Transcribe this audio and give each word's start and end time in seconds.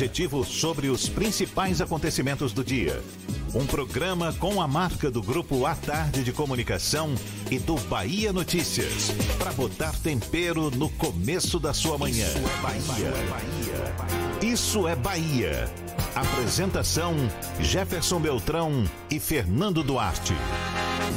objetivo 0.00 0.42
sobre 0.46 0.88
os 0.88 1.10
principais 1.10 1.82
acontecimentos 1.82 2.54
do 2.54 2.64
dia. 2.64 3.02
Um 3.54 3.66
programa 3.66 4.32
com 4.32 4.62
a 4.62 4.66
marca 4.66 5.10
do 5.10 5.22
Grupo 5.22 5.66
A 5.66 5.74
Tarde 5.74 6.24
de 6.24 6.32
Comunicação 6.32 7.14
e 7.50 7.58
do 7.58 7.74
Bahia 7.80 8.32
Notícias. 8.32 9.10
Para 9.36 9.52
botar 9.52 9.92
tempero 10.02 10.70
no 10.70 10.88
começo 10.88 11.60
da 11.60 11.74
sua 11.74 11.98
manhã. 11.98 12.26
Isso 12.26 12.38
é 12.38 12.62
Bahia. 12.62 13.12
Isso 14.40 14.88
é 14.88 14.96
Bahia. 14.96 15.70
Apresentação: 16.14 17.14
Jefferson 17.60 18.20
Beltrão 18.20 18.84
e 19.10 19.20
Fernando 19.20 19.82
Duarte. 19.82 20.32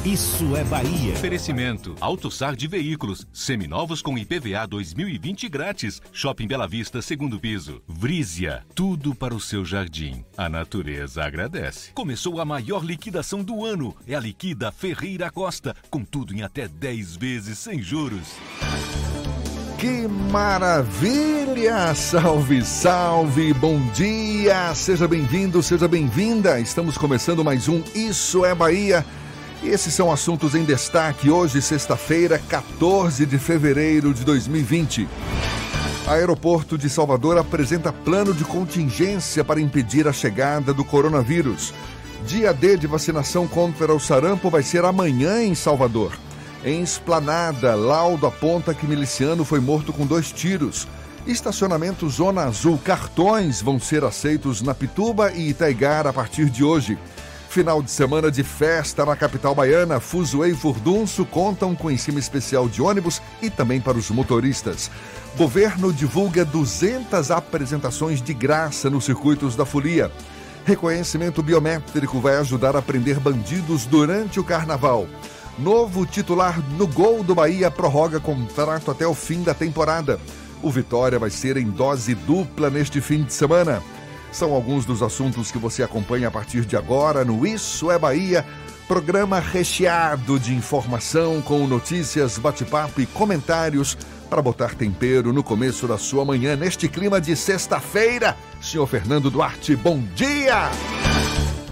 Isso 0.05 0.57
é 0.57 0.65
Bahia. 0.65 1.13
Oferecimento: 1.13 1.95
AutoSar 2.01 2.57
de 2.57 2.67
veículos, 2.67 3.25
seminovos 3.31 4.01
com 4.01 4.17
IPVA 4.17 4.67
2020 4.67 5.47
grátis. 5.47 6.01
Shopping 6.11 6.45
Bela 6.45 6.67
Vista, 6.67 7.01
segundo 7.01 7.39
piso. 7.39 7.81
Vrízia, 7.87 8.65
tudo 8.75 9.15
para 9.15 9.33
o 9.33 9.39
seu 9.39 9.63
jardim. 9.63 10.25
A 10.35 10.49
natureza 10.49 11.23
agradece. 11.23 11.91
Começou 11.93 12.41
a 12.41 12.45
maior 12.45 12.83
liquidação 12.83 13.41
do 13.41 13.63
ano. 13.63 13.95
É 14.05 14.13
a 14.13 14.19
Liquida 14.19 14.73
Ferreira 14.73 15.31
Costa, 15.31 15.73
com 15.89 16.03
tudo 16.03 16.35
em 16.35 16.41
até 16.41 16.67
10 16.67 17.15
vezes 17.15 17.57
sem 17.59 17.81
juros. 17.81 18.33
Que 19.79 20.05
maravilha! 20.05 21.95
Salve, 21.95 22.61
salve! 22.65 23.53
Bom 23.53 23.79
dia! 23.91 24.75
Seja 24.75 25.07
bem-vindo, 25.07 25.63
seja 25.63 25.87
bem-vinda! 25.87 26.59
Estamos 26.59 26.97
começando 26.97 27.43
mais 27.43 27.69
um 27.69 27.81
Isso 27.95 28.43
é 28.43 28.53
Bahia 28.53 29.05
esses 29.69 29.93
são 29.93 30.11
assuntos 30.11 30.55
em 30.55 30.63
destaque 30.63 31.29
hoje, 31.29 31.61
sexta-feira, 31.61 32.37
14 32.49 33.25
de 33.25 33.37
fevereiro 33.37 34.13
de 34.13 34.23
2020. 34.25 35.07
Aeroporto 36.05 36.77
de 36.77 36.89
Salvador 36.89 37.37
apresenta 37.37 37.93
plano 37.93 38.33
de 38.33 38.43
contingência 38.43 39.43
para 39.43 39.61
impedir 39.61 40.07
a 40.07 40.13
chegada 40.13 40.73
do 40.73 40.83
coronavírus. 40.83 41.73
Dia 42.27 42.53
D 42.53 42.77
de 42.77 42.87
vacinação 42.87 43.47
contra 43.47 43.93
o 43.93 43.99
sarampo 43.99 44.49
vai 44.49 44.63
ser 44.63 44.83
amanhã 44.83 45.41
em 45.41 45.55
Salvador. 45.55 46.11
Em 46.65 46.81
Esplanada, 46.81 47.75
laudo 47.75 48.27
aponta 48.27 48.73
que 48.73 48.85
miliciano 48.85 49.45
foi 49.45 49.59
morto 49.59 49.93
com 49.93 50.05
dois 50.05 50.31
tiros. 50.31 50.87
Estacionamento 51.25 52.09
Zona 52.09 52.43
Azul, 52.43 52.77
cartões 52.83 53.61
vão 53.61 53.79
ser 53.79 54.03
aceitos 54.03 54.61
na 54.61 54.73
Pituba 54.73 55.31
e 55.31 55.49
Itaigar 55.49 56.05
a 56.05 56.11
partir 56.11 56.49
de 56.49 56.63
hoje. 56.65 56.97
Final 57.53 57.83
de 57.83 57.91
semana 57.91 58.31
de 58.31 58.41
festa 58.41 59.05
na 59.05 59.15
capital 59.15 59.53
baiana, 59.53 59.99
Fuzuei 59.99 60.53
e 60.53 60.55
Furdunço 60.55 61.23
contam 61.23 61.75
com 61.75 61.91
ensino 61.91 62.17
especial 62.17 62.67
de 62.67 62.81
ônibus 62.81 63.21
e 63.43 63.47
também 63.47 63.79
para 63.79 63.95
os 63.95 64.09
motoristas. 64.09 64.89
Governo 65.37 65.93
divulga 65.93 66.43
200 66.43 67.29
apresentações 67.29 68.23
de 68.23 68.33
graça 68.33 68.89
nos 68.89 69.05
circuitos 69.05 69.55
da 69.55 69.67
folia. 69.67 70.11
Reconhecimento 70.65 71.43
biométrico 71.43 72.19
vai 72.19 72.37
ajudar 72.37 72.75
a 72.75 72.81
prender 72.81 73.19
bandidos 73.19 73.85
durante 73.85 74.39
o 74.39 74.43
carnaval. 74.43 75.05
Novo 75.59 76.07
titular 76.07 76.59
no 76.75 76.87
gol 76.87 77.23
do 77.23 77.35
Bahia 77.35 77.69
prorroga 77.69 78.19
contrato 78.19 78.89
até 78.89 79.05
o 79.05 79.13
fim 79.13 79.43
da 79.43 79.53
temporada. 79.53 80.19
O 80.63 80.71
Vitória 80.71 81.19
vai 81.19 81.29
ser 81.29 81.57
em 81.57 81.69
dose 81.69 82.15
dupla 82.15 82.71
neste 82.71 82.99
fim 82.99 83.21
de 83.21 83.31
semana. 83.31 83.79
São 84.33 84.51
alguns 84.51 84.83
dos 84.83 85.03
assuntos 85.03 85.51
que 85.51 85.59
você 85.59 85.83
acompanha 85.83 86.27
a 86.27 86.31
partir 86.31 86.65
de 86.65 86.75
agora 86.75 87.23
no 87.23 87.45
Isso 87.45 87.91
é 87.91 87.99
Bahia, 87.99 88.43
programa 88.87 89.39
recheado 89.39 90.39
de 90.39 90.55
informação 90.55 91.39
com 91.39 91.67
notícias, 91.67 92.39
bate-papo 92.39 92.99
e 92.99 93.05
comentários 93.05 93.95
para 94.31 94.41
botar 94.41 94.73
tempero 94.73 95.31
no 95.31 95.43
começo 95.43 95.87
da 95.87 95.99
sua 95.99 96.25
manhã 96.25 96.55
neste 96.55 96.89
clima 96.89 97.21
de 97.21 97.35
sexta-feira. 97.35 98.35
Senhor 98.59 98.87
Fernando 98.87 99.29
Duarte, 99.29 99.75
bom 99.75 99.99
dia! 100.15 100.71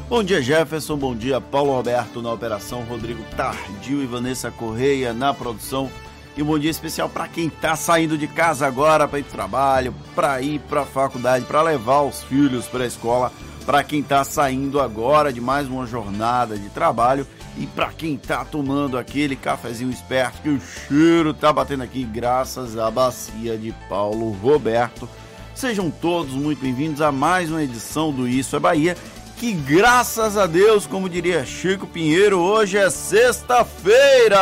Bom 0.07 0.23
dia, 0.23 0.41
Jefferson. 0.41 0.97
Bom 0.97 1.15
dia, 1.15 1.41
Paulo 1.41 1.71
Roberto 1.71 2.21
na 2.21 2.31
operação, 2.31 2.81
Rodrigo 2.83 3.23
Tardio 3.35 4.03
e 4.03 4.05
Vanessa 4.05 4.51
Correia 4.51 5.13
na 5.13 5.33
produção. 5.33 5.89
E 6.35 6.41
um 6.41 6.45
bom 6.45 6.57
dia 6.57 6.71
especial 6.71 7.09
para 7.09 7.27
quem 7.27 7.47
está 7.47 7.75
saindo 7.75 8.17
de 8.17 8.25
casa 8.25 8.65
agora 8.65 9.05
para 9.05 9.19
ir 9.19 9.23
para 9.23 9.31
trabalho, 9.31 9.95
para 10.15 10.41
ir 10.41 10.59
para 10.61 10.81
a 10.81 10.85
faculdade, 10.85 11.43
para 11.43 11.61
levar 11.61 12.03
os 12.03 12.23
filhos 12.23 12.67
para 12.67 12.85
a 12.85 12.87
escola, 12.87 13.33
para 13.65 13.83
quem 13.83 13.99
está 13.99 14.23
saindo 14.23 14.79
agora 14.79 15.33
de 15.33 15.41
mais 15.41 15.67
uma 15.67 15.85
jornada 15.85 16.57
de 16.57 16.69
trabalho 16.69 17.27
e 17.57 17.67
para 17.67 17.89
quem 17.89 18.15
está 18.15 18.45
tomando 18.45 18.97
aquele 18.97 19.35
cafezinho 19.35 19.91
esperto 19.91 20.41
que 20.41 20.49
o 20.49 20.61
cheiro 20.61 21.33
tá 21.33 21.51
batendo 21.51 21.83
aqui 21.83 22.03
graças 22.03 22.77
à 22.77 22.89
bacia 22.89 23.57
de 23.57 23.73
Paulo 23.89 24.31
Roberto. 24.31 25.09
Sejam 25.53 25.91
todos 25.91 26.33
muito 26.33 26.61
bem-vindos 26.61 27.01
a 27.01 27.11
mais 27.11 27.51
uma 27.51 27.61
edição 27.61 28.11
do 28.13 28.25
Isso 28.25 28.55
é 28.55 28.59
Bahia 28.59 28.95
que 29.41 29.53
graças 29.53 30.37
a 30.37 30.45
Deus, 30.45 30.85
como 30.85 31.09
diria 31.09 31.43
Chico 31.43 31.87
Pinheiro, 31.87 32.37
hoje 32.37 32.77
é 32.77 32.87
sexta-feira. 32.91 34.37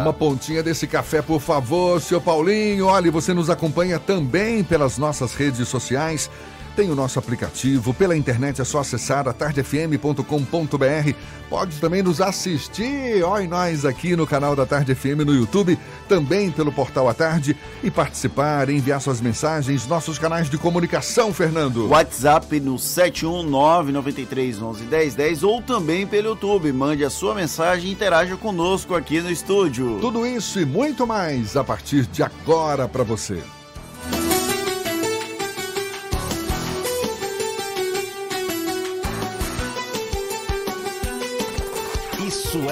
Uma 0.00 0.14
pontinha 0.14 0.62
desse 0.62 0.86
café, 0.86 1.20
por 1.20 1.42
favor, 1.42 2.00
seu 2.00 2.22
Paulinho. 2.22 2.86
Olha, 2.86 3.10
você 3.10 3.34
nos 3.34 3.50
acompanha 3.50 3.98
também 3.98 4.64
pelas 4.64 4.96
nossas 4.96 5.34
redes 5.34 5.68
sociais. 5.68 6.30
Tem 6.76 6.90
o 6.90 6.94
nosso 6.94 7.18
aplicativo, 7.20 7.94
pela 7.94 8.14
internet 8.16 8.60
é 8.60 8.64
só 8.64 8.80
acessar 8.80 9.28
atardefm.com.br. 9.28 11.14
Pode 11.48 11.80
também 11.80 12.02
nos 12.02 12.20
assistir, 12.20 13.22
olha 13.22 13.46
nós 13.46 13.84
aqui 13.84 14.16
no 14.16 14.26
canal 14.26 14.56
da 14.56 14.66
Tarde 14.66 14.92
FM 14.92 15.22
no 15.24 15.32
YouTube, 15.32 15.78
também 16.08 16.50
pelo 16.50 16.72
portal 16.72 17.08
A 17.08 17.14
Tarde 17.14 17.56
e 17.82 17.90
participar, 17.92 18.68
enviar 18.68 19.00
suas 19.00 19.20
mensagens, 19.20 19.86
nossos 19.86 20.18
canais 20.18 20.50
de 20.50 20.58
comunicação, 20.58 21.32
Fernando. 21.32 21.86
WhatsApp 21.88 22.58
no 22.58 22.74
71993111010 22.74 25.46
ou 25.46 25.62
também 25.62 26.04
pelo 26.06 26.30
YouTube. 26.30 26.72
Mande 26.72 27.04
a 27.04 27.10
sua 27.10 27.36
mensagem 27.36 27.90
e 27.90 27.92
interaja 27.92 28.36
conosco 28.36 28.96
aqui 28.96 29.20
no 29.20 29.30
estúdio. 29.30 29.98
Tudo 30.00 30.26
isso 30.26 30.58
e 30.58 30.64
muito 30.64 31.06
mais 31.06 31.56
a 31.56 31.62
partir 31.62 32.06
de 32.06 32.22
agora 32.22 32.88
para 32.88 33.04
você. 33.04 33.40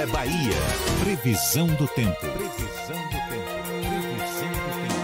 É 0.03 0.07
Bahia. 0.07 0.57
Previsão 1.01 1.69
do 1.69 1.87
tempo. 1.87 2.19
Previsão 2.19 2.97
do 2.97 3.19
tempo. 3.31 3.47
Previsão 3.71 4.49
do 4.49 4.71
tempo. 4.81 5.03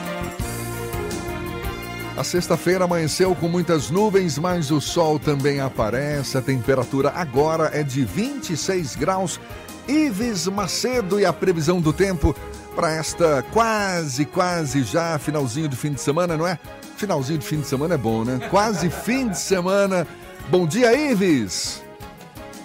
A 2.17 2.25
sexta-feira 2.25 2.85
amanheceu 2.85 3.33
com 3.37 3.47
muitas 3.49 3.91
nuvens, 3.91 4.39
mas 4.39 4.73
o 4.73 4.81
sol 4.81 5.21
também 5.21 5.61
aparece. 5.61 6.37
A 6.37 6.43
temperatura 6.43 7.13
agora 7.15 7.71
é 7.73 7.85
de 7.85 8.05
26 8.05 8.97
graus. 8.97 9.41
Ives 9.87 10.49
Macedo 10.49 11.21
e 11.21 11.25
a 11.25 11.33
previsão 11.33 11.81
do 11.81 11.93
tempo 11.93 12.35
para 12.75 12.93
esta 12.93 13.45
quase, 13.53 14.25
quase 14.25 14.83
já 14.83 15.17
finalzinho 15.19 15.69
de 15.69 15.77
fim 15.77 15.93
de 15.93 16.01
semana, 16.01 16.37
não 16.37 16.47
é? 16.47 16.59
Finalzinho 16.97 17.39
de 17.39 17.47
fim 17.47 17.61
de 17.61 17.69
semana 17.69 17.95
é 17.95 17.99
bom, 17.99 18.25
né? 18.25 18.41
Quase 18.51 18.91
fim 18.91 19.29
de 19.29 19.39
semana. 19.39 20.05
Bom 20.51 20.67
dia, 20.67 20.93
Ives! 21.13 21.88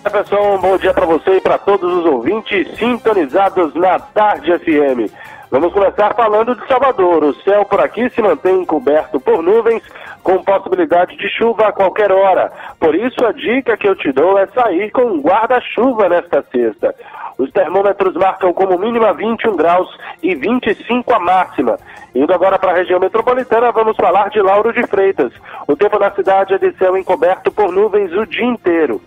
Jefferson, 0.03 0.57
bom 0.57 0.77
dia 0.77 0.93
para 0.93 1.05
você 1.05 1.37
e 1.37 1.41
para 1.41 1.57
todos 1.57 1.89
os 1.99 2.05
ouvintes 2.05 2.67
sintonizados 2.77 3.73
na 3.73 3.97
Tarde 3.97 4.51
FM. 4.59 5.09
Vamos 5.49 5.71
começar 5.71 6.13
falando 6.13 6.53
de 6.55 6.67
Salvador. 6.67 7.23
O 7.23 7.33
céu 7.35 7.63
por 7.63 7.79
aqui 7.79 8.09
se 8.09 8.21
mantém 8.21 8.65
coberto 8.65 9.17
por 9.17 9.41
nuvens, 9.41 9.81
com 10.21 10.43
possibilidade 10.43 11.15
de 11.15 11.29
chuva 11.29 11.67
a 11.67 11.71
qualquer 11.71 12.11
hora. 12.11 12.51
Por 12.81 12.93
isso, 12.95 13.25
a 13.25 13.31
dica 13.31 13.77
que 13.77 13.87
eu 13.87 13.95
te 13.95 14.11
dou 14.11 14.37
é 14.37 14.45
sair 14.47 14.91
com 14.91 15.03
um 15.03 15.21
guarda-chuva 15.21 16.09
nesta 16.09 16.43
sexta. 16.51 16.93
Os 17.37 17.49
termômetros 17.51 18.13
marcam 18.15 18.51
como 18.51 18.77
mínima 18.77 19.13
21 19.13 19.55
graus 19.55 19.87
e 20.21 20.35
25 20.35 21.13
a 21.13 21.19
máxima. 21.19 21.79
Indo 22.13 22.33
agora 22.33 22.59
para 22.59 22.71
a 22.71 22.75
região 22.75 22.99
metropolitana, 22.99 23.71
vamos 23.71 23.95
falar 23.95 24.29
de 24.31 24.41
Lauro 24.41 24.73
de 24.73 24.85
Freitas. 24.85 25.31
O 25.65 25.77
tempo 25.77 25.97
na 25.97 26.11
cidade 26.11 26.55
é 26.55 26.57
de 26.57 26.73
céu 26.77 26.97
encoberto 26.97 27.49
por 27.51 27.71
nuvens 27.71 28.11
o 28.11 28.25
dia 28.25 28.45
inteiro. 28.45 29.01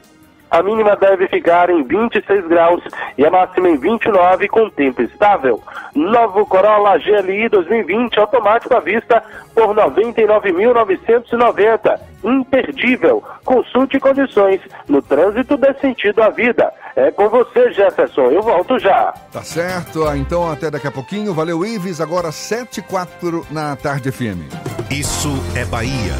A 0.50 0.62
mínima 0.62 0.96
deve 0.96 1.28
ficar 1.28 1.69
em 1.70 1.82
26 1.82 2.46
graus 2.46 2.82
e 3.19 3.26
a 3.26 3.31
máxima 3.31 3.69
em 3.69 3.76
29 3.76 4.48
com 4.48 4.70
tempo 4.70 5.02
estável. 5.02 5.60
Novo 5.94 6.46
Corolla 6.46 6.96
GLI 6.98 7.48
2020 7.48 8.19
automático 8.19 8.75
à 8.75 8.81
vista 8.81 9.22
por 9.54 9.75
99.990. 9.75 11.98
Imperdível. 12.25 13.22
Consulte 13.44 14.00
condições 14.00 14.60
no 14.88 15.02
trânsito 15.02 15.56
desse 15.56 15.81
sentido 15.81 16.22
à 16.22 16.31
vida. 16.31 16.72
É 16.94 17.10
com 17.10 17.28
você, 17.28 17.72
Jefferson. 17.72 18.31
Eu 18.31 18.42
volto 18.42 18.78
já. 18.78 19.12
Tá 19.32 19.42
certo. 19.42 20.04
Então 20.14 20.50
até 20.50 20.70
daqui 20.70 20.87
a 20.87 20.92
pouquinho. 20.92 21.34
Valeu, 21.34 21.64
Ives. 21.64 22.00
Agora 22.00 22.32
7 22.32 22.81
e 22.81 22.82
4 22.82 23.46
na 23.50 23.76
Tarde 23.76 24.10
FM. 24.10 24.40
Isso 24.90 25.31
é 25.54 25.64
Bahia. 25.64 26.14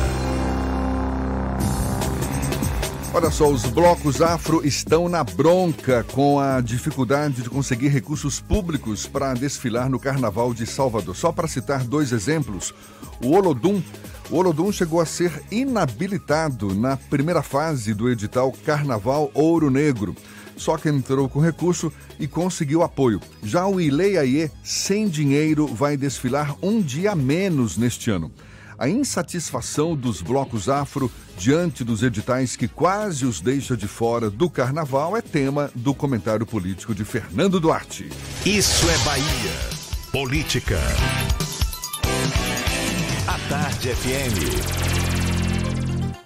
Olha 3.17 3.31
só, 3.31 3.49
os 3.51 3.65
blocos 3.65 4.21
afro 4.21 4.61
estão 4.63 5.09
na 5.09 5.25
bronca 5.25 6.05
com 6.13 6.39
a 6.39 6.61
dificuldade 6.61 7.41
de 7.41 7.49
conseguir 7.49 7.89
recursos 7.89 8.41
públicos 8.41 9.07
para 9.07 9.33
desfilar 9.33 9.89
no 9.89 9.99
Carnaval 9.99 10.53
de 10.53 10.67
Salvador. 10.67 11.17
Só 11.17 11.33
para 11.33 11.49
citar 11.49 11.83
dois 11.83 12.13
exemplos, 12.13 12.75
o 13.25 13.35
Olodum, 13.35 13.83
o 14.29 14.37
Olodum 14.37 14.71
chegou 14.71 15.01
a 15.01 15.07
ser 15.07 15.33
inabilitado 15.51 16.75
na 16.75 16.99
primeira 16.99 17.43
fase 17.43 17.95
do 17.95 18.11
edital 18.11 18.53
Carnaval 18.67 19.31
Ouro 19.33 19.71
Negro. 19.71 20.15
Só 20.55 20.77
que 20.77 20.91
entrou 20.91 21.27
com 21.27 21.41
recurso 21.41 21.91
e 22.21 22.29
conseguiu 22.29 22.83
apoio. 22.83 23.19
Já 23.43 23.67
o 23.67 23.81
Ileiaie, 23.81 24.51
sem 24.63 25.09
dinheiro, 25.09 25.67
vai 25.67 25.97
desfilar 25.97 26.55
um 26.61 26.83
dia 26.83 27.15
menos 27.15 27.79
neste 27.79 28.11
ano 28.11 28.31
a 28.79 28.89
insatisfação 28.89 29.97
dos 29.97 30.21
blocos 30.21 30.69
afro 30.69 31.11
diante 31.39 31.83
dos 31.83 32.03
editais 32.03 32.57
que 32.57 32.69
quase 32.69 33.25
os 33.25 33.41
deixa 33.41 33.77
de 33.77 33.89
fora 33.89 34.31
do 34.31 34.51
carnaval 34.51 35.17
é 35.17 35.23
tema 35.23 35.71
do 35.75 35.95
comentário 35.95 36.47
político 36.47 36.95
de 36.95 37.05
Fernando 37.05 37.59
Duarte. 37.59 38.11
Isso 38.45 38.89
é 38.89 38.99
Bahia. 38.99 39.53
Política. 40.13 40.79
A 43.27 43.39
Tarde 43.49 43.89
FM. 43.95 44.87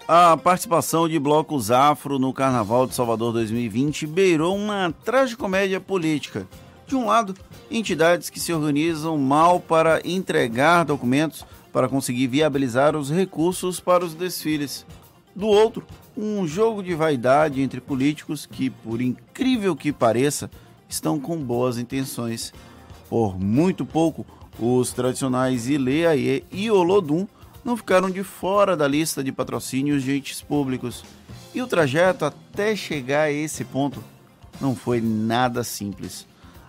A 0.07 0.37
participação 0.37 1.09
de 1.09 1.19
blocos 1.21 1.71
afro 1.71 2.19
no 2.19 2.33
Carnaval 2.33 2.87
de 2.87 2.95
Salvador 2.97 3.33
2020 3.33 4.09
beirou 4.09 4.57
uma 4.57 4.93
tragicomédia 5.05 5.81
política. 5.81 6.49
De 6.87 6.97
um 6.97 7.07
lado, 7.07 7.37
entidades 7.71 8.29
que 8.29 8.41
se 8.41 8.53
organizam 8.53 9.17
mal 9.17 9.61
para 9.61 10.01
entregar 10.05 10.85
documentos 10.85 11.45
para 11.73 11.89
conseguir 11.89 12.27
viabilizar 12.27 12.97
os 12.97 13.11
recursos 13.11 13.81
para 13.81 14.05
os 14.05 14.15
desfiles. 14.15 14.85
Do 15.35 15.47
outro, 15.47 15.87
um 16.17 16.47
jogo 16.47 16.83
de 16.83 16.95
vaidade 16.95 17.63
entre 17.63 17.81
políticos 17.81 18.47
que, 18.47 18.69
por 18.69 19.01
incrível 19.01 19.77
que 19.77 19.93
pareça, 19.93 20.51
estão 20.89 21.21
com 21.21 21.37
boas 21.37 21.79
intenções. 21.79 22.53
Por 23.09 23.39
muito 23.39 23.87
pouco, 23.87 24.27
os 24.59 24.93
tradicionais 24.93 25.69
Ileaie 25.69 26.45
e 26.51 26.71
Olodum 26.71 27.27
não 27.65 27.77
ficaram 27.77 28.11
de 28.11 28.25
fora 28.25 28.77
da 28.77 28.89
lista 28.89 29.23
de 29.23 29.33
patrocínios 29.33 30.03
de 30.03 30.17
entes 30.17 30.43
públicos. 30.43 31.05
E 31.55 31.63
o 31.63 31.67
trajeto 31.67 32.25
até 32.25 32.75
chegar 32.75 33.23
a 33.25 33.33
esse 33.33 33.65
ponto 33.65 34.03
não 34.61 34.75
foi 34.75 35.01
nada 35.01 35.65
simples. 35.65 36.27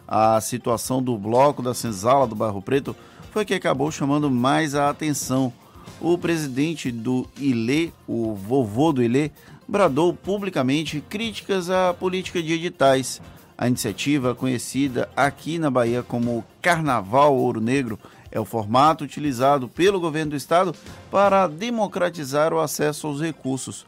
A 0.08 0.40
situação 0.42 1.02
do 1.02 1.18
bloco 1.18 1.62
da 1.62 1.74
senzala 1.74 2.28
do 2.28 2.36
Barro 2.36 2.62
Preto 2.62 2.96
foi 3.32 3.46
que 3.46 3.54
acabou 3.54 3.90
chamando 3.90 4.30
mais 4.30 4.76
a 4.76 4.90
atenção. 4.90 5.54
O 6.02 6.18
presidente 6.18 6.92
do 6.92 7.28
ILE, 7.38 7.94
o 8.06 8.36
vovô 8.36 8.92
do 8.92 9.02
ILE, 9.02 9.32
bradou 9.68 10.14
publicamente 10.14 11.02
críticas 11.10 11.70
à 11.70 11.94
política 11.94 12.44
de 12.44 12.54
editais. 12.54 13.22
A 13.58 13.68
iniciativa, 13.68 14.36
conhecida 14.36 15.10
aqui 15.16 15.58
na 15.58 15.72
Bahia 15.72 16.04
como 16.04 16.44
Carnaval 16.62 17.34
Ouro 17.36 17.62
Negro, 17.62 17.98
é 18.30 18.40
o 18.40 18.46
formato 18.46 19.06
utilizado 19.06 19.70
pelo 19.70 20.00
governo 20.00 20.32
do 20.32 20.38
estado 20.38 20.76
para 21.10 21.48
democratizar 21.48 22.54
o 22.54 22.60
acesso 22.60 23.08
aos 23.08 23.22
recursos. 23.22 23.86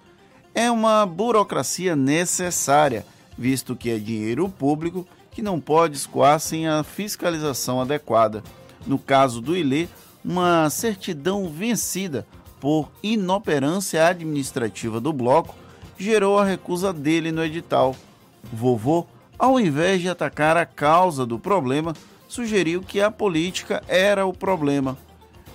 É 0.56 0.72
uma 0.72 1.06
burocracia 1.06 1.96
necessária, 1.96 3.06
visto 3.38 3.76
que 3.76 3.90
é 3.90 3.98
dinheiro 3.98 4.48
público 4.48 5.06
que 5.32 5.42
não 5.42 5.60
pode 5.60 5.98
escoar 5.98 6.40
sem 6.40 6.68
a 6.68 6.84
fiscalização 6.84 7.82
adequada 7.82 8.44
no 8.86 8.98
caso 8.98 9.42
do 9.42 9.56
Ilê, 9.56 9.88
uma 10.24 10.70
certidão 10.70 11.50
vencida 11.50 12.26
por 12.60 12.90
inoperância 13.02 14.08
administrativa 14.08 15.00
do 15.00 15.12
bloco 15.12 15.56
gerou 15.98 16.40
a 16.40 16.46
recusa 16.46 16.94
dele 16.94 17.32
no 17.32 17.44
edital. 17.44 17.96
Vovô, 18.52 19.06
ao 19.38 19.60
invés 19.60 20.02
de 20.02 20.10
atacar 20.10 20.56
a 20.56 20.66
causa 20.66 21.26
do 21.26 21.38
problema, 21.38 21.94
sugeriu 22.28 22.82
que 22.82 23.02
a 23.02 23.12
política 23.12 23.84
era 23.88 24.26
o 24.26 24.34
problema. 24.34 24.98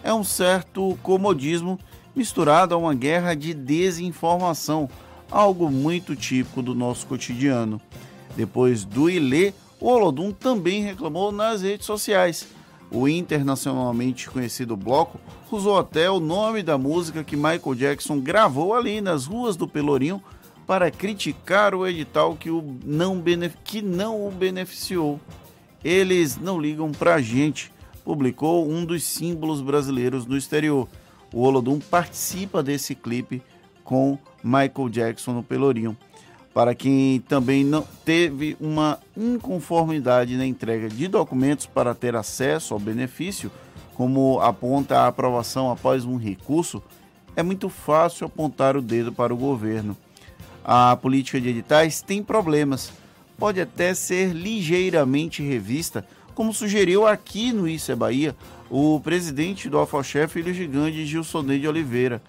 É 0.02 0.12
um 0.12 0.22
certo 0.22 0.98
comodismo 1.02 1.78
misturado 2.14 2.74
a 2.74 2.78
uma 2.78 2.94
guerra 2.94 3.34
de 3.34 3.54
desinformação, 3.54 4.88
algo 5.31 5.70
muito 5.70 6.14
típico 6.14 6.62
do 6.62 6.74
nosso 6.74 7.06
cotidiano. 7.06 7.81
Depois 8.36 8.84
do 8.84 9.08
Ilê, 9.08 9.52
o 9.81 9.88
Olodum 9.88 10.32
também 10.32 10.82
reclamou 10.82 11.32
nas 11.32 11.62
redes 11.62 11.86
sociais 11.86 12.46
o 12.90 13.08
internacionalmente 13.08 14.31
conhecido 14.31 14.76
bloco 14.76 15.20
usou 15.50 15.79
até 15.79 16.11
o 16.11 16.20
nome 16.20 16.62
da 16.62 16.79
música 16.79 17.25
que 17.25 17.37
Michael 17.37 17.75
Jackson 17.75 18.20
gravou 18.20 18.75
ali 18.75 19.00
nas 19.00 19.26
ruas 19.26 19.56
do 19.56 19.69
Pelourinho 19.69 20.23
para 20.67 20.90
criticar 20.90 21.75
o 21.75 21.87
edital 21.87 22.37
que, 22.37 22.50
o 22.50 22.62
não, 22.85 23.23
que 23.64 23.81
não 23.81 24.26
o 24.26 24.31
beneficiou. 24.31 25.19
Eles 25.82 26.37
não 26.37 26.61
ligam 26.61 26.93
pra 26.93 27.20
gente, 27.20 27.73
publicou 28.05 28.69
um 28.69 28.85
dos 28.85 29.02
símbolos 29.02 29.62
brasileiros 29.62 30.26
no 30.26 30.37
exterior. 30.37 30.88
O 31.32 31.43
Olodum 31.43 31.79
participa 31.79 32.62
desse 32.62 32.94
clipe 32.94 33.43
com 33.84 34.19
Michael 34.43 34.89
Jackson 34.91 35.32
no 35.32 35.43
Pelourinho 35.43 35.96
para 36.58 36.74
quem 36.74 37.20
também 37.20 37.62
não 37.62 37.86
teve 38.05 38.56
uma 38.60 38.98
inconformidade 39.17 40.36
na 40.36 40.44
entrega 40.44 40.88
de 40.88 41.06
documentos 41.06 41.67
para 41.67 41.94
ter 41.94 42.17
acesso 42.17 42.74
ao 42.74 42.81
benefício, 42.81 43.48
como 43.94 44.41
aponta 44.41 44.98
a 44.98 45.06
aprovação 45.06 45.70
após 45.70 46.05
um 46.05 46.17
recurso, 46.17 46.82
é 47.36 47.44
muito 47.44 47.69
fácil 47.69 48.27
apontar 48.27 48.77
o 48.77 48.82
dedo 48.82 49.12
para 49.12 49.32
o 49.32 49.36
governo. 49.36 49.96
A 50.65 50.96
política 50.96 51.41
de 51.41 51.48
editais 51.48 52.03
tem 52.03 52.24
problemas, 52.24 52.93
pode 53.38 53.60
até 53.60 53.94
ser 53.94 54.32
ligeiramente 54.32 55.44
revista, 55.44 56.05
como 56.34 56.53
sugeriu 56.53 57.06
aqui 57.06 57.53
no 57.53 57.69
Isso 57.69 57.93
é 57.93 57.94
Bahia 57.94 58.34
o 58.69 58.98
presidente 58.98 59.69
do 59.69 59.79
Alfoché 59.79 60.27
Filho 60.27 60.53
Gigante 60.53 61.06
Gilson 61.06 61.44
de 61.44 61.69
Oliveira. 61.69 62.20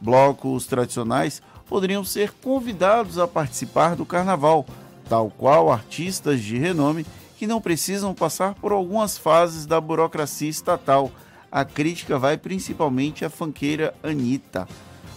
Blocos 0.00 0.66
tradicionais 0.66 1.42
poderiam 1.66 2.04
ser 2.04 2.32
convidados 2.42 3.18
a 3.18 3.26
participar 3.26 3.96
do 3.96 4.04
carnaval, 4.04 4.66
tal 5.08 5.30
qual 5.30 5.72
artistas 5.72 6.42
de 6.42 6.58
renome 6.58 7.06
que 7.38 7.46
não 7.46 7.60
precisam 7.60 8.14
passar 8.14 8.54
por 8.54 8.72
algumas 8.72 9.18
fases 9.18 9.66
da 9.66 9.80
burocracia 9.80 10.48
estatal. 10.48 11.10
A 11.50 11.64
crítica 11.64 12.18
vai 12.18 12.36
principalmente 12.36 13.24
à 13.24 13.30
fanqueira 13.30 13.94
Anitta. 14.02 14.68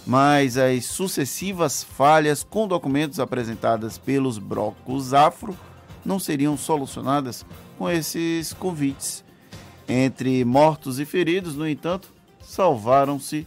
Mas 0.06 0.58
as 0.58 0.86
sucessivas 0.86 1.84
falhas 1.84 2.42
com 2.42 2.68
documentos 2.68 3.20
apresentadas 3.20 3.98
pelos 3.98 4.38
blocos 4.38 5.14
afro 5.14 5.56
não 6.06 6.18
seriam 6.18 6.56
solucionadas 6.56 7.46
com 7.78 7.90
esses 7.90 8.54
convites. 8.54 9.24
Entre 9.88 10.46
mortos 10.46 11.00
e 11.00 11.06
feridos, 11.06 11.56
no 11.56 11.68
entanto, 11.68 12.14
salvaram-se 12.42 13.46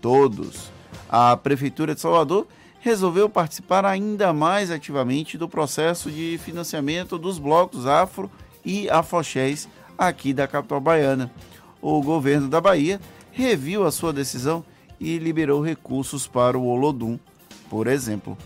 todos 0.00 0.70
a 1.10 1.36
Prefeitura 1.36 1.92
de 1.92 2.00
Salvador 2.00 2.46
resolveu 2.78 3.28
participar 3.28 3.84
ainda 3.84 4.32
mais 4.32 4.70
ativamente 4.70 5.36
do 5.36 5.48
processo 5.48 6.08
de 6.08 6.38
financiamento 6.38 7.18
dos 7.18 7.36
blocos 7.36 7.84
afro 7.84 8.30
e 8.64 8.88
afoxés 8.88 9.68
aqui 9.98 10.32
da 10.32 10.46
capital 10.46 10.80
baiana. 10.80 11.30
O 11.82 12.00
governo 12.00 12.48
da 12.48 12.60
Bahia 12.60 13.00
reviu 13.32 13.84
a 13.84 13.90
sua 13.90 14.12
decisão 14.12 14.64
e 15.00 15.18
liberou 15.18 15.60
recursos 15.60 16.28
para 16.28 16.56
o 16.56 16.66
Olodum, 16.66 17.18
por 17.68 17.88
exemplo. 17.88 18.38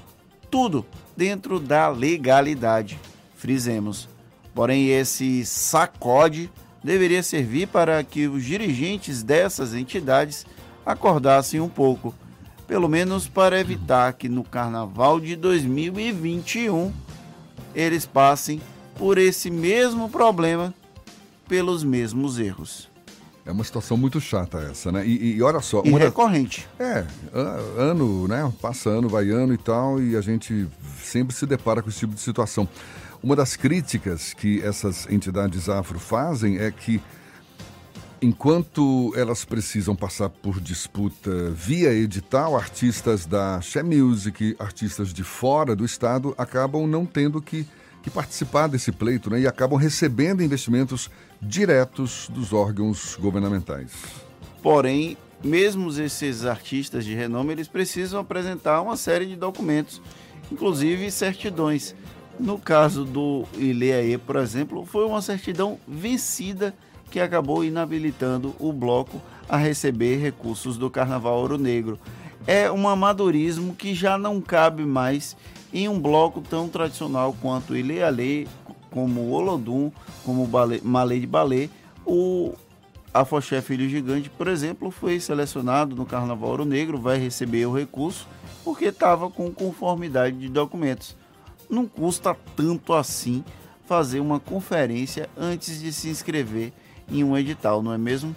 Tudo 0.50 0.86
dentro 1.14 1.60
da 1.60 1.88
legalidade, 1.88 2.98
frisemos. 3.36 4.08
Porém, 4.54 4.88
esse 4.88 5.44
sacode 5.44 6.50
deveria 6.82 7.22
servir 7.22 7.68
para 7.68 8.02
que 8.02 8.26
os 8.26 8.42
dirigentes 8.42 9.22
dessas 9.22 9.74
entidades 9.74 10.46
acordassem 10.86 11.60
um 11.60 11.68
pouco 11.68 12.14
pelo 12.66 12.88
menos 12.88 13.28
para 13.28 13.60
evitar 13.60 14.12
que 14.14 14.28
no 14.28 14.44
carnaval 14.44 15.20
de 15.20 15.36
2021 15.36 16.92
eles 17.74 18.06
passem 18.06 18.60
por 18.96 19.18
esse 19.18 19.50
mesmo 19.50 20.08
problema, 20.08 20.72
pelos 21.48 21.82
mesmos 21.82 22.38
erros. 22.38 22.88
É 23.46 23.52
uma 23.52 23.64
situação 23.64 23.96
muito 23.96 24.20
chata 24.20 24.58
essa, 24.58 24.90
né? 24.90 25.06
E, 25.06 25.36
e 25.36 25.42
olha 25.42 25.60
só. 25.60 25.82
E 25.84 25.90
recorrente. 25.90 26.66
Da... 26.78 26.84
É, 26.84 27.06
ano, 27.76 28.26
né? 28.26 28.50
Passa 28.60 28.88
ano, 28.88 29.08
vai 29.08 29.28
ano 29.28 29.52
e 29.52 29.58
tal, 29.58 30.00
e 30.00 30.16
a 30.16 30.20
gente 30.22 30.66
sempre 31.02 31.34
se 31.34 31.44
depara 31.44 31.82
com 31.82 31.90
esse 31.90 31.98
tipo 31.98 32.14
de 32.14 32.20
situação. 32.20 32.66
Uma 33.22 33.36
das 33.36 33.54
críticas 33.54 34.32
que 34.32 34.62
essas 34.62 35.06
entidades 35.10 35.68
afro 35.68 35.98
fazem 35.98 36.58
é 36.58 36.70
que 36.70 37.02
Enquanto 38.24 39.12
elas 39.14 39.44
precisam 39.44 39.94
passar 39.94 40.30
por 40.30 40.58
disputa 40.58 41.50
via 41.50 41.92
edital, 41.92 42.56
artistas 42.56 43.26
da 43.26 43.60
She 43.60 43.82
Music, 43.82 44.56
artistas 44.58 45.12
de 45.12 45.22
fora 45.22 45.76
do 45.76 45.84
estado, 45.84 46.34
acabam 46.38 46.86
não 46.86 47.04
tendo 47.04 47.42
que 47.42 47.66
que 48.02 48.08
participar 48.08 48.66
desse 48.66 48.90
pleito 48.92 49.28
né, 49.28 49.40
e 49.40 49.46
acabam 49.46 49.78
recebendo 49.78 50.42
investimentos 50.42 51.10
diretos 51.40 52.30
dos 52.30 52.54
órgãos 52.54 53.14
governamentais. 53.16 53.92
Porém, 54.62 55.18
mesmo 55.42 55.90
esses 55.90 56.46
artistas 56.46 57.04
de 57.04 57.14
renome, 57.14 57.52
eles 57.52 57.68
precisam 57.68 58.20
apresentar 58.20 58.80
uma 58.80 58.96
série 58.96 59.26
de 59.26 59.36
documentos, 59.36 60.00
inclusive 60.50 61.10
certidões. 61.10 61.94
No 62.40 62.58
caso 62.58 63.04
do 63.04 63.44
Ileaê, 63.58 64.16
por 64.16 64.36
exemplo, 64.36 64.86
foi 64.86 65.04
uma 65.04 65.20
certidão 65.20 65.78
vencida 65.86 66.74
que 67.14 67.20
acabou 67.20 67.64
inabilitando 67.64 68.56
o 68.58 68.72
bloco 68.72 69.22
a 69.48 69.56
receber 69.56 70.16
recursos 70.16 70.76
do 70.76 70.90
Carnaval 70.90 71.38
Ouro 71.38 71.56
Negro. 71.56 71.96
É 72.44 72.68
um 72.72 72.88
amadorismo 72.88 73.72
que 73.72 73.94
já 73.94 74.18
não 74.18 74.40
cabe 74.40 74.84
mais 74.84 75.36
em 75.72 75.88
um 75.88 76.00
bloco 76.00 76.40
tão 76.40 76.68
tradicional 76.68 77.32
quanto 77.40 77.72
o 77.72 77.76
Ilealê, 77.76 78.48
como 78.90 79.20
o 79.20 79.30
Olodum, 79.30 79.92
como 80.24 80.42
o 80.42 80.50
Malê 80.82 81.20
de 81.20 81.26
Balé. 81.28 81.70
O 82.04 82.54
Afoxé 83.12 83.62
Filho 83.62 83.88
Gigante, 83.88 84.28
por 84.28 84.48
exemplo, 84.48 84.90
foi 84.90 85.20
selecionado 85.20 85.94
no 85.94 86.04
Carnaval 86.04 86.50
Ouro 86.50 86.64
Negro, 86.64 86.98
vai 86.98 87.16
receber 87.16 87.64
o 87.64 87.72
recurso 87.72 88.26
porque 88.64 88.86
estava 88.86 89.30
com 89.30 89.52
conformidade 89.52 90.36
de 90.36 90.48
documentos. 90.48 91.16
Não 91.70 91.86
custa 91.86 92.36
tanto 92.56 92.92
assim 92.92 93.44
fazer 93.86 94.18
uma 94.18 94.40
conferência 94.40 95.30
antes 95.38 95.80
de 95.80 95.92
se 95.92 96.08
inscrever 96.08 96.72
em 97.10 97.24
um 97.24 97.36
edital, 97.36 97.82
não 97.82 97.92
é 97.92 97.98
mesmo? 97.98 98.34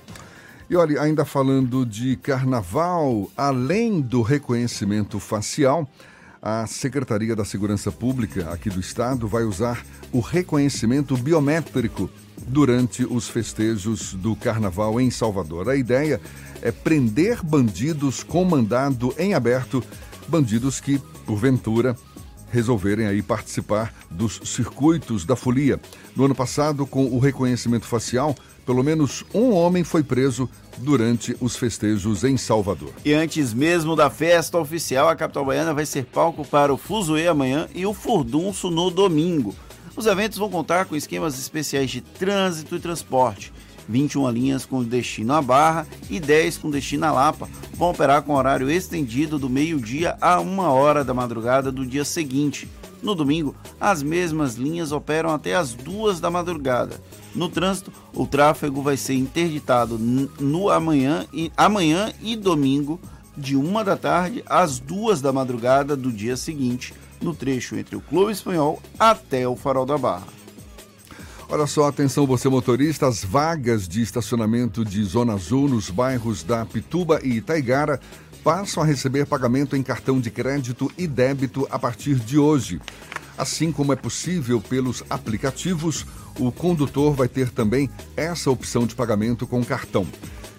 E 0.69 0.75
olha, 0.75 1.01
ainda 1.01 1.23
falando 1.23 1.85
de 1.85 2.17
carnaval, 2.17 3.31
além 3.37 4.01
do 4.01 4.21
reconhecimento 4.21 5.19
facial, 5.19 5.89
a 6.41 6.67
Secretaria 6.67 7.35
da 7.35 7.45
Segurança 7.45 7.91
Pública 7.91 8.51
aqui 8.51 8.69
do 8.69 8.79
estado 8.79 9.27
vai 9.27 9.43
usar 9.43 9.83
o 10.11 10.19
reconhecimento 10.19 11.15
biométrico 11.17 12.09
durante 12.47 13.05
os 13.05 13.27
festejos 13.27 14.13
do 14.13 14.35
carnaval 14.35 14.99
em 14.99 15.09
Salvador. 15.09 15.69
A 15.69 15.75
ideia 15.75 16.21
é 16.61 16.71
prender 16.71 17.43
bandidos 17.43 18.23
com 18.23 18.43
mandado 18.45 19.13
em 19.17 19.33
aberto, 19.33 19.83
bandidos 20.27 20.79
que, 20.79 20.99
porventura, 21.25 21.95
resolverem 22.49 23.07
aí 23.07 23.21
participar 23.21 23.93
dos 24.09 24.39
circuitos 24.45 25.25
da 25.25 25.35
folia. 25.35 25.79
No 26.15 26.25
ano 26.25 26.35
passado, 26.35 26.85
com 26.85 27.05
o 27.05 27.19
reconhecimento 27.19 27.85
facial, 27.85 28.35
pelo 28.67 28.83
menos 28.83 29.23
um 29.33 29.53
homem 29.53 29.81
foi 29.81 30.03
preso 30.03 30.49
durante 30.77 31.35
os 31.39 31.55
festejos 31.55 32.25
em 32.25 32.35
Salvador. 32.35 32.91
E 33.05 33.13
antes 33.13 33.53
mesmo 33.53 33.95
da 33.95 34.09
festa 34.09 34.59
oficial, 34.59 35.07
a 35.07 35.15
capital 35.15 35.45
baiana 35.45 35.73
vai 35.73 35.85
ser 35.85 36.03
palco 36.03 36.45
para 36.45 36.73
o 36.73 36.77
Fuzuê 36.77 37.29
amanhã 37.29 37.69
e 37.73 37.85
o 37.85 37.93
Furdunço 37.93 38.69
no 38.69 38.91
domingo. 38.91 39.55
Os 39.95 40.05
eventos 40.05 40.37
vão 40.37 40.49
contar 40.49 40.85
com 40.85 40.97
esquemas 40.97 41.39
especiais 41.39 41.89
de 41.89 42.01
trânsito 42.01 42.75
e 42.75 42.79
transporte. 42.79 43.53
21 43.87 44.29
linhas 44.31 44.65
com 44.65 44.83
destino 44.83 45.33
à 45.33 45.41
Barra 45.41 45.87
e 46.09 46.19
10 46.19 46.57
com 46.57 46.69
destino 46.69 47.05
à 47.05 47.11
Lapa 47.13 47.47
vão 47.73 47.89
operar 47.89 48.21
com 48.21 48.33
horário 48.33 48.69
estendido 48.69 49.39
do 49.39 49.49
meio-dia 49.49 50.17
a 50.19 50.41
uma 50.41 50.69
hora 50.71 51.05
da 51.05 51.13
madrugada 51.13 51.71
do 51.71 51.85
dia 51.85 52.03
seguinte. 52.03 52.67
No 53.01 53.13
domingo, 53.13 53.55
as 53.79 54.01
mesmas 54.01 54.55
linhas 54.55 54.91
operam 54.91 55.29
até 55.29 55.55
as 55.55 55.73
duas 55.73 56.19
da 56.19 56.29
madrugada. 56.29 56.99
No 57.35 57.47
trânsito, 57.49 57.91
o 58.13 58.25
tráfego 58.25 58.81
vai 58.81 58.97
ser 58.97 59.13
interditado 59.13 59.97
no 59.97 60.69
amanhã 60.69 61.25
e, 61.31 61.51
amanhã 61.55 62.11
e 62.21 62.35
domingo, 62.35 62.99
de 63.37 63.55
uma 63.55 63.83
da 63.83 63.95
tarde 63.95 64.43
às 64.47 64.79
duas 64.79 65.21
da 65.21 65.31
madrugada 65.31 65.95
do 65.95 66.11
dia 66.11 66.35
seguinte, 66.35 66.93
no 67.21 67.35
trecho 67.35 67.75
entre 67.75 67.95
o 67.95 68.01
Clube 68.01 68.31
Espanhol 68.31 68.81
até 68.97 69.47
o 69.47 69.55
Farol 69.55 69.85
da 69.85 69.97
Barra. 69.97 70.37
Olha 71.49 71.65
só, 71.65 71.87
atenção 71.87 72.25
você 72.27 72.49
motorista, 72.49 73.07
as 73.07 73.23
vagas 73.23 73.87
de 73.87 74.01
estacionamento 74.01 74.83
de 74.83 75.01
Zona 75.03 75.33
Azul 75.33 75.69
nos 75.69 75.89
bairros 75.89 76.43
da 76.43 76.65
Pituba 76.65 77.21
e 77.23 77.37
Itaigara 77.37 78.01
passam 78.47 78.81
a 78.81 78.85
receber 78.85 79.25
pagamento 79.25 79.75
em 79.75 79.83
cartão 79.83 80.21
de 80.21 80.31
crédito 80.31 80.89
e 80.97 81.05
débito 81.05 81.67
a 81.69 81.77
partir 81.77 82.15
de 82.15 82.39
hoje. 82.39 82.79
Assim 83.37 83.73
como 83.73 83.91
é 83.91 83.95
possível 83.97 84.61
pelos 84.61 85.03
aplicativos, 85.09 86.05
o 86.39 86.49
condutor 86.49 87.13
vai 87.13 87.27
ter 87.27 87.49
também 87.49 87.89
essa 88.15 88.49
opção 88.49 88.87
de 88.87 88.95
pagamento 88.95 89.45
com 89.45 89.61
cartão. 89.65 90.07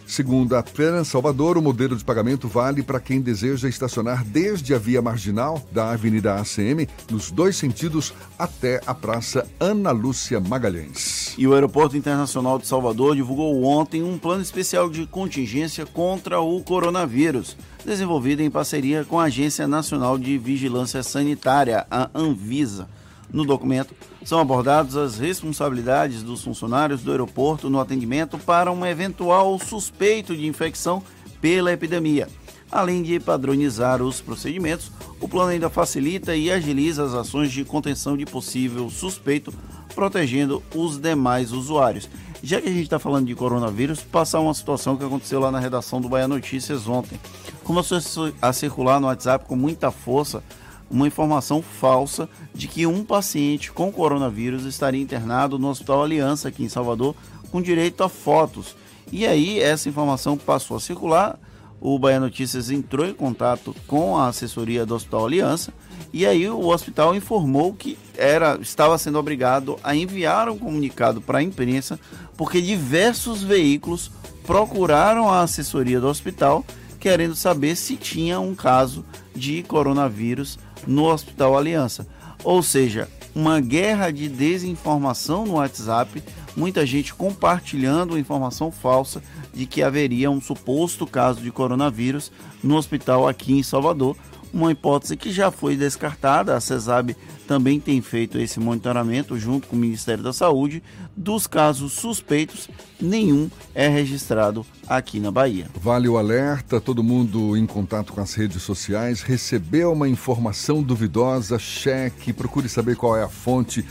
Segundo 0.08 0.56
a 0.56 0.62
Trans 0.62 1.08
Salvador, 1.08 1.58
o 1.58 1.62
modelo 1.62 1.94
de 1.94 2.02
pagamento 2.02 2.48
vale 2.48 2.82
para 2.82 2.98
quem 2.98 3.20
deseja 3.20 3.68
estacionar 3.68 4.24
desde 4.24 4.72
a 4.72 4.78
via 4.78 5.02
marginal 5.02 5.62
da 5.70 5.90
Avenida 5.90 6.36
ACM, 6.36 6.88
nos 7.10 7.30
dois 7.30 7.56
sentidos, 7.56 8.14
até 8.38 8.80
a 8.86 8.94
Praça 8.94 9.46
Ana 9.60 9.90
Lúcia 9.90 10.40
Magalhães. 10.40 11.34
E 11.36 11.46
o 11.46 11.52
Aeroporto 11.52 11.94
Internacional 11.94 12.58
de 12.58 12.66
Salvador 12.66 13.16
divulgou 13.16 13.62
ontem 13.64 14.02
um 14.02 14.16
plano 14.16 14.40
especial 14.40 14.88
de 14.88 15.06
contingência 15.06 15.84
contra 15.84 16.40
o 16.40 16.62
coronavírus, 16.62 17.54
desenvolvido 17.84 18.40
em 18.40 18.50
parceria 18.50 19.04
com 19.04 19.20
a 19.20 19.24
Agência 19.24 19.68
Nacional 19.68 20.18
de 20.18 20.38
Vigilância 20.38 21.02
Sanitária, 21.02 21.86
a 21.90 22.08
Anvisa. 22.14 22.88
No 23.32 23.44
documento, 23.44 23.94
são 24.24 24.40
abordadas 24.40 24.96
as 24.96 25.18
responsabilidades 25.18 26.22
dos 26.22 26.42
funcionários 26.42 27.02
do 27.02 27.10
aeroporto 27.10 27.68
no 27.68 27.78
atendimento 27.78 28.38
para 28.38 28.72
um 28.72 28.86
eventual 28.86 29.58
suspeito 29.58 30.34
de 30.36 30.46
infecção 30.46 31.02
pela 31.40 31.72
epidemia. 31.72 32.28
Além 32.70 33.02
de 33.02 33.18
padronizar 33.18 34.02
os 34.02 34.20
procedimentos, 34.20 34.90
o 35.20 35.28
plano 35.28 35.50
ainda 35.50 35.70
facilita 35.70 36.36
e 36.36 36.50
agiliza 36.50 37.04
as 37.04 37.14
ações 37.14 37.50
de 37.50 37.64
contenção 37.64 38.16
de 38.16 38.26
possível 38.26 38.90
suspeito, 38.90 39.52
protegendo 39.94 40.62
os 40.74 40.98
demais 40.98 41.50
usuários. 41.52 42.08
Já 42.42 42.60
que 42.60 42.68
a 42.68 42.72
gente 42.72 42.84
está 42.84 42.98
falando 42.98 43.26
de 43.26 43.34
coronavírus, 43.34 44.00
passar 44.00 44.40
uma 44.40 44.54
situação 44.54 44.96
que 44.96 45.04
aconteceu 45.04 45.40
lá 45.40 45.50
na 45.50 45.58
redação 45.58 46.00
do 46.00 46.08
Bahia 46.08 46.28
Notícias 46.28 46.86
ontem. 46.86 47.18
Começou 47.64 47.98
a 48.40 48.52
circular 48.52 49.00
no 49.00 49.06
WhatsApp 49.06 49.46
com 49.46 49.56
muita 49.56 49.90
força 49.90 50.42
uma 50.90 51.06
informação 51.06 51.62
falsa 51.62 52.28
de 52.54 52.68
que 52.68 52.86
um 52.86 53.04
paciente 53.04 53.70
com 53.72 53.92
coronavírus 53.92 54.64
estaria 54.64 55.00
internado 55.00 55.58
no 55.58 55.68
Hospital 55.68 56.02
Aliança, 56.02 56.48
aqui 56.48 56.64
em 56.64 56.68
Salvador, 56.68 57.14
com 57.50 57.60
direito 57.60 58.02
a 58.02 58.08
fotos. 58.08 58.76
E 59.10 59.26
aí 59.26 59.60
essa 59.60 59.88
informação 59.88 60.36
passou 60.36 60.76
a 60.76 60.80
circular. 60.80 61.38
O 61.80 61.98
Bahia 61.98 62.18
Notícias 62.18 62.70
entrou 62.70 63.06
em 63.06 63.14
contato 63.14 63.74
com 63.86 64.16
a 64.16 64.28
assessoria 64.28 64.84
do 64.84 64.94
Hospital 64.94 65.26
Aliança 65.26 65.72
e 66.12 66.26
aí 66.26 66.48
o 66.48 66.66
hospital 66.66 67.14
informou 67.14 67.72
que 67.72 67.98
era 68.16 68.58
estava 68.60 68.96
sendo 68.98 69.18
obrigado 69.18 69.78
a 69.82 69.94
enviar 69.94 70.48
um 70.48 70.58
comunicado 70.58 71.20
para 71.20 71.38
a 71.38 71.42
imprensa 71.42 72.00
porque 72.36 72.60
diversos 72.60 73.42
veículos 73.42 74.10
procuraram 74.44 75.28
a 75.28 75.42
assessoria 75.42 76.00
do 76.00 76.08
hospital 76.08 76.64
querendo 76.98 77.36
saber 77.36 77.76
se 77.76 77.96
tinha 77.96 78.40
um 78.40 78.54
caso 78.54 79.04
de 79.34 79.62
coronavírus 79.62 80.58
no 80.86 81.04
Hospital 81.04 81.56
Aliança. 81.56 82.06
Ou 82.44 82.62
seja, 82.62 83.08
uma 83.34 83.60
guerra 83.60 84.10
de 84.10 84.28
desinformação 84.28 85.44
no 85.44 85.54
WhatsApp, 85.54 86.22
muita 86.56 86.84
gente 86.84 87.14
compartilhando 87.14 88.18
informação 88.18 88.70
falsa 88.70 89.22
de 89.52 89.66
que 89.66 89.82
haveria 89.82 90.30
um 90.30 90.40
suposto 90.40 91.06
caso 91.06 91.40
de 91.40 91.50
coronavírus 91.50 92.32
no 92.62 92.76
hospital 92.76 93.28
aqui 93.28 93.52
em 93.52 93.62
Salvador, 93.62 94.16
uma 94.52 94.72
hipótese 94.72 95.16
que 95.16 95.32
já 95.32 95.50
foi 95.50 95.76
descartada. 95.76 96.56
A 96.56 96.60
CESAB 96.60 97.16
também 97.46 97.80
tem 97.80 98.00
feito 98.00 98.38
esse 98.38 98.60
monitoramento 98.60 99.38
junto 99.38 99.68
com 99.68 99.76
o 99.76 99.78
Ministério 99.78 100.22
da 100.22 100.32
Saúde 100.32 100.82
dos 101.16 101.46
casos 101.46 101.92
suspeitos, 101.92 102.68
nenhum 103.00 103.50
é 103.74 103.88
registrado 103.88 104.64
aqui 104.86 105.18
na 105.18 105.30
Bahia. 105.30 105.66
Vale 105.80 106.08
o 106.08 106.16
alerta, 106.16 106.80
todo 106.80 107.02
mundo 107.02 107.56
em 107.56 107.66
contato 107.66 108.12
com 108.12 108.20
as 108.20 108.34
redes 108.34 108.62
sociais, 108.62 109.22
recebeu 109.22 109.92
uma 109.92 110.08
informação 110.08 110.82
duvidosa, 110.82 111.58
cheque, 111.58 112.32
procure 112.32 112.68
saber 112.68 112.96
qual 112.96 113.16
é 113.16 113.22
a 113.22 113.28
fonte. 113.28 113.84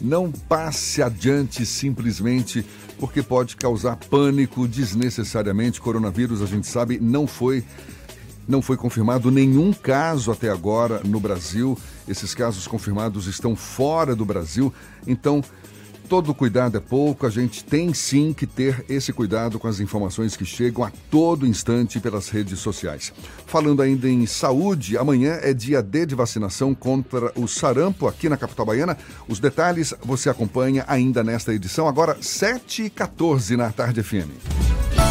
Não 0.00 0.32
passe 0.32 1.00
adiante 1.00 1.64
simplesmente 1.64 2.66
porque 2.98 3.22
pode 3.22 3.56
causar 3.56 3.96
pânico 3.96 4.66
desnecessariamente. 4.66 5.80
Coronavírus, 5.80 6.42
a 6.42 6.46
gente 6.46 6.66
sabe, 6.66 6.98
não 7.00 7.26
foi 7.26 7.64
não 8.46 8.60
foi 8.60 8.76
confirmado 8.76 9.30
nenhum 9.30 9.72
caso 9.72 10.30
até 10.30 10.50
agora 10.50 11.00
no 11.04 11.20
Brasil. 11.20 11.78
Esses 12.08 12.34
casos 12.34 12.66
confirmados 12.66 13.26
estão 13.26 13.54
fora 13.54 14.14
do 14.16 14.24
Brasil. 14.24 14.72
Então, 15.06 15.42
todo 16.12 16.34
cuidado 16.34 16.76
é 16.76 16.80
pouco, 16.80 17.26
a 17.26 17.30
gente 17.30 17.64
tem 17.64 17.94
sim 17.94 18.34
que 18.34 18.46
ter 18.46 18.84
esse 18.86 19.14
cuidado 19.14 19.58
com 19.58 19.66
as 19.66 19.80
informações 19.80 20.36
que 20.36 20.44
chegam 20.44 20.84
a 20.84 20.92
todo 21.10 21.46
instante 21.46 21.98
pelas 21.98 22.28
redes 22.28 22.58
sociais. 22.58 23.12
Falando 23.46 23.80
ainda 23.80 24.06
em 24.06 24.26
saúde, 24.26 24.98
amanhã 24.98 25.38
é 25.40 25.54
dia 25.54 25.82
D 25.82 26.04
de 26.04 26.14
vacinação 26.14 26.74
contra 26.74 27.32
o 27.34 27.48
sarampo 27.48 28.06
aqui 28.06 28.28
na 28.28 28.36
capital 28.36 28.66
baiana. 28.66 28.98
Os 29.26 29.40
detalhes 29.40 29.94
você 30.04 30.28
acompanha 30.28 30.84
ainda 30.86 31.24
nesta 31.24 31.54
edição, 31.54 31.88
agora 31.88 32.16
7h14 32.16 33.56
na 33.56 33.72
Tarde 33.72 34.02
FM. 34.02 35.01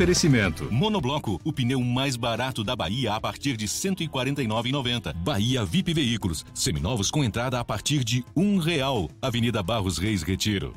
Oferecimento. 0.00 0.66
Monobloco, 0.72 1.38
o 1.44 1.52
pneu 1.52 1.78
mais 1.82 2.16
barato 2.16 2.64
da 2.64 2.74
Bahia 2.74 3.12
a 3.12 3.20
partir 3.20 3.54
de 3.54 3.66
R$ 3.66 3.70
149,90. 3.70 5.12
Bahia 5.14 5.62
VIP 5.62 5.92
Veículos, 5.92 6.42
seminovos 6.54 7.10
com 7.10 7.22
entrada 7.22 7.60
a 7.60 7.64
partir 7.66 8.02
de 8.02 8.24
um 8.34 8.58
real. 8.58 9.10
Avenida 9.20 9.62
Barros 9.62 9.98
Reis 9.98 10.22
Retiro. 10.22 10.74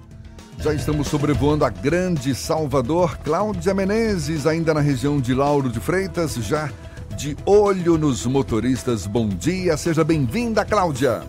Já 0.60 0.74
estamos 0.74 1.08
sobrevoando 1.08 1.63
a 1.63 1.70
grande 1.70 2.36
Salvador. 2.36 3.18
Cláudia 3.20 3.74
Menezes, 3.74 4.46
ainda 4.46 4.74
na 4.74 4.82
região 4.82 5.22
de 5.22 5.34
Lauro 5.34 5.70
de 5.70 5.80
Freitas, 5.80 6.36
já 6.36 6.70
de 7.15 7.38
olho 7.46 7.98
nos 7.98 8.25
motoristas. 8.25 9.08
Bom 9.08 9.30
dia, 9.30 9.77
seja 9.77 10.03
bem-vinda, 10.03 10.65
Cláudia. 10.65 11.24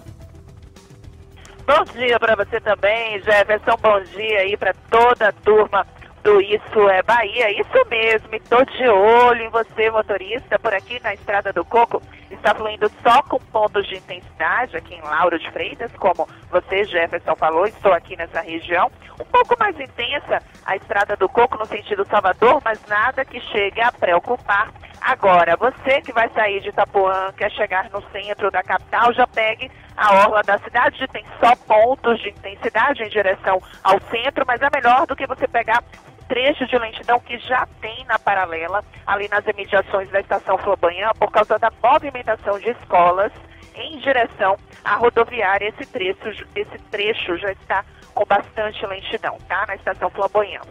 Bom 1.65 1.85
dia 1.97 2.19
para 2.19 2.35
você 2.35 2.61
também, 2.61 3.23
Jefferson. 3.23 3.77
Bom 3.81 4.03
dia 4.17 4.39
aí 4.41 4.57
para 4.57 4.75
toda 4.91 5.29
a 5.29 5.33
turma 5.33 5.87
Isso 6.25 6.89
é 6.89 7.03
Bahia. 7.03 7.51
Isso 7.51 7.89
mesmo, 7.91 8.35
estou 8.35 8.65
de 8.65 8.89
olho 8.89 9.43
em 9.43 9.51
você, 9.51 9.91
motorista, 9.91 10.59
por 10.59 10.73
aqui 10.73 10.99
na 11.03 11.13
Estrada 11.13 11.53
do 11.53 11.65
Coco. 11.67 12.01
Está 12.31 12.55
fluindo 12.55 12.91
só 13.03 13.23
com 13.25 13.39
pontos 13.39 13.87
de 13.87 13.97
intensidade 13.97 14.75
aqui 14.75 14.95
em 14.95 15.03
Lauro 15.03 15.39
de 15.39 15.51
Freitas, 15.51 15.93
como 15.97 16.27
você, 16.51 16.85
Jefferson, 16.85 17.37
falou, 17.37 17.67
estou 17.67 17.93
aqui 17.93 18.17
nessa 18.17 18.41
região. 18.41 18.91
Um 19.21 19.25
pouco 19.27 19.55
mais 19.59 19.79
intensa 19.79 20.43
a 20.65 20.77
Estrada 20.77 21.15
do 21.15 21.29
Coco 21.29 21.59
no 21.59 21.67
sentido 21.67 22.07
Salvador, 22.07 22.61
mas 22.65 22.81
nada 22.89 23.25
que 23.25 23.39
chegue 23.41 23.83
a 23.83 23.93
preocupar. 23.93 24.73
Agora, 25.03 25.57
você 25.57 26.01
que 26.01 26.13
vai 26.13 26.31
sair 26.31 26.63
de 26.63 26.71
Itapuã, 26.71 27.33
quer 27.37 27.51
chegar 27.51 27.91
no 27.91 28.03
centro 28.11 28.51
da 28.51 28.63
capital, 28.63 29.13
já 29.13 29.27
pegue 29.27 29.71
a 29.95 30.25
orla 30.25 30.43
da 30.43 30.59
cidade. 30.59 31.07
Tem 31.09 31.25
só 31.39 31.55
pontos 31.67 32.19
de 32.21 32.31
intensidade 32.31 33.03
em 33.03 33.11
direção 33.11 33.63
ao 33.83 34.01
centro, 34.11 34.45
mas 34.47 34.63
é 34.63 34.69
melhor 34.75 35.07
do 35.07 35.15
que 35.15 35.27
você 35.27 35.47
pegar 35.47 35.85
trecho 36.29 36.67
de 36.67 36.79
lentidão 36.79 37.21
que 37.21 37.39
já 37.39 37.67
tem 37.81 38.05
na 38.07 38.19
paralela, 38.19 38.85
ali 39.07 39.29
nas 39.29 39.47
imediações 39.47 40.11
da 40.11 40.21
estação 40.21 40.59
Flobanhã, 40.59 41.11
por 41.19 41.31
causa 41.31 41.59
da 41.59 41.71
movimentação 41.83 42.59
de 42.59 42.71
escolas 42.71 43.33
em 43.75 43.99
direção 43.99 44.57
à 44.85 44.97
rodoviária. 44.97 45.69
Esse 45.69 45.91
trecho, 45.91 46.47
esse 46.55 46.79
trecho 46.91 47.37
já 47.39 47.53
está 47.53 47.85
com 48.15 48.25
bastante 48.25 48.87
lentidão, 48.87 49.39
tá? 49.49 49.65
Na 49.67 49.75
estação 49.75 50.11
Flamboyant. 50.11 50.67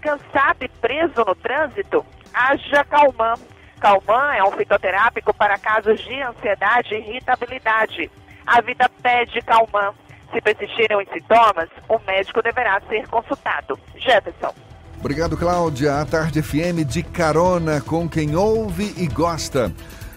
Cansado 0.00 0.64
e 0.64 0.68
preso 0.68 1.24
no 1.24 1.34
trânsito? 1.34 2.04
Haja 2.32 2.84
Calman. 2.84 3.34
Calman 3.80 4.34
é 4.34 4.42
um 4.44 4.52
fitoterápico 4.52 5.34
para 5.34 5.58
casos 5.58 6.00
de 6.00 6.20
ansiedade 6.22 6.94
e 6.94 6.98
irritabilidade. 6.98 8.10
A 8.46 8.60
vida 8.60 8.88
pede 9.02 9.40
Calman. 9.42 9.92
Se 10.32 10.40
persistirem 10.42 10.98
os 10.98 11.08
sintomas, 11.08 11.68
o 11.88 11.98
médico 12.00 12.42
deverá 12.42 12.80
ser 12.82 13.06
consultado. 13.08 13.78
Jefferson. 13.96 14.67
Obrigado, 15.00 15.36
Cláudia. 15.36 16.00
A 16.00 16.04
Tarde 16.04 16.42
FM 16.42 16.84
de 16.86 17.02
carona 17.02 17.80
com 17.80 18.08
quem 18.08 18.34
ouve 18.34 18.92
e 18.96 19.06
gosta. 19.06 19.72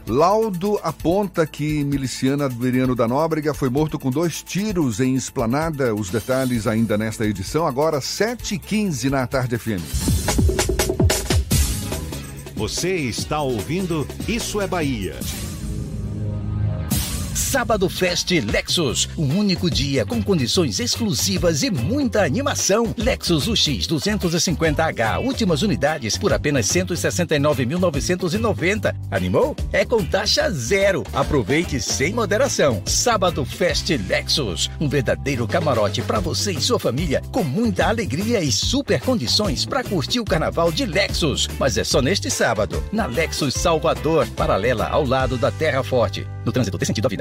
Laudo 0.08 0.80
aponta 0.84 1.46
que 1.46 1.84
miliciano 1.84 2.44
Adveriano 2.44 2.96
da 2.96 3.08
Nóbrega 3.08 3.54
foi 3.54 3.70
morto 3.70 4.00
com 4.00 4.10
dois 4.10 4.42
tiros 4.42 5.00
em 5.00 5.16
esplanada. 5.16 5.94
Os 5.94 6.10
detalhes 6.10 6.66
ainda 6.66 6.98
nesta 6.98 7.26
edição, 7.26 7.68
agora 7.68 8.00
7h15 8.00 9.10
na 9.10 9.26
Tarde 9.28 9.58
FM. 9.58 9.82
Você 12.56 12.96
está 12.96 13.42
ouvindo 13.42 14.08
Isso 14.28 14.60
é 14.60 14.68
Bahia. 14.68 15.16
Sábado 17.34 17.88
Fest 17.88 18.30
Lexus, 18.32 19.08
um 19.18 19.38
único 19.38 19.70
dia 19.70 20.06
com 20.06 20.22
condições 20.22 20.80
exclusivas 20.80 21.64
e 21.64 21.72
muita 21.72 22.26
animação. 22.26 22.94
Lexus 22.98 23.48
UX 23.48 23.88
250H, 23.88 25.24
últimas 25.24 25.62
unidades 25.62 26.18
por 26.18 26.34
apenas 26.34 26.66
169.990. 26.68 28.94
Animou? 29.10 29.56
É 29.72 29.86
com 29.86 30.04
taxa 30.04 30.52
zero. 30.52 31.04
Aproveite 31.14 31.80
sem 31.80 32.14
moderação. 32.14 32.82
Sábado 32.86 33.46
Fest 33.46 33.90
Lexus, 34.08 34.70
um 34.80 34.90
verdadeiro 34.90 35.48
camarote 35.48 36.02
para 36.02 36.20
você 36.20 36.52
e 36.52 36.62
sua 36.62 36.80
família, 36.80 37.22
com 37.32 37.44
muita 37.44 37.88
alegria 37.88 38.42
e 38.42 38.52
super 38.52 39.00
condições 39.00 39.66
para 39.66 39.84
curtir 39.84 40.20
o 40.20 40.26
carnaval 40.26 40.72
de 40.72 40.86
Lexus. 40.86 41.48
Mas 41.58 41.78
é 41.78 41.84
só 41.84 42.02
neste 42.02 42.30
sábado, 42.30 42.84
na 42.92 43.06
Lexus 43.06 43.54
Salvador, 43.54 44.28
paralela 44.36 44.88
ao 44.88 45.06
lado 45.06 45.38
da 45.38 45.50
Terra 45.50 45.82
Forte. 45.82 46.28
No 46.46 46.52
trânsito 46.52 46.78
tem 46.78 46.86
sentido 46.86 47.06
a 47.06 47.10
vida. 47.10 47.21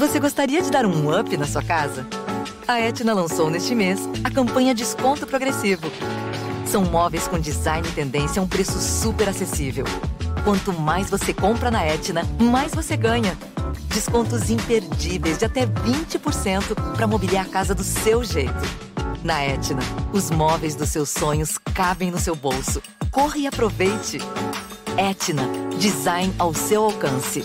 Você 0.00 0.18
gostaria 0.18 0.62
de 0.62 0.70
dar 0.70 0.86
um 0.86 1.14
up 1.14 1.36
na 1.36 1.46
sua 1.46 1.62
casa? 1.62 2.06
A 2.66 2.80
Etna 2.80 3.12
lançou 3.12 3.50
neste 3.50 3.74
mês 3.74 4.00
a 4.24 4.30
campanha 4.30 4.74
Desconto 4.74 5.26
Progressivo. 5.26 5.92
São 6.64 6.86
móveis 6.86 7.28
com 7.28 7.38
design 7.38 7.86
e 7.86 7.92
tendência 7.92 8.40
a 8.40 8.42
um 8.42 8.48
preço 8.48 8.78
super 8.78 9.28
acessível. 9.28 9.84
Quanto 10.42 10.72
mais 10.72 11.10
você 11.10 11.34
compra 11.34 11.70
na 11.70 11.84
Etna, 11.84 12.22
mais 12.40 12.74
você 12.74 12.96
ganha. 12.96 13.36
Descontos 13.88 14.48
imperdíveis 14.48 15.36
de 15.36 15.44
até 15.44 15.66
20% 15.66 16.96
para 16.96 17.06
mobiliar 17.06 17.44
a 17.44 17.50
casa 17.50 17.74
do 17.74 17.84
seu 17.84 18.24
jeito. 18.24 18.54
Na 19.22 19.44
Etna, 19.44 19.82
os 20.14 20.30
móveis 20.30 20.74
dos 20.74 20.88
seus 20.88 21.10
sonhos 21.10 21.58
cabem 21.74 22.10
no 22.10 22.18
seu 22.18 22.34
bolso. 22.34 22.82
Corra 23.10 23.36
e 23.36 23.46
aproveite. 23.46 24.18
Etna, 24.96 25.42
design 25.78 26.34
ao 26.38 26.54
seu 26.54 26.84
alcance. 26.84 27.44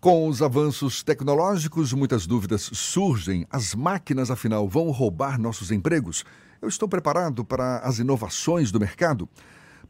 Com 0.00 0.28
os 0.28 0.40
avanços 0.40 1.02
tecnológicos, 1.02 1.92
muitas 1.92 2.26
dúvidas 2.26 2.70
surgem. 2.72 3.46
As 3.50 3.74
máquinas, 3.74 4.30
afinal, 4.30 4.66
vão 4.66 4.90
roubar 4.90 5.38
nossos 5.38 5.70
empregos? 5.70 6.24
Eu 6.62 6.70
estou 6.70 6.88
preparado 6.88 7.44
para 7.44 7.80
as 7.80 7.98
inovações 7.98 8.72
do 8.72 8.80
mercado? 8.80 9.28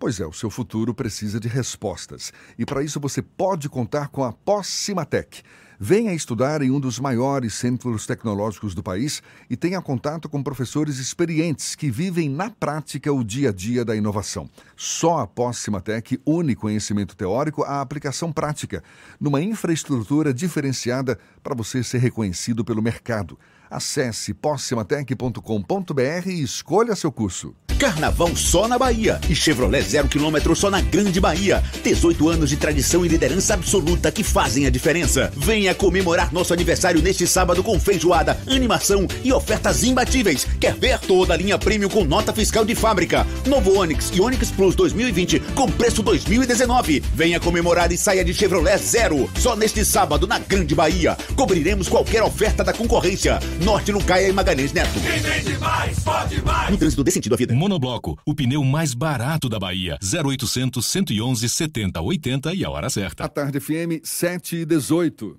Pois 0.01 0.19
é, 0.19 0.27
o 0.27 0.33
seu 0.33 0.51
futuro 0.51 0.93
precisa 0.93 1.39
de 1.39 1.47
respostas. 1.47 2.33
E 2.59 2.67
para 2.67 2.83
isso 2.83 2.99
você 2.99 3.23
pode 3.23 3.69
contar 3.69 4.09
com 4.09 4.25
a 4.25 4.33
Possimatec. 4.33 5.45
Venha 5.83 6.13
estudar 6.13 6.61
em 6.61 6.71
um 6.71 6.79
dos 6.79 7.01
maiores 7.01 7.55
centros 7.55 8.07
tecnológicos 8.07 8.75
do 8.75 8.83
país 8.83 9.23
e 9.49 9.57
tenha 9.57 9.81
contato 9.81 10.29
com 10.29 10.43
professores 10.43 10.99
experientes 10.99 11.75
que 11.75 11.91
vivem 11.91 12.29
na 12.29 12.51
prática 12.51 13.11
o 13.11 13.25
dia 13.25 13.49
a 13.49 13.53
dia 13.53 13.83
da 13.83 13.97
inovação. 13.97 14.47
Só 14.77 15.21
a 15.21 15.27
Possimatec 15.27 16.21
une 16.27 16.55
conhecimento 16.55 17.17
teórico 17.17 17.63
à 17.63 17.81
aplicação 17.81 18.31
prática, 18.31 18.85
numa 19.19 19.41
infraestrutura 19.41 20.35
diferenciada 20.35 21.19
para 21.43 21.55
você 21.55 21.83
ser 21.83 22.01
reconhecido 22.01 22.63
pelo 22.63 22.83
mercado. 22.83 23.39
Acesse 23.71 24.35
possimatec.com.br 24.35 26.27
e 26.27 26.43
escolha 26.43 26.95
seu 26.95 27.11
curso. 27.11 27.55
Carnaval 27.81 28.37
só 28.37 28.69
na 28.69 28.79
Bahia 28.79 29.19
e 29.27 29.35
Chevrolet 29.35 29.81
zero 29.81 30.07
quilômetro 30.07 30.55
só 30.55 30.71
na 30.71 30.83
Grande 30.83 31.19
Bahia. 31.19 31.65
18 31.83 32.29
anos 32.29 32.51
de 32.51 32.57
tradição 32.59 33.07
e 33.07 33.09
liderança 33.09 33.55
absoluta 33.55 34.13
que 34.13 34.23
fazem 34.23 34.67
a 34.67 34.71
diferença. 34.71 35.33
Venha 35.35 35.75
comemorar 35.75 36.31
nosso 36.31 36.53
aniversário 36.53 37.01
neste 37.01 37.27
sábado 37.27 37.63
com 37.63 37.81
feijoada, 37.81 38.39
animação 38.47 39.09
e 39.25 39.33
ofertas 39.33 39.83
imbatíveis. 39.83 40.47
Quer 40.61 40.75
ver 40.75 40.99
toda 40.99 41.33
a 41.33 41.37
linha 41.39 41.57
premium 41.57 41.89
com 41.89 42.05
nota 42.05 42.35
fiscal 42.35 42.67
de 42.67 42.75
fábrica? 42.75 43.27
Novo 43.47 43.79
Onix 43.79 44.13
e 44.15 44.21
Onix 44.21 44.51
Plus 44.51 44.75
2020 44.75 45.41
com 45.55 45.67
preço 45.67 46.03
2019. 46.03 47.03
Venha 47.15 47.41
comemorar 47.41 47.91
e 47.91 47.97
saia 47.97 48.23
de 48.23 48.35
Chevrolet 48.35 48.77
zero. 48.77 49.31
Só 49.39 49.57
neste 49.57 49.87
sábado 49.87 50.27
na 50.27 50.39
Grande 50.39 50.75
Bahia. 50.75 51.17
Cobriremos 51.35 51.89
qualquer 51.89 52.23
oferta 52.23 52.63
da 52.63 52.75
concorrência. 52.75 53.39
Norte 53.63 53.91
no 53.91 54.05
Caia 54.05 54.29
e 54.29 54.33
Magalhães 54.35 54.75
Neto. 54.75 55.01
Quem 55.01 55.19
vende 55.21 55.59
mais, 55.59 55.99
pode 56.01 56.43
mais. 56.43 56.71
No 56.71 56.77
trânsito 56.77 57.03
dê 57.03 57.11
sentido 57.11 57.33
à 57.33 57.39
vida. 57.39 57.55
Monobloco, 57.71 58.19
o 58.27 58.35
pneu 58.35 58.65
mais 58.65 58.95
barato 58.95 59.49
da 59.49 59.57
Bahia. 59.57 59.97
0800 60.03 60.85
111 60.85 61.49
70 61.49 62.01
80 62.01 62.55
e 62.55 62.65
a 62.65 62.71
hora 62.71 62.91
certa. 62.91 63.25
A 63.25 63.29
tarde 63.29 63.61
FM 63.61 64.03
7 64.03 64.57
e 64.57 64.65
18. 64.65 65.39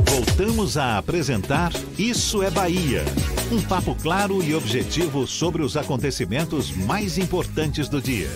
Voltamos 0.11 0.75
a 0.75 0.97
apresentar 0.97 1.71
Isso 1.97 2.43
é 2.43 2.51
Bahia. 2.51 3.05
Um 3.49 3.61
papo 3.61 3.95
claro 3.95 4.43
e 4.43 4.53
objetivo 4.53 5.25
sobre 5.25 5.61
os 5.61 5.77
acontecimentos 5.77 6.69
mais 6.69 7.17
importantes 7.17 7.87
do 7.87 8.01
dia. 8.01 8.29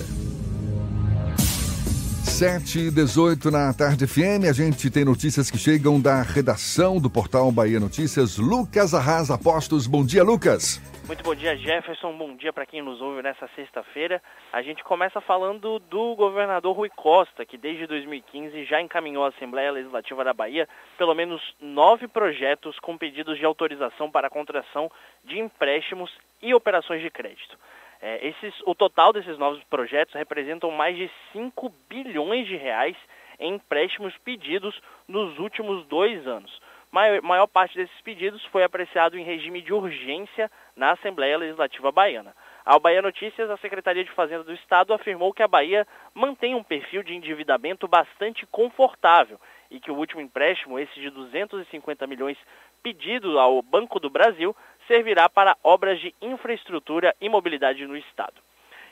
7 2.24 2.80
e 2.80 2.92
18 2.92 3.52
na 3.52 3.74
tarde 3.74 4.08
FM. 4.08 4.48
A 4.50 4.54
gente 4.54 4.90
tem 4.90 5.04
notícias 5.04 5.52
que 5.52 5.58
chegam 5.58 6.00
da 6.00 6.22
redação 6.22 6.98
do 6.98 7.10
portal 7.10 7.52
Bahia 7.52 7.80
Notícias. 7.80 8.38
Lucas 8.38 8.94
Arrasa 8.94 9.38
Postos. 9.38 9.86
Bom 9.86 10.06
dia, 10.06 10.24
Lucas. 10.24 10.80
Muito 11.08 11.24
bom 11.24 11.36
dia, 11.36 11.56
Jefferson. 11.56 12.18
Bom 12.18 12.36
dia 12.36 12.52
para 12.52 12.66
quem 12.66 12.82
nos 12.82 13.00
ouve 13.00 13.22
nessa 13.22 13.48
sexta-feira. 13.50 14.20
A 14.52 14.64
gente 14.64 14.84
começa 14.84 15.22
falando 15.22 15.78
do 15.78 16.16
governador 16.16 16.76
Rui 16.76 16.90
Costa, 16.90 17.46
que 17.46 17.60
desde 17.60 17.86
2015 17.86 18.66
já 18.66 18.82
encaminhou 18.82 19.24
à 19.24 19.28
Assembleia 19.28 19.72
Legislativa 19.72 20.24
da 20.24 20.34
Bahia 20.34 20.68
pelo 20.98 21.14
menos 21.14 21.40
nove 21.62 22.08
projetos 22.08 22.80
com 22.80 22.98
pedidos 22.98 23.38
de 23.38 23.46
autorização 23.46 24.10
para 24.10 24.26
a 24.26 24.32
contração 24.32 24.92
de 25.24 25.38
empréstimos 25.38 26.12
e 26.42 26.56
operações 26.56 27.04
de 27.04 27.12
crédito. 27.12 27.56
É, 28.02 28.28
esses, 28.28 28.56
o 28.66 28.74
total 28.74 29.14
desses 29.14 29.38
novos 29.38 29.64
projetos 29.66 30.16
representam 30.16 30.72
mais 30.72 30.98
de 30.98 31.10
5 31.34 31.72
bilhões 31.88 32.48
de 32.48 32.56
reais 32.56 32.98
em 33.40 33.54
empréstimos 33.54 34.18
pedidos 34.24 34.82
nos 35.08 35.38
últimos 35.38 35.86
dois 35.86 36.26
anos. 36.26 36.60
Maior, 36.96 37.22
maior 37.24 37.48
parte 37.48 37.76
desses 37.76 38.02
pedidos 38.04 38.42
foi 38.46 38.64
apreciado 38.64 39.18
em 39.18 39.24
regime 39.26 39.62
de 39.62 39.74
urgência 39.74 40.50
na 40.78 40.94
Assembleia 40.94 41.38
Legislativa 41.38 41.92
Baiana. 41.92 42.34
Ao 42.64 42.80
Bahia 42.80 43.02
Notícias, 43.02 43.50
a 43.50 43.58
Secretaria 43.58 44.02
de 44.02 44.12
Fazenda 44.12 44.46
do 44.46 44.54
Estado 44.54 44.94
afirmou 44.94 45.34
que 45.34 45.44
a 45.44 45.48
Bahia 45.48 45.86
mantém 46.14 46.56
um 46.56 46.64
perfil 46.64 47.04
de 47.04 47.14
endividamento 47.14 47.86
bastante 47.86 48.46
confortável 48.46 49.38
e 49.70 49.78
que 49.78 49.92
o 49.92 49.98
último 49.98 50.22
empréstimo, 50.22 50.80
esse 50.80 50.98
de 51.02 51.10
250 51.10 52.08
milhões 52.08 52.38
pedido 52.82 53.38
ao 53.40 53.62
Banco 53.62 54.00
do 54.00 54.10
Brasil, 54.10 54.56
servirá 54.88 55.28
para 55.28 55.58
obras 55.62 56.00
de 56.00 56.16
infraestrutura 56.22 57.14
e 57.20 57.28
mobilidade 57.28 57.86
no 57.86 57.98
Estado. 57.98 58.45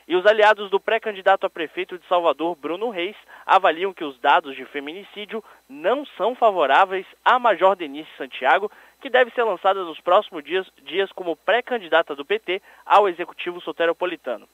E 0.06 0.16
os 0.16 0.26
aliados 0.26 0.70
do 0.70 0.78
pré-candidato 0.78 1.46
a 1.46 1.50
prefeito 1.50 1.98
de 1.98 2.06
Salvador, 2.06 2.54
Bruno 2.56 2.90
Reis, 2.90 3.16
avaliam 3.46 3.92
que 3.92 4.04
os 4.04 4.18
dados 4.18 4.54
de 4.54 4.64
feminicídio 4.66 5.42
não 5.68 6.04
são 6.04 6.34
favoráveis 6.34 7.06
à 7.24 7.38
Major 7.38 7.74
Denise 7.74 8.08
Santiago, 8.18 8.70
que 9.00 9.08
deve 9.08 9.30
ser 9.30 9.44
lançada 9.44 9.82
nos 9.82 10.00
próximos 10.00 10.44
dias, 10.44 10.66
dias 10.82 11.10
como 11.12 11.36
pré-candidata 11.36 12.14
do 12.14 12.24
PT 12.24 12.60
ao 12.84 13.08
Executivo 13.08 13.60
Soteropolitano. 13.60 14.46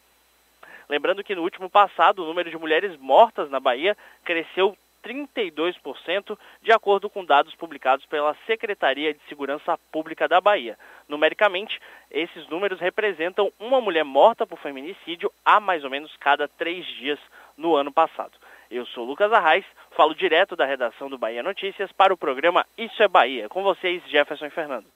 Lembrando 0.89 1.23
que 1.23 1.35
no 1.35 1.43
último 1.43 1.71
passado, 1.71 2.23
o 2.23 2.27
número 2.27 2.51
de 2.51 2.59
mulheres 2.59 2.97
mortas 2.99 3.49
na 3.49 3.61
Bahia 3.61 3.97
cresceu 4.25 4.77
32%, 5.05 6.39
de 6.63 6.73
acordo 6.73 7.11
com 7.11 7.25
dados 7.25 7.55
publicados 7.55 8.05
pela 8.07 8.37
Secretaria 8.47 9.13
de 9.13 9.21
Segurança 9.29 9.79
Pública 9.93 10.29
da 10.29 10.41
Bahia. 10.41 10.79
Numericamente, 11.09 11.81
esses 12.11 12.49
números 12.49 12.81
representam 12.81 13.53
uma 13.59 13.81
mulher 13.81 14.05
morta 14.05 14.47
por 14.47 14.59
feminicídio 14.59 15.33
a 15.45 15.61
mais 15.61 15.85
ou 15.85 15.91
menos 15.91 16.15
cada 16.19 16.49
três 16.49 16.87
dias 16.99 17.19
no 17.57 17.75
ano 17.75 17.93
passado. 17.93 18.33
Eu 18.71 18.87
sou 18.87 19.05
Lucas 19.05 19.33
Arraes, 19.33 19.65
falo 19.97 20.15
direto 20.15 20.55
da 20.55 20.65
redação 20.65 21.11
do 21.11 21.19
Bahia 21.19 21.43
Notícias 21.43 21.91
para 21.93 22.15
o 22.15 22.17
programa 22.17 22.65
Isso 22.79 23.03
é 23.03 23.09
Bahia. 23.09 23.49
Com 23.49 23.63
vocês, 23.63 24.03
Jefferson 24.09 24.47
e 24.47 24.51
Fernando. 24.51 24.87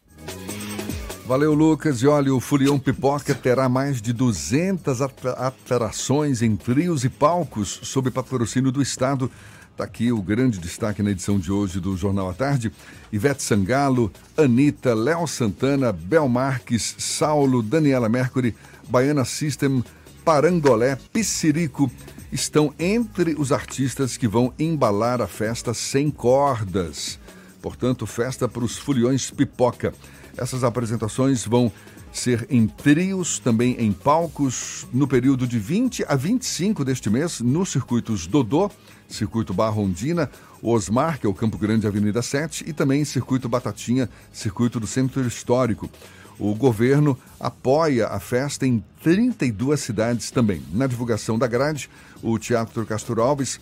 Valeu, 1.27 1.55
Lucas. 1.55 2.03
E 2.03 2.07
olha, 2.07 2.35
o 2.35 2.39
Furião 2.39 2.79
Pipoca 2.79 3.35
terá 3.35 3.67
mais 3.67 4.03
de 4.03 4.13
200 4.13 5.01
atrações 5.01 6.43
em 6.43 6.55
trios 6.55 7.03
e 7.03 7.09
palcos 7.09 7.81
sob 7.83 8.11
patrocínio 8.11 8.71
do 8.71 8.83
Estado 8.83 9.31
Está 9.75 9.83
aqui 9.83 10.13
o 10.13 10.23
grande 10.23 10.61
destaque 10.61 11.03
na 11.03 11.11
edição 11.11 11.37
de 11.37 11.51
hoje 11.51 11.81
do 11.81 11.97
Jornal 11.97 12.31
à 12.31 12.33
Tarde. 12.33 12.71
Ivete 13.13 13.43
Sangalo, 13.43 14.09
Anitta, 14.37 14.95
Léo 14.95 15.27
Santana, 15.27 15.91
Bel 15.91 16.29
Marques, 16.29 16.95
Saulo, 16.97 17.61
Daniela 17.61 18.09
Mercury, 18.09 18.55
Baiana 18.89 19.25
System, 19.25 19.83
Parangolé, 20.25 20.97
Pissirico 21.13 21.91
estão 22.31 22.73
entre 22.79 23.35
os 23.37 23.51
artistas 23.51 24.17
que 24.17 24.29
vão 24.29 24.55
embalar 24.61 25.21
a 25.21 25.27
festa 25.27 25.75
sem 25.75 26.09
cordas. 26.09 27.19
Portanto, 27.61 28.07
festa 28.07 28.49
para 28.49 28.63
os 28.63 28.79
foliões 28.79 29.29
pipoca. 29.33 29.93
Essas 30.37 30.63
apresentações 30.63 31.45
vão 31.45 31.73
ser 32.13 32.47
em 32.49 32.69
trios, 32.69 33.41
também 33.41 33.75
em 33.81 33.93
palcos, 33.93 34.87
no 34.93 35.09
período 35.09 35.49
de 35.49 35.59
20 35.59 36.05
a 36.07 36.15
25 36.15 36.85
deste 36.85 37.11
mês, 37.11 37.41
nos 37.41 37.71
circuitos 37.71 38.29
Dodô, 38.29 38.71
Circuito 39.15 39.55
Barra 39.55 39.81
Ondina, 39.81 40.31
Osmar, 40.63 41.19
que 41.19 41.27
é 41.27 41.29
o 41.29 41.35
Campo 41.35 41.57
Grande 41.57 41.87
Avenida 41.87 42.21
7, 42.21 42.65
e 42.67 42.73
também 42.73 43.05
Circuito 43.05 43.49
Batatinha, 43.49 44.09
Circuito 44.33 44.79
do 44.81 44.87
Centro 44.87 45.27
Histórico. 45.27 45.89
O 46.39 46.55
governo 46.55 47.17
apoia 47.39 48.09
a 48.09 48.19
festa 48.19 48.67
em 48.67 48.83
32 49.03 49.79
cidades 49.81 50.31
também. 50.31 50.63
Na 50.73 50.87
divulgação 50.87 51.39
da 51.39 51.47
grade, 51.47 51.89
o 52.23 52.39
Teatro 52.39 52.85
Castro 52.85 53.23
Alves 53.23 53.61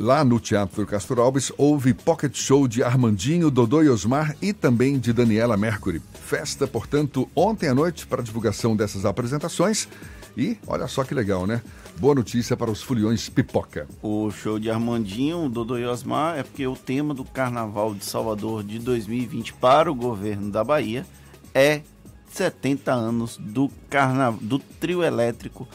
Lá 0.00 0.24
no 0.24 0.38
Teatro 0.38 0.86
Castro 0.86 1.20
Alves 1.20 1.50
houve 1.58 1.92
pocket 1.92 2.36
show 2.36 2.68
de 2.68 2.84
Armandinho, 2.84 3.50
Dodô 3.50 3.82
e 3.82 3.88
Osmar 3.88 4.36
e 4.40 4.52
também 4.52 4.96
de 4.96 5.12
Daniela 5.12 5.56
Mercury. 5.56 6.00
Festa, 6.24 6.68
portanto, 6.68 7.28
ontem 7.34 7.68
à 7.68 7.74
noite 7.74 8.06
para 8.06 8.22
divulgação 8.22 8.76
dessas 8.76 9.04
apresentações. 9.04 9.88
E 10.36 10.56
olha 10.68 10.86
só 10.86 11.02
que 11.02 11.12
legal, 11.12 11.48
né? 11.48 11.60
Boa 11.98 12.14
notícia 12.14 12.56
para 12.56 12.70
os 12.70 12.80
foliões 12.80 13.28
pipoca. 13.28 13.88
O 14.00 14.30
show 14.30 14.56
de 14.56 14.70
Armandinho, 14.70 15.48
Dodô 15.48 15.76
e 15.76 15.84
Osmar 15.84 16.38
é 16.38 16.44
porque 16.44 16.64
o 16.64 16.76
tema 16.76 17.12
do 17.12 17.24
Carnaval 17.24 17.92
de 17.92 18.04
Salvador 18.04 18.62
de 18.62 18.78
2020 18.78 19.54
para 19.54 19.90
o 19.90 19.94
governo 19.96 20.48
da 20.48 20.62
Bahia 20.62 21.04
é 21.52 21.82
70 22.30 22.92
anos 22.92 23.36
do, 23.36 23.68
carna... 23.90 24.30
do 24.30 24.60
trio 24.60 25.02
elétrico, 25.02 25.66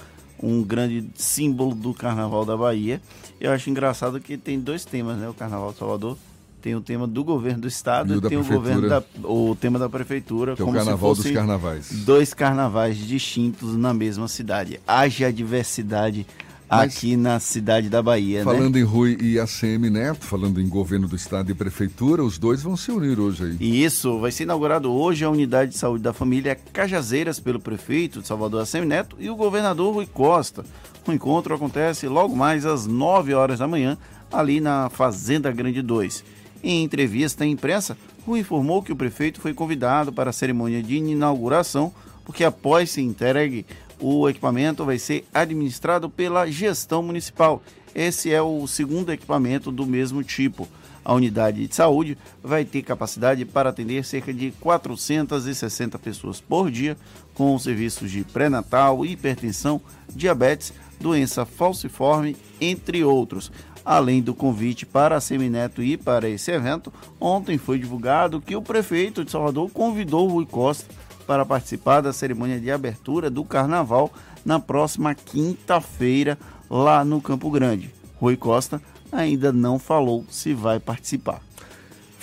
um 0.42 0.64
grande 0.64 1.10
símbolo 1.16 1.76
do 1.76 1.94
Carnaval 1.94 2.46
da 2.46 2.56
Bahia. 2.56 3.02
Eu 3.38 3.52
acho 3.52 3.70
engraçado 3.70 4.22
que 4.22 4.38
tem 4.38 4.58
dois 4.58 4.86
temas, 4.86 5.18
né? 5.18 5.28
O 5.28 5.34
Carnaval 5.34 5.74
de 5.74 5.78
Salvador 5.80 6.18
tem 6.64 6.76
o 6.76 6.82
tema 6.82 7.06
do 7.06 7.26
governo 7.26 7.64
do 7.64 7.68
estado 7.68 8.16
e, 8.16 8.22
tem 8.22 8.38
o 8.38 8.46
governo 8.46 8.88
da, 8.88 9.04
o 9.26 9.54
tema 9.54 9.78
da 9.78 9.90
prefeitura, 9.90 10.56
que 10.56 10.64
como 10.64 10.78
é 10.78 10.82
o 10.82 10.86
carnaval 10.86 11.14
dos 11.14 11.30
carnavais. 11.30 11.92
Dois 12.06 12.34
carnavais 12.34 12.98
distintos 12.98 13.76
na 13.76 13.94
mesma 13.94 14.30
cidade. 14.30 14.80
Haja 14.88 15.32
diversidade 15.32 16.26
Mas, 16.70 16.96
aqui 16.96 17.18
na 17.18 17.38
cidade 17.42 17.90
da 17.90 18.02
Bahia, 18.02 18.40
né? 18.40 18.46
Falando 18.46 18.76
né? 18.76 18.80
em 18.80 18.84
Rui 18.84 19.18
e 19.20 19.38
ACM 19.38 19.90
Neto, 19.90 20.24
falando 20.24 20.62
em 20.62 20.70
governo 20.70 21.06
do 21.06 21.18
estado 21.18 21.52
e 21.52 21.54
prefeitura, 21.54 22.24
os 22.24 22.38
dois 22.38 22.64
vão 22.64 22.78
se 22.78 22.92
unir 22.92 23.20
hoje 23.20 23.44
aí. 23.44 23.58
E 23.60 23.84
isso, 23.84 24.18
vai 24.22 24.32
ser 24.32 24.44
inaugurado 24.44 24.90
hoje 24.90 25.26
a 25.26 25.30
unidade 25.30 25.72
de 25.72 25.78
saúde 25.78 26.02
da 26.02 26.14
família 26.14 26.58
Cajazeiras 26.72 27.42
pelo 27.42 27.60
prefeito 27.60 28.22
de 28.22 28.28
Salvador 28.28 28.62
ACM 28.62 28.86
Neto 28.86 29.18
e 29.20 29.30
o 29.30 29.36
governador 29.36 29.96
Rui 29.96 30.06
Costa. 30.06 30.64
O 31.06 31.12
encontro 31.12 31.54
acontece 31.54 32.08
logo 32.08 32.34
mais 32.34 32.66
às 32.66 32.88
9 32.88 33.34
horas 33.34 33.60
da 33.60 33.68
manhã, 33.68 33.98
ali 34.32 34.62
na 34.62 34.90
Fazenda 34.90 35.52
Grande 35.52 35.82
2. 35.82 36.24
Em 36.64 36.82
entrevista 36.82 37.44
à 37.44 37.48
imprensa, 37.48 37.98
Rui 38.26 38.40
informou 38.40 38.82
que 38.82 38.94
o 38.94 38.96
prefeito 38.96 39.42
foi 39.42 39.54
convidado 39.54 40.14
para 40.14 40.30
a 40.30 40.34
cerimônia 40.34 40.82
de 40.82 40.96
inauguração, 40.96 41.94
porque 42.24 42.46
após 42.46 42.90
se 42.90 43.02
entregue, 43.02 43.66
o 44.00 44.30
equipamento 44.30 44.86
vai 44.86 44.98
ser 44.98 45.26
administrado 45.34 46.10
pela 46.10 46.50
gestão 46.50 47.04
municipal. 47.04 47.62
Esse 47.94 48.32
é 48.32 48.42
o 48.42 48.66
segundo 48.66 49.12
equipamento 49.12 49.72
do 49.74 49.86
mesmo 49.86 50.24
tipo. 50.24 50.66
A 51.04 51.14
unidade 51.14 51.68
de 51.68 51.76
saúde 51.76 52.18
vai 52.42 52.64
ter 52.64 52.82
capacidade 52.82 53.44
para 53.44 53.70
atender 53.70 54.06
cerca 54.06 54.34
de 54.34 54.52
460 54.62 56.00
pessoas 56.00 56.40
por 56.40 56.72
dia, 56.72 56.98
com 57.34 57.60
serviços 57.60 58.10
de 58.10 58.24
pré-natal, 58.24 59.06
hipertensão, 59.06 59.82
diabetes, 60.16 60.74
doença 60.98 61.46
falciforme, 61.46 62.38
entre 62.62 63.04
outros. 63.04 63.52
Além 63.86 64.22
do 64.22 64.34
convite 64.34 64.86
para 64.86 65.18
a 65.18 65.22
Semineto 65.22 65.84
ir 65.84 65.98
para 65.98 66.30
esse 66.30 66.52
evento, 66.52 66.92
ontem 67.20 67.58
foi 67.58 67.78
divulgado 67.78 68.40
que 68.40 68.56
o 68.56 68.62
prefeito 68.62 69.26
de 69.26 69.32
Salvador 69.32 69.70
convidou 69.72 70.28
Rui 70.28 70.46
Costa 70.46 70.94
para 71.28 71.46
participar 71.46 72.02
da 72.02 72.14
cerimônia 72.14 72.60
de 72.60 72.72
abertura 72.72 73.30
do 73.30 73.44
carnaval 73.44 74.12
na 74.46 74.60
próxima 74.60 75.14
quinta-feira 75.14 76.38
lá 76.70 77.04
no 77.04 77.22
Campo 77.22 77.50
Grande. 77.50 77.92
Rui 78.20 78.38
Costa 78.38 78.82
ainda 79.12 79.52
não 79.52 79.78
falou 79.78 80.26
se 80.30 80.54
vai 80.54 80.80
participar. 80.80 81.42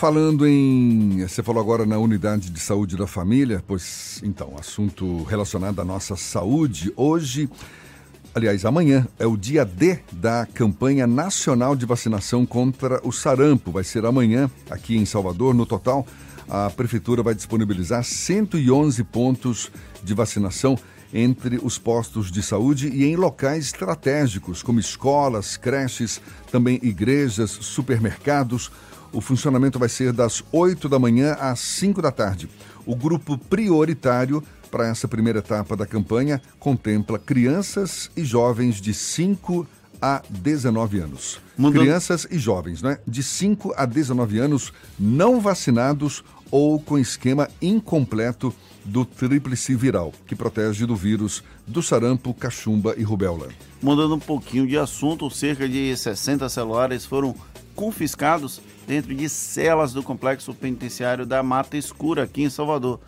Falando 0.01 0.47
em. 0.47 1.21
Você 1.29 1.43
falou 1.43 1.61
agora 1.61 1.85
na 1.85 1.99
unidade 1.99 2.49
de 2.49 2.59
saúde 2.59 2.97
da 2.97 3.07
família, 3.07 3.63
pois 3.67 4.19
então, 4.25 4.55
assunto 4.59 5.25
relacionado 5.25 5.79
à 5.79 5.85
nossa 5.85 6.17
saúde. 6.17 6.91
Hoje, 6.97 7.51
aliás, 8.35 8.65
amanhã 8.65 9.07
é 9.19 9.27
o 9.27 9.37
dia 9.37 9.65
D 9.65 9.99
da 10.13 10.47
campanha 10.47 11.07
nacional 11.07 11.75
de 11.75 11.87
vacinação 11.87 12.47
contra 12.47 13.01
o 13.07 13.13
sarampo. 13.13 13.73
Vai 13.73 13.85
ser 13.85 14.05
amanhã, 14.05 14.51
aqui 14.71 14.97
em 14.97 15.05
Salvador. 15.05 15.55
No 15.55 15.67
total, 15.67 16.07
a 16.49 16.71
prefeitura 16.71 17.23
vai 17.23 17.35
disponibilizar 17.35 18.03
111 18.05 19.03
pontos 19.05 19.71
de 20.03 20.15
vacinação 20.15 20.79
entre 21.13 21.59
os 21.63 21.77
postos 21.77 22.31
de 22.31 22.43
saúde 22.43 22.89
e 22.89 23.05
em 23.05 23.17
locais 23.17 23.67
estratégicos, 23.67 24.63
como 24.63 24.79
escolas, 24.79 25.57
creches, 25.57 26.21
também 26.53 26.79
igrejas, 26.83 27.51
supermercados. 27.51 28.71
O 29.13 29.21
funcionamento 29.21 29.79
vai 29.79 29.89
ser 29.89 30.13
das 30.13 30.45
8 30.53 30.89
da 30.89 30.99
manhã 30.99 31.33
às 31.35 31.59
5 31.59 32.01
da 32.01 32.13
tarde. 32.13 32.49
O 32.87 32.95
grupo 32.95 33.37
prioritário 33.37 34.43
para 34.71 34.87
essa 34.87 35.09
primeira 35.09 35.41
etapa 35.41 35.77
da 35.77 35.87
campanha 35.87 36.41
contempla 36.59 37.19
crianças 37.19 38.11
e 38.17 38.25
jovens 38.25 38.81
de 38.81 38.95
5 38.95 39.67
a 40.01 40.23
19 40.29 40.99
anos. 41.01 41.41
Crianças 41.73 42.27
e 42.31 42.39
jovens, 42.39 42.81
né? 42.81 42.99
De 43.07 43.23
5 43.23 43.75
a 43.77 43.85
19 43.85 44.39
anos 44.39 44.73
não 44.99 45.41
vacinados 45.41 46.25
ou 46.51 46.81
com 46.81 46.99
esquema 46.99 47.49
incompleto 47.61 48.55
do 48.85 49.05
tríplice 49.05 49.75
viral, 49.75 50.13
que 50.27 50.35
protege 50.35 50.87
do 50.87 50.97
vírus 50.97 51.45
do 51.67 51.83
sarampo, 51.83 52.33
cachumba 52.33 52.95
e 52.97 53.03
rubéola. 53.03 53.49
Mudando 53.81 54.15
um 54.15 54.19
pouquinho 54.19 54.67
de 54.67 54.77
assunto, 54.77 55.31
cerca 55.31 55.69
de 55.69 55.97
60 55.97 56.49
celulares 56.49 57.05
foram 57.05 57.35
confiscados 57.75 58.61
dentro 58.87 59.15
de 59.15 59.29
celas 59.29 59.93
do 59.93 60.03
complexo 60.03 60.53
penitenciário 60.55 61.25
da 61.25 61.43
Mata 61.43 61.77
Escura, 61.77 62.25
aqui 62.25 62.43
em 62.43 62.51
Salvador. 62.51 63.01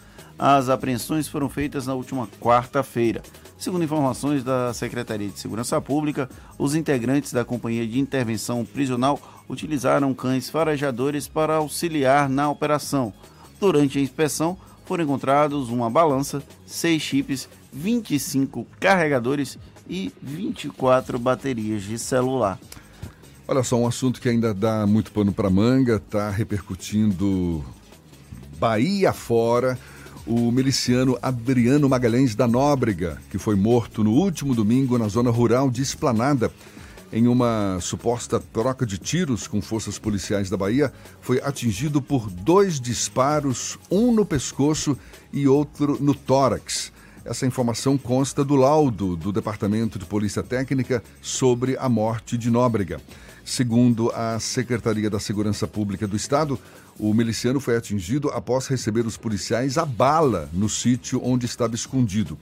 As 0.45 0.69
apreensões 0.69 1.29
foram 1.29 1.49
feitas 1.49 1.87
na 1.87 1.95
última 1.95 2.27
quarta-feira. 2.41 3.23
Segundo 3.57 3.85
informações 3.85 4.43
da 4.43 4.75
Secretaria 4.75 5.29
de 5.29 5.39
Segurança 5.39 5.81
Pública, 5.81 6.29
os 6.59 6.75
integrantes 6.75 7.33
da 7.33 7.45
Companhia 7.45 7.87
de 7.87 8.01
Intervenção 8.01 8.65
Prisional 8.65 9.21
utilizaram 9.49 10.13
cães 10.13 10.51
farejadores 10.51 11.29
para 11.29 11.55
auxiliar 11.55 12.29
na 12.29 12.51
operação. 12.51 13.15
Durante 13.61 14.01
a 14.01 14.03
inspeção, 14.03 14.59
foram 14.85 15.05
encontrados 15.05 15.69
uma 15.69 15.89
balança, 15.89 16.43
seis 16.67 17.01
chips, 17.01 17.49
25 17.73 18.67
carregadores 18.81 19.57
e 19.89 20.13
24 20.21 21.21
baterias 21.21 21.85
de 21.85 21.97
celular. 22.01 22.59
Olha 23.47 23.63
só, 23.63 23.77
um 23.77 23.87
assunto 23.87 24.21
que 24.21 24.29
ainda 24.29 24.53
dá 24.53 24.89
muito 24.89 25.13
pano 25.13 25.33
para 25.33 25.49
manga, 25.49 25.99
está 26.05 26.31
repercutindo 26.31 27.65
Bahia 28.59 29.13
fora. 29.13 29.79
O 30.25 30.53
miliciano 30.53 31.19
Adriano 31.21 31.89
Magalhães 31.89 32.37
da 32.37 32.47
Nóbrega, 32.47 33.21
que 33.29 33.39
foi 33.39 33.57
morto 33.57 34.05
no 34.05 34.13
último 34.13 34.55
domingo 34.55 34.97
na 34.97 35.09
zona 35.09 35.31
rural 35.31 35.69
de 35.69 35.83
Esplanada, 35.83 36.53
em 37.13 37.27
uma 37.27 37.79
suposta 37.81 38.39
troca 38.39 38.87
de 38.87 38.99
tiros 38.99 39.49
com 39.49 39.61
forças 39.61 39.99
policiais 39.99 40.49
da 40.49 40.57
Bahia, 40.57 40.93
foi 41.21 41.41
atingido 41.43 42.01
por 42.01 42.31
dois 42.31 42.81
disparos, 42.81 43.77
um 43.91 44.15
no 44.15 44.25
pescoço 44.25 44.97
e 45.33 45.49
outro 45.49 45.99
no 46.01 46.15
tórax. 46.15 46.93
Essa 47.25 47.45
informação 47.45 47.99
consta 47.99 48.45
do 48.45 48.55
laudo 48.55 49.17
do 49.17 49.33
Departamento 49.33 49.99
de 49.99 50.07
Polícia 50.07 50.43
Técnica 50.43 51.03
sobre 51.21 51.77
a 51.79 51.89
morte 51.89 52.39
de 52.39 52.49
Nóbrega. 52.49 53.01
Segundo 53.45 54.11
a 54.15 54.39
Secretaria 54.39 55.11
da 55.11 55.19
Segurança 55.19 55.67
Pública 55.67 56.07
do 56.07 56.17
Estado, 56.17 56.59
o 56.99 57.13
miliciano 57.15 57.61
foi 57.61 57.77
atingido 57.77 58.29
após 58.31 58.67
receber 58.67 59.07
os 59.07 59.17
policiais 59.17 59.79
a 59.79 59.85
bala 59.85 60.49
no 60.53 60.69
sítio 60.69 61.21
onde 61.25 61.47
estava 61.47 61.75
escondido. 61.75 62.39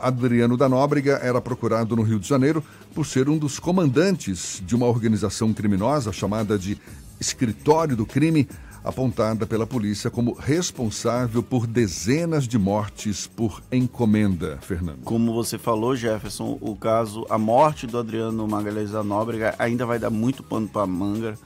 Adriano 0.00 0.56
da 0.56 0.68
Nóbrega 0.68 1.20
era 1.22 1.40
procurado 1.40 1.94
no 1.94 2.02
Rio 2.02 2.18
de 2.18 2.26
Janeiro 2.26 2.64
por 2.94 3.06
ser 3.06 3.28
um 3.28 3.38
dos 3.38 3.58
comandantes 3.58 4.60
de 4.66 4.74
uma 4.74 4.86
organização 4.86 5.52
criminosa 5.52 6.12
chamada 6.12 6.58
de 6.58 6.76
Escritório 7.20 7.94
do 7.94 8.06
Crime, 8.06 8.48
apontada 8.82 9.46
pela 9.46 9.66
polícia 9.66 10.10
como 10.10 10.32
responsável 10.32 11.42
por 11.42 11.66
dezenas 11.66 12.48
de 12.48 12.58
mortes 12.58 13.26
por 13.26 13.62
encomenda, 13.70 14.58
Fernando. 14.62 15.00
Como 15.04 15.34
você 15.34 15.58
falou, 15.58 15.94
Jefferson, 15.94 16.56
o 16.60 16.74
caso, 16.74 17.26
a 17.28 17.36
morte 17.36 17.86
do 17.86 17.98
Adriano 17.98 18.48
Magalhães 18.48 18.90
da 18.90 19.04
Nóbrega 19.04 19.54
ainda 19.58 19.84
vai 19.84 19.98
dar 19.98 20.10
muito 20.10 20.42
pano 20.42 20.66
para 20.66 20.86
manga. 20.86 21.38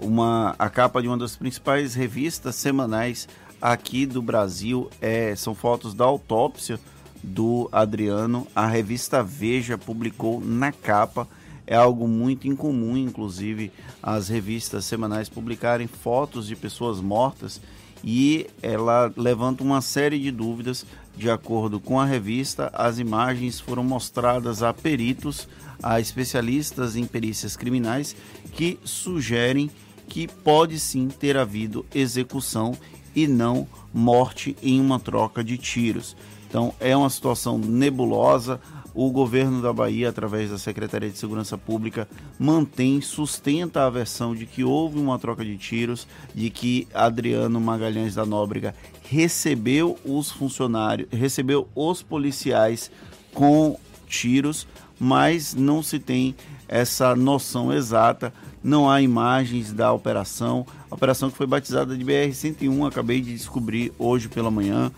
Uma, 0.00 0.54
a 0.58 0.68
capa 0.68 1.00
de 1.00 1.08
uma 1.08 1.16
das 1.16 1.36
principais 1.36 1.94
revistas 1.94 2.54
semanais 2.56 3.28
aqui 3.60 4.04
do 4.04 4.20
Brasil 4.20 4.90
é, 5.00 5.34
são 5.34 5.54
fotos 5.54 5.94
da 5.94 6.04
autópsia 6.04 6.78
do 7.22 7.68
Adriano. 7.72 8.46
A 8.54 8.66
revista 8.66 9.22
Veja 9.22 9.78
publicou 9.78 10.40
na 10.40 10.70
capa. 10.70 11.26
É 11.66 11.74
algo 11.74 12.06
muito 12.06 12.46
incomum, 12.46 12.96
inclusive, 12.96 13.72
as 14.00 14.28
revistas 14.28 14.84
semanais 14.84 15.28
publicarem 15.28 15.88
fotos 15.88 16.46
de 16.46 16.54
pessoas 16.54 17.00
mortas 17.00 17.60
e 18.04 18.46
ela 18.62 19.12
levanta 19.16 19.64
uma 19.64 19.80
série 19.80 20.18
de 20.18 20.30
dúvidas. 20.30 20.86
De 21.16 21.30
acordo 21.30 21.80
com 21.80 21.98
a 21.98 22.04
revista, 22.04 22.70
as 22.74 22.98
imagens 22.98 23.58
foram 23.58 23.82
mostradas 23.82 24.62
a 24.62 24.72
peritos, 24.72 25.48
a 25.82 25.98
especialistas 25.98 26.94
em 26.94 27.06
perícias 27.06 27.56
criminais, 27.56 28.14
que 28.52 28.78
sugerem 28.84 29.70
que 30.08 30.26
pode 30.26 30.78
sim 30.78 31.08
ter 31.08 31.36
havido 31.36 31.84
execução 31.94 32.76
e 33.14 33.26
não 33.26 33.66
morte 33.92 34.56
em 34.62 34.80
uma 34.80 35.00
troca 35.00 35.42
de 35.42 35.56
tiros. 35.56 36.16
Então 36.48 36.74
é 36.78 36.96
uma 36.96 37.10
situação 37.10 37.58
nebulosa. 37.58 38.60
O 38.94 39.10
governo 39.10 39.60
da 39.60 39.74
Bahia, 39.74 40.08
através 40.08 40.50
da 40.50 40.56
Secretaria 40.56 41.10
de 41.10 41.18
Segurança 41.18 41.58
Pública, 41.58 42.08
mantém, 42.38 42.98
sustenta 43.02 43.84
a 43.84 43.90
versão 43.90 44.34
de 44.34 44.46
que 44.46 44.64
houve 44.64 44.98
uma 44.98 45.18
troca 45.18 45.44
de 45.44 45.54
tiros, 45.58 46.08
de 46.34 46.48
que 46.48 46.88
Adriano 46.94 47.60
Magalhães 47.60 48.14
da 48.14 48.24
Nóbrega 48.24 48.74
recebeu 49.02 49.98
os 50.02 50.30
funcionários, 50.30 51.08
recebeu 51.10 51.68
os 51.74 52.02
policiais 52.02 52.90
com 53.34 53.78
tiros, 54.06 54.66
mas 54.98 55.54
não 55.54 55.82
se 55.82 55.98
tem 55.98 56.34
essa 56.68 57.14
noção 57.14 57.72
exata, 57.72 58.32
não 58.62 58.90
há 58.90 59.00
imagens 59.00 59.72
da 59.72 59.92
operação. 59.92 60.66
A 60.90 60.94
operação 60.94 61.30
que 61.30 61.36
foi 61.36 61.46
batizada 61.46 61.96
de 61.96 62.04
BR-101, 62.04 62.88
acabei 62.88 63.20
de 63.20 63.32
descobrir 63.32 63.92
hoje 63.98 64.28
pela 64.28 64.50
manhã 64.50 64.90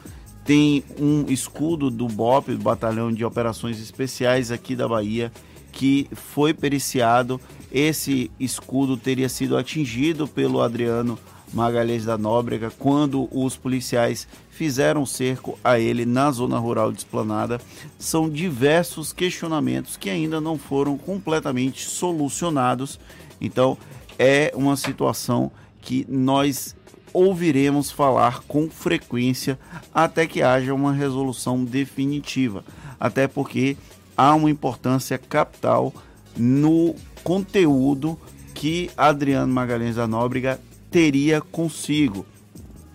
tem 0.49 0.83
um 0.99 1.27
escudo 1.29 1.91
do 1.91 2.09
BOP, 2.09 2.53
do 2.55 2.63
Batalhão 2.63 3.13
de 3.13 3.23
Operações 3.23 3.79
Especiais 3.79 4.51
aqui 4.51 4.75
da 4.75 4.89
Bahia, 4.89 5.31
que 5.71 6.09
foi 6.11 6.55
periciado. 6.55 7.39
Esse 7.71 8.31
escudo 8.41 8.97
teria 8.97 9.29
sido 9.29 9.59
atingido 9.59 10.27
pelo 10.27 10.63
Adriano 10.63 11.19
Magalhães 11.53 12.07
da 12.07 12.17
Nóbrega 12.17 12.73
quando 12.79 13.29
os 13.31 13.59
policiais 13.59 14.27
fizeram 14.59 15.07
cerco 15.07 15.57
a 15.62 15.79
ele 15.79 16.05
na 16.05 16.33
zona 16.33 16.59
rural 16.59 16.90
de 16.90 16.99
Esplanada. 16.99 17.61
São 17.97 18.29
diversos 18.29 19.12
questionamentos 19.12 19.97
que 19.97 20.11
ainda 20.11 20.40
não 20.40 20.59
foram 20.59 20.99
completamente 20.99 21.87
solucionados. 21.88 22.99
Então, 23.40 23.79
é 24.18 24.53
uma 24.57 24.77
situação 24.77 25.53
que 25.81 26.05
nós 26.09 26.75
ouviremos 27.12 27.92
falar 27.92 28.40
com 28.49 28.68
frequência 28.68 29.57
até 29.94 30.27
que 30.27 30.42
haja 30.42 30.75
uma 30.75 30.92
resolução 30.92 31.64
definitiva. 31.64 32.64
Até 32.99 33.29
porque 33.29 33.77
há 34.16 34.35
uma 34.35 34.51
importância 34.51 35.16
capital 35.18 35.94
no 36.37 36.97
conteúdo 37.23 38.18
que 38.55 38.90
Adriano 38.97 39.53
Magalhães 39.53 39.94
da 39.94 40.09
Nóbrega 40.09 40.61
teria 40.90 41.40
consigo. 41.40 42.27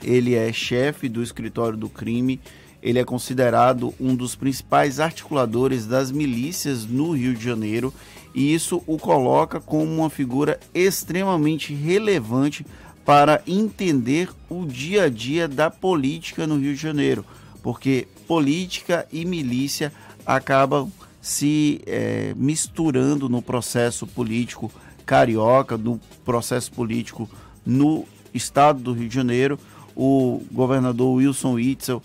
Ele 0.04 0.36
é 0.36 0.52
chefe 0.52 1.08
do 1.08 1.24
escritório 1.24 1.78
do 1.78 1.90
crime, 1.90 2.40
ele 2.82 3.00
é 3.00 3.06
considerado 3.06 3.94
um 4.00 4.16
dos 4.16 4.36
principais 4.36 5.00
articuladores 5.00 5.86
das 5.86 6.12
milícias 6.12 6.86
no 6.86 7.12
Rio 7.12 7.34
de 7.34 7.44
Janeiro. 7.44 7.94
E 8.36 8.54
isso 8.54 8.84
o 8.86 8.98
coloca 8.98 9.60
como 9.62 9.86
uma 9.86 10.10
figura 10.10 10.60
extremamente 10.74 11.74
relevante 11.74 12.66
para 13.06 13.42
entender 13.48 14.30
o 14.50 14.66
dia 14.66 15.04
a 15.04 15.10
dia 15.10 15.48
da 15.48 15.70
política 15.70 16.48
no 16.48 16.58
Rio 16.58 16.74
de 16.74 16.82
Janeiro, 16.82 17.26
porque 17.62 18.08
política 18.28 19.08
e 19.12 19.26
milícia 19.26 19.92
acabam 20.26 20.92
se 21.22 21.82
é, 21.86 22.34
misturando 22.36 23.30
no 23.30 23.42
processo 23.42 24.06
político 24.06 24.72
carioca, 25.06 25.78
no 25.78 26.00
processo 26.26 26.72
político 26.72 27.30
no 27.66 28.06
estado 28.34 28.80
do 28.82 28.94
Rio 28.94 29.08
de 29.08 29.16
Janeiro. 29.16 29.60
O 29.96 30.42
governador 30.52 31.16
Wilson 31.16 31.54
Witzel 31.54 32.02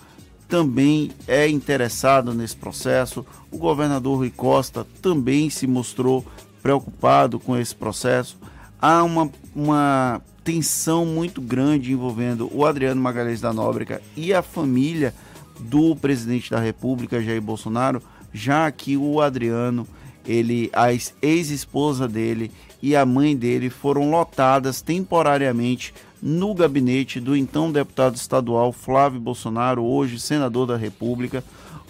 também 0.48 1.11
é 1.27 1.48
interessado 1.48 2.33
nesse 2.33 2.57
processo. 2.57 3.24
O 3.51 3.59
governador 3.59 4.18
Rui 4.18 4.31
Costa 4.31 4.87
também 5.03 5.51
se 5.51 5.66
mostrou 5.66 6.24
preocupado 6.62 7.38
com 7.38 7.57
esse 7.57 7.74
processo. 7.74 8.38
Há 8.81 9.03
uma, 9.03 9.31
uma 9.55 10.22
tensão 10.42 11.05
muito 11.05 11.40
grande 11.40 11.92
envolvendo 11.92 12.51
o 12.53 12.64
Adriano 12.64 13.01
Magalhães 13.01 13.40
da 13.40 13.53
Nóbrega 13.53 14.01
e 14.16 14.33
a 14.33 14.42
família 14.42 15.14
do 15.61 15.94
presidente 15.96 16.51
da 16.51 16.59
República, 16.59 17.22
Jair 17.22 17.42
Bolsonaro, 17.42 18.03
já 18.33 18.70
que 18.70 18.96
o 18.96 19.20
Adriano, 19.20 19.87
ele, 20.27 20.70
a 20.72 20.92
ex-esposa 20.92 22.09
dele 22.09 22.51
e 22.83 22.95
a 22.95 23.05
mãe 23.05 23.37
dele 23.37 23.71
foram 23.71 24.11
lotadas 24.11 24.81
temporariamente 24.81 25.93
no 26.23 26.55
gabinete 26.55 27.21
do 27.21 27.37
então 27.37 27.71
deputado 27.71 28.17
estadual 28.17 28.73
Flávio 28.73 29.21
Bolsonaro, 29.21 29.85
hoje 29.85 30.19
senador 30.19 30.67
da 30.67 30.77
República. 30.77 31.45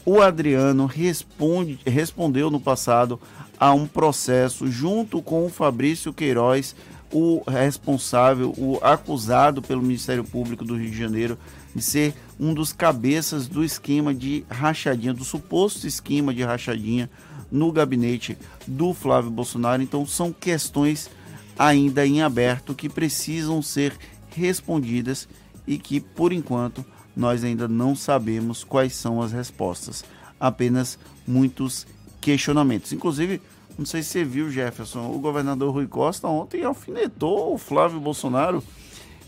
O 0.05 0.20
Adriano 0.20 0.87
responde, 0.87 1.79
respondeu 1.87 2.51
no 2.51 2.61
passado 2.61 3.20
a 3.59 3.72
um 3.72 3.87
processo 3.87 4.70
junto 4.70 5.20
com 5.20 5.44
o 5.44 5.51
Fabrício 5.51 6.12
Queiroz, 6.12 6.74
o 7.12 7.42
responsável, 7.46 8.55
o 8.57 8.79
acusado 8.83 9.62
pelo 9.62 9.83
Ministério 9.83 10.24
Público 10.24 10.64
do 10.64 10.77
Rio 10.77 10.90
de 10.90 10.98
Janeiro 10.98 11.38
de 11.74 11.83
ser 11.83 12.14
um 12.38 12.55
dos 12.55 12.72
cabeças 12.72 13.46
do 13.46 13.64
esquema 13.64 14.14
de 14.14 14.44
rachadinha, 14.48 15.14
do 15.14 15.24
suposto 15.24 15.87
esquema 15.87 16.33
de 16.33 16.42
rachadinha 16.42 17.11
no 17.50 17.72
gabinete 17.72 18.37
do 18.66 18.92
Flávio 18.92 19.30
Bolsonaro. 19.30 19.82
Então 19.82 20.06
são 20.06 20.32
questões 20.32 21.11
ainda 21.58 22.06
em 22.06 22.22
aberto 22.22 22.74
que 22.74 22.88
precisam 22.88 23.61
ser 23.62 23.96
respondidas 24.30 25.28
e 25.66 25.76
que, 25.76 26.00
por 26.00 26.32
enquanto, 26.32 26.84
nós 27.16 27.42
ainda 27.42 27.66
não 27.66 27.96
sabemos 27.96 28.62
quais 28.62 28.94
são 28.94 29.20
as 29.20 29.32
respostas. 29.32 30.04
Apenas 30.38 30.98
muitos 31.26 31.87
questionamentos. 32.20 32.92
Inclusive, 32.92 33.40
não 33.76 33.84
sei 33.84 34.02
se 34.02 34.11
você 34.11 34.24
viu, 34.24 34.50
Jefferson, 34.50 35.11
o 35.11 35.18
governador 35.18 35.72
Rui 35.72 35.87
Costa 35.87 36.26
ontem 36.26 36.64
alfinetou 36.64 37.54
o 37.54 37.58
Flávio 37.58 38.00
Bolsonaro. 38.00 38.62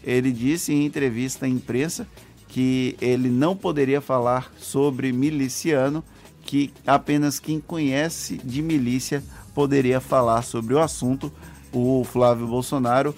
Ele 0.02 0.32
disse 0.32 0.72
em 0.72 0.86
entrevista 0.86 1.46
à 1.46 1.48
imprensa 1.48 2.06
que 2.48 2.96
ele 3.00 3.28
não 3.28 3.56
poderia 3.56 4.00
falar 4.00 4.52
sobre 4.58 5.12
miliciano, 5.12 6.02
que 6.50 6.72
apenas 6.84 7.38
quem 7.38 7.60
conhece 7.60 8.36
de 8.38 8.60
milícia 8.60 9.22
poderia 9.54 10.00
falar 10.00 10.42
sobre 10.42 10.74
o 10.74 10.80
assunto. 10.80 11.32
O 11.72 12.02
Flávio 12.02 12.48
Bolsonaro 12.48 13.14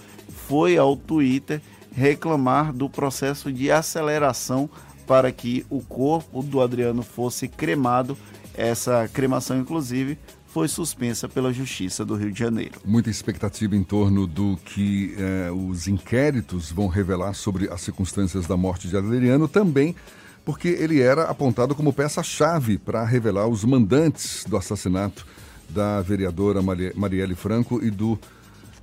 foi 0.47 0.77
ao 0.77 0.95
Twitter 0.95 1.63
reclamar 1.95 2.75
do 2.75 2.91
processo 2.91 3.51
de 3.51 3.71
aceleração 3.71 4.69
para 5.07 5.33
que 5.33 5.65
o 5.71 5.81
corpo 5.81 6.43
do 6.43 6.61
Adriano 6.61 7.03
fosse 7.03 7.49
cremado. 7.49 8.19
Essa 8.55 9.09
cremação, 9.09 9.59
inclusive, 9.59 10.19
foi 10.49 10.69
suspensa 10.69 11.27
pela 11.27 11.55
Justiça 11.55 12.05
do 12.05 12.15
Rio 12.15 12.33
de 12.33 12.39
Janeiro. 12.39 12.81
Muita 12.85 13.09
expectativa 13.09 13.75
em 13.75 13.83
torno 13.83 14.27
do 14.27 14.59
que 14.63 15.15
eh, 15.17 15.51
os 15.51 15.89
inquéritos 15.89 16.71
vão 16.71 16.87
revelar 16.87 17.33
sobre 17.33 17.71
as 17.71 17.81
circunstâncias 17.81 18.47
da 18.47 18.59
morte 18.59 18.89
de 18.89 18.97
Adriano, 18.99 19.49
também 19.49 19.97
porque 20.45 20.69
ele 20.69 21.01
era 21.01 21.25
apontado 21.25 21.75
como 21.75 21.93
peça-chave 21.93 22.79
para 22.79 23.05
revelar 23.05 23.47
os 23.47 23.65
mandantes 23.65 24.45
do 24.47 24.57
assassinato 24.57 25.27
da 25.69 26.01
vereadora 26.03 26.61
Marielle 26.95 27.35
Franco 27.35 27.83
e 27.83 27.91
do 27.91 28.19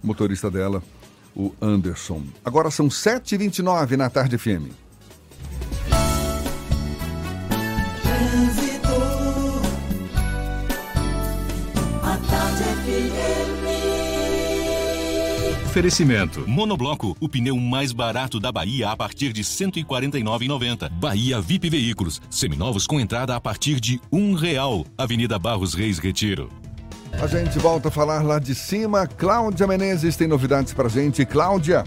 motorista 0.01 0.49
dela, 0.49 0.81
o 1.35 1.53
Anderson. 1.61 2.23
Agora 2.43 2.71
são 2.71 2.87
7h29 2.87 3.91
na 3.91 4.09
tarde 4.09 4.37
FM. 4.37 4.71
Oferecimento. 15.69 16.49
Monobloco, 16.49 17.15
o 17.21 17.29
pneu 17.29 17.55
mais 17.55 17.93
barato 17.93 18.39
da 18.39 18.51
Bahia 18.51 18.89
a 18.89 18.97
partir 18.97 19.31
de 19.31 19.41
R$ 19.41 19.47
149,90. 19.47 20.89
Bahia 20.89 21.39
VIP 21.39 21.69
Veículos, 21.69 22.19
seminovos 22.27 22.87
com 22.87 22.99
entrada 22.99 23.35
a 23.35 23.39
partir 23.39 23.79
de 23.79 24.01
um 24.11 24.33
real. 24.33 24.83
Avenida 24.97 25.37
Barros 25.37 25.75
Reis 25.75 25.99
Retiro. 25.99 26.49
A 27.21 27.27
gente 27.27 27.59
volta 27.59 27.89
a 27.89 27.91
falar 27.91 28.23
lá 28.23 28.39
de 28.39 28.55
cima. 28.55 29.05
Cláudia 29.05 29.67
Menezes 29.67 30.17
tem 30.17 30.27
novidades 30.27 30.73
pra 30.73 30.89
gente. 30.89 31.23
Cláudia. 31.23 31.83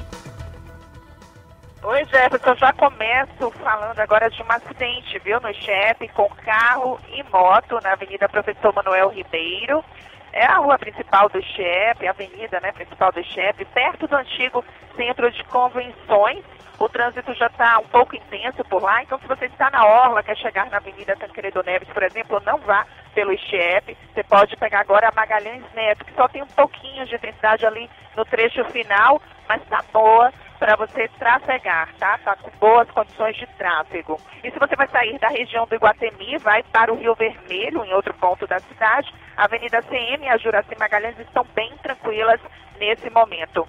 Oi, 1.83 2.05
Jefferson. 2.05 2.55
Já 2.55 2.73
começo 2.75 3.51
falando 3.65 3.99
agora 3.99 4.31
de 4.31 4.41
um 4.45 4.47
acidente, 4.49 5.19
viu, 5.25 5.41
no 5.41 5.53
chefe, 5.55 6.07
com 6.15 6.29
carro 6.45 7.01
e 7.13 7.21
moto 7.33 7.81
na 7.83 7.95
Avenida 7.95 8.29
Professor 8.29 8.73
Manuel 8.73 9.09
Ribeiro. 9.09 9.85
É 10.33 10.47
a 10.47 10.57
rua 10.57 10.79
principal 10.79 11.29
do 11.29 11.43
Chepe, 11.43 12.07
a 12.07 12.11
avenida 12.11 12.59
né, 12.61 12.73
principal 12.73 13.13
do 13.13 13.23
Chepe, 13.23 13.65
perto 13.67 14.07
do 14.07 14.17
antigo 14.17 14.65
centro 14.97 15.31
de 15.31 15.45
convenções. 15.45 16.45
O 16.79 16.89
trânsito 16.89 17.33
já 17.35 17.47
está 17.47 17.79
um 17.79 17.87
pouco 17.89 18.17
intenso 18.17 18.65
por 18.65 18.83
lá, 18.83 19.03
então 19.03 19.19
se 19.21 19.27
você 19.27 19.45
está 19.45 19.71
na 19.71 19.85
Orla, 19.85 20.23
quer 20.23 20.37
chegar 20.37 20.69
na 20.71 20.79
Avenida 20.79 21.15
Tancredo 21.17 21.63
Neves, 21.63 21.89
por 21.89 22.03
exemplo, 22.03 22.43
não 22.45 22.59
vá 22.59 22.87
pelo 23.15 23.37
Chepe. 23.39 23.97
Você 24.13 24.25
pode 24.25 24.57
pegar 24.57 24.81
agora 24.81 25.09
a 25.09 25.13
Magalhães 25.13 25.63
Neto, 25.75 26.05
que 26.05 26.15
só 26.15 26.27
tem 26.29 26.43
um 26.43 26.47
pouquinho 26.47 27.07
de 27.07 27.15
intensidade 27.15 27.65
ali 27.67 27.89
no 28.17 28.25
trecho 28.25 28.65
final, 28.65 29.21
mas 29.49 29.63
está 29.63 29.85
boa 29.93 30.33
para 30.63 30.77
você 30.77 31.09
trafegar, 31.19 31.93
tá? 31.99 32.17
Tá 32.19 32.37
com 32.37 32.49
boas 32.61 32.89
condições 32.93 33.35
de 33.35 33.45
tráfego. 33.59 34.17
E 34.45 34.51
se 34.53 34.59
você 34.61 34.77
vai 34.77 34.87
sair 34.87 35.19
da 35.19 35.27
região 35.27 35.67
do 35.67 35.75
Iguatemi, 35.75 36.39
vai 36.39 36.63
para 36.63 36.93
o 36.93 36.97
Rio 36.97 37.17
Vermelho, 37.17 37.85
em 37.85 37.93
outro 37.93 38.15
ponto 38.15 38.47
da 38.47 38.61
cidade, 38.61 39.13
a 39.37 39.47
Avenida 39.47 39.83
CM 39.83 40.25
e 40.25 40.29
a 40.29 40.37
Juraci 40.37 40.79
Magalhães 40.79 41.19
estão 41.19 41.45
bem 41.53 41.73
tranquilas 41.83 42.41
nesse 42.79 43.11
momento. 43.11 43.67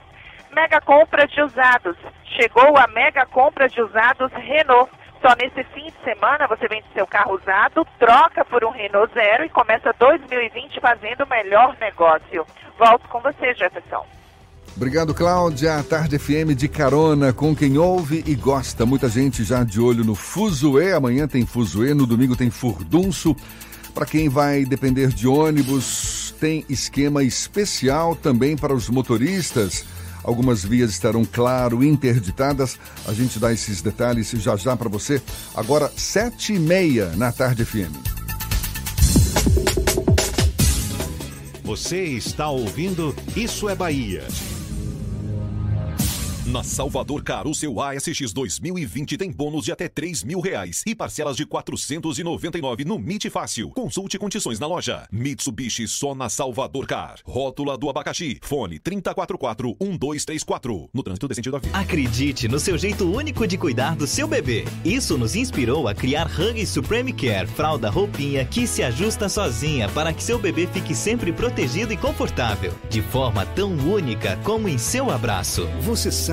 Mega 0.51 0.79
compra 0.81 1.25
de 1.25 1.41
usados. 1.41 1.97
Chegou 2.25 2.77
a 2.77 2.85
mega 2.85 3.25
compra 3.25 3.67
de 3.67 3.81
usados 3.81 4.31
Renault. 4.33 4.91
Só 5.19 5.35
nesse 5.35 5.63
fim 5.73 5.85
de 5.85 5.97
semana 6.03 6.45
você 6.45 6.67
vende 6.67 6.85
seu 6.93 7.07
carro 7.07 7.33
usado, 7.33 7.87
troca 7.97 8.45
por 8.45 8.63
um 8.63 8.69
Renault 8.69 9.11
Zero 9.15 9.43
e 9.43 9.49
começa 9.49 9.95
2020 9.97 10.79
fazendo 10.79 11.23
o 11.23 11.27
melhor 11.27 11.75
negócio. 11.79 12.45
Volto 12.77 13.07
com 13.09 13.19
você, 13.19 13.55
Jefferson. 13.55 14.05
Obrigado, 14.75 15.13
Cláudia. 15.13 15.83
Tarde 15.83 16.17
FM 16.17 16.55
de 16.55 16.67
carona 16.67 17.31
com 17.31 17.55
quem 17.55 17.77
ouve 17.77 18.23
e 18.25 18.33
gosta. 18.33 18.85
Muita 18.85 19.07
gente 19.07 19.43
já 19.43 19.63
de 19.63 19.79
olho 19.79 20.03
no 20.03 20.15
Fuzuê. 20.15 20.93
Amanhã 20.93 21.27
tem 21.27 21.45
Fuzuê, 21.45 21.93
no 21.93 22.07
domingo 22.07 22.35
tem 22.35 22.49
Furdunço. 22.49 23.35
Para 23.93 24.07
quem 24.07 24.27
vai 24.27 24.65
depender 24.65 25.09
de 25.09 25.27
ônibus, 25.27 26.33
tem 26.39 26.65
esquema 26.67 27.23
especial 27.23 28.15
também 28.15 28.57
para 28.57 28.73
os 28.73 28.89
motoristas. 28.89 29.85
Algumas 30.23 30.63
vias 30.63 30.89
estarão, 30.89 31.23
claro, 31.23 31.83
interditadas. 31.83 32.79
A 33.07 33.13
gente 33.13 33.37
dá 33.37 33.53
esses 33.53 33.81
detalhes 33.81 34.31
já 34.31 34.55
já 34.55 34.75
para 34.75 34.89
você. 34.89 35.21
Agora, 35.53 35.91
sete 35.95 36.53
e 36.53 36.59
meia 36.59 37.11
na 37.15 37.31
Tarde 37.31 37.63
FM. 37.63 37.93
Você 41.63 42.03
está 42.03 42.49
ouvindo 42.49 43.15
Isso 43.35 43.69
é 43.69 43.75
Bahia. 43.75 44.23
Na 46.45 46.61
Salvador 46.61 47.23
Car, 47.23 47.47
o 47.47 47.55
seu 47.55 47.79
ASX 47.79 48.33
2020 48.33 49.15
tem 49.15 49.31
bônus 49.31 49.63
de 49.63 49.71
até 49.71 49.87
3 49.87 50.25
mil 50.25 50.41
reais 50.41 50.83
e 50.85 50.93
parcelas 50.93 51.37
de 51.37 51.45
499 51.45 52.83
no 52.83 52.99
MIT 52.99 53.29
Fácil. 53.29 53.69
Consulte 53.69 54.19
condições 54.19 54.59
na 54.59 54.67
loja. 54.67 55.07
Mitsubishi 55.09 55.87
só 55.87 56.13
na 56.13 56.27
Salvador 56.27 56.85
Car. 56.85 57.15
Rótula 57.23 57.77
do 57.77 57.89
abacaxi. 57.89 58.39
Fone 58.41 58.77
3044-1234. 58.79 60.89
No 60.93 61.01
trânsito 61.01 61.29
de 61.29 61.35
sentido 61.35 61.53
da 61.53 61.59
vida. 61.59 61.77
Acredite 61.77 62.49
no 62.49 62.59
seu 62.59 62.77
jeito 62.77 63.09
único 63.09 63.47
de 63.47 63.57
cuidar 63.57 63.95
do 63.95 64.05
seu 64.05 64.27
bebê. 64.27 64.65
Isso 64.83 65.17
nos 65.17 65.37
inspirou 65.37 65.87
a 65.87 65.95
criar 65.95 66.27
Hug 66.27 66.65
Supreme 66.65 67.13
Care, 67.13 67.47
fralda 67.47 67.89
roupinha 67.89 68.43
que 68.43 68.67
se 68.67 68.83
ajusta 68.83 69.29
sozinha 69.29 69.87
para 69.87 70.11
que 70.11 70.21
seu 70.21 70.37
bebê 70.37 70.67
fique 70.67 70.93
sempre 70.93 71.31
protegido 71.31 71.93
e 71.93 71.97
confortável. 71.97 72.73
De 72.89 73.01
forma 73.01 73.45
tão 73.45 73.71
única 73.71 74.37
como 74.43 74.67
em 74.67 74.77
seu 74.77 75.09
abraço. 75.09 75.65
Você 75.83 76.11
sabe 76.11 76.32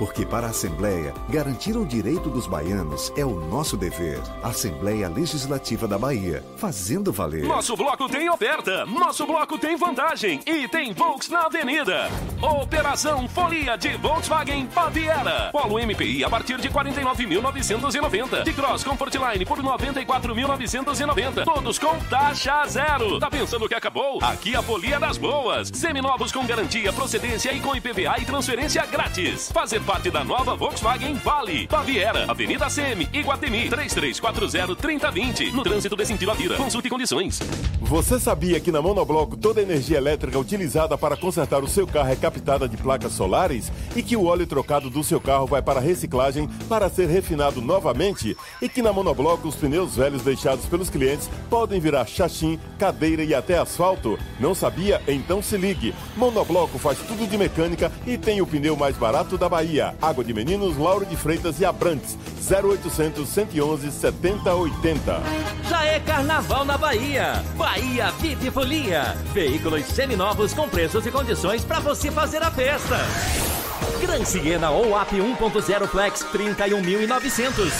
Porque 0.00 0.24
para 0.24 0.46
a 0.46 0.50
Assembleia, 0.50 1.12
garantir 1.28 1.76
o 1.76 1.84
direito 1.84 2.30
dos 2.30 2.46
baianos 2.46 3.12
é 3.18 3.24
o 3.24 3.38
nosso 3.38 3.76
dever. 3.76 4.18
Assembleia 4.42 5.10
Legislativa 5.10 5.86
da 5.86 5.98
Bahia, 5.98 6.42
fazendo 6.56 7.12
valer. 7.12 7.44
Nosso 7.44 7.76
bloco 7.76 8.08
tem 8.08 8.30
oferta, 8.30 8.86
nosso 8.86 9.26
bloco 9.26 9.58
tem 9.58 9.76
vantagem 9.76 10.40
e 10.46 10.66
tem 10.68 10.94
Volks 10.94 11.28
na 11.28 11.40
Avenida. 11.40 12.08
Operação 12.40 13.28
Folia 13.28 13.76
de 13.76 13.90
Volkswagen 13.98 14.66
Baviera. 14.74 15.50
Polo 15.52 15.78
MPI 15.78 16.24
a 16.24 16.30
partir 16.30 16.58
de 16.58 16.70
49.990. 16.70 18.42
De 18.42 18.54
Cross 18.54 18.82
Comfortline 18.82 19.44
por 19.44 19.58
94.990. 19.62 21.44
Todos 21.44 21.78
com 21.78 21.98
taxa 22.08 22.64
zero. 22.66 23.18
Tá 23.18 23.28
pensando 23.28 23.68
que 23.68 23.74
acabou? 23.74 24.18
Aqui 24.24 24.56
a 24.56 24.62
Folia 24.62 24.98
das 24.98 25.18
Boas. 25.18 25.70
Seminovos 25.74 26.32
com 26.32 26.46
garantia, 26.46 26.90
procedência 26.90 27.52
e 27.52 27.60
com 27.60 27.76
IPVA 27.76 28.18
e 28.18 28.24
transferência 28.24 28.86
grátis. 28.86 29.52
Fazer 29.52 29.89
parte 29.90 30.08
da 30.08 30.22
nova 30.22 30.54
Volkswagen 30.54 31.14
Vale. 31.14 31.66
Baviera, 31.66 32.30
Avenida 32.30 32.68
CM, 32.70 33.08
Iguatemi, 33.12 33.68
3340-3020. 33.70 35.52
No 35.52 35.64
trânsito 35.64 35.96
de 35.96 36.06
sentido 36.06 36.30
à 36.30 36.34
vida. 36.34 36.54
Consulte 36.54 36.88
condições. 36.88 37.40
Você 37.80 38.20
sabia 38.20 38.60
que 38.60 38.70
na 38.70 38.80
Monobloco 38.80 39.36
toda 39.36 39.58
a 39.58 39.64
energia 39.64 39.96
elétrica 39.98 40.38
utilizada 40.38 40.96
para 40.96 41.16
consertar 41.16 41.64
o 41.64 41.66
seu 41.66 41.88
carro 41.88 42.12
é 42.12 42.14
captada 42.14 42.68
de 42.68 42.76
placas 42.76 43.10
solares? 43.14 43.72
E 43.96 44.00
que 44.00 44.16
o 44.16 44.26
óleo 44.26 44.46
trocado 44.46 44.88
do 44.88 45.02
seu 45.02 45.20
carro 45.20 45.48
vai 45.48 45.60
para 45.60 45.80
reciclagem 45.80 46.46
para 46.68 46.88
ser 46.88 47.08
refinado 47.08 47.60
novamente? 47.60 48.36
E 48.62 48.68
que 48.68 48.82
na 48.82 48.92
Monobloco 48.92 49.48
os 49.48 49.56
pneus 49.56 49.96
velhos 49.96 50.22
deixados 50.22 50.66
pelos 50.66 50.88
clientes 50.88 51.28
podem 51.48 51.80
virar 51.80 52.06
chachim, 52.06 52.60
cadeira 52.78 53.24
e 53.24 53.34
até 53.34 53.58
asfalto? 53.58 54.16
Não 54.38 54.54
sabia? 54.54 55.02
Então 55.08 55.42
se 55.42 55.56
ligue. 55.56 55.92
Monobloco 56.16 56.78
faz 56.78 56.96
tudo 56.98 57.28
de 57.28 57.36
mecânica 57.36 57.90
e 58.06 58.16
tem 58.16 58.40
o 58.40 58.46
pneu 58.46 58.76
mais 58.76 58.96
barato 58.96 59.36
da 59.36 59.48
Bahia. 59.48 59.79
Água 60.00 60.22
de 60.22 60.32
Meninos, 60.34 60.76
Lauro 60.76 61.06
de 61.06 61.16
Freitas 61.16 61.60
e 61.60 61.64
Abrantes. 61.64 62.16
0800 62.50 63.28
111 63.28 63.90
7080. 63.90 65.22
Já 65.68 65.84
é 65.84 66.00
carnaval 66.00 66.64
na 66.64 66.76
Bahia. 66.76 67.44
Bahia 67.56 68.10
VIP 68.12 68.50
Folia. 68.50 69.16
Veículos 69.32 69.86
seminovos 69.86 70.52
com 70.52 70.68
preços 70.68 71.06
e 71.06 71.10
condições 71.10 71.64
para 71.64 71.80
você 71.80 72.10
fazer 72.10 72.42
a 72.42 72.50
festa. 72.50 72.98
Gran 74.00 74.24
Siena 74.24 74.70
ou 74.70 74.96
AP 74.96 75.12
1.0 75.12 75.86
Flex 75.86 76.24
31.900. 76.32 77.70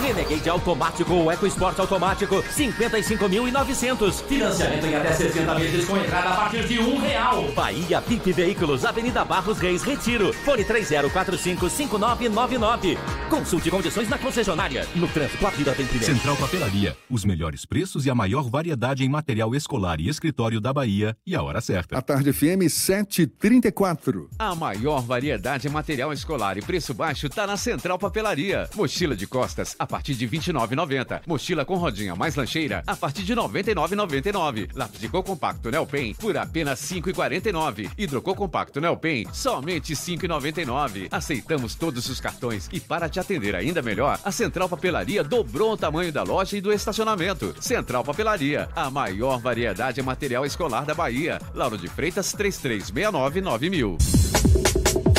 Renegade 0.00 0.48
automático 0.48 1.12
ou 1.12 1.32
EcoSport 1.32 1.78
automático 1.78 2.42
55.900. 2.42 4.22
Financiamento 4.24 4.86
em 4.86 4.94
até 4.94 5.12
60 5.12 5.54
meses 5.54 5.84
com 5.86 5.96
entrada 5.96 6.30
a 6.30 6.36
partir 6.36 6.66
de 6.66 6.78
um 6.78 6.98
real. 6.98 7.50
Bahia 7.52 8.00
VIP 8.00 8.32
Veículos, 8.32 8.84
Avenida 8.84 9.24
Barros 9.24 9.58
Reis, 9.58 9.82
Retiro. 9.82 10.32
Fone 10.32 10.64
30455999. 10.64 12.96
Consulte 13.28 13.70
condições 13.70 14.08
na 14.08 14.18
concessionária. 14.18 14.86
No 14.94 15.08
trânsito, 15.08 15.46
a 15.46 15.50
vida 15.50 15.74
tem 15.74 15.86
primeiro. 15.86 16.14
Central 16.14 16.36
Papelaria. 16.36 16.96
Os 17.10 17.24
melhores 17.24 17.64
preços 17.64 18.06
e 18.06 18.10
a 18.10 18.14
maior 18.14 18.48
variedade 18.48 19.04
em 19.04 19.08
material 19.08 19.54
escolar 19.54 20.00
e 20.00 20.08
escritório 20.08 20.60
da 20.60 20.72
Bahia. 20.72 21.16
E 21.26 21.34
a 21.34 21.42
hora 21.42 21.60
certa. 21.60 21.98
A 21.98 22.02
tarde 22.02 22.32
FM 22.32 22.68
734. 22.68 24.28
A 24.38 24.54
maior 24.54 25.00
variedade 25.00 25.63
em 25.64 25.70
material 25.70 26.12
escolar 26.12 26.58
e 26.58 26.62
preço 26.62 26.94
baixo 26.94 27.28
tá 27.28 27.46
na 27.46 27.56
Central 27.56 27.98
Papelaria. 27.98 28.68
Mochila 28.74 29.16
de 29.16 29.26
costas 29.26 29.74
a 29.78 29.86
partir 29.86 30.14
de 30.14 30.26
R$ 30.26 30.38
29,90. 30.38 31.22
Mochila 31.26 31.64
com 31.64 31.76
rodinha 31.76 32.14
mais 32.14 32.34
lancheira 32.34 32.82
a 32.86 32.96
partir 32.96 33.22
de 33.22 33.34
R$ 33.34 33.40
99,99. 33.40 34.70
Lápis 34.74 35.00
de 35.00 35.08
cor 35.08 35.22
compacto 35.22 35.70
Nelpen 35.70 36.14
por 36.14 36.36
apenas 36.36 36.90
R$ 36.90 37.00
5,49. 37.00 37.90
Hidrocor 37.96 38.34
compacto 38.34 38.80
Nelpen 38.80 39.26
somente 39.32 39.94
R$ 39.94 39.98
5,99. 39.98 41.08
Aceitamos 41.10 41.74
todos 41.74 42.08
os 42.08 42.20
cartões 42.20 42.68
e 42.72 42.80
para 42.80 43.08
te 43.08 43.20
atender 43.20 43.54
ainda 43.54 43.82
melhor, 43.82 44.18
a 44.24 44.32
Central 44.32 44.68
Papelaria 44.68 45.22
dobrou 45.22 45.72
o 45.72 45.76
tamanho 45.76 46.12
da 46.12 46.22
loja 46.22 46.56
e 46.56 46.60
do 46.60 46.72
estacionamento. 46.72 47.54
Central 47.60 48.04
Papelaria, 48.04 48.68
a 48.74 48.90
maior 48.90 49.38
variedade 49.38 50.00
em 50.00 50.04
material 50.04 50.44
escolar 50.44 50.84
da 50.84 50.94
Bahia. 50.94 51.40
Lauro 51.54 51.78
de 51.78 51.88
Freitas 51.88 52.32
3369 52.32 53.40
9000. 53.40 54.23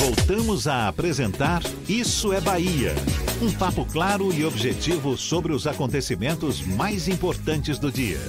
Voltamos 0.06 0.68
a 0.68 0.88
apresentar 0.88 1.64
Isso 1.90 2.32
é 2.32 2.40
Bahia. 2.40 2.94
Um 3.42 3.52
papo 3.52 3.84
claro 3.88 4.32
e 4.32 4.46
objetivo 4.46 5.18
sobre 5.18 5.52
os 5.52 5.66
acontecimentos 5.66 6.62
mais 6.62 7.08
importantes 7.08 7.80
do 7.80 7.92
dia. 7.92 8.20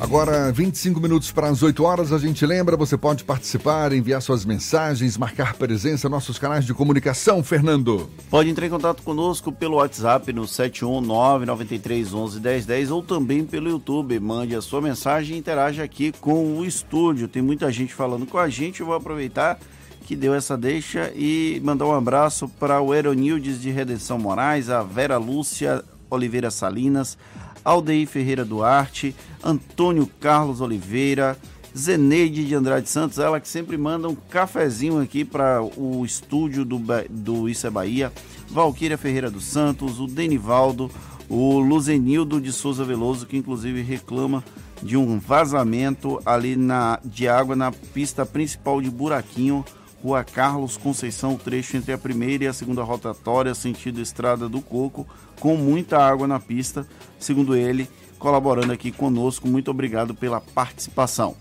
Agora, 0.00 0.50
25 0.50 1.00
minutos 1.00 1.30
para 1.30 1.46
as 1.48 1.62
8 1.62 1.84
horas, 1.84 2.12
a 2.12 2.18
gente 2.18 2.44
lembra, 2.44 2.76
você 2.76 2.96
pode 2.96 3.22
participar, 3.22 3.92
enviar 3.92 4.20
suas 4.20 4.44
mensagens, 4.44 5.16
marcar 5.16 5.54
presença 5.54 6.08
nos 6.08 6.16
nossos 6.16 6.36
canais 6.36 6.64
de 6.64 6.74
comunicação, 6.74 7.44
Fernando. 7.44 8.10
Pode 8.28 8.50
entrar 8.50 8.66
em 8.66 8.70
contato 8.70 9.04
conosco 9.04 9.52
pelo 9.52 9.76
WhatsApp 9.76 10.32
no 10.32 10.42
71993111010 10.42 12.90
ou 12.90 13.02
também 13.02 13.44
pelo 13.44 13.70
YouTube. 13.70 14.18
Mande 14.18 14.56
a 14.56 14.60
sua 14.60 14.82
mensagem 14.82 15.36
e 15.36 15.38
interaja 15.38 15.84
aqui 15.84 16.10
com 16.20 16.58
o 16.58 16.64
estúdio. 16.64 17.28
Tem 17.28 17.40
muita 17.40 17.70
gente 17.70 17.94
falando 17.94 18.26
com 18.26 18.36
a 18.36 18.48
gente, 18.48 18.80
eu 18.80 18.86
vou 18.86 18.96
aproveitar 18.96 19.60
que 20.04 20.16
deu 20.16 20.34
essa 20.34 20.56
deixa 20.56 21.12
e 21.14 21.62
mandar 21.64 21.86
um 21.86 21.94
abraço 21.94 22.48
para 22.48 22.80
o 22.80 22.92
Eronildes 22.92 23.62
de 23.62 23.70
Redenção 23.70 24.18
Moraes, 24.18 24.68
a 24.68 24.82
Vera 24.82 25.16
Lúcia 25.16 25.84
Oliveira 26.10 26.50
Salinas, 26.50 27.16
Aldeir 27.64 28.06
Ferreira 28.06 28.44
Duarte, 28.44 29.14
Antônio 29.42 30.08
Carlos 30.20 30.60
Oliveira, 30.60 31.38
Zeneide 31.76 32.44
de 32.44 32.54
Andrade 32.54 32.88
Santos, 32.88 33.18
ela 33.18 33.40
que 33.40 33.48
sempre 33.48 33.76
manda 33.76 34.08
um 34.08 34.14
cafezinho 34.14 35.00
aqui 35.00 35.24
para 35.24 35.60
o 35.60 36.04
estúdio 36.04 36.64
do, 36.64 36.80
do 37.10 37.48
Isso 37.48 37.66
é 37.66 37.70
Bahia, 37.70 38.12
Valquíria 38.48 38.96
Ferreira 38.96 39.28
dos 39.28 39.44
Santos, 39.44 39.98
o 39.98 40.06
Denivaldo, 40.06 40.88
o 41.28 41.58
Luzenildo 41.58 42.40
de 42.40 42.52
Souza 42.52 42.84
Veloso, 42.84 43.26
que 43.26 43.36
inclusive 43.36 43.82
reclama 43.82 44.44
de 44.82 44.96
um 44.96 45.18
vazamento 45.18 46.20
ali 46.24 46.54
na, 46.54 47.00
de 47.04 47.26
água 47.26 47.56
na 47.56 47.72
pista 47.72 48.24
principal 48.24 48.80
de 48.80 48.90
Buraquinho, 48.90 49.64
Rua 50.04 50.22
Carlos 50.22 50.76
Conceição, 50.76 51.34
trecho 51.38 51.78
entre 51.78 51.90
a 51.90 51.96
primeira 51.96 52.44
e 52.44 52.46
a 52.46 52.52
segunda 52.52 52.82
rotatória, 52.82 53.54
sentido 53.54 54.02
Estrada 54.02 54.50
do 54.50 54.60
Coco, 54.60 55.08
com 55.40 55.56
muita 55.56 55.96
água 55.96 56.26
na 56.28 56.38
pista, 56.38 56.86
segundo 57.18 57.56
ele, 57.56 57.88
colaborando 58.18 58.70
aqui 58.70 58.92
conosco. 58.92 59.48
Muito 59.48 59.70
obrigado 59.70 60.14
pela 60.14 60.42
participação. 60.42 61.34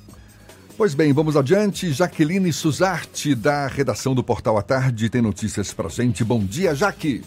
Pois 0.78 0.96
bem, 0.96 1.12
vamos 1.12 1.36
adiante. 1.36 1.92
Jaqueline 1.92 2.54
Suzarte, 2.54 3.36
da 3.36 3.68
redação 3.68 4.16
do 4.16 4.24
Portal 4.24 4.58
à 4.58 4.62
Tarde, 4.62 5.10
tem 5.10 5.22
notícias 5.22 5.74
pra 5.74 5.90
gente. 5.90 6.24
Bom 6.24 6.40
dia, 6.40 6.74
Jaque. 6.74 7.22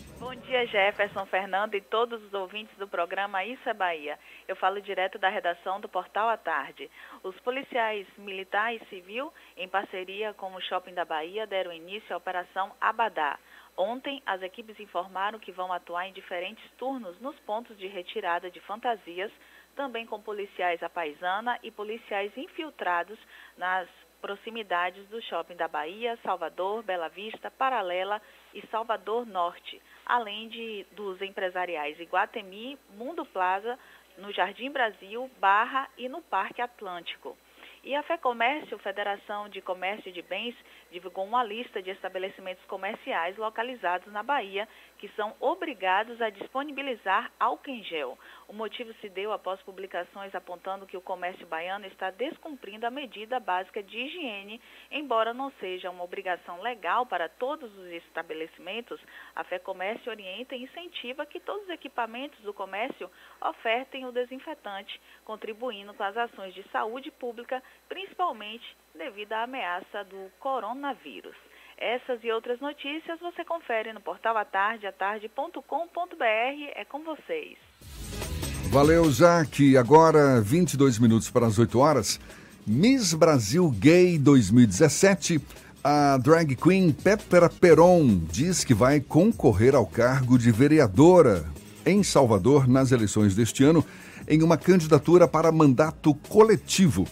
Dia, 0.47 0.65
Jefferson 0.65 1.27
Fernando 1.27 1.75
e 1.75 1.81
todos 1.81 2.23
os 2.23 2.33
ouvintes 2.33 2.73
do 2.79 2.87
programa 2.87 3.45
Isso 3.45 3.69
é 3.69 3.75
Bahia. 3.75 4.17
Eu 4.47 4.55
falo 4.55 4.81
direto 4.81 5.19
da 5.19 5.29
redação 5.29 5.81
do 5.81 5.89
Portal 5.89 6.29
à 6.29 6.37
Tarde. 6.37 6.89
Os 7.25 7.35
policiais 7.41 8.07
militar 8.17 8.73
e 8.73 8.79
civil, 8.87 9.33
em 9.57 9.69
parceria 9.69 10.33
com 10.35 10.55
o 10.55 10.61
Shopping 10.61 10.95
da 10.95 11.05
Bahia, 11.05 11.49
deram 11.49 11.73
início 11.73 12.15
à 12.15 12.17
Operação 12.17 12.71
Abadá. 12.81 13.37
Ontem, 13.77 14.23
as 14.25 14.41
equipes 14.41 14.79
informaram 14.79 15.41
que 15.41 15.51
vão 15.51 15.73
atuar 15.73 16.07
em 16.07 16.13
diferentes 16.13 16.65
turnos 16.79 17.21
nos 17.21 17.37
pontos 17.41 17.77
de 17.77 17.89
retirada 17.89 18.49
de 18.49 18.61
fantasias, 18.61 19.33
também 19.75 20.07
com 20.07 20.23
policiais 20.23 20.81
à 20.81 20.89
paisana 20.89 21.59
e 21.61 21.73
policiais 21.73 22.31
infiltrados 22.37 23.19
nas 23.59 23.89
proximidades 24.21 25.07
do 25.09 25.21
Shopping 25.23 25.57
da 25.57 25.67
Bahia, 25.67 26.17
Salvador, 26.23 26.85
Bela 26.85 27.09
Vista, 27.09 27.51
Paralela 27.51 28.23
e 28.55 28.65
Salvador 28.69 29.27
Norte, 29.27 29.83
além 30.07 30.49
de 30.49 30.87
dos 30.93 31.21
empresariais 31.21 31.99
Iguatemi, 31.99 32.79
Mundo 32.97 33.27
Plaza, 33.27 33.79
no 34.17 34.33
Jardim 34.33 34.71
Brasil, 34.71 35.31
Barra 35.39 35.89
e 35.99 36.09
no 36.09 36.23
Parque 36.23 36.63
Atlântico. 36.63 37.37
E 37.85 37.95
a 37.95 38.03
FEComércio, 38.03 38.79
Federação 38.79 39.49
de 39.49 39.61
Comércio 39.61 40.11
de 40.11 40.23
Bens, 40.23 40.57
divulgou 40.91 41.25
uma 41.25 41.43
lista 41.43 41.83
de 41.83 41.91
estabelecimentos 41.91 42.65
comerciais 42.67 43.37
localizados 43.37 44.13
na 44.13 44.23
Bahia 44.23 44.69
que 44.99 45.09
são 45.11 45.35
obrigados 45.41 46.21
a 46.23 46.31
disponibilizar 46.31 47.31
álcool 47.39 47.71
em 47.71 47.83
gel. 47.85 48.19
O 48.49 48.53
motivo 48.53 48.93
se 48.95 49.09
deu 49.09 49.33
após 49.33 49.61
publicações 49.63 50.35
apontando 50.35 50.87
que 50.87 50.97
o 50.97 51.03
comércio 51.03 51.47
baiano 51.47 51.87
está 51.87 52.11
descumprindo 52.11 52.87
a 52.87 52.91
medida 52.91 53.39
básica 53.39 53.83
de 53.83 53.99
higiene, 53.99 54.61
embora 54.91 55.35
não 55.35 55.51
seja 55.61 55.91
uma 55.91 56.05
obrigação 56.05 56.63
legal 56.63 57.05
para 57.07 57.29
todos 57.29 57.77
os 57.77 57.87
estabelecimentos, 57.89 59.01
a 59.35 59.45
FEComércio 59.45 60.11
orienta 60.11 60.55
e 60.55 60.63
incentiva 60.63 61.27
que 61.27 61.41
todos 61.41 61.65
os 61.65 61.71
equipamentos 61.71 62.39
do 62.41 62.55
comércio 62.55 63.11
ofertem 63.41 64.07
o 64.07 64.13
desinfetante, 64.13 65.01
contribuindo 65.25 65.93
com 65.95 66.03
as 66.03 66.17
ações 66.17 66.55
de 66.55 66.63
saúde 66.71 67.11
pública, 67.11 67.63
principalmente 67.89 68.77
devido 68.97 69.33
à 69.33 69.45
ameaça 69.45 70.05
do 70.05 70.31
coronavírus. 70.41 71.37
Essas 71.79 72.23
e 72.25 72.33
outras 72.33 72.61
notícias 72.61 73.21
você 73.21 73.45
confere 73.45 73.93
no 73.93 74.01
portal 74.01 74.37
atardeatarde.com.br. 74.37 76.73
É 76.75 76.85
com 76.85 77.05
vocês. 77.05 77.57
Valeu, 78.71 79.11
Jaque. 79.11 79.77
Agora, 79.77 80.41
22 80.41 80.99
minutos 80.99 81.31
para 81.31 81.47
as 81.47 81.59
8 81.59 81.79
horas. 81.79 82.21
Miss 82.67 83.15
Brasil 83.15 83.71
Gay 83.71 84.19
2017. 84.19 85.41
A 85.85 86.19
drag 86.19 86.57
queen 86.57 86.93
Pétera 86.93 87.49
Peron 87.49 88.19
diz 88.29 88.65
que 88.65 88.75
vai 88.75 89.01
concorrer 89.01 89.75
ao 89.75 89.87
cargo 89.87 90.37
de 90.37 90.51
vereadora 90.51 91.45
em 91.87 92.03
Salvador 92.03 92.67
nas 92.67 92.91
eleições 92.91 93.37
deste 93.37 93.63
ano 93.63 93.87
em 94.27 94.43
uma 94.43 94.57
candidatura 94.57 95.29
para 95.29 95.53
mandato 95.53 96.13
coletivo. 96.29 97.07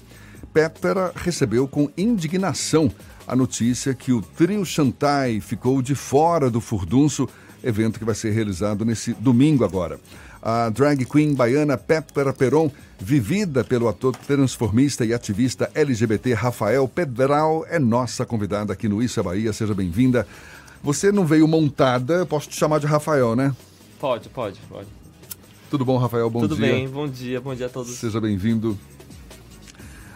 Pétera 0.55 1.13
recebeu 1.17 1.67
com 1.67 1.91
indignação 1.99 2.89
a 3.27 3.35
notícia 3.35 3.93
que 3.93 4.13
o 4.13 4.23
trio 4.23 4.65
Chantai 4.65 5.41
ficou 5.41 5.83
de 5.83 5.97
fora 5.97 6.49
do 6.49 6.61
Furdunço, 6.61 7.29
evento 7.63 7.99
que 7.99 8.05
vai 8.05 8.15
ser 8.15 8.31
realizado 8.31 8.85
nesse 8.85 9.15
domingo 9.15 9.65
agora. 9.65 9.99
A 10.41 10.69
drag 10.69 11.05
queen 11.07 11.35
baiana 11.35 11.77
Pétera 11.77 12.33
Peron, 12.33 12.71
vivida 13.01 13.65
pelo 13.65 13.89
ator 13.89 14.15
transformista 14.15 15.05
e 15.05 15.13
ativista 15.13 15.69
LGBT 15.75 16.35
Rafael 16.35 16.87
Pedral, 16.87 17.67
é 17.69 17.81
nossa 17.81 18.25
convidada 18.25 18.73
aqui 18.73 18.89
no 18.89 19.03
Isso 19.03 19.19
é 19.19 19.23
Bahia. 19.25 19.53
Seja 19.53 19.75
bem-vinda. 19.75 20.25
Você 20.85 21.11
não 21.11 21.27
veio 21.27 21.49
montada, 21.49 22.25
posso 22.27 22.49
te 22.49 22.57
chamar 22.57 22.79
de 22.79 22.87
Rafael, 22.87 23.35
né? 23.35 23.53
Pode, 23.99 24.29
pode, 24.29 24.61
pode. 24.69 24.87
Tudo 25.69 25.85
bom, 25.85 25.97
Rafael? 25.97 26.31
Bom 26.31 26.43
Tudo 26.43 26.55
dia. 26.55 26.67
bem, 26.67 26.89
bom 26.89 27.09
dia, 27.09 27.41
bom 27.41 27.55
dia 27.55 27.67
a 27.67 27.71
todos. 27.71 27.91
Seja 27.95 28.21
bem-vindo. 28.21 28.79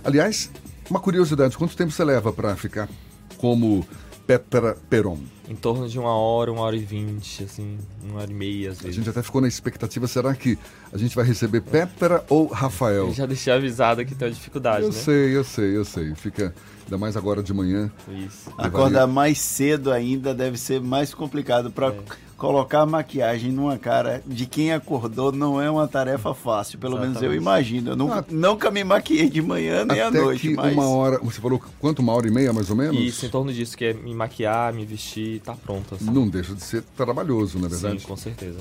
Aliás, 0.08 0.50
uma 0.88 1.00
curiosidade, 1.00 1.58
quanto 1.58 1.76
tempo 1.76 1.90
você 1.90 2.02
leva 2.02 2.32
para 2.32 2.56
ficar 2.56 2.88
como 3.36 3.86
Petra 4.26 4.74
Peron? 4.88 5.18
Em 5.48 5.56
torno 5.56 5.88
de 5.88 5.98
uma 5.98 6.14
hora, 6.14 6.52
uma 6.52 6.60
hora 6.60 6.76
e 6.76 6.80
vinte, 6.80 7.42
assim, 7.42 7.78
uma 8.04 8.20
hora 8.20 8.30
e 8.30 8.34
meia, 8.34 8.70
às 8.70 8.80
A 8.80 8.82
vezes. 8.82 8.96
gente 8.96 9.08
até 9.08 9.22
ficou 9.22 9.40
na 9.40 9.48
expectativa, 9.48 10.06
será 10.06 10.34
que 10.34 10.58
a 10.92 10.98
gente 10.98 11.16
vai 11.16 11.24
receber 11.24 11.62
Petra 11.62 12.22
ou 12.28 12.48
Rafael? 12.48 13.08
Eu 13.08 13.14
já 13.14 13.24
deixei 13.24 13.52
avisado 13.52 14.04
que 14.04 14.14
tem 14.14 14.28
uma 14.28 14.34
dificuldade, 14.34 14.82
Eu 14.82 14.88
né? 14.92 14.94
sei, 14.94 15.34
eu 15.36 15.44
sei, 15.44 15.74
eu 15.76 15.84
sei. 15.86 16.14
Fica, 16.14 16.54
ainda 16.84 16.98
mais 16.98 17.16
agora 17.16 17.42
de 17.42 17.54
manhã. 17.54 17.90
Isso. 18.08 18.50
Acordar 18.58 19.06
mais 19.06 19.38
cedo 19.40 19.90
ainda 19.90 20.34
deve 20.34 20.58
ser 20.58 20.82
mais 20.82 21.14
complicado 21.14 21.70
para 21.70 21.94
colocar 22.36 22.86
maquiagem 22.86 23.50
numa 23.50 23.76
cara 23.78 24.22
de 24.24 24.46
quem 24.46 24.72
acordou 24.72 25.32
não 25.32 25.60
é 25.60 25.68
uma 25.68 25.88
tarefa 25.88 26.32
fácil, 26.32 26.78
pelo 26.78 26.92
menos 26.94 27.16
eu 27.20 27.32
Exatamente. 27.32 27.42
imagino. 27.42 27.90
Eu 27.90 27.96
nunca, 27.96 28.24
nunca 28.30 28.70
me 28.70 28.84
maquiei 28.84 29.28
de 29.28 29.42
manhã 29.42 29.84
nem 29.84 30.00
à 30.00 30.06
Até 30.06 30.20
noite, 30.20 30.42
que 30.42 30.54
mas 30.54 30.72
uma 30.72 30.88
hora, 30.88 31.18
você 31.18 31.40
falou 31.40 31.60
quanto? 31.80 31.98
Uma 31.98 32.12
hora 32.12 32.28
e 32.28 32.30
meia, 32.30 32.52
mais 32.52 32.70
ou 32.70 32.76
menos? 32.76 32.96
Isso, 33.00 33.26
em 33.26 33.28
torno 33.28 33.52
disso, 33.52 33.76
que 33.76 33.86
é 33.86 33.92
me 33.92 34.14
maquiar, 34.14 34.72
me 34.72 34.84
vestir, 34.84 35.37
tá 35.38 35.54
pronto. 35.54 35.94
Assim. 35.94 36.10
Não 36.10 36.28
deixa 36.28 36.54
de 36.54 36.62
ser 36.62 36.82
trabalhoso, 36.96 37.58
não 37.58 37.66
é 37.66 37.70
verdade? 37.70 38.00
Sim, 38.00 38.06
com 38.06 38.16
certeza. 38.16 38.58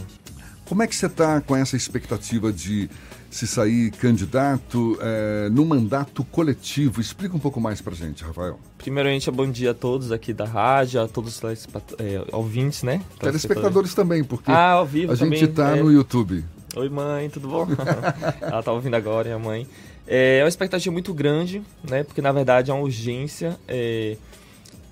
Como 0.67 0.84
é 0.84 0.88
que 0.88 0.95
você 0.95 1.05
está 1.05 1.39
com 1.39 1.55
essa 1.55 1.78
expectativa 1.78 2.51
de 2.51 2.89
se 3.30 3.47
sair 3.47 3.89
candidato 3.91 4.97
eh, 5.01 5.47
no 5.49 5.65
mandato 5.65 6.25
coletivo? 6.25 6.99
Explica 6.99 7.36
um 7.36 7.39
pouco 7.39 7.61
mais 7.61 7.80
pra 7.80 7.95
gente, 7.95 8.21
Rafael. 8.21 8.59
Primeiramente, 8.78 9.32
bom 9.32 9.49
dia 9.49 9.71
a 9.71 9.73
todos 9.73 10.11
aqui 10.11 10.34
da 10.34 10.43
rádio, 10.43 11.01
a 11.01 11.07
todos 11.07 11.41
os 11.41 11.67
é, 11.99 12.21
ouvintes, 12.34 12.84
né? 12.84 13.01
Telespectadores 13.17 13.93
também, 13.93 14.25
porque 14.25 14.51
ah, 14.51 14.71
ao 14.71 14.86
vivo 14.86 15.13
a 15.13 15.15
gente 15.15 15.47
também, 15.47 15.53
tá 15.53 15.78
é. 15.78 15.82
no 15.82 15.89
YouTube. 15.89 16.43
Oi, 16.75 16.89
mãe, 16.89 17.30
tudo 17.30 17.47
bom? 17.47 17.65
Ela 18.41 18.61
tá 18.61 18.71
ouvindo 18.73 18.95
agora, 18.95 19.30
minha 19.30 19.39
mãe. 19.39 19.65
É 20.05 20.41
uma 20.43 20.49
expectativa 20.49 20.91
muito 20.91 21.13
grande, 21.13 21.61
né? 21.89 22.03
Porque 22.03 22.21
na 22.21 22.34
verdade 22.34 22.71
é 22.71 22.73
uma 22.73 22.84
urgência. 22.84 23.57
é, 23.69 24.17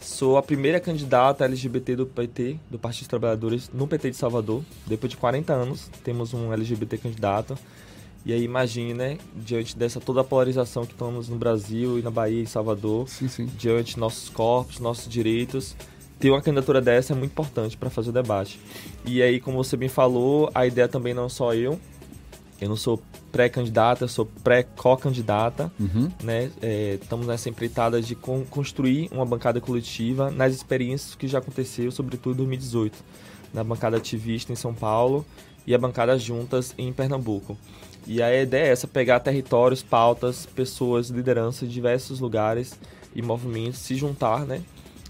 Sou 0.06 0.38
a 0.38 0.44
primeira 0.44 0.80
candidata 0.80 1.46
LGBT 1.46 1.96
do 1.96 2.06
PT, 2.06 2.60
do 2.70 2.78
Partido 2.78 3.02
dos 3.02 3.08
Trabalhadores, 3.08 3.72
no 3.74 3.88
PT 3.88 4.12
de 4.12 4.16
Salvador. 4.16 4.64
Depois 4.86 5.10
de 5.10 5.18
40 5.18 5.52
anos, 5.52 5.90
temos 6.04 6.32
um 6.32 6.54
LGBT 6.54 7.00
candidato. 7.00 7.58
E 8.24 8.32
aí 8.32 8.44
imagine, 8.44 8.94
né, 8.94 9.18
diante 9.36 9.76
dessa 9.76 10.00
toda 10.00 10.22
a 10.22 10.24
polarização 10.24 10.86
que 10.86 10.94
estamos 10.94 11.28
no 11.28 11.38
Brasil 11.38 11.98
e 11.98 12.04
na 12.04 12.12
Bahia 12.12 12.44
e 12.44 12.46
Salvador, 12.46 13.08
diante 13.58 13.96
de 13.96 14.00
nossos 14.00 14.30
corpos, 14.30 14.80
nossos 14.80 15.12
direitos, 15.12 15.76
ter 16.20 16.30
uma 16.30 16.40
candidatura 16.40 16.80
dessa 16.80 17.14
é 17.14 17.16
muito 17.16 17.32
importante 17.32 17.76
para 17.76 17.90
fazer 17.90 18.12
o 18.12 18.14
debate. 18.14 18.60
E 19.06 19.24
aí, 19.24 19.40
como 19.40 19.58
você 19.58 19.76
bem 19.76 19.90
falou, 19.90 20.52
a 20.54 20.68
ideia 20.68 20.88
também 20.88 21.16
não 21.16 21.26
é 21.26 21.30
só 21.30 21.52
eu. 21.56 21.80
Eu 22.62 22.70
não 22.70 22.76
sou 22.76 23.02
pré-candidata, 23.36 24.08
sou 24.08 24.26
pré-co-candidata. 24.26 25.70
Uhum. 25.78 26.10
Né? 26.24 26.50
É, 26.62 26.98
estamos 27.02 27.28
nessa 27.28 27.50
empreitada 27.50 28.02
de 28.02 28.16
con- 28.16 28.46
construir 28.50 29.10
uma 29.12 29.26
bancada 29.26 29.60
coletiva 29.60 30.32
nas 30.32 30.54
experiências 30.56 31.16
que 31.16 31.28
já 31.28 31.40
aconteceu, 31.40 31.92
sobretudo 31.92 32.36
em 32.36 32.48
2018, 32.48 32.98
na 33.54 33.62
bancada 33.62 33.98
ativista 33.98 34.54
em 34.54 34.56
São 34.56 34.74
Paulo 34.74 35.26
e 35.68 35.76
a 35.76 35.78
bancada 35.78 36.18
juntas 36.18 36.74
em 36.78 36.94
Pernambuco. 36.94 37.58
E 38.08 38.22
a 38.22 38.34
ideia 38.42 38.68
é 38.68 38.72
essa, 38.72 38.88
pegar 38.88 39.20
territórios, 39.20 39.84
pautas, 39.84 40.46
pessoas, 40.46 41.10
lideranças 41.10 41.68
de 41.68 41.74
diversos 41.74 42.22
lugares 42.22 42.80
e 43.14 43.22
movimentos, 43.22 43.80
se 43.80 43.96
juntar, 43.96 44.46
né? 44.46 44.62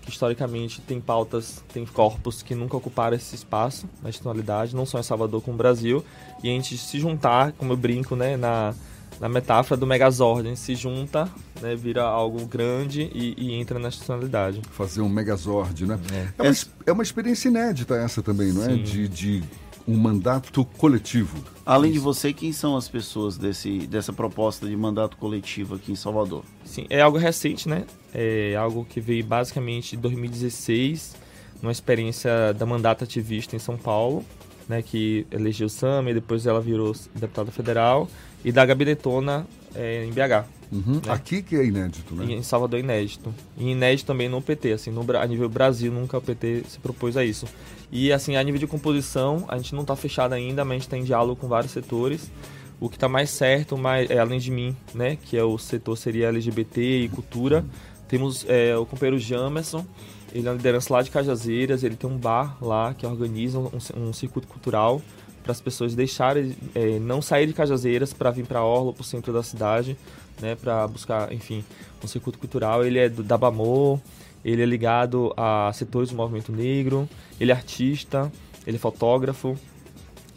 Que 0.06 0.12
historicamente 0.12 0.82
tem 0.82 1.02
pautas, 1.02 1.64
tem 1.74 1.84
corpos 1.86 2.44
que 2.44 2.54
nunca 2.54 2.78
ocuparam 2.78 3.16
esse 3.18 3.34
espaço 3.36 3.90
na 4.04 4.10
institucionalidade, 4.10 4.76
não 4.76 4.86
só 4.86 5.00
em 5.00 5.04
Salvador 5.04 5.42
como 5.42 5.54
no 5.54 5.58
Brasil, 5.58 6.06
e 6.44 6.48
a 6.50 6.52
gente 6.52 6.78
se 6.78 7.00
juntar, 7.00 7.52
como 7.54 7.74
eu 7.74 7.78
brinco, 7.78 8.16
né, 8.16 8.38
na, 8.38 8.76
na 9.20 9.28
metáfora 9.28 9.80
do 9.80 9.88
Megazord, 9.88 10.46
a 10.46 10.50
gente 10.50 10.60
se 10.60 10.76
junta, 10.76 11.28
né, 11.60 11.76
vira 11.76 12.04
algo 12.04 12.46
grande 12.46 13.10
e, 13.16 13.34
e 13.36 13.54
entra 13.56 13.80
na 13.80 13.88
institucionalidade. 13.88 14.62
Fazer 14.70 15.02
um 15.02 15.10
Megazord, 15.10 15.88
né? 15.88 16.00
É, 16.38 16.42
uma, 16.44 16.52
es- 16.52 16.70
é 16.86 16.92
uma 16.92 17.02
experiência 17.04 17.48
inédita 17.50 17.96
essa 17.96 18.22
também, 18.22 18.54
não 18.54 18.64
é? 18.64 18.68
Sim. 18.70 18.84
De, 18.84 19.08
de 19.08 19.44
um 19.88 19.96
mandato 19.98 20.66
coletivo. 20.78 21.44
Além 21.66 21.92
de 21.92 22.00
você, 22.00 22.34
quem 22.34 22.52
são 22.52 22.76
as 22.76 22.88
pessoas 22.88 23.38
desse, 23.38 23.80
dessa 23.88 24.12
proposta 24.12 24.68
de 24.68 24.76
mandato 24.76 25.18
coletivo 25.18 25.76
aqui 25.76 25.92
em 25.92 25.96
Salvador? 25.96 26.44
Sim, 26.64 26.86
é 26.90 27.02
algo 27.02 27.18
recente, 27.18 27.70
né? 27.70 27.86
É 28.14 28.56
algo 28.56 28.86
que 28.86 29.00
veio 29.00 29.24
basicamente 29.24 29.96
em 29.96 30.00
2016, 30.00 31.16
numa 31.62 31.72
experiência 31.72 32.54
da 32.54 32.66
mandata 32.66 33.04
ativista 33.04 33.56
em 33.56 33.60
São 33.60 33.78
Paulo, 33.78 34.24
né? 34.68 34.82
Que 34.82 35.26
elegeu 35.32 35.70
Sam 35.70 36.10
e 36.10 36.14
depois 36.14 36.46
ela 36.46 36.62
virou 36.62 36.96
deputada 37.14 37.52
federal, 37.52 38.10
e 38.44 38.52
da 38.52 38.66
Gabi 38.66 38.86
Detona 38.86 39.46
é, 39.74 40.06
em 40.06 40.12
BH. 40.12 40.46
Uhum. 40.72 41.02
né? 41.06 41.12
Aqui 41.12 41.42
que 41.42 41.56
é 41.56 41.66
inédito, 41.66 42.16
né? 42.16 42.26
E 42.26 42.34
Em 42.34 42.44
Salvador 42.44 42.80
é 42.80 42.84
inédito. 42.84 43.34
E 43.58 43.70
inédito 43.70 44.08
também 44.08 44.30
no 44.30 44.42
PT, 44.42 44.74
assim, 44.74 44.92
no, 44.92 45.06
a 45.18 45.26
nível 45.26 45.50
Brasil 45.50 45.92
nunca 45.92 46.18
o 46.18 46.22
PT 46.22 46.64
se 46.68 46.80
propôs 46.80 47.16
a 47.18 47.24
isso. 47.24 47.46
E 47.92 48.12
assim, 48.12 48.36
a 48.36 48.44
nível 48.44 48.60
de 48.60 48.68
composição, 48.68 49.46
a 49.48 49.58
gente 49.58 49.74
não 49.74 49.82
está 49.82 49.96
fechado 49.96 50.34
ainda, 50.34 50.64
mas 50.66 50.72
a 50.72 50.76
gente 50.76 50.84
está 50.84 50.98
em 50.98 51.04
diálogo 51.04 51.40
com 51.40 51.48
vários 51.48 51.72
setores. 51.72 52.32
O 52.80 52.90
que 52.90 52.98
está 52.98 53.08
mais 53.08 53.30
certo, 53.30 53.78
mais, 53.78 54.10
é, 54.10 54.20
além 54.20 54.40
de 54.40 54.52
mim, 54.52 54.76
né, 54.94 55.16
que 55.16 55.38
é 55.38 55.44
o 55.44 55.58
setor 55.58 55.96
seria 55.96 56.28
LGBT 56.28 57.04
e 57.04 57.10
cultura, 57.10 57.64
temos 58.08 58.46
é, 58.50 58.76
o 58.78 58.86
companheiro 58.86 59.18
Jamerson, 59.18 59.86
ele 60.34 60.48
é 60.48 60.52
uma 60.52 60.58
liderança 60.58 60.94
lá 60.94 61.02
de 61.02 61.10
Cajazeiras, 61.10 61.84
ele 61.84 61.96
tem 61.96 62.10
um 62.10 62.18
bar 62.18 62.58
lá 62.62 62.94
que 62.94 63.06
organiza 63.06 63.58
um, 63.58 63.70
um 63.96 64.12
circuito 64.12 64.48
cultural 64.48 65.02
para 65.42 65.52
as 65.52 65.62
pessoas 65.62 65.96
deixarem, 65.96 66.56
é, 66.74 67.00
não 67.00 67.22
sair 67.22 67.48
de 67.48 67.54
Cajazeiras 67.54 68.12
para 68.12 68.32
vir 68.32 68.46
para 68.46 68.64
Orla, 68.64 68.92
para 68.92 69.02
o 69.02 69.06
centro 69.06 69.32
da 69.32 69.44
cidade, 69.44 69.96
né, 70.42 70.56
para 70.56 70.88
buscar, 70.88 71.32
enfim, 71.34 71.64
um 72.04 72.08
circuito 72.08 72.38
cultural. 72.40 72.86
Ele 72.86 73.00
é 73.00 73.10
do, 73.10 73.24
da 73.24 73.38
Bamor, 73.38 74.00
ele 74.44 74.62
é 74.62 74.66
ligado 74.66 75.34
a 75.36 75.72
setores 75.74 76.10
do 76.10 76.16
movimento 76.16 76.52
negro, 76.52 77.08
ele 77.40 77.52
é 77.52 77.56
artista, 77.56 78.32
ele 78.66 78.78
é 78.78 78.80
fotógrafo 78.80 79.58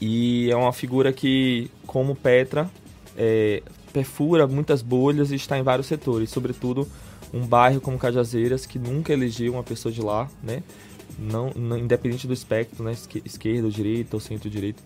e 0.00 0.50
é 0.50 0.56
uma 0.56 0.72
figura 0.72 1.12
que, 1.12 1.70
como 1.86 2.14
Petra, 2.14 2.70
é, 3.16 3.62
perfura 3.92 4.46
muitas 4.46 4.80
bolhas 4.82 5.30
e 5.30 5.34
está 5.34 5.58
em 5.58 5.62
vários 5.62 5.86
setores, 5.86 6.30
sobretudo 6.30 6.86
um 7.32 7.44
bairro 7.46 7.80
como 7.80 7.98
Cajazeiras 7.98 8.64
que 8.64 8.78
nunca 8.78 9.12
elegeu 9.12 9.52
uma 9.52 9.62
pessoa 9.62 9.92
de 9.92 10.00
lá, 10.00 10.28
né? 10.42 10.62
Não, 11.18 11.50
não- 11.56 11.76
independente 11.76 12.26
do 12.26 12.32
espectro, 12.32 12.84
né? 12.84 12.92
esque- 12.92 13.22
Esquerda 13.24 13.68
direita 13.68 14.16
ou 14.16 14.20
centro-direita, 14.20 14.80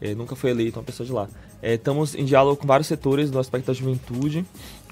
é, 0.00 0.14
nunca 0.14 0.36
foi 0.36 0.50
eleita 0.50 0.78
uma 0.78 0.84
pessoa 0.84 1.06
de 1.06 1.12
lá. 1.12 1.28
É, 1.62 1.74
estamos 1.74 2.14
em 2.14 2.24
diálogo 2.24 2.56
com 2.60 2.66
vários 2.66 2.86
setores 2.86 3.30
do 3.30 3.38
aspecto 3.38 3.66
da 3.66 3.72
juventude, 3.72 4.44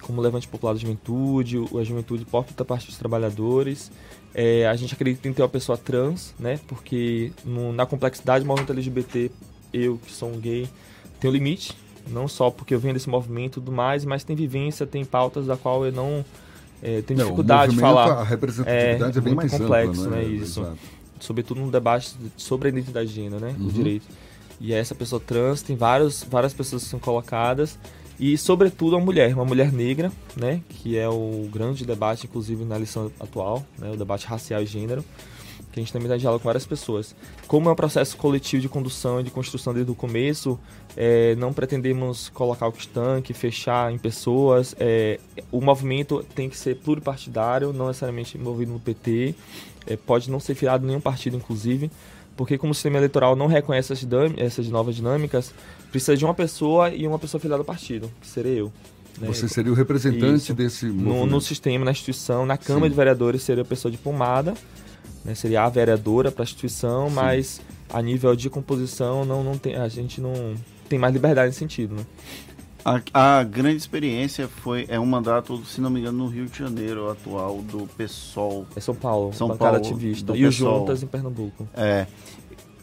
como 0.03 0.21
o 0.21 0.23
Levante 0.25 0.47
Popular 0.49 0.73
da 0.75 0.79
Juventude, 0.81 1.57
a 1.79 1.85
Juventude 1.85 2.25
Pop 2.25 2.53
da 2.55 2.65
Parte 2.65 2.87
dos 2.87 2.97
Trabalhadores. 2.99 3.91
É, 4.35 4.67
a 4.67 4.75
gente 4.77 4.93
acredita 4.95 5.29
em 5.29 5.33
ter 5.33 5.43
uma 5.43 5.49
pessoa 5.49 5.79
trans, 5.79 6.35
né? 6.39 6.59
Porque 6.67 7.33
no- 7.45 7.73
na 7.73 7.87
complexidade 7.87 8.45
do 8.45 8.49
movimento 8.49 8.73
LGBT, 8.73 9.31
eu 9.73 9.99
que 10.05 10.13
sou 10.13 10.29
um 10.31 10.39
gay, 10.41 10.69
tenho 11.21 11.33
limite. 11.33 11.73
Não 12.09 12.29
só 12.29 12.51
porque 12.51 12.75
eu 12.75 12.79
venho 12.81 12.93
desse 12.93 13.09
movimento 13.09 13.53
e 13.53 13.55
tudo 13.55 13.73
mais, 13.73 14.05
mas 14.05 14.25
tem 14.25 14.37
vivência, 14.37 14.87
tem 14.87 15.05
pautas 15.05 15.47
da 15.47 15.57
qual 15.57 15.87
eu 15.87 15.93
não 15.93 16.23
é, 16.83 17.01
tenho 17.01 17.17
Não, 17.19 17.25
dificuldade 17.27 17.73
de 17.75 17.81
falar. 17.81 18.13
a 18.13 18.23
representatividade 18.25 19.17
é 19.17 19.21
bem 19.23 19.35
muito 19.35 19.37
mais 19.51 19.55
ampla, 19.55 19.67
complexo, 19.83 20.11
né? 20.11 20.17
né? 20.19 20.25
Isso. 20.25 20.61
Exato. 20.61 20.79
Sobretudo 21.21 21.61
no 21.63 21.71
debate 21.71 22.15
sobre 22.37 22.69
a 22.69 22.71
identidade 22.73 23.09
de 23.09 23.15
gênero, 23.15 23.41
né? 23.41 23.55
Uhum. 23.59 23.69
O 23.69 23.73
direito. 23.73 24.05
E 24.65 24.73
essa 24.73 24.95
pessoa 24.95 25.21
trans, 25.21 25.61
tem 25.61 25.77
vários, 25.77 26.25
várias 26.25 26.55
pessoas 26.55 26.85
que 26.85 26.89
são 26.89 26.99
colocadas 26.99 27.79
e 28.19 28.39
sobretudo 28.39 28.97
uma 28.97 29.05
mulher, 29.05 29.35
uma 29.35 29.45
mulher 29.45 29.71
negra, 29.71 30.11
né, 30.35 30.63
que 30.71 30.97
é 30.97 31.07
o 31.07 31.47
grande 31.53 31.85
debate 31.85 32.27
inclusive 32.27 32.65
na 32.65 32.79
lição 32.79 33.13
atual, 33.21 33.63
né, 33.79 33.91
o 33.91 33.97
debate 33.97 34.27
racial 34.27 34.63
e 34.63 34.67
gênero, 34.67 35.05
que 35.71 35.81
a 35.81 35.83
gente 35.83 35.93
também 35.93 36.07
está 36.07 36.17
em 36.17 36.21
diálogo 36.21 36.41
com 36.41 36.49
várias 36.49 36.65
pessoas. 36.65 37.15
Como 37.47 37.69
é 37.69 37.73
um 37.73 37.75
processo 37.75 38.17
coletivo 38.17 38.63
de 38.63 38.69
condução 38.71 39.21
e 39.21 39.23
de 39.23 39.31
construção 39.31 39.75
desde 39.75 39.93
o 39.93 39.95
começo, 39.95 40.59
é, 40.97 41.35
não 41.35 41.53
pretendemos 41.53 42.31
colocar 42.31 42.67
o 42.67 42.73
estanque, 42.75 43.35
fechar 43.35 43.93
em 43.93 43.99
pessoas. 43.99 44.75
É, 44.81 45.21
o 45.53 45.61
movimento 45.61 46.25
tem 46.35 46.49
que 46.49 46.57
ser 46.57 46.77
pluripartidário, 46.77 47.71
não 47.71 47.89
necessariamente 47.89 48.39
envolvido 48.39 48.73
no 48.73 48.81
PT. 48.81 49.35
É, 49.87 49.97
pode 49.97 50.31
não 50.31 50.41
ser 50.41 50.55
filiado 50.55 50.87
nenhum 50.87 51.01
partido, 51.01 51.37
inclusive, 51.37 51.91
porque 52.37 52.59
como 52.59 52.73
o 52.73 52.75
sistema 52.75 52.97
eleitoral 52.97 53.37
não 53.37 53.47
reconhece 53.47 53.93
essas, 53.93 54.09
essas 54.37 54.69
novas 54.69 54.97
dinâmicas, 54.97 55.53
precisa 55.91 56.17
de 56.17 56.25
uma 56.25 56.35
pessoa 56.35 56.91
e 56.91 57.07
uma 57.07 57.19
pessoa 57.19 57.41
filiada 57.41 57.61
ao 57.61 57.65
partido, 57.65 58.11
que 58.21 58.27
seria 58.27 58.53
eu. 58.53 58.73
Né? 59.19 59.29
Você 59.29 59.49
seria 59.49 59.71
o 59.71 59.75
representante 59.75 60.43
Isso. 60.43 60.55
desse 60.55 60.87
no, 60.87 61.25
no, 61.27 61.41
sistema, 61.41 61.85
na 61.85 61.93
instituição, 61.93 62.45
na 62.45 62.57
Câmara 62.57 62.87
Sim. 62.87 62.91
de 62.91 62.97
Vereadores 62.97 63.43
seria 63.43 63.63
a 63.63 63.67
pessoa 63.67 63.91
diplomada, 63.93 64.55
né? 65.25 65.35
seria 65.35 65.63
a 65.63 65.69
vereadora 65.69 66.33
para 66.33 66.43
a 66.43 66.45
instituição, 66.45 67.09
Sim. 67.09 67.15
mas 67.15 67.61
a 67.89 68.03
nível 68.03 68.35
de 68.35 68.51
composição 68.51 69.25
não, 69.25 69.45
não 69.45 69.57
tem, 69.57 69.77
a 69.77 69.87
gente 69.89 70.21
não 70.21 70.55
tem 70.89 70.99
mais 70.99 71.15
liberdade 71.15 71.49
nesse 71.49 71.61
sentido. 71.61 71.95
Né? 71.95 72.05
A, 72.85 73.01
a, 73.39 73.43
grande 73.43 73.79
experiência 73.79 74.47
foi 74.47 74.85
é 74.89 75.01
um 75.01 75.07
mandato, 75.07 75.65
se 75.65 75.81
não 75.81 75.89
me 75.89 76.01
engano, 76.01 76.19
no 76.19 76.27
Rio 76.29 76.45
de 76.47 76.59
Janeiro 76.59 77.11
atual 77.11 77.63
do 77.63 77.89
PSOL. 77.97 78.67
É 78.77 78.81
São 78.81 78.95
Paulo, 78.95 79.33
São 79.33 79.57
Paulo 79.57 79.79
ativista. 79.79 80.37
E 80.37 80.45
o 80.45 80.51
Juntas 80.51 81.03
em 81.03 81.07
Pernambuco. 81.07 81.67
É. 81.75 82.07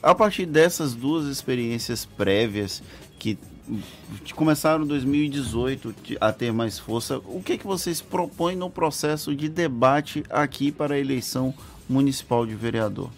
A 0.01 0.15
partir 0.15 0.47
dessas 0.47 0.95
duas 0.95 1.27
experiências 1.27 2.03
prévias 2.03 2.81
que 3.19 3.37
começaram 4.35 4.83
em 4.83 4.87
2018 4.87 5.93
a 6.19 6.33
ter 6.33 6.51
mais 6.51 6.79
força, 6.79 7.19
o 7.19 7.41
que, 7.43 7.59
que 7.59 7.67
vocês 7.67 8.01
propõem 8.01 8.55
no 8.55 8.71
processo 8.71 9.35
de 9.35 9.47
debate 9.47 10.23
aqui 10.31 10.71
para 10.71 10.95
a 10.95 10.99
eleição 10.99 11.53
municipal 11.87 12.45
de 12.45 12.55
vereador? 12.55 13.11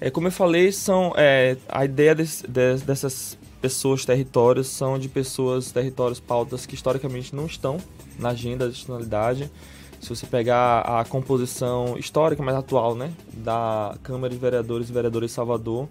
É, 0.00 0.10
como 0.10 0.26
eu 0.26 0.32
falei, 0.32 0.72
são 0.72 1.12
é, 1.16 1.56
a 1.68 1.84
ideia 1.84 2.16
desse, 2.16 2.44
dessas 2.46 3.38
pessoas, 3.64 4.04
territórios, 4.04 4.66
são 4.66 4.98
de 4.98 5.08
pessoas, 5.08 5.72
territórios, 5.72 6.20
pautas 6.20 6.66
que 6.66 6.74
historicamente 6.74 7.34
não 7.34 7.46
estão 7.46 7.78
na 8.18 8.28
agenda 8.28 8.66
da 8.66 8.70
nacionalidade. 8.70 9.50
Se 10.02 10.10
você 10.10 10.26
pegar 10.26 10.80
a 10.80 11.02
composição 11.06 11.96
histórica 11.96 12.42
mais 12.42 12.58
atual, 12.58 12.94
né, 12.94 13.10
da 13.32 13.96
Câmara 14.02 14.30
de 14.30 14.38
Vereadores 14.38 14.90
e 14.90 14.92
Vereadores 14.92 15.30
de 15.30 15.34
Salvador, 15.34 15.88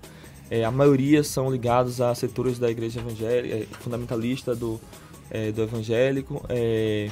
é, 0.51 0.63
a 0.63 0.69
maioria 0.69 1.23
são 1.23 1.49
ligados 1.49 1.99
a 1.99 2.13
setores 2.13 2.59
da 2.59 2.69
igreja 2.69 2.99
evangélica, 2.99 3.55
é, 3.55 3.65
fundamentalista 3.79 4.53
do, 4.53 4.79
é, 5.31 5.51
do 5.51 5.63
evangélico. 5.63 6.45
É, 6.49 7.09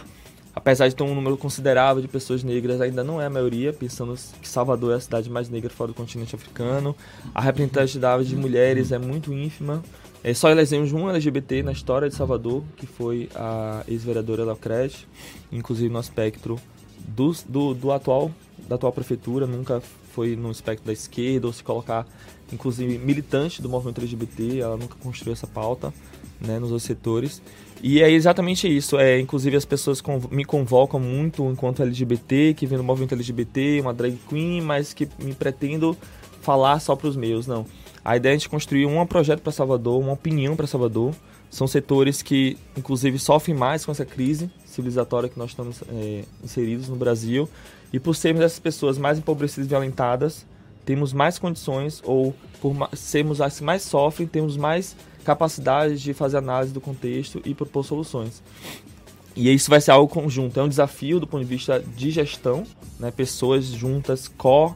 apesar 0.55 0.87
de 0.87 0.95
ter 0.95 1.01
um 1.01 1.15
número 1.15 1.37
considerável 1.37 2.03
de 2.03 2.07
pessoas 2.07 2.43
negras, 2.43 2.79
ainda 2.81 3.03
não 3.03 3.19
é 3.19 3.25
a 3.25 3.31
maioria, 3.31 3.73
pensando 3.73 4.13
que 4.39 4.47
Salvador 4.47 4.93
é 4.93 4.97
a 4.97 4.99
cidade 4.99 5.27
mais 5.27 5.49
negra 5.49 5.71
fora 5.71 5.87
do 5.87 5.95
continente 5.95 6.35
africano. 6.35 6.95
A 7.33 7.41
representatividade 7.41 8.25
de 8.25 8.35
mulheres 8.35 8.91
é 8.91 8.99
muito 8.99 9.33
ínfima. 9.33 9.81
É, 10.23 10.33
só 10.35 10.49
elegemos 10.51 10.93
um 10.93 11.09
LGBT 11.09 11.63
na 11.63 11.71
história 11.71 12.07
de 12.07 12.15
Salvador, 12.15 12.63
que 12.77 12.85
foi 12.85 13.27
a 13.33 13.83
ex-vereadora 13.87 14.45
Laucrete, 14.45 15.07
inclusive 15.51 15.91
no 15.91 15.97
aspecto 15.97 16.59
do, 16.99 17.35
do, 17.49 17.73
do, 17.73 17.91
atual, 17.91 18.31
da 18.67 18.75
atual 18.75 18.91
prefeitura, 18.91 19.47
nunca 19.47 19.81
foi 20.13 20.35
no 20.35 20.51
espectro 20.51 20.85
da 20.85 20.93
esquerda, 20.93 21.47
ou 21.47 21.53
se 21.53 21.63
colocar, 21.63 22.05
inclusive, 22.53 22.99
militante 22.99 23.63
do 23.63 23.69
movimento 23.69 23.99
LGBT, 23.99 24.59
ela 24.59 24.77
nunca 24.77 24.95
construiu 25.01 25.33
essa 25.33 25.47
pauta 25.47 25.91
né, 26.39 26.59
nos 26.59 26.69
outros 26.69 26.83
setores. 26.83 27.41
E 27.81 27.99
é 27.99 28.11
exatamente 28.11 28.67
isso, 28.67 28.99
é, 28.99 29.19
inclusive 29.19 29.57
as 29.57 29.65
pessoas 29.65 30.03
me 30.29 30.45
convocam 30.45 30.99
muito 30.99 31.43
enquanto 31.49 31.81
LGBT, 31.81 32.53
que 32.53 32.67
vem 32.67 32.77
do 32.77 32.83
movimento 32.83 33.15
LGBT, 33.15 33.81
uma 33.81 33.93
drag 33.93 34.19
queen, 34.29 34.61
mas 34.61 34.93
que 34.93 35.07
me 35.17 35.33
pretendo 35.33 35.97
falar 36.41 36.79
só 36.79 36.95
para 36.95 37.07
os 37.07 37.15
meus, 37.15 37.47
não 37.47 37.65
a 38.03 38.17
ideia 38.17 38.33
é 38.33 38.35
a 38.35 38.37
gente 38.37 38.49
construir 38.49 38.85
um 38.85 39.05
projeto 39.05 39.41
para 39.41 39.51
Salvador, 39.51 39.99
uma 39.99 40.13
opinião 40.13 40.55
para 40.55 40.65
Salvador. 40.65 41.13
São 41.49 41.67
setores 41.67 42.21
que, 42.21 42.57
inclusive, 42.75 43.19
sofrem 43.19 43.55
mais 43.55 43.85
com 43.85 43.91
essa 43.91 44.05
crise 44.05 44.49
civilizatória 44.65 45.29
que 45.29 45.37
nós 45.37 45.51
estamos 45.51 45.83
é, 45.89 46.23
inseridos 46.43 46.87
no 46.87 46.95
Brasil. 46.95 47.47
E 47.93 47.99
por 47.99 48.15
sermos 48.15 48.41
essas 48.41 48.59
pessoas 48.59 48.97
mais 48.97 49.17
empobrecidas 49.17 49.65
e 49.65 49.69
violentadas, 49.69 50.45
temos 50.85 51.13
mais 51.13 51.37
condições, 51.37 52.01
ou 52.05 52.33
por 52.59 52.75
sermos 52.93 53.41
as 53.41 53.59
que 53.59 53.63
mais 53.63 53.83
sofrem, 53.83 54.27
temos 54.27 54.57
mais 54.57 54.95
capacidade 55.23 56.01
de 56.01 56.13
fazer 56.13 56.37
análise 56.37 56.73
do 56.73 56.81
contexto 56.81 57.41
e 57.45 57.53
propor 57.53 57.83
soluções. 57.83 58.41
E 59.35 59.53
isso 59.53 59.69
vai 59.69 59.79
ser 59.79 59.91
algo 59.91 60.11
conjunto, 60.11 60.59
é 60.59 60.63
um 60.63 60.67
desafio 60.67 61.19
do 61.19 61.27
ponto 61.27 61.43
de 61.43 61.49
vista 61.49 61.79
de 61.79 62.11
gestão, 62.11 62.65
né? 62.99 63.11
pessoas 63.11 63.65
juntas, 63.65 64.27
co 64.27 64.75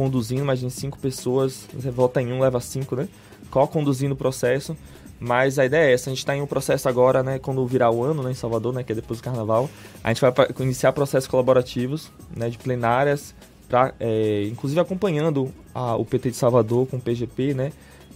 conduzindo, 0.00 0.40
imagine 0.40 0.70
cinco 0.70 0.98
pessoas, 0.98 1.68
você 1.74 1.90
vota 1.90 2.22
em 2.22 2.32
um, 2.32 2.40
leva 2.40 2.58
cinco, 2.58 2.96
né? 2.96 3.06
Co-conduzindo 3.50 4.14
o 4.14 4.16
processo. 4.16 4.74
Mas 5.18 5.58
a 5.58 5.66
ideia 5.66 5.90
é 5.90 5.92
essa, 5.92 6.08
a 6.08 6.10
gente 6.10 6.20
está 6.20 6.34
em 6.34 6.40
um 6.40 6.46
processo 6.46 6.88
agora, 6.88 7.22
né, 7.22 7.38
quando 7.38 7.66
virar 7.66 7.90
o 7.90 8.02
ano, 8.02 8.22
né, 8.22 8.30
em 8.30 8.34
Salvador, 8.34 8.72
né, 8.72 8.82
que 8.82 8.92
é 8.92 8.94
depois 8.94 9.20
do 9.20 9.22
carnaval, 9.22 9.68
a 10.02 10.08
gente 10.08 10.22
vai 10.22 10.32
iniciar 10.60 10.94
processos 10.94 11.28
colaborativos, 11.28 12.10
né, 12.34 12.48
de 12.48 12.56
plenárias, 12.56 13.34
pra, 13.68 13.92
é, 14.00 14.44
inclusive 14.44 14.80
acompanhando 14.80 15.52
a, 15.74 15.94
o 15.94 16.06
PT 16.06 16.30
de 16.30 16.36
Salvador 16.38 16.86
com 16.86 16.96
o 16.96 17.00
PGP, 17.00 17.52
né, 17.52 17.70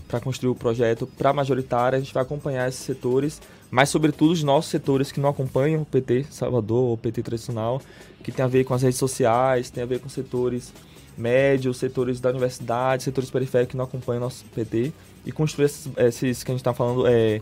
para 0.08 0.18
construir 0.18 0.50
o 0.50 0.54
projeto 0.54 1.06
para 1.06 1.30
majoritária, 1.34 1.98
a 1.98 2.00
gente 2.00 2.14
vai 2.14 2.22
acompanhar 2.22 2.66
esses 2.70 2.80
setores, 2.80 3.42
mas 3.70 3.90
sobretudo 3.90 4.32
os 4.32 4.42
nossos 4.42 4.70
setores 4.70 5.12
que 5.12 5.20
não 5.20 5.28
acompanham 5.28 5.82
o 5.82 5.84
PT 5.84 6.24
Salvador, 6.30 6.94
o 6.94 6.96
PT 6.96 7.22
tradicional, 7.22 7.82
que 8.22 8.32
tem 8.32 8.42
a 8.42 8.48
ver 8.48 8.64
com 8.64 8.72
as 8.72 8.80
redes 8.80 8.98
sociais, 8.98 9.68
tem 9.68 9.82
a 9.82 9.86
ver 9.86 10.00
com 10.00 10.08
setores 10.08 10.72
médios, 11.16 11.78
setores 11.78 12.20
da 12.20 12.30
universidade, 12.30 13.02
setores 13.02 13.30
periféricos 13.30 13.72
que 13.72 13.76
não 13.76 13.84
acompanham 13.84 14.22
o 14.22 14.24
nosso 14.24 14.44
PT 14.54 14.92
e 15.24 15.32
construir 15.32 15.66
esses, 15.66 15.88
esses 15.96 16.44
que 16.44 16.50
a 16.50 16.54
gente 16.54 16.60
está 16.60 16.74
falando 16.74 17.06
é, 17.06 17.40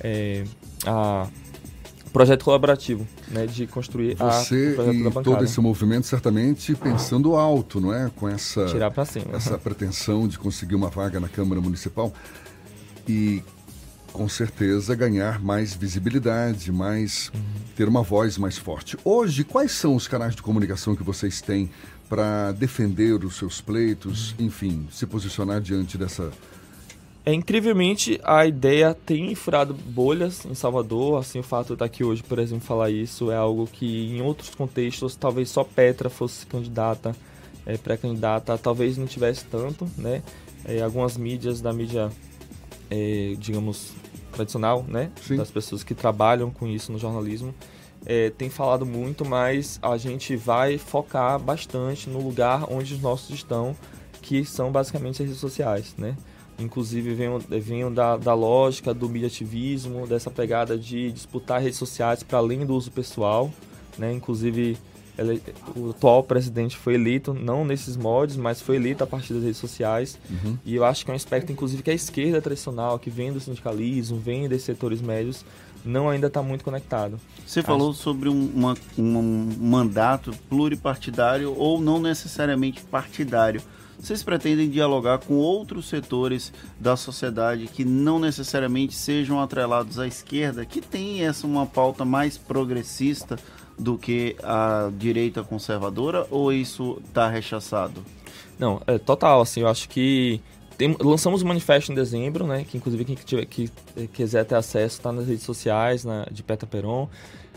é 0.00 0.44
a 0.86 1.28
projeto 2.08 2.44
colaborativo, 2.44 3.06
né, 3.28 3.46
de 3.46 3.66
construir 3.66 4.16
Você 4.16 4.76
a 4.78 4.92
e 4.92 5.22
todo 5.22 5.44
esse 5.44 5.60
movimento 5.60 6.06
certamente 6.06 6.74
pensando 6.74 7.36
alto, 7.36 7.80
não 7.80 7.94
é, 7.94 8.10
com 8.16 8.28
essa 8.28 8.66
tirar 8.66 8.90
para 8.90 9.04
cima, 9.04 9.26
essa 9.34 9.56
pretensão 9.58 10.26
de 10.26 10.38
conseguir 10.38 10.74
uma 10.74 10.88
vaga 10.88 11.20
na 11.20 11.28
Câmara 11.28 11.60
Municipal 11.60 12.12
e 13.06 13.42
com 14.12 14.28
certeza 14.28 14.94
ganhar 14.94 15.38
mais 15.38 15.74
visibilidade, 15.74 16.72
mais 16.72 17.30
uhum. 17.34 17.40
ter 17.76 17.86
uma 17.86 18.02
voz 18.02 18.36
mais 18.38 18.58
forte. 18.58 18.96
Hoje, 19.04 19.44
quais 19.44 19.72
são 19.72 19.94
os 19.94 20.08
canais 20.08 20.34
de 20.34 20.42
comunicação 20.42 20.96
que 20.96 21.02
vocês 21.02 21.40
têm 21.40 21.70
para 22.08 22.52
defender 22.52 23.24
os 23.24 23.36
seus 23.36 23.60
pleitos, 23.60 24.34
enfim, 24.38 24.88
se 24.90 25.06
posicionar 25.06 25.60
diante 25.60 25.98
dessa. 25.98 26.30
É 27.24 27.32
incrivelmente 27.32 28.18
a 28.24 28.46
ideia 28.46 28.94
tem 28.94 29.34
furado 29.34 29.74
bolhas 29.74 30.46
em 30.46 30.54
Salvador. 30.54 31.18
Assim, 31.18 31.38
o 31.38 31.42
fato 31.42 31.68
de 31.68 31.72
estar 31.74 31.84
aqui 31.84 32.02
hoje, 32.02 32.22
por 32.22 32.38
exemplo, 32.38 32.64
falar 32.64 32.90
isso 32.90 33.30
é 33.30 33.36
algo 33.36 33.66
que 33.66 34.16
em 34.16 34.22
outros 34.22 34.54
contextos 34.54 35.14
talvez 35.14 35.50
só 35.50 35.62
Petra 35.62 36.08
fosse 36.08 36.46
candidata, 36.46 37.14
é, 37.66 37.76
pré-candidata, 37.76 38.56
talvez 38.56 38.96
não 38.96 39.06
tivesse 39.06 39.44
tanto, 39.44 39.86
né? 39.98 40.22
É, 40.64 40.80
algumas 40.80 41.18
mídias 41.18 41.60
da 41.60 41.70
mídia, 41.70 42.10
é, 42.90 43.34
digamos, 43.38 43.92
tradicional, 44.32 44.84
né? 44.88 45.10
Sim. 45.20 45.36
Das 45.36 45.50
pessoas 45.50 45.84
que 45.84 45.94
trabalham 45.94 46.50
com 46.50 46.66
isso 46.66 46.90
no 46.90 46.98
jornalismo 46.98 47.54
é, 48.08 48.30
tem 48.30 48.48
falado 48.48 48.86
muito, 48.86 49.22
mas 49.22 49.78
a 49.82 49.98
gente 49.98 50.34
vai 50.34 50.78
focar 50.78 51.38
bastante 51.38 52.08
no 52.08 52.22
lugar 52.22 52.64
onde 52.72 52.94
os 52.94 53.02
nossos 53.02 53.28
estão, 53.28 53.76
que 54.22 54.46
são 54.46 54.72
basicamente 54.72 55.22
as 55.22 55.28
redes 55.28 55.40
sociais, 55.40 55.94
né? 55.98 56.16
Inclusive 56.58 57.14
venho, 57.14 57.38
venho 57.38 57.90
da, 57.90 58.16
da 58.16 58.32
lógica 58.32 58.94
do 58.94 59.08
mediativismo, 59.10 60.06
dessa 60.06 60.30
pegada 60.30 60.76
de 60.76 61.12
disputar 61.12 61.60
redes 61.60 61.78
sociais 61.78 62.22
para 62.22 62.38
além 62.38 62.64
do 62.64 62.74
uso 62.74 62.90
pessoal, 62.90 63.52
né? 63.98 64.10
Inclusive 64.12 64.78
ele, 65.18 65.42
o 65.76 65.90
atual 65.90 66.22
presidente 66.22 66.76
foi 66.76 66.94
eleito 66.94 67.34
não 67.34 67.64
nesses 67.64 67.96
modos, 67.96 68.36
mas 68.36 68.60
foi 68.60 68.76
eleito 68.76 69.02
a 69.02 69.06
partir 69.06 69.34
das 69.34 69.42
redes 69.42 69.58
sociais. 69.58 70.18
Uhum. 70.30 70.56
E 70.64 70.76
eu 70.76 70.84
acho 70.84 71.04
que 71.04 71.10
é 71.10 71.12
um 71.12 71.16
aspecto, 71.16 71.50
inclusive, 71.50 71.82
que 71.82 71.90
a 71.90 71.94
esquerda 71.94 72.40
tradicional, 72.40 72.98
que 72.98 73.10
vem 73.10 73.32
do 73.32 73.40
sindicalismo, 73.40 74.18
vem 74.18 74.48
desses 74.48 74.64
setores 74.64 75.00
médios, 75.00 75.44
não 75.88 76.08
ainda 76.08 76.26
está 76.26 76.42
muito 76.42 76.62
conectado. 76.62 77.18
Você 77.46 77.60
Acho... 77.60 77.66
falou 77.66 77.92
sobre 77.92 78.28
um, 78.28 78.50
uma, 78.54 78.76
um 78.98 79.50
mandato 79.58 80.32
pluripartidário 80.48 81.54
ou 81.56 81.80
não 81.80 81.98
necessariamente 81.98 82.82
partidário. 82.82 83.62
Vocês 83.98 84.22
pretendem 84.22 84.70
dialogar 84.70 85.18
com 85.18 85.34
outros 85.34 85.88
setores 85.88 86.52
da 86.78 86.96
sociedade 86.96 87.66
que 87.66 87.84
não 87.84 88.20
necessariamente 88.20 88.94
sejam 88.94 89.40
atrelados 89.40 89.98
à 89.98 90.06
esquerda, 90.06 90.64
que 90.64 90.80
tem 90.80 91.24
essa 91.24 91.46
uma 91.46 91.66
pauta 91.66 92.04
mais 92.04 92.38
progressista 92.38 93.36
do 93.76 93.98
que 93.98 94.36
a 94.42 94.90
direita 94.96 95.42
conservadora, 95.42 96.26
ou 96.30 96.52
isso 96.52 97.00
está 97.08 97.28
rechaçado? 97.28 98.04
Não, 98.58 98.80
é 98.86 98.98
total, 98.98 99.40
assim, 99.40 99.60
eu 99.60 99.68
acho 99.68 99.88
que 99.88 100.40
tem, 100.78 100.96
lançamos 101.00 101.42
o 101.42 101.44
um 101.44 101.48
manifesto 101.48 101.90
em 101.90 101.94
dezembro, 101.94 102.46
né? 102.46 102.64
Que 102.64 102.76
inclusive 102.76 103.04
quem 103.04 103.16
tiver, 103.16 103.44
que, 103.46 103.68
eh, 103.96 104.06
quiser 104.12 104.44
ter 104.44 104.54
acesso 104.54 104.98
está 104.98 105.10
nas 105.10 105.26
redes 105.26 105.42
sociais, 105.42 106.04
na, 106.04 106.24
de 106.30 106.40
Peta 106.44 106.66
Peron. 106.66 107.08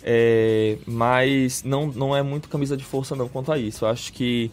É, 0.04 0.80
mas 0.88 1.64
não, 1.64 1.86
não 1.86 2.16
é 2.16 2.24
muito 2.24 2.50
camisa 2.50 2.76
de 2.76 2.84
força 2.84 3.16
não 3.16 3.30
quanto 3.30 3.52
a 3.52 3.60
isso. 3.60 3.86
Eu 3.86 3.90
acho 3.90 4.12
que 4.12 4.52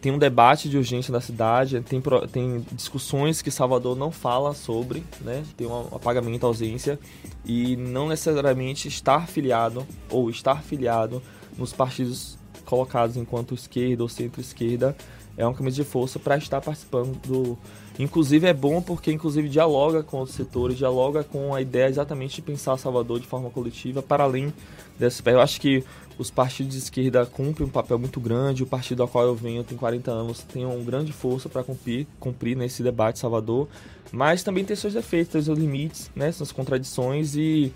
tem 0.00 0.12
um 0.12 0.18
debate 0.18 0.68
de 0.68 0.76
urgência 0.76 1.10
na 1.10 1.20
cidade, 1.20 1.80
tem, 1.80 2.00
tem 2.30 2.64
discussões 2.70 3.42
que 3.42 3.50
Salvador 3.50 3.96
não 3.96 4.12
fala 4.12 4.54
sobre, 4.54 5.02
né? 5.22 5.42
Tem 5.56 5.66
um 5.66 5.88
apagamento, 5.90 6.46
ausência, 6.46 7.00
e 7.44 7.76
não 7.76 8.06
necessariamente 8.06 8.86
estar 8.86 9.26
filiado 9.26 9.84
ou 10.08 10.30
estar 10.30 10.62
filiado 10.62 11.20
nos 11.58 11.72
partidos 11.72 12.38
colocados 12.64 13.16
enquanto 13.16 13.52
esquerda 13.52 14.04
ou 14.04 14.08
centro-esquerda 14.08 14.96
é 15.36 15.46
uma 15.46 15.54
camisa 15.54 15.76
de 15.76 15.84
força 15.84 16.18
para 16.18 16.36
estar 16.36 16.60
participando 16.60 17.14
do. 17.26 17.58
Inclusive 17.98 18.46
é 18.46 18.52
bom 18.52 18.82
porque 18.82 19.10
inclusive 19.10 19.48
dialoga 19.48 20.02
com 20.02 20.20
os 20.20 20.32
setores, 20.32 20.76
dialoga 20.76 21.24
com 21.24 21.54
a 21.54 21.62
ideia 21.62 21.88
exatamente 21.88 22.36
de 22.36 22.42
pensar 22.42 22.76
Salvador 22.76 23.20
de 23.20 23.26
forma 23.26 23.48
coletiva 23.48 24.02
para 24.02 24.24
além 24.24 24.52
desse 24.98 25.22
Eu 25.24 25.40
acho 25.40 25.60
que 25.60 25.82
os 26.18 26.30
partidos 26.30 26.72
de 26.72 26.78
esquerda 26.78 27.26
cumprem 27.26 27.66
um 27.66 27.70
papel 27.70 27.98
muito 27.98 28.20
grande, 28.20 28.62
o 28.62 28.66
partido 28.66 29.02
ao 29.02 29.08
qual 29.08 29.26
eu 29.26 29.34
venho 29.34 29.62
tem 29.64 29.76
40 29.76 30.10
anos, 30.10 30.40
tem 30.42 30.64
uma 30.64 30.82
grande 30.82 31.12
força 31.12 31.48
para 31.48 31.62
cumprir, 31.62 32.06
cumprir 32.18 32.56
nesse 32.56 32.82
debate 32.82 33.18
Salvador, 33.18 33.68
mas 34.12 34.42
também 34.42 34.64
tem 34.64 34.76
seus 34.76 34.94
defeitos, 34.94 35.32
tem 35.32 35.42
seus 35.42 35.58
limites, 35.58 36.10
né, 36.14 36.32
suas 36.32 36.52
contradições 36.52 37.34
e 37.34 37.72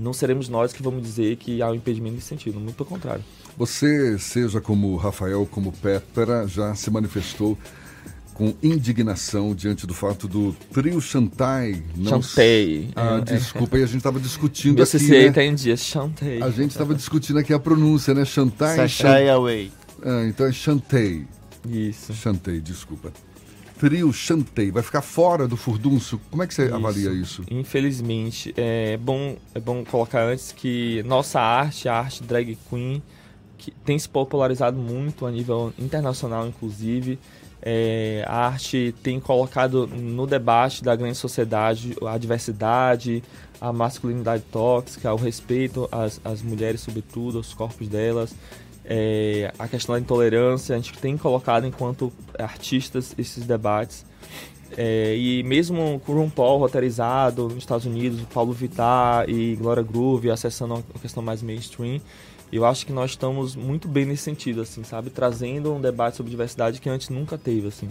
não 0.00 0.12
seremos 0.12 0.48
nós 0.48 0.72
que 0.72 0.82
vamos 0.82 1.02
dizer 1.02 1.36
que 1.36 1.62
há 1.62 1.70
um 1.70 1.74
impedimento 1.74 2.16
nesse 2.16 2.28
sentido, 2.28 2.58
muito 2.58 2.76
pelo 2.76 2.88
contrário. 2.88 3.24
Você, 3.56 4.18
seja 4.18 4.60
como 4.60 4.96
Rafael, 4.96 5.46
como 5.48 5.70
Pétera, 5.72 6.46
já 6.48 6.74
se 6.74 6.90
manifestou 6.90 7.56
com 8.34 8.52
indignação 8.60 9.54
diante 9.54 9.86
do 9.86 9.94
fato 9.94 10.26
do 10.26 10.54
trio 10.72 11.00
Chantai. 11.00 11.80
Não... 11.96 12.20
Chantei. 12.20 12.90
Ah, 12.96 13.22
é, 13.26 13.36
desculpa, 13.36 13.76
é. 13.76 13.78
aí 13.78 13.84
a 13.84 13.86
gente 13.86 13.98
estava 13.98 14.18
discutindo 14.18 14.74
Meu 14.74 14.84
aqui. 14.84 14.98
CCA 14.98 15.22
né? 15.22 15.32
tá 15.32 15.42
em 15.44 15.54
dia, 15.54 15.76
Chantei. 15.76 16.42
A 16.42 16.50
gente 16.50 16.72
estava 16.72 16.94
discutindo 16.94 17.38
aqui 17.38 17.54
a 17.54 17.58
pronúncia, 17.58 18.12
né? 18.12 18.24
Chantai. 18.24 18.76
Sashay 18.76 19.28
Away. 19.28 19.72
Ah, 20.04 20.26
então 20.26 20.46
é 20.46 20.52
Chantei. 20.52 21.24
Isso. 21.66 22.12
Chantei, 22.12 22.60
desculpa. 22.60 23.12
Trio 23.78 24.12
Chantei 24.12 24.70
vai 24.70 24.82
ficar 24.82 25.02
fora 25.02 25.46
do 25.46 25.56
furdunço. 25.56 26.20
Como 26.30 26.42
é 26.42 26.46
que 26.46 26.54
você 26.54 26.66
isso. 26.66 26.74
avalia 26.74 27.10
isso? 27.12 27.44
Infelizmente, 27.50 28.52
é 28.56 28.96
bom, 28.96 29.36
é 29.54 29.60
bom 29.60 29.84
colocar 29.84 30.24
antes 30.24 30.52
que 30.52 31.02
nossa 31.04 31.40
arte, 31.40 31.88
a 31.88 31.98
arte 31.98 32.22
drag 32.22 32.58
queen, 32.68 33.02
que 33.58 33.70
tem 33.70 33.98
se 33.98 34.08
popularizado 34.08 34.76
muito 34.76 35.24
a 35.24 35.30
nível 35.30 35.72
internacional, 35.78 36.46
inclusive. 36.46 37.18
É, 37.66 38.22
a 38.26 38.48
arte 38.48 38.94
tem 39.02 39.18
colocado 39.18 39.86
no 39.86 40.26
debate 40.26 40.84
da 40.84 40.94
grande 40.94 41.16
sociedade 41.16 41.96
a 42.06 42.18
diversidade, 42.18 43.22
a 43.58 43.72
masculinidade 43.72 44.42
tóxica, 44.52 45.14
o 45.14 45.16
respeito 45.16 45.88
às, 45.90 46.20
às 46.22 46.42
mulheres, 46.42 46.82
sobretudo, 46.82 47.38
aos 47.38 47.54
corpos 47.54 47.88
delas, 47.88 48.34
é, 48.84 49.50
a 49.58 49.66
questão 49.66 49.94
da 49.94 50.00
intolerância. 50.00 50.74
A 50.74 50.78
gente 50.78 50.92
tem 50.98 51.16
colocado, 51.16 51.66
enquanto 51.66 52.12
artistas, 52.38 53.14
esses 53.16 53.46
debates. 53.46 54.04
É, 54.76 55.16
e 55.16 55.42
mesmo 55.42 56.00
com 56.04 56.12
o 56.12 56.22
RuPaul 56.22 56.58
roteirizado 56.58 57.44
nos 57.44 57.58
Estados 57.58 57.86
Unidos, 57.86 58.20
Paulo 58.32 58.52
Vittar 58.52 59.28
e 59.28 59.56
Gloria 59.56 59.82
Groove 59.82 60.30
acessando 60.30 60.74
uma 60.74 60.82
questão 61.00 61.22
mais 61.22 61.42
mainstream, 61.42 61.98
eu 62.56 62.64
acho 62.64 62.86
que 62.86 62.92
nós 62.92 63.12
estamos 63.12 63.56
muito 63.56 63.88
bem 63.88 64.04
nesse 64.04 64.22
sentido, 64.22 64.60
assim, 64.60 64.84
sabe? 64.84 65.10
Trazendo 65.10 65.72
um 65.72 65.80
debate 65.80 66.16
sobre 66.16 66.30
diversidade 66.30 66.80
que 66.80 66.88
antes 66.88 67.08
nunca 67.08 67.36
teve, 67.36 67.68
assim. 67.68 67.88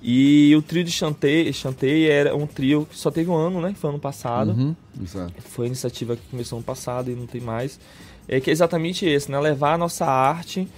E 0.00 0.54
o 0.56 0.62
trio 0.62 0.84
de 0.84 0.92
Chantei, 0.92 1.52
Chantei 1.52 2.08
era 2.08 2.34
um 2.36 2.46
trio 2.46 2.86
que 2.88 2.96
só 2.96 3.10
teve 3.10 3.30
um 3.30 3.34
ano, 3.34 3.60
né? 3.60 3.74
Foi 3.74 3.90
ano 3.90 3.98
passado. 3.98 4.52
Uhum. 4.52 4.76
Foi 5.40 5.66
a 5.66 5.68
iniciativa 5.68 6.16
que 6.16 6.22
começou 6.30 6.58
ano 6.58 6.64
passado 6.64 7.10
e 7.10 7.14
não 7.14 7.26
tem 7.26 7.40
mais. 7.40 7.80
É 8.28 8.40
que 8.40 8.50
é 8.50 8.52
exatamente 8.52 9.06
esse, 9.06 9.30
né? 9.30 9.40
Levar 9.40 9.74
a 9.74 9.78
nossa 9.78 10.06
arte 10.06 10.68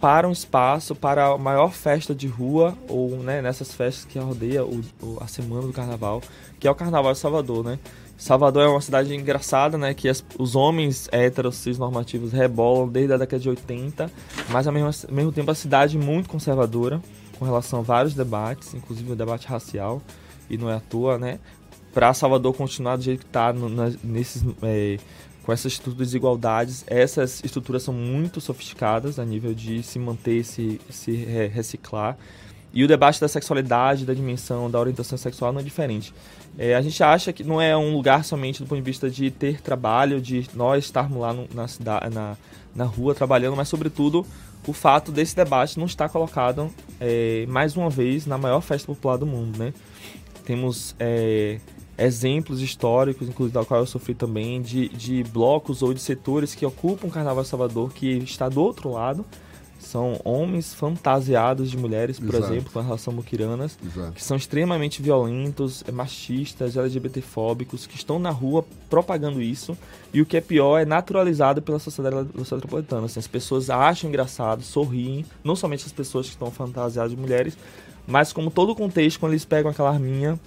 para 0.00 0.28
um 0.28 0.32
espaço, 0.32 0.94
para 0.94 1.28
a 1.28 1.38
maior 1.38 1.72
festa 1.72 2.14
de 2.14 2.26
rua, 2.26 2.76
ou 2.88 3.16
né, 3.18 3.40
nessas 3.40 3.72
festas 3.72 4.04
que 4.04 4.18
rodeia 4.18 4.62
o, 4.62 4.82
a 5.20 5.26
semana 5.26 5.66
do 5.66 5.72
carnaval, 5.72 6.20
que 6.60 6.68
é 6.68 6.70
o 6.70 6.74
Carnaval 6.74 7.12
de 7.12 7.18
Salvador, 7.18 7.64
né? 7.64 7.78
Salvador 8.24 8.62
é 8.62 8.68
uma 8.68 8.80
cidade 8.80 9.14
engraçada, 9.14 9.76
né? 9.76 9.92
Que 9.92 10.08
as, 10.08 10.24
os 10.38 10.56
homens 10.56 11.10
héteros, 11.12 11.56
cis 11.56 11.76
normativos 11.76 12.32
rebolam 12.32 12.88
desde 12.88 13.12
a 13.12 13.18
década 13.18 13.38
de 13.38 13.50
80, 13.50 14.10
mas 14.48 14.66
ao 14.66 14.72
mesmo, 14.72 14.88
ao 14.88 15.14
mesmo 15.14 15.30
tempo 15.30 15.50
a 15.50 15.54
cidade 15.54 15.98
muito 15.98 16.30
conservadora 16.30 17.02
com 17.38 17.44
relação 17.44 17.80
a 17.80 17.82
vários 17.82 18.14
debates, 18.14 18.72
inclusive 18.72 19.12
o 19.12 19.14
debate 19.14 19.46
racial, 19.46 20.00
e 20.48 20.56
não 20.56 20.70
é 20.70 20.76
à 20.76 20.80
toa, 20.80 21.18
né? 21.18 21.38
Para 21.92 22.14
Salvador 22.14 22.54
continuar 22.54 22.96
do 22.96 23.02
jeito 23.02 23.20
que 23.20 23.26
está 23.26 23.54
nesses, 24.02 24.42
é, 24.62 24.98
com 25.42 25.52
essas 25.52 25.72
estruturas 25.72 25.98
de 25.98 26.04
desigualdades, 26.04 26.82
essas 26.86 27.44
estruturas 27.44 27.82
são 27.82 27.92
muito 27.92 28.40
sofisticadas 28.40 29.18
a 29.18 29.24
nível 29.26 29.52
de 29.52 29.82
se 29.82 29.98
manter, 29.98 30.44
se, 30.44 30.80
se 30.88 31.12
reciclar. 31.52 32.16
E 32.72 32.82
o 32.82 32.88
debate 32.88 33.20
da 33.20 33.28
sexualidade, 33.28 34.06
da 34.06 34.14
dimensão, 34.14 34.68
da 34.70 34.80
orientação 34.80 35.16
sexual 35.16 35.52
não 35.52 35.60
é 35.60 35.62
diferente. 35.62 36.12
É, 36.56 36.74
a 36.74 36.80
gente 36.80 37.02
acha 37.02 37.32
que 37.32 37.42
não 37.42 37.60
é 37.60 37.76
um 37.76 37.92
lugar 37.92 38.24
somente 38.24 38.62
do 38.62 38.68
ponto 38.68 38.78
de 38.78 38.84
vista 38.84 39.10
de 39.10 39.30
ter 39.30 39.60
trabalho, 39.60 40.20
de 40.20 40.48
nós 40.54 40.84
estarmos 40.84 41.20
lá 41.20 41.32
no, 41.32 41.48
na, 41.52 41.66
cidade, 41.66 42.14
na, 42.14 42.36
na 42.74 42.84
rua 42.84 43.14
trabalhando, 43.14 43.56
mas 43.56 43.68
sobretudo 43.68 44.24
o 44.66 44.72
fato 44.72 45.10
desse 45.10 45.34
debate 45.34 45.78
não 45.78 45.86
estar 45.86 46.08
colocado 46.08 46.70
é, 47.00 47.44
mais 47.48 47.76
uma 47.76 47.90
vez 47.90 48.24
na 48.24 48.38
maior 48.38 48.60
festa 48.60 48.86
popular 48.86 49.16
do 49.16 49.26
mundo, 49.26 49.58
né? 49.58 49.74
Temos 50.44 50.94
é, 50.98 51.58
exemplos 51.98 52.60
históricos, 52.60 53.28
inclusive 53.28 53.52
da 53.52 53.64
qual 53.64 53.80
eu 53.80 53.86
sofri 53.86 54.14
também, 54.14 54.62
de, 54.62 54.88
de 54.90 55.24
blocos 55.24 55.82
ou 55.82 55.92
de 55.92 56.00
setores 56.00 56.54
que 56.54 56.64
ocupam 56.64 57.08
o 57.08 57.10
Carnaval 57.10 57.44
Salvador 57.44 57.92
que 57.92 58.06
está 58.18 58.48
do 58.48 58.60
outro 58.60 58.92
lado 58.92 59.24
são 59.86 60.20
homens 60.24 60.74
fantasiados 60.74 61.70
de 61.70 61.76
mulheres, 61.76 62.18
por 62.18 62.34
Exato. 62.34 62.52
exemplo, 62.52 62.72
com 62.72 62.80
relação 62.80 63.12
muquiranas, 63.12 63.78
Exato. 63.84 64.12
que 64.12 64.22
são 64.22 64.36
extremamente 64.36 65.00
violentos, 65.00 65.84
machistas, 65.92 66.76
LGBTfóbicos, 66.76 67.86
que 67.86 67.96
estão 67.96 68.18
na 68.18 68.30
rua 68.30 68.64
propagando 68.88 69.40
isso. 69.40 69.76
E 70.12 70.20
o 70.20 70.26
que 70.26 70.36
é 70.36 70.40
pior 70.40 70.78
é 70.78 70.84
naturalizado 70.84 71.60
pela 71.62 71.78
sociedade 71.78 72.16
metropolitana. 72.34 73.06
Assim, 73.06 73.20
as 73.20 73.26
pessoas 73.26 73.70
acham 73.70 74.08
engraçado, 74.08 74.62
sorriem, 74.62 75.24
não 75.42 75.56
somente 75.56 75.84
as 75.86 75.92
pessoas 75.92 76.26
que 76.26 76.32
estão 76.32 76.50
fantasiadas 76.50 77.10
de 77.10 77.16
mulheres, 77.16 77.56
mas 78.06 78.32
como 78.32 78.50
todo 78.50 78.72
o 78.72 78.76
contexto, 78.76 79.18
quando 79.18 79.32
eles 79.32 79.44
pegam 79.44 79.70
aquela 79.70 79.90
arminha, 79.90 80.38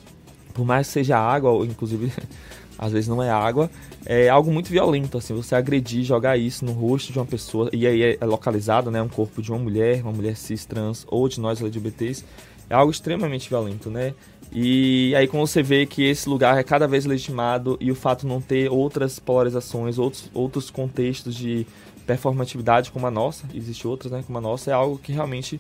por 0.53 0.65
mais 0.65 0.88
que 0.88 0.93
seja 0.93 1.17
água, 1.17 1.51
ou 1.51 1.65
inclusive 1.65 2.11
às 2.78 2.91
vezes 2.91 3.07
não 3.07 3.21
é 3.21 3.30
água, 3.30 3.69
é 4.05 4.30
algo 4.30 4.51
muito 4.51 4.69
violento, 4.69 5.17
assim, 5.17 5.34
você 5.34 5.55
agredir, 5.55 6.03
jogar 6.03 6.38
isso 6.38 6.63
no 6.63 6.71
rosto 6.71 7.11
de 7.11 7.19
uma 7.19 7.25
pessoa, 7.25 7.69
e 7.73 7.86
aí 7.88 8.17
é 8.19 8.25
localizado, 8.25 8.91
né, 8.91 9.01
um 9.01 9.09
corpo 9.09 9.41
de 9.41 9.51
uma 9.51 9.59
mulher, 9.59 10.01
uma 10.01 10.11
mulher 10.11 10.36
cis, 10.36 10.65
trans, 10.65 11.05
ou 11.07 11.28
de 11.28 11.39
nós 11.39 11.61
LGBTs, 11.61 12.23
é 12.69 12.75
algo 12.75 12.91
extremamente 12.91 13.49
violento, 13.49 13.89
né? 13.89 14.13
E 14.51 15.13
aí 15.15 15.28
quando 15.28 15.47
você 15.47 15.63
vê 15.63 15.86
que 15.86 16.03
esse 16.03 16.28
lugar 16.28 16.57
é 16.57 16.63
cada 16.63 16.88
vez 16.88 17.05
legitimado 17.05 17.78
e 17.80 17.91
o 17.91 17.95
fato 17.95 18.21
de 18.21 18.28
não 18.28 18.41
ter 18.41 18.69
outras 18.69 19.19
polarizações, 19.19 19.97
outros, 19.97 20.30
outros 20.34 20.69
contextos 20.69 21.36
de 21.36 21.65
performatividade 22.05 22.91
como 22.91 23.05
a 23.05 23.11
nossa, 23.11 23.45
existe 23.53 23.88
outras, 23.88 24.11
né, 24.11 24.23
como 24.25 24.38
a 24.38 24.41
nossa, 24.41 24.71
é 24.71 24.73
algo 24.73 24.97
que 24.97 25.11
realmente 25.11 25.59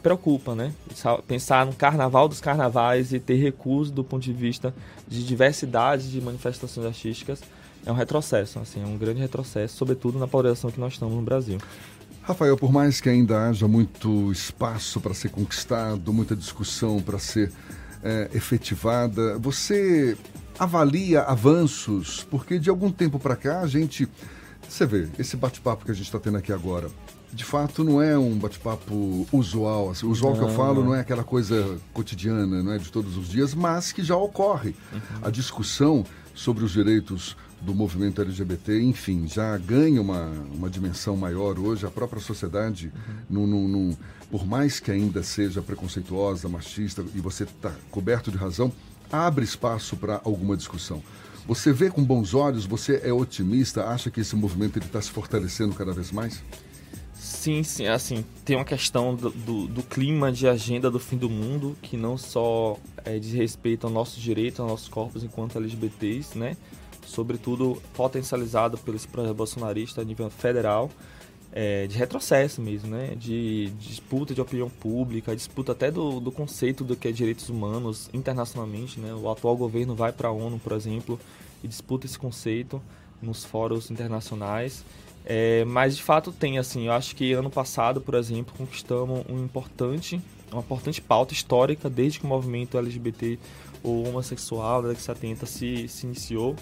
preocupa, 0.00 0.54
né? 0.54 0.72
Pensar 1.26 1.64
no 1.64 1.72
carnaval 1.72 2.28
dos 2.28 2.40
carnavais 2.40 3.12
e 3.12 3.20
ter 3.20 3.36
recurso 3.36 3.92
do 3.92 4.02
ponto 4.02 4.22
de 4.22 4.32
vista 4.32 4.74
de 5.06 5.24
diversidade 5.24 6.10
de 6.10 6.20
manifestações 6.20 6.86
artísticas 6.86 7.40
é 7.84 7.90
um 7.90 7.94
retrocesso, 7.94 8.58
assim, 8.58 8.82
é 8.82 8.86
um 8.86 8.98
grande 8.98 9.20
retrocesso, 9.20 9.76
sobretudo 9.76 10.18
na 10.18 10.26
polarização 10.26 10.70
que 10.70 10.80
nós 10.80 10.94
estamos 10.94 11.14
no 11.14 11.22
Brasil. 11.22 11.58
Rafael, 12.22 12.56
por 12.56 12.70
mais 12.70 13.00
que 13.00 13.08
ainda 13.08 13.48
haja 13.48 13.66
muito 13.66 14.30
espaço 14.30 15.00
para 15.00 15.14
ser 15.14 15.30
conquistado, 15.30 16.12
muita 16.12 16.36
discussão 16.36 17.00
para 17.00 17.18
ser 17.18 17.50
é, 18.02 18.30
efetivada, 18.34 19.38
você 19.38 20.16
avalia 20.58 21.22
avanços? 21.22 22.26
Porque 22.30 22.58
de 22.58 22.68
algum 22.68 22.92
tempo 22.92 23.18
para 23.18 23.36
cá 23.36 23.60
a 23.60 23.66
gente. 23.66 24.06
Você 24.68 24.86
vê, 24.86 25.08
esse 25.18 25.36
bate-papo 25.36 25.84
que 25.84 25.90
a 25.90 25.94
gente 25.94 26.04
está 26.04 26.20
tendo 26.20 26.36
aqui 26.36 26.52
agora, 26.52 26.88
de 27.32 27.44
fato 27.44 27.84
não 27.84 28.02
é 28.02 28.18
um 28.18 28.36
bate-papo 28.36 29.26
usual. 29.32 29.90
Assim, 29.90 30.06
usual 30.06 30.32
não, 30.32 30.38
que 30.40 30.44
eu 30.46 30.54
falo 30.56 30.84
não 30.84 30.94
é 30.94 31.00
aquela 31.00 31.24
coisa 31.24 31.78
cotidiana, 31.92 32.62
não 32.62 32.72
é 32.72 32.78
de 32.78 32.90
todos 32.90 33.16
os 33.16 33.28
dias, 33.28 33.54
mas 33.54 33.92
que 33.92 34.02
já 34.02 34.16
ocorre. 34.16 34.74
Uhum. 34.92 35.00
A 35.22 35.30
discussão 35.30 36.04
sobre 36.34 36.64
os 36.64 36.72
direitos 36.72 37.36
do 37.60 37.74
movimento 37.74 38.22
LGBT, 38.22 38.82
enfim, 38.82 39.26
já 39.26 39.56
ganha 39.58 40.00
uma, 40.00 40.30
uma 40.52 40.70
dimensão 40.70 41.16
maior 41.16 41.58
hoje. 41.58 41.86
A 41.86 41.90
própria 41.90 42.20
sociedade, 42.20 42.92
uhum. 42.94 43.14
num, 43.28 43.46
num, 43.46 43.68
num, 43.68 43.96
por 44.30 44.46
mais 44.46 44.80
que 44.80 44.90
ainda 44.90 45.22
seja 45.22 45.62
preconceituosa, 45.62 46.48
machista, 46.48 47.04
e 47.14 47.20
você 47.20 47.44
está 47.44 47.72
coberto 47.90 48.30
de 48.30 48.38
razão, 48.38 48.72
abre 49.12 49.44
espaço 49.44 49.96
para 49.96 50.20
alguma 50.24 50.56
discussão. 50.56 51.02
Você 51.46 51.72
vê 51.72 51.90
com 51.90 52.02
bons 52.02 52.32
olhos, 52.32 52.64
você 52.64 53.00
é 53.02 53.12
otimista, 53.12 53.86
acha 53.86 54.10
que 54.10 54.20
esse 54.20 54.36
movimento 54.36 54.78
está 54.78 55.00
se 55.00 55.10
fortalecendo 55.10 55.74
cada 55.74 55.92
vez 55.92 56.12
mais? 56.12 56.42
Sim, 57.20 57.62
sim, 57.62 57.86
assim, 57.86 58.24
tem 58.46 58.56
uma 58.56 58.64
questão 58.64 59.14
do, 59.14 59.28
do, 59.28 59.66
do, 59.66 59.82
clima 59.82 60.32
de 60.32 60.48
agenda 60.48 60.90
do 60.90 60.98
fim 60.98 61.18
do 61.18 61.28
mundo, 61.28 61.76
que 61.82 61.94
não 61.94 62.16
só 62.16 62.78
é, 63.04 63.18
diz 63.18 63.34
respeito 63.34 63.86
ao 63.86 63.92
nosso 63.92 64.18
direito, 64.18 64.62
aos 64.62 64.70
nossos 64.70 64.88
corpos 64.88 65.22
enquanto 65.22 65.58
LGBTs, 65.58 66.38
né? 66.38 66.56
Sobretudo 67.04 67.80
potencializado 67.92 68.78
pelo 68.78 68.98
projeto 69.00 69.34
bolsonarista 69.34 70.00
a 70.00 70.04
nível 70.04 70.30
federal. 70.30 70.90
é, 71.52 71.86
de 71.86 71.98
retrocesso 71.98 72.62
mesmo, 72.62 72.88
né? 72.90 73.14
De, 73.16 73.66
de, 73.66 73.88
disputa 73.88 74.34
de 74.34 74.40
opinião 74.40 74.70
pública, 74.70 75.36
disputa 75.36 75.72
até 75.72 75.90
do, 75.90 76.20
do 76.20 76.32
conceito 76.32 76.84
do 76.84 76.96
que 76.96 77.08
é 77.08 77.12
direitos 77.12 77.50
humanos 77.50 78.08
internacionalmente, 78.14 78.98
né? 78.98 79.12
O 79.12 79.30
atual 79.30 79.56
governo 79.58 79.94
vai 79.94 80.10
para 80.10 80.28
a 80.28 80.32
ONU, 80.32 80.58
por 80.58 80.72
exemplo, 80.72 81.20
e 81.62 81.68
disputa 81.68 82.06
esse 82.06 82.18
conceito 82.18 82.80
nos 83.20 83.44
fóruns 83.44 83.90
internacionais. 83.90 84.84
É, 85.24 85.64
mas 85.64 85.96
de 85.96 86.02
fato 86.02 86.32
tem, 86.32 86.58
assim, 86.58 86.86
eu 86.86 86.92
acho 86.92 87.14
que 87.14 87.32
ano 87.32 87.50
passado, 87.50 88.00
por 88.00 88.14
exemplo, 88.14 88.54
conquistamos 88.56 89.22
um 89.28 89.38
importante, 89.44 90.20
uma 90.50 90.60
importante 90.60 91.00
pauta 91.00 91.34
histórica 91.34 91.88
desde 91.90 92.20
que 92.20 92.24
o 92.24 92.28
movimento 92.28 92.78
LGBT 92.78 93.38
ou 93.82 94.08
homossexual 94.08 94.82
da 94.82 94.88
década 94.88 94.98
de 94.98 95.20
70 95.20 95.46
se, 95.46 95.88
se 95.88 96.06
iniciou, 96.06 96.56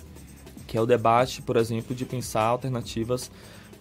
que 0.66 0.76
é 0.76 0.80
o 0.80 0.86
debate, 0.86 1.40
por 1.42 1.56
exemplo, 1.56 1.94
de 1.94 2.04
pensar 2.04 2.42
alternativas 2.42 3.30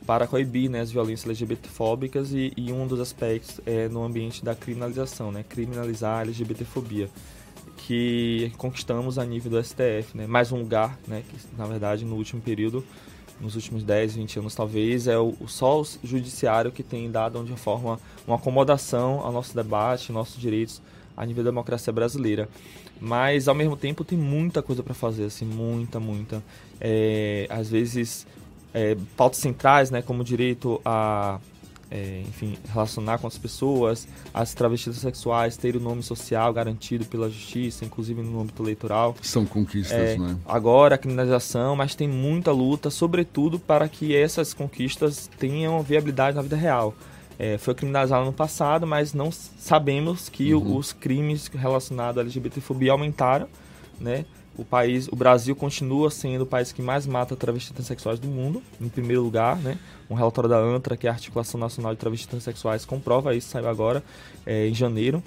para 0.06 0.26
coibir 0.26 0.70
né, 0.70 0.80
as 0.80 0.90
violências 0.90 1.26
LGBTfóbicas 1.26 2.32
e, 2.32 2.54
e 2.56 2.72
um 2.72 2.88
dos 2.88 3.02
aspectos 3.02 3.60
é 3.66 3.90
no 3.90 4.06
ambiente 4.06 4.44
da 4.44 4.56
criminalização, 4.56 5.34
né, 5.34 5.44
criminalizar 5.48 6.20
a 6.20 6.22
LGBTfobia, 6.22 7.10
que 7.76 8.52
conquistamos 8.58 9.20
a 9.20 9.26
nível 9.26 9.52
do 9.52 9.62
STF, 9.64 10.16
né, 10.16 10.26
mais 10.26 10.54
um 10.54 10.60
lugar, 10.60 10.98
né, 11.06 11.24
que 11.28 11.36
na 11.58 11.66
verdade 11.66 12.06
no 12.06 12.16
último 12.16 12.42
período, 12.42 12.86
nos 13.40 13.56
últimos 13.56 13.84
10, 13.84 14.16
20 14.16 14.40
anos 14.40 14.56
talvez, 14.56 15.08
é 15.08 15.18
o, 15.18 15.36
só 15.48 15.82
o 15.82 15.86
judiciário 16.04 16.72
que 16.72 16.84
tem 16.84 17.10
dado 17.10 17.44
de 17.44 17.56
forma 17.56 18.00
uma 18.26 18.36
acomodação 18.36 19.22
ao 19.22 19.32
nosso 19.32 19.56
debate, 19.56 20.12
nossos 20.12 20.40
direitos 20.40 20.82
a 21.16 21.26
nível 21.26 21.44
da 21.44 21.50
democracia 21.50 21.92
brasileira. 21.92 22.48
Mas 23.00 23.48
ao 23.48 23.56
mesmo 23.56 23.78
tempo 23.78 24.04
tem 24.04 24.18
muita 24.18 24.62
coisa 24.62 24.82
para 24.82 24.94
fazer, 24.94 25.26
assim, 25.26 25.46
muita, 25.46 26.00
muita. 26.00 26.44
É, 26.82 27.48
às 27.50 27.70
vezes 27.70 28.26
é, 28.74 28.96
pautas 29.16 29.40
centrais, 29.40 29.92
né, 29.92 30.02
como 30.02 30.22
o 30.22 30.24
direito 30.24 30.82
a 30.84 31.40
é, 31.90 32.22
enfim, 32.28 32.58
relacionar 32.74 33.18
com 33.18 33.28
as 33.28 33.38
pessoas, 33.38 34.08
as 34.34 34.54
travestis 34.54 34.98
sexuais 34.98 35.56
terem 35.56 35.80
o 35.80 35.84
nome 35.84 36.04
social 36.04 36.52
garantido 36.54 37.06
pela 37.06 37.30
justiça, 37.30 37.86
inclusive 37.86 38.22
no 38.22 38.42
âmbito 38.42 38.62
eleitoral. 38.62 39.16
São 39.22 39.46
conquistas, 39.46 39.98
é, 39.98 40.18
né? 40.18 40.38
Agora 40.46 40.96
a 40.96 40.98
criminalização, 40.98 41.76
mas 41.76 41.96
tem 41.96 42.08
muita 42.08 42.52
luta, 42.52 42.90
sobretudo 42.90 43.58
para 43.60 43.88
que 43.88 44.16
essas 44.16 44.54
conquistas 44.54 45.30
tenham 45.40 45.82
viabilidade 45.82 46.36
na 46.36 46.42
vida 46.42 46.56
real. 46.56 46.94
É, 47.40 47.58
foi 47.58 47.76
criminalizado 47.76 48.26
no 48.26 48.34
passado, 48.34 48.88
mas 48.88 49.14
não 49.14 49.32
sabemos 49.32 50.28
que 50.28 50.54
uhum. 50.54 50.76
os 50.76 50.92
crimes 50.92 51.48
relacionados 51.48 52.18
à 52.18 52.22
LGBTfobia 52.22 52.92
aumentaram, 52.92 53.48
né? 54.00 54.26
O 54.58 54.66
país, 54.66 55.08
o 55.08 55.16
Brasil 55.16 55.56
continua 55.56 56.10
sendo 56.10 56.42
o 56.42 56.46
país 56.46 56.72
que 56.72 56.82
mais 56.82 57.06
mata 57.06 57.36
travestis 57.36 57.72
transexuais 57.72 58.20
do 58.20 58.28
mundo, 58.28 58.62
em 58.82 58.90
primeiro 58.90 59.22
lugar, 59.22 59.58
né? 59.58 59.78
Um 60.10 60.16
relatório 60.16 60.50
da 60.50 60.58
ANTRA, 60.58 60.98
que 60.98 61.06
é 61.06 61.10
a 61.10 61.14
Articulação 61.14 61.60
Nacional 61.60 61.94
de 61.94 62.00
Travestis 62.00 62.28
Transexuais, 62.28 62.84
comprova 62.84 63.36
isso, 63.36 63.50
saiu 63.50 63.68
agora, 63.68 64.04
é, 64.46 64.68
em 64.68 64.74
janeiro. 64.74 65.22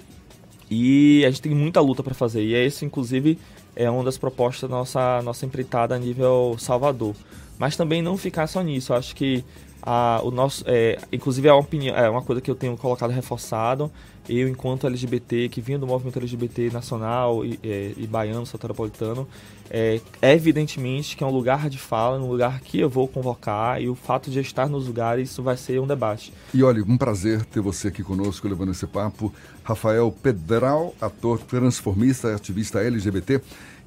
E 0.69 1.23
a 1.25 1.29
gente 1.29 1.41
tem 1.41 1.53
muita 1.53 1.79
luta 1.79 2.03
para 2.03 2.13
fazer, 2.13 2.43
e 2.43 2.53
esse, 2.53 2.85
inclusive, 2.85 3.39
é 3.75 3.89
uma 3.89 4.03
das 4.03 4.17
propostas 4.17 4.69
da 4.69 4.75
nossa, 4.75 5.21
nossa 5.21 5.45
empreitada 5.45 5.95
a 5.95 5.99
nível 5.99 6.55
Salvador. 6.59 7.15
Mas 7.57 7.77
também 7.77 8.01
não 8.01 8.17
ficar 8.17 8.47
só 8.47 8.61
nisso, 8.61 8.91
eu 8.91 8.97
acho 8.97 9.15
que 9.15 9.45
a, 9.81 10.21
o 10.23 10.31
nosso, 10.31 10.63
é, 10.67 10.99
inclusive 11.11 11.47
é 11.47 11.53
uma, 11.53 11.59
opinião, 11.59 11.95
é 11.95 12.09
uma 12.09 12.21
coisa 12.21 12.41
que 12.41 12.49
eu 12.49 12.55
tenho 12.55 12.77
colocado 12.77 13.11
reforçado, 13.11 13.91
eu, 14.29 14.47
enquanto 14.47 14.85
LGBT, 14.85 15.49
que 15.49 15.59
vinha 15.59 15.79
do 15.79 15.87
movimento 15.87 16.19
LGBT 16.19 16.69
nacional 16.69 17.43
e, 17.43 17.59
é, 17.63 17.93
e 17.97 18.05
baiano, 18.05 18.45
soteropolitano, 18.45 19.27
é, 19.69 19.99
é, 20.21 20.33
evidentemente 20.33 21.15
que 21.15 21.23
é 21.23 21.27
um 21.27 21.31
lugar 21.31 21.69
de 21.69 21.77
fala, 21.77 22.19
um 22.19 22.27
lugar 22.27 22.59
que 22.59 22.79
eu 22.79 22.89
vou 22.89 23.07
convocar, 23.07 23.81
e 23.81 23.89
o 23.89 23.95
fato 23.95 24.29
de 24.29 24.39
estar 24.39 24.69
nos 24.69 24.87
lugares, 24.87 25.31
isso 25.31 25.41
vai 25.41 25.57
ser 25.57 25.79
um 25.79 25.87
debate. 25.87 26.31
E 26.53 26.61
olha, 26.61 26.83
um 26.83 26.97
prazer 26.97 27.43
ter 27.45 27.61
você 27.61 27.87
aqui 27.87 28.03
conosco, 28.03 28.47
levando 28.47 28.71
esse 28.71 28.85
papo. 28.85 29.33
Rafael 29.63 30.11
Pedral, 30.11 30.93
ator 31.01 31.39
transformista 31.39 32.35
ativista 32.35 32.79
LGBT. 32.79 33.41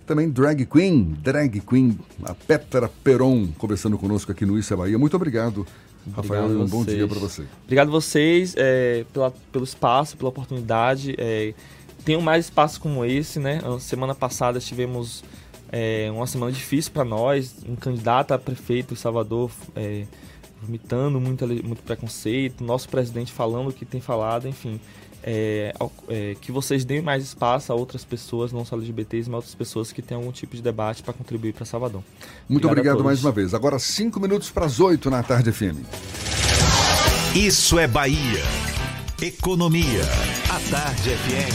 Também 0.07 0.28
drag 0.28 0.66
queen, 0.66 1.16
drag 1.22 1.61
queen, 1.61 1.99
a 2.24 2.34
Petra 2.34 2.90
Peron, 3.03 3.49
conversando 3.57 3.97
conosco 3.97 4.30
aqui 4.30 4.45
no 4.45 4.59
Isso 4.59 4.74
é 4.74 4.76
Bahia. 4.76 4.99
Muito 4.99 5.16
obrigado 5.16 5.66
Rafael, 6.12 6.46
um 6.46 6.66
bom 6.66 6.84
dia 6.84 7.07
para 7.07 7.18
você. 7.18 7.44
Obrigado 7.64 7.88
a 7.88 7.90
vocês 7.90 8.55
é, 8.57 9.05
pela, 9.12 9.32
pelo 9.52 9.64
espaço, 9.64 10.16
pela 10.16 10.28
oportunidade. 10.28 11.14
É, 11.16 11.55
tenham 12.05 12.20
mais 12.20 12.46
espaços 12.46 12.78
como 12.78 13.05
esse, 13.05 13.38
né? 13.38 13.61
Semana 13.80 14.14
passada 14.14 14.61
tivemos 14.61 15.24
é, 15.72 16.11
uma 16.12 16.26
semana 16.26 16.52
difícil 16.52 16.92
para 16.92 17.05
nós. 17.05 17.57
Um 17.66 17.76
candidato 17.76 18.32
a 18.32 18.38
prefeito 18.38 18.92
em 18.92 18.96
Salvador 18.96 19.50
é, 19.74 20.05
vomitando 20.61 21.20
muito, 21.20 21.46
muito 21.46 21.82
preconceito. 21.82 22.62
Nosso 22.62 22.88
presidente 22.88 23.32
falando 23.32 23.68
o 23.68 23.72
que 23.72 23.84
tem 23.84 24.00
falado, 24.00 24.46
enfim 24.48 24.80
é, 25.26 25.72
é, 26.08 26.36
que 26.38 26.52
vocês 26.52 26.84
deem 26.84 27.00
mais 27.00 27.24
espaço 27.24 27.72
a 27.72 27.74
outras 27.74 28.04
pessoas, 28.04 28.52
não 28.52 28.62
só 28.64 28.76
LGBTs, 28.76 29.30
mas 29.30 29.36
outras 29.36 29.54
pessoas 29.54 29.90
que 29.90 30.02
têm 30.02 30.14
algum 30.16 30.30
tipo 30.30 30.54
de 30.54 30.60
debate 30.60 31.02
para 31.02 31.14
contribuir 31.14 31.54
para 31.54 31.64
Salvador. 31.64 32.02
Muito 32.46 32.66
obrigado, 32.66 32.96
obrigado 32.96 33.04
mais 33.04 33.24
uma 33.24 33.32
vez. 33.32 33.54
Agora, 33.54 33.78
cinco 33.78 34.20
minutos 34.20 34.50
para 34.50 34.66
as 34.66 34.80
oito 34.80 35.08
na 35.10 35.22
tarde 35.22 35.50
FM. 35.50 35.78
Isso 37.34 37.78
é 37.78 37.86
Bahia. 37.86 38.42
Economia. 39.22 40.02
A 40.50 40.60
Tarde 40.70 41.16
FM. 41.16 41.54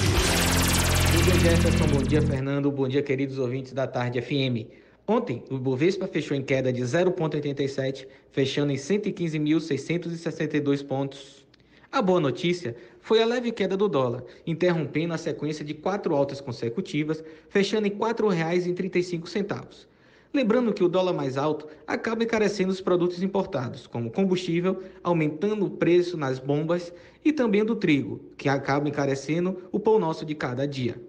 Bom 1.13 1.21
dia, 1.21 1.39
Jefferson. 1.39 1.85
Bom 1.87 2.01
dia, 2.01 2.21
Fernando. 2.21 2.71
Bom 2.71 2.87
dia, 2.87 3.03
queridos 3.03 3.37
ouvintes 3.37 3.73
da 3.73 3.85
Tarde 3.85 4.19
FM. 4.19 4.65
Ontem, 5.07 5.43
o 5.49 5.57
Bovespa 5.57 6.07
fechou 6.07 6.35
em 6.35 6.41
queda 6.41 6.73
de 6.73 6.81
0,87, 6.81 8.07
fechando 8.31 8.71
em 8.71 8.75
115.662 8.75 10.83
pontos. 10.85 11.45
A 11.91 12.01
boa 12.01 12.19
notícia 12.19 12.75
foi 13.09 13.23
a 13.23 13.25
leve 13.25 13.51
queda 13.51 13.75
do 13.75 13.89
dólar, 13.89 14.23
interrompendo 14.45 15.15
a 15.15 15.17
sequência 15.17 15.65
de 15.65 15.73
quatro 15.73 16.15
altas 16.15 16.39
consecutivas, 16.39 17.23
fechando 17.49 17.87
em 17.87 17.89
R$ 17.89 17.97
4,35. 17.97 19.87
Lembrando 20.31 20.71
que 20.71 20.83
o 20.83 20.87
dólar 20.87 21.13
mais 21.13 21.35
alto 21.35 21.65
acaba 21.87 22.23
encarecendo 22.23 22.69
os 22.69 22.79
produtos 22.79 23.23
importados, 23.23 23.87
como 23.87 24.11
combustível, 24.11 24.83
aumentando 25.03 25.65
o 25.65 25.71
preço 25.71 26.17
nas 26.17 26.37
bombas 26.37 26.93
e 27.25 27.33
também 27.33 27.65
do 27.65 27.75
trigo, 27.75 28.21
que 28.37 28.47
acaba 28.47 28.87
encarecendo 28.87 29.57
o 29.71 29.79
pão 29.79 29.97
nosso 29.97 30.23
de 30.23 30.35
cada 30.35 30.67
dia. 30.67 31.01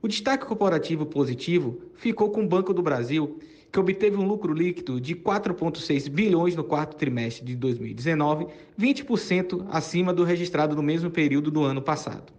O 0.00 0.06
destaque 0.06 0.46
corporativo 0.46 1.04
positivo 1.06 1.82
ficou 1.96 2.30
com 2.30 2.44
o 2.44 2.48
Banco 2.48 2.72
do 2.72 2.82
Brasil, 2.82 3.40
que 3.72 3.80
obteve 3.80 4.16
um 4.16 4.26
lucro 4.26 4.52
líquido 4.52 5.00
de 5.00 5.14
4,6 5.14 6.10
bilhões 6.10 6.54
no 6.54 6.62
quarto 6.62 6.94
trimestre 6.94 7.42
de 7.42 7.56
2019, 7.56 8.46
20% 8.78 9.66
acima 9.70 10.12
do 10.12 10.24
registrado 10.24 10.76
no 10.76 10.82
mesmo 10.82 11.10
período 11.10 11.50
do 11.50 11.64
ano 11.64 11.80
passado. 11.80 12.34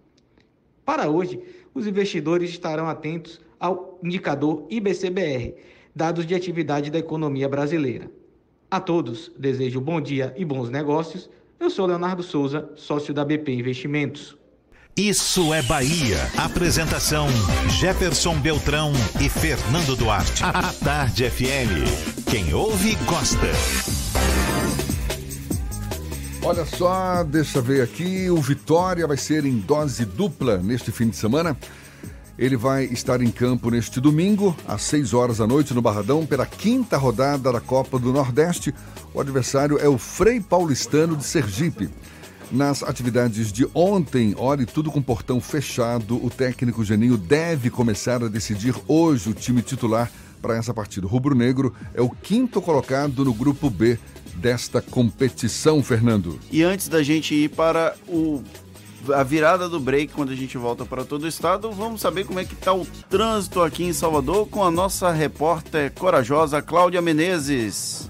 Para 0.85 1.09
hoje, 1.09 1.41
os 1.73 1.87
investidores 1.87 2.51
estarão 2.51 2.87
atentos 2.87 3.41
ao 3.59 3.99
indicador 4.03 4.67
IBCBR, 4.69 5.55
dados 5.95 6.27
de 6.27 6.35
atividade 6.35 6.91
da 6.91 6.99
economia 6.99 7.49
brasileira. 7.49 8.11
A 8.69 8.79
todos, 8.79 9.31
desejo 9.37 9.81
bom 9.81 9.99
dia 9.99 10.35
e 10.37 10.45
bons 10.45 10.69
negócios. 10.69 11.29
Eu 11.59 11.69
sou 11.71 11.87
Leonardo 11.87 12.21
Souza, 12.21 12.69
sócio 12.75 13.11
da 13.11 13.25
BP 13.25 13.53
Investimentos. 13.53 14.37
Isso 14.95 15.51
é 15.55 15.63
Bahia. 15.63 16.19
Apresentação: 16.37 17.27
Jefferson 17.79 18.39
Beltrão 18.39 18.93
e 19.19 19.27
Fernando 19.27 19.95
Duarte. 19.95 20.43
A 20.43 20.71
Tarde 20.71 21.27
FM. 21.31 22.29
Quem 22.29 22.53
ouve, 22.53 22.95
gosta. 23.07 23.47
Olha 26.43 26.63
só, 26.63 27.23
deixa 27.23 27.57
eu 27.57 27.63
ver 27.63 27.81
aqui. 27.81 28.29
O 28.29 28.39
Vitória 28.39 29.07
vai 29.07 29.17
ser 29.17 29.45
em 29.45 29.57
dose 29.57 30.05
dupla 30.05 30.57
neste 30.57 30.91
fim 30.91 31.09
de 31.09 31.15
semana. 31.15 31.57
Ele 32.37 32.55
vai 32.55 32.83
estar 32.83 33.19
em 33.19 33.31
campo 33.31 33.71
neste 33.71 33.99
domingo, 33.99 34.55
às 34.67 34.83
6 34.83 35.11
horas 35.15 35.39
da 35.39 35.47
noite, 35.47 35.73
no 35.73 35.81
Barradão, 35.81 36.23
pela 36.23 36.45
quinta 36.45 36.97
rodada 36.97 37.51
da 37.51 37.59
Copa 37.59 37.97
do 37.97 38.13
Nordeste. 38.13 38.71
O 39.11 39.19
adversário 39.19 39.79
é 39.79 39.87
o 39.87 39.97
Frei 39.97 40.39
Paulistano 40.39 41.15
de 41.15 41.23
Sergipe. 41.23 41.89
Nas 42.53 42.83
atividades 42.83 43.51
de 43.51 43.67
ontem, 43.73 44.35
olhe 44.37 44.63
tudo 44.67 44.91
com 44.91 45.01
portão 45.01 45.41
fechado. 45.41 46.23
O 46.23 46.29
técnico 46.29 46.85
Geninho 46.85 47.17
deve 47.17 47.71
começar 47.71 48.23
a 48.23 48.27
decidir 48.27 48.75
hoje 48.87 49.31
o 49.31 49.33
time 49.33 49.63
titular 49.63 50.11
para 50.39 50.55
essa 50.55 50.71
partida. 50.71 51.07
O 51.07 51.09
Rubro 51.09 51.33
Negro 51.33 51.73
é 51.95 52.01
o 52.01 52.11
quinto 52.11 52.61
colocado 52.61 53.25
no 53.25 53.33
grupo 53.33 53.71
B 53.71 53.97
desta 54.35 54.83
competição, 54.83 55.81
Fernando. 55.81 56.39
E 56.51 56.61
antes 56.61 56.87
da 56.87 57.01
gente 57.01 57.33
ir 57.33 57.49
para 57.49 57.95
o 58.07 58.43
a 59.11 59.23
virada 59.23 59.67
do 59.67 59.79
break 59.79 60.13
quando 60.13 60.31
a 60.31 60.35
gente 60.35 60.55
volta 60.55 60.85
para 60.85 61.03
todo 61.03 61.23
o 61.23 61.27
estado, 61.27 61.71
vamos 61.71 62.01
saber 62.01 62.23
como 62.23 62.39
é 62.39 62.45
que 62.45 62.53
está 62.53 62.71
o 62.71 62.85
trânsito 63.09 63.63
aqui 63.63 63.83
em 63.83 63.93
Salvador 63.93 64.47
com 64.47 64.63
a 64.63 64.69
nossa 64.69 65.11
repórter 65.11 65.91
corajosa 65.91 66.61
Cláudia 66.61 67.01
Menezes. 67.01 68.07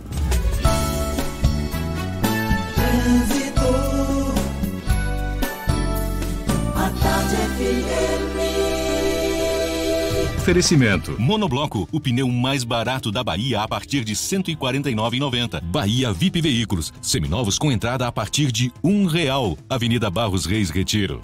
Oferecimento. 10.43 11.15
Monobloco, 11.17 11.87
o 11.89 12.01
pneu 12.01 12.27
mais 12.27 12.65
barato 12.65 13.13
da 13.13 13.23
Bahia 13.23 13.61
a 13.61 13.65
partir 13.65 14.03
de 14.03 14.11
R$ 14.11 14.17
149,90. 14.17 15.61
Bahia 15.63 16.11
VIP 16.11 16.41
Veículos, 16.41 16.91
seminovos 17.01 17.57
com 17.57 17.71
entrada 17.71 18.05
a 18.05 18.11
partir 18.11 18.51
de 18.51 18.69
um 18.83 19.05
real. 19.05 19.57
Avenida 19.69 20.11
Barros 20.11 20.45
Reis 20.45 20.69
Retiro. 20.69 21.21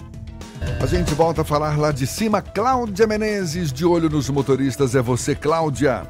A 0.82 0.86
gente 0.86 1.12
volta 1.12 1.42
a 1.42 1.44
falar 1.44 1.78
lá 1.78 1.92
de 1.92 2.06
cima. 2.06 2.40
Cláudia 2.40 3.06
Menezes, 3.06 3.70
de 3.70 3.84
olho 3.84 4.08
nos 4.08 4.30
motoristas. 4.30 4.94
É 4.94 5.02
você, 5.02 5.34
Cláudia. 5.34 6.06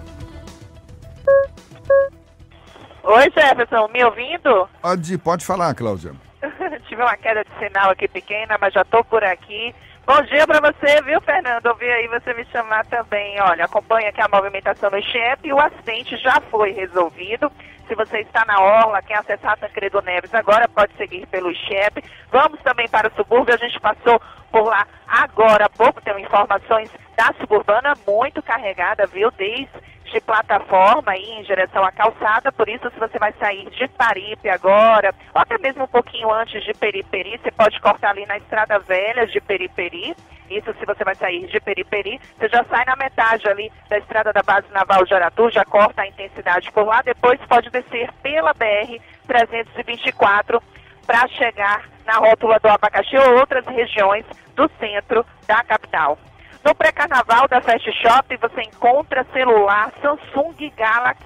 Oi, 3.03 3.25
Jefferson, 3.35 3.89
me 3.89 4.05
ouvindo? 4.05 4.69
Pode, 4.81 5.19
pode 5.19 5.45
falar, 5.45 5.75
Cláudia. 5.75 6.13
Tive 6.89 7.03
uma 7.03 7.17
queda 7.17 7.43
de 7.43 7.51
sinal 7.59 7.91
aqui 7.91 8.07
pequena, 8.07 8.57
mas 8.61 8.73
já 8.73 8.85
tô 8.85 9.03
por 9.03 9.25
aqui. 9.25 9.75
Bom 10.07 10.23
dia 10.23 10.47
para 10.47 10.61
você, 10.61 11.01
viu, 11.03 11.21
Fernando? 11.21 11.67
Ouvi 11.67 11.89
aí 11.89 12.09
você 12.09 12.35
me 12.35 12.45
chamar 12.47 12.85
também. 12.87 13.41
Olha, 13.41 13.65
acompanha 13.65 14.09
aqui 14.09 14.21
a 14.21 14.29
movimentação 14.29 14.91
no 14.91 15.01
Xep 15.03 15.47
e 15.47 15.53
o 15.53 15.61
acidente 15.61 16.17
já 16.17 16.41
foi 16.51 16.73
resolvido. 16.73 17.51
Se 17.87 17.95
você 17.95 18.21
está 18.21 18.45
na 18.45 18.61
Orla, 18.61 19.03
quem 19.03 19.17
acessar 19.17 19.59
Tancredo 19.59 20.01
Neves 20.03 20.35
agora 20.35 20.69
pode 20.69 20.93
seguir 20.97 21.27
pelo 21.27 21.55
Xep. 21.55 22.05
Vamos 22.31 22.61
também 22.63 22.89
para 22.89 23.09
o 23.09 23.15
subúrbio, 23.15 23.55
a 23.55 23.59
gente 23.59 23.79
passou 23.81 24.21
por 24.51 24.65
lá 24.65 24.87
agora 25.07 25.67
há 25.67 25.69
pouco, 25.69 26.01
tem 26.01 26.21
informações 26.21 26.91
da 27.17 27.33
suburbana 27.39 27.95
muito 28.07 28.43
carregada, 28.43 29.07
viu, 29.07 29.31
desde 29.33 29.71
de 30.11 30.21
plataforma 30.21 31.13
aí 31.13 31.31
em 31.33 31.43
direção 31.43 31.85
à 31.85 31.93
calçada, 31.93 32.53
por 32.53 32.69
isso 32.69 32.91
se 32.91 32.99
você 32.99 33.19
vai 33.19 33.33
sair 33.35 33.69
de 33.71 33.89
Paripe 33.89 34.49
agora, 34.49 35.15
ou 35.35 35.41
até 35.41 35.59
mesmo 35.59 35.85
um 35.85 35.89
pouquinho 35.89 36.31
antes 36.33 36.63
de 36.65 36.73
Periperi, 36.75 37.39
você 37.39 37.51
pode 37.51 37.81
cortar 37.81 38.11
ali 38.11 38.27
na 38.27 38.37
Estrada 38.37 38.79
Velha 38.79 39.27
de 39.27 39.41
Periperi, 39.41 40.15
isso 40.51 40.75
se 40.79 40.85
você 40.85 41.05
vai 41.05 41.15
sair 41.15 41.47
de 41.47 41.61
Periperi, 41.61 42.21
você 42.37 42.49
já 42.49 42.65
sai 42.65 42.85
na 42.85 42.97
metade 42.97 43.49
ali 43.49 43.71
da 43.89 43.99
Estrada 43.99 44.33
da 44.33 44.43
Base 44.43 44.67
Naval 44.73 45.05
de 45.05 45.15
Aratu, 45.15 45.51
já 45.51 45.65
corta 45.65 46.03
a 46.03 46.07
intensidade 46.07 46.71
por 46.73 46.85
lá, 46.85 47.03
depois 47.03 47.41
pode 47.49 47.71
descer 47.71 48.11
pela 48.23 48.53
BR 48.53 49.01
324 49.27 50.61
para 51.07 51.29
chegar 51.29 51.89
na 52.05 52.15
rótula 52.15 52.59
do 52.59 52.69
Abacaxi 52.69 53.17
ou 53.17 53.39
outras 53.39 53.65
regiões 53.67 54.25
do 54.57 54.69
centro 54.79 55.25
da 55.47 55.63
capital. 55.63 56.19
No 56.65 56.75
pré-carnaval 56.75 57.49
da 57.49 57.61
Fast 57.61 57.91
Shop 57.93 58.37
você 58.37 58.63
encontra 58.63 59.27
celular 59.33 59.93
Samsung 60.03 60.73
Galaxy 60.77 61.25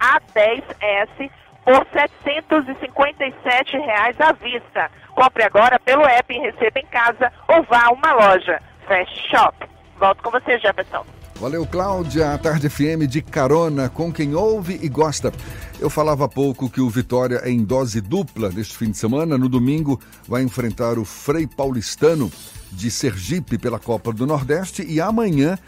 A10s 0.00 1.30
por 1.64 1.84
757 1.92 3.76
reais 3.78 4.20
à 4.20 4.32
vista. 4.32 4.90
Compre 5.14 5.42
agora 5.42 5.80
pelo 5.80 6.04
app 6.04 6.32
e 6.32 6.38
receba 6.38 6.78
em 6.78 6.86
casa 6.86 7.32
ou 7.48 7.64
vá 7.64 7.86
a 7.86 7.90
uma 7.90 8.12
loja. 8.12 8.60
Fast 8.86 9.28
Shop. 9.28 9.68
Volto 9.98 10.22
com 10.22 10.30
você, 10.30 10.58
Jefferson. 10.58 11.04
Valeu, 11.40 11.66
Cláudia. 11.66 12.32
A 12.32 12.38
Tarde 12.38 12.68
FM 12.70 13.08
de 13.08 13.20
carona 13.20 13.88
com 13.88 14.12
quem 14.12 14.34
ouve 14.34 14.78
e 14.80 14.88
gosta. 14.88 15.32
Eu 15.80 15.90
falava 15.90 16.26
há 16.26 16.28
pouco 16.28 16.70
que 16.70 16.80
o 16.80 16.88
Vitória 16.88 17.40
é 17.42 17.50
em 17.50 17.64
dose 17.64 18.00
dupla 18.00 18.50
neste 18.50 18.76
fim 18.76 18.90
de 18.90 18.96
semana. 18.96 19.36
No 19.36 19.48
domingo 19.48 20.00
vai 20.28 20.42
enfrentar 20.42 20.98
o 20.98 21.04
Frei 21.04 21.46
Paulistano 21.46 22.30
de 22.72 22.90
Sergipe 22.90 23.58
pela 23.58 23.78
Copa 23.78 24.12
do 24.12 24.26
Nordeste 24.26 24.82
e 24.82 25.00
amanhã 25.00 25.58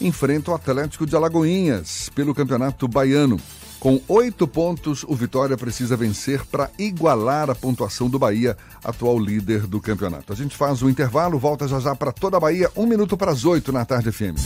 enfrenta 0.00 0.50
o 0.50 0.54
Atlético 0.54 1.06
de 1.06 1.16
Alagoinhas 1.16 2.10
pelo 2.14 2.34
Campeonato 2.34 2.86
Baiano. 2.86 3.40
Com 3.78 4.00
oito 4.08 4.48
pontos, 4.48 5.04
o 5.06 5.14
Vitória 5.14 5.56
precisa 5.56 5.96
vencer 5.96 6.44
para 6.46 6.70
igualar 6.78 7.50
a 7.50 7.54
pontuação 7.54 8.08
do 8.08 8.18
Bahia, 8.18 8.56
atual 8.82 9.18
líder 9.18 9.66
do 9.66 9.80
campeonato. 9.80 10.32
A 10.32 10.36
gente 10.36 10.56
faz 10.56 10.82
o 10.82 10.88
intervalo, 10.88 11.38
volta 11.38 11.68
já 11.68 11.78
já 11.78 11.94
para 11.94 12.10
toda 12.10 12.36
a 12.36 12.40
Bahia, 12.40 12.70
um 12.74 12.86
minuto 12.86 13.16
para 13.16 13.32
as 13.32 13.44
oito 13.44 13.72
na 13.72 13.84
tarde 13.84 14.10
FM. 14.10 14.36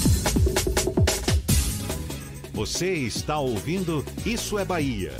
Você 2.52 2.92
está 2.92 3.38
ouvindo 3.38 4.04
Isso 4.26 4.58
é 4.58 4.64
Bahia. 4.64 5.14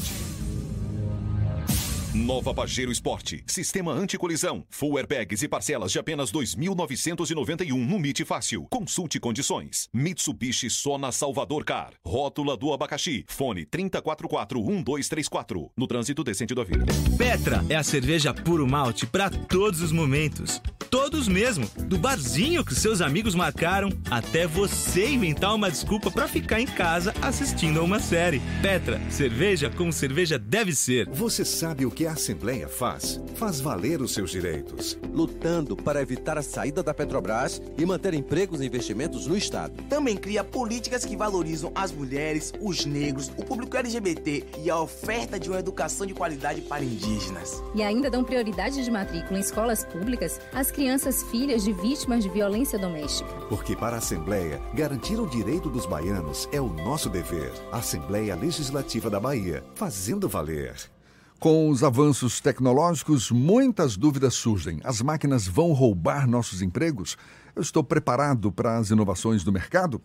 Nova 2.12 2.52
Pajero 2.52 2.90
Esporte. 2.90 3.44
Sistema 3.46 3.92
anticolisão. 3.92 4.64
Full 4.68 4.98
airbags 4.98 5.44
e 5.44 5.48
parcelas 5.48 5.92
de 5.92 5.98
apenas 6.00 6.32
2.991 6.32 7.72
no 7.72 7.96
MIT 7.96 8.24
Fácil. 8.24 8.66
Consulte 8.68 9.20
condições. 9.20 9.88
Mitsubishi 9.94 10.68
Sona 10.68 11.12
Salvador 11.12 11.64
Car. 11.64 11.92
Rótula 12.04 12.56
do 12.56 12.72
abacaxi. 12.72 13.24
Fone 13.28 13.64
3044-1234. 13.66 15.70
No 15.76 15.86
trânsito 15.86 16.24
decente 16.24 16.52
da 16.52 16.64
vida. 16.64 16.84
Petra 17.16 17.64
é 17.68 17.76
a 17.76 17.84
cerveja 17.84 18.34
puro 18.34 18.66
malte 18.66 19.06
para 19.06 19.30
todos 19.30 19.80
os 19.80 19.92
momentos. 19.92 20.60
Todos 20.90 21.28
mesmo. 21.28 21.70
Do 21.86 21.96
barzinho 21.96 22.64
que 22.64 22.74
seus 22.74 23.00
amigos 23.00 23.36
marcaram 23.36 23.88
até 24.10 24.48
você 24.48 25.08
inventar 25.08 25.54
uma 25.54 25.70
desculpa 25.70 26.10
para 26.10 26.26
ficar 26.26 26.60
em 26.60 26.66
casa 26.66 27.14
assistindo 27.22 27.78
a 27.78 27.84
uma 27.84 28.00
série. 28.00 28.42
Petra, 28.60 29.00
cerveja 29.08 29.70
como 29.70 29.92
cerveja 29.92 30.36
deve 30.36 30.74
ser. 30.74 31.08
Você 31.10 31.44
sabe 31.44 31.86
o 31.86 31.90
que 31.90 31.99
a 32.06 32.12
Assembleia 32.12 32.68
faz? 32.68 33.20
Faz 33.34 33.60
valer 33.60 34.00
os 34.00 34.12
seus 34.12 34.30
direitos. 34.30 34.98
Lutando 35.12 35.76
para 35.76 36.00
evitar 36.00 36.38
a 36.38 36.42
saída 36.42 36.82
da 36.82 36.94
Petrobras 36.94 37.60
e 37.76 37.84
manter 37.84 38.14
empregos 38.14 38.60
e 38.60 38.66
investimentos 38.66 39.26
no 39.26 39.36
Estado. 39.36 39.82
Também 39.88 40.16
cria 40.16 40.44
políticas 40.44 41.04
que 41.04 41.16
valorizam 41.16 41.72
as 41.74 41.90
mulheres, 41.92 42.52
os 42.60 42.84
negros, 42.84 43.30
o 43.36 43.44
público 43.44 43.76
LGBT 43.76 44.44
e 44.62 44.70
a 44.70 44.80
oferta 44.80 45.38
de 45.38 45.48
uma 45.48 45.58
educação 45.58 46.06
de 46.06 46.14
qualidade 46.14 46.60
para 46.60 46.84
indígenas. 46.84 47.62
E 47.74 47.82
ainda 47.82 48.10
dão 48.10 48.22
prioridade 48.24 48.84
de 48.84 48.90
matrícula 48.90 49.38
em 49.38 49.42
escolas 49.42 49.84
públicas 49.84 50.40
às 50.52 50.70
crianças 50.70 51.22
filhas 51.24 51.64
de 51.64 51.72
vítimas 51.72 52.22
de 52.22 52.28
violência 52.28 52.78
doméstica. 52.78 53.30
Porque 53.48 53.74
para 53.74 53.96
a 53.96 53.98
Assembleia, 53.98 54.60
garantir 54.74 55.18
o 55.18 55.26
direito 55.26 55.68
dos 55.68 55.86
baianos 55.86 56.48
é 56.52 56.60
o 56.60 56.68
nosso 56.68 57.08
dever. 57.08 57.52
Assembleia 57.72 58.34
Legislativa 58.34 59.10
da 59.10 59.18
Bahia, 59.18 59.64
fazendo 59.74 60.28
valer. 60.28 60.99
Com 61.40 61.70
os 61.70 61.82
avanços 61.82 62.38
tecnológicos, 62.38 63.30
muitas 63.30 63.96
dúvidas 63.96 64.34
surgem. 64.34 64.78
As 64.84 65.00
máquinas 65.00 65.48
vão 65.48 65.72
roubar 65.72 66.28
nossos 66.28 66.60
empregos? 66.60 67.16
Eu 67.56 67.62
estou 67.62 67.82
preparado 67.82 68.52
para 68.52 68.76
as 68.76 68.90
inovações 68.90 69.42
do 69.42 69.50
mercado? 69.50 70.02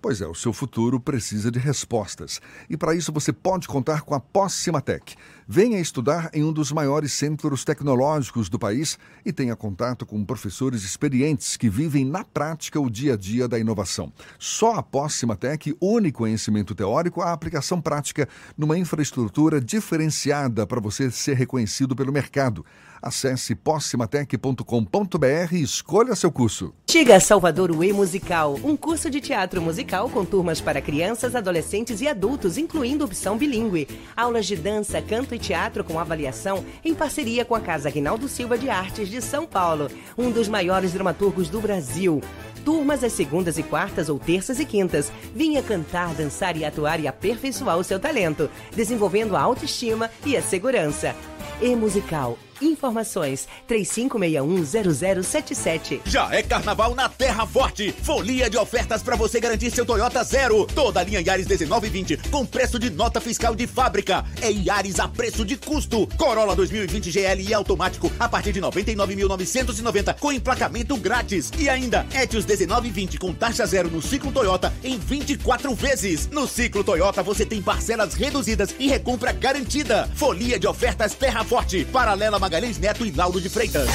Pois 0.00 0.20
é, 0.20 0.26
o 0.26 0.34
seu 0.34 0.52
futuro 0.52 1.00
precisa 1.00 1.50
de 1.50 1.58
respostas. 1.58 2.40
E 2.68 2.76
para 2.76 2.94
isso 2.94 3.12
você 3.12 3.32
pode 3.32 3.66
contar 3.66 4.02
com 4.02 4.14
a 4.14 4.20
Pós-Cimatec. 4.20 5.16
Venha 5.48 5.80
estudar 5.80 6.30
em 6.34 6.44
um 6.44 6.52
dos 6.52 6.70
maiores 6.70 7.12
centros 7.12 7.64
tecnológicos 7.64 8.48
do 8.48 8.58
país 8.58 8.98
e 9.24 9.32
tenha 9.32 9.56
contato 9.56 10.04
com 10.04 10.24
professores 10.24 10.82
experientes 10.82 11.56
que 11.56 11.70
vivem 11.70 12.04
na 12.04 12.24
prática 12.24 12.80
o 12.80 12.90
dia 12.90 13.14
a 13.14 13.16
dia 13.16 13.48
da 13.48 13.58
inovação. 13.58 14.12
Só 14.38 14.74
a 14.74 14.82
Pós-Cimatec 14.82 15.76
une 15.80 16.12
conhecimento 16.12 16.74
teórico 16.74 17.22
à 17.22 17.32
aplicação 17.32 17.80
prática 17.80 18.28
numa 18.56 18.78
infraestrutura 18.78 19.60
diferenciada 19.60 20.66
para 20.66 20.80
você 20.80 21.10
ser 21.10 21.36
reconhecido 21.36 21.96
pelo 21.96 22.12
mercado. 22.12 22.64
Acesse 23.06 23.54
possimatec.com.br 23.54 25.52
e 25.52 25.62
escolha 25.62 26.16
seu 26.16 26.32
curso. 26.32 26.74
Chega 26.90 27.14
a 27.14 27.20
Salvador 27.20 27.70
o 27.70 27.84
E-Musical, 27.84 28.58
um 28.64 28.76
curso 28.76 29.08
de 29.08 29.20
teatro 29.20 29.62
musical 29.62 30.10
com 30.10 30.24
turmas 30.24 30.60
para 30.60 30.80
crianças, 30.80 31.36
adolescentes 31.36 32.00
e 32.00 32.08
adultos, 32.08 32.58
incluindo 32.58 33.04
opção 33.04 33.38
bilíngue. 33.38 33.86
Aulas 34.16 34.44
de 34.44 34.56
dança, 34.56 35.00
canto 35.00 35.36
e 35.36 35.38
teatro 35.38 35.84
com 35.84 36.00
avaliação 36.00 36.64
em 36.84 36.96
parceria 36.96 37.44
com 37.44 37.54
a 37.54 37.60
Casa 37.60 37.88
Rinaldo 37.88 38.28
Silva 38.28 38.58
de 38.58 38.68
Artes 38.68 39.08
de 39.08 39.22
São 39.22 39.46
Paulo, 39.46 39.88
um 40.18 40.32
dos 40.32 40.48
maiores 40.48 40.92
dramaturgos 40.92 41.48
do 41.48 41.60
Brasil. 41.60 42.20
Turmas 42.64 43.04
às 43.04 43.12
segundas 43.12 43.56
e 43.56 43.62
quartas 43.62 44.08
ou 44.08 44.18
terças 44.18 44.58
e 44.58 44.64
quintas. 44.64 45.12
Vinha 45.32 45.62
cantar, 45.62 46.12
dançar 46.12 46.56
e 46.56 46.64
atuar 46.64 46.98
e 46.98 47.06
aperfeiçoar 47.06 47.78
o 47.78 47.84
seu 47.84 48.00
talento, 48.00 48.50
desenvolvendo 48.74 49.36
a 49.36 49.40
autoestima 49.40 50.10
e 50.24 50.36
a 50.36 50.42
segurança. 50.42 51.14
E-Musical. 51.62 52.36
Informações 52.60 53.48
35610077. 53.68 56.00
Já 56.04 56.28
é 56.32 56.42
carnaval 56.42 56.94
na 56.94 57.08
Terra 57.08 57.46
Forte. 57.46 57.94
Folia 58.02 58.48
de 58.48 58.56
ofertas 58.56 59.02
para 59.02 59.16
você 59.16 59.40
garantir 59.40 59.70
seu 59.70 59.84
Toyota 59.84 60.22
zero. 60.24 60.66
Toda 60.74 61.00
a 61.00 61.04
linha 61.04 61.20
Yaris 61.20 61.46
1920 61.46 62.16
com 62.30 62.46
preço 62.46 62.78
de 62.78 62.90
nota 62.90 63.20
fiscal 63.20 63.54
de 63.54 63.66
fábrica. 63.66 64.24
É 64.40 64.50
Yaris 64.50 65.00
a 65.00 65.08
preço 65.08 65.44
de 65.44 65.56
custo. 65.56 66.06
Corolla 66.16 66.56
2020 66.56 67.10
GL 67.10 67.40
e 67.40 67.54
automático 67.54 68.10
a 68.18 68.28
partir 68.28 68.52
de 68.52 68.60
99.990 68.60 70.18
com 70.18 70.32
emplacamento 70.32 70.96
grátis. 70.96 71.50
E 71.58 71.68
ainda 71.68 72.06
Etios 72.14 72.46
1920 72.46 73.18
com 73.18 73.32
taxa 73.32 73.66
zero 73.66 73.90
no 73.90 74.00
ciclo 74.00 74.32
Toyota 74.32 74.72
em 74.82 74.98
24 74.98 75.74
vezes. 75.74 76.28
No 76.28 76.46
ciclo 76.46 76.84
Toyota 76.84 77.22
você 77.22 77.44
tem 77.44 77.60
parcelas 77.60 78.14
reduzidas 78.14 78.74
e 78.78 78.88
recompra 78.88 79.32
garantida. 79.32 80.08
Folia 80.14 80.58
de 80.58 80.66
ofertas 80.66 81.14
Terra 81.14 81.44
Forte. 81.44 81.84
Paralela 81.92 82.38
Magalhães 82.46 82.78
Neto 82.78 83.04
e 83.04 83.10
Lauro 83.10 83.40
de 83.40 83.48
Freitas. 83.48 83.88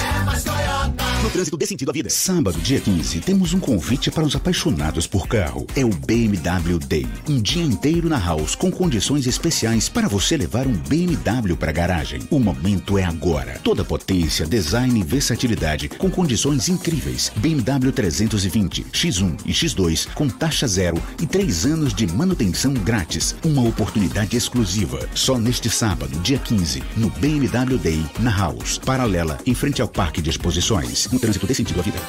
No 1.24 1.30
trânsito 1.30 1.56
dê 1.56 1.66
sentido 1.66 1.90
à 1.90 1.94
vida. 1.94 2.10
Sábado, 2.10 2.60
dia 2.60 2.82
15, 2.82 3.22
temos 3.22 3.54
um 3.54 3.62
convite 3.62 4.12
para 4.12 4.26
os 4.26 4.36
apaixonados 4.36 5.08
por 5.08 5.26
carro. 5.26 5.66
É 5.74 5.86
o 5.86 5.90
BMW 5.90 6.78
Day. 6.78 7.08
Um 7.30 7.42
dia 7.42 7.64
inteiro 7.64 8.10
na 8.10 8.20
House 8.20 8.54
com 8.54 8.70
condições 8.70 9.26
especiais 9.26 9.88
para 9.88 10.10
você 10.10 10.36
levar 10.36 10.68
um 10.68 10.74
BMW 10.74 11.56
para 11.56 11.72
garagem. 11.72 12.20
O 12.30 12.40
momento 12.40 12.98
é 12.98 13.06
agora. 13.06 13.58
Toda 13.64 13.86
potência, 13.86 14.46
design 14.46 15.00
e 15.00 15.04
versatilidade 15.04 15.88
com 15.88 16.12
condições 16.12 16.68
incríveis. 16.68 17.32
BMW 17.38 17.94
320, 17.94 18.84
X1 18.92 19.40
e 19.46 19.54
X2 19.54 20.10
com 20.14 20.28
taxa 20.28 20.68
zero 20.68 21.02
e 21.22 21.26
três 21.26 21.66
anos 21.66 21.94
de 21.94 22.06
manutenção 22.06 22.74
grátis. 22.74 23.34
Uma 23.46 23.62
oportunidade 23.62 24.36
exclusiva. 24.36 25.08
Só 25.16 25.38
neste 25.38 25.70
sábado, 25.70 26.20
dia 26.20 26.38
15, 26.38 26.84
no 26.98 27.10
BMW 27.12 27.78
Day, 27.78 28.06
na 28.20 28.41
House. 28.42 28.80
Paralela, 28.80 29.38
em 29.46 29.54
frente 29.54 29.84
ao 29.84 29.88
Parque 29.88 30.20
de 30.20 30.32
Exposições. 30.32 31.08
No 31.12 31.20
trânsito 31.20 31.46
dê 31.46 31.54
sentido 31.54 31.80
à 31.80 31.84
vida. 31.84 32.00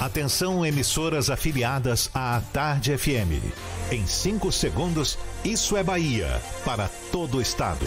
Atenção, 0.00 0.66
emissoras 0.66 1.30
afiliadas 1.30 2.10
à 2.12 2.40
Tarde 2.52 2.96
FM. 2.98 3.40
Em 3.92 4.04
5 4.04 4.50
segundos, 4.50 5.16
isso 5.44 5.76
é 5.76 5.84
Bahia 5.84 6.42
para 6.64 6.88
todo 7.12 7.38
o 7.38 7.40
estado. 7.40 7.86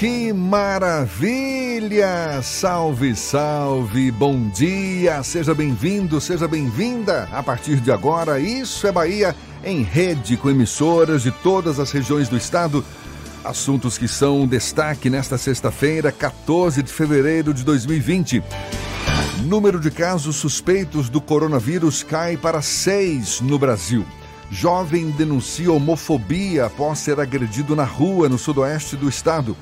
Que 0.00 0.32
maravilha! 0.32 2.40
Salve, 2.42 3.14
salve! 3.14 4.10
Bom 4.10 4.48
dia! 4.48 5.22
Seja 5.22 5.54
bem-vindo, 5.54 6.18
seja 6.22 6.48
bem-vinda! 6.48 7.28
A 7.30 7.42
partir 7.42 7.76
de 7.80 7.92
agora, 7.92 8.40
Isso 8.40 8.86
é 8.86 8.92
Bahia 8.92 9.36
em 9.62 9.82
rede 9.82 10.38
com 10.38 10.48
emissoras 10.48 11.22
de 11.22 11.30
todas 11.30 11.78
as 11.78 11.92
regiões 11.92 12.30
do 12.30 12.36
estado. 12.38 12.82
Assuntos 13.44 13.98
que 13.98 14.08
são 14.08 14.46
destaque 14.46 15.10
nesta 15.10 15.36
sexta-feira, 15.36 16.10
14 16.10 16.82
de 16.82 16.90
fevereiro 16.90 17.52
de 17.52 17.62
2020. 17.62 18.42
Número 19.44 19.78
de 19.78 19.90
casos 19.90 20.36
suspeitos 20.36 21.10
do 21.10 21.20
coronavírus 21.20 22.02
cai 22.02 22.38
para 22.38 22.62
seis 22.62 23.42
no 23.42 23.58
Brasil. 23.58 24.06
Jovem 24.50 25.10
denuncia 25.10 25.70
homofobia 25.70 26.64
após 26.64 27.00
ser 27.00 27.20
agredido 27.20 27.76
na 27.76 27.84
rua 27.84 28.30
no 28.30 28.38
sudoeste 28.38 28.96
do 28.96 29.06
estado. 29.06 29.54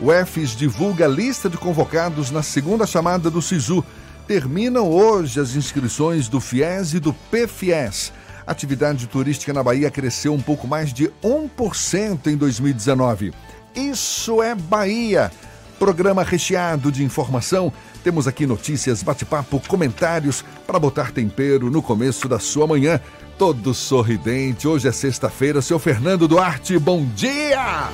O 0.00 0.12
EFES 0.12 0.50
divulga 0.50 1.06
a 1.06 1.08
lista 1.08 1.50
de 1.50 1.56
convocados 1.56 2.30
na 2.30 2.40
segunda 2.40 2.86
chamada 2.86 3.28
do 3.28 3.42
SISU. 3.42 3.84
Terminam 4.28 4.88
hoje 4.88 5.40
as 5.40 5.56
inscrições 5.56 6.28
do 6.28 6.40
FIES 6.40 6.94
e 6.94 7.00
do 7.00 7.12
PFIES. 7.12 8.12
Atividade 8.46 9.08
turística 9.08 9.52
na 9.52 9.62
Bahia 9.62 9.90
cresceu 9.90 10.32
um 10.32 10.40
pouco 10.40 10.68
mais 10.68 10.92
de 10.92 11.10
1% 11.22 12.28
em 12.28 12.36
2019. 12.36 13.32
Isso 13.74 14.40
é 14.40 14.54
Bahia. 14.54 15.32
Programa 15.78 16.24
recheado 16.24 16.90
de 16.90 17.04
informação. 17.04 17.72
Temos 18.02 18.26
aqui 18.26 18.46
notícias, 18.46 19.02
bate-papo, 19.02 19.62
comentários 19.68 20.44
para 20.66 20.78
botar 20.78 21.12
tempero 21.12 21.70
no 21.70 21.80
começo 21.80 22.28
da 22.28 22.40
sua 22.40 22.66
manhã. 22.66 23.00
Todo 23.38 23.72
sorridente. 23.72 24.66
Hoje 24.66 24.88
é 24.88 24.92
sexta-feira. 24.92 25.62
Seu 25.62 25.78
Fernando 25.78 26.26
Duarte, 26.26 26.76
bom 26.78 27.04
dia! 27.14 27.88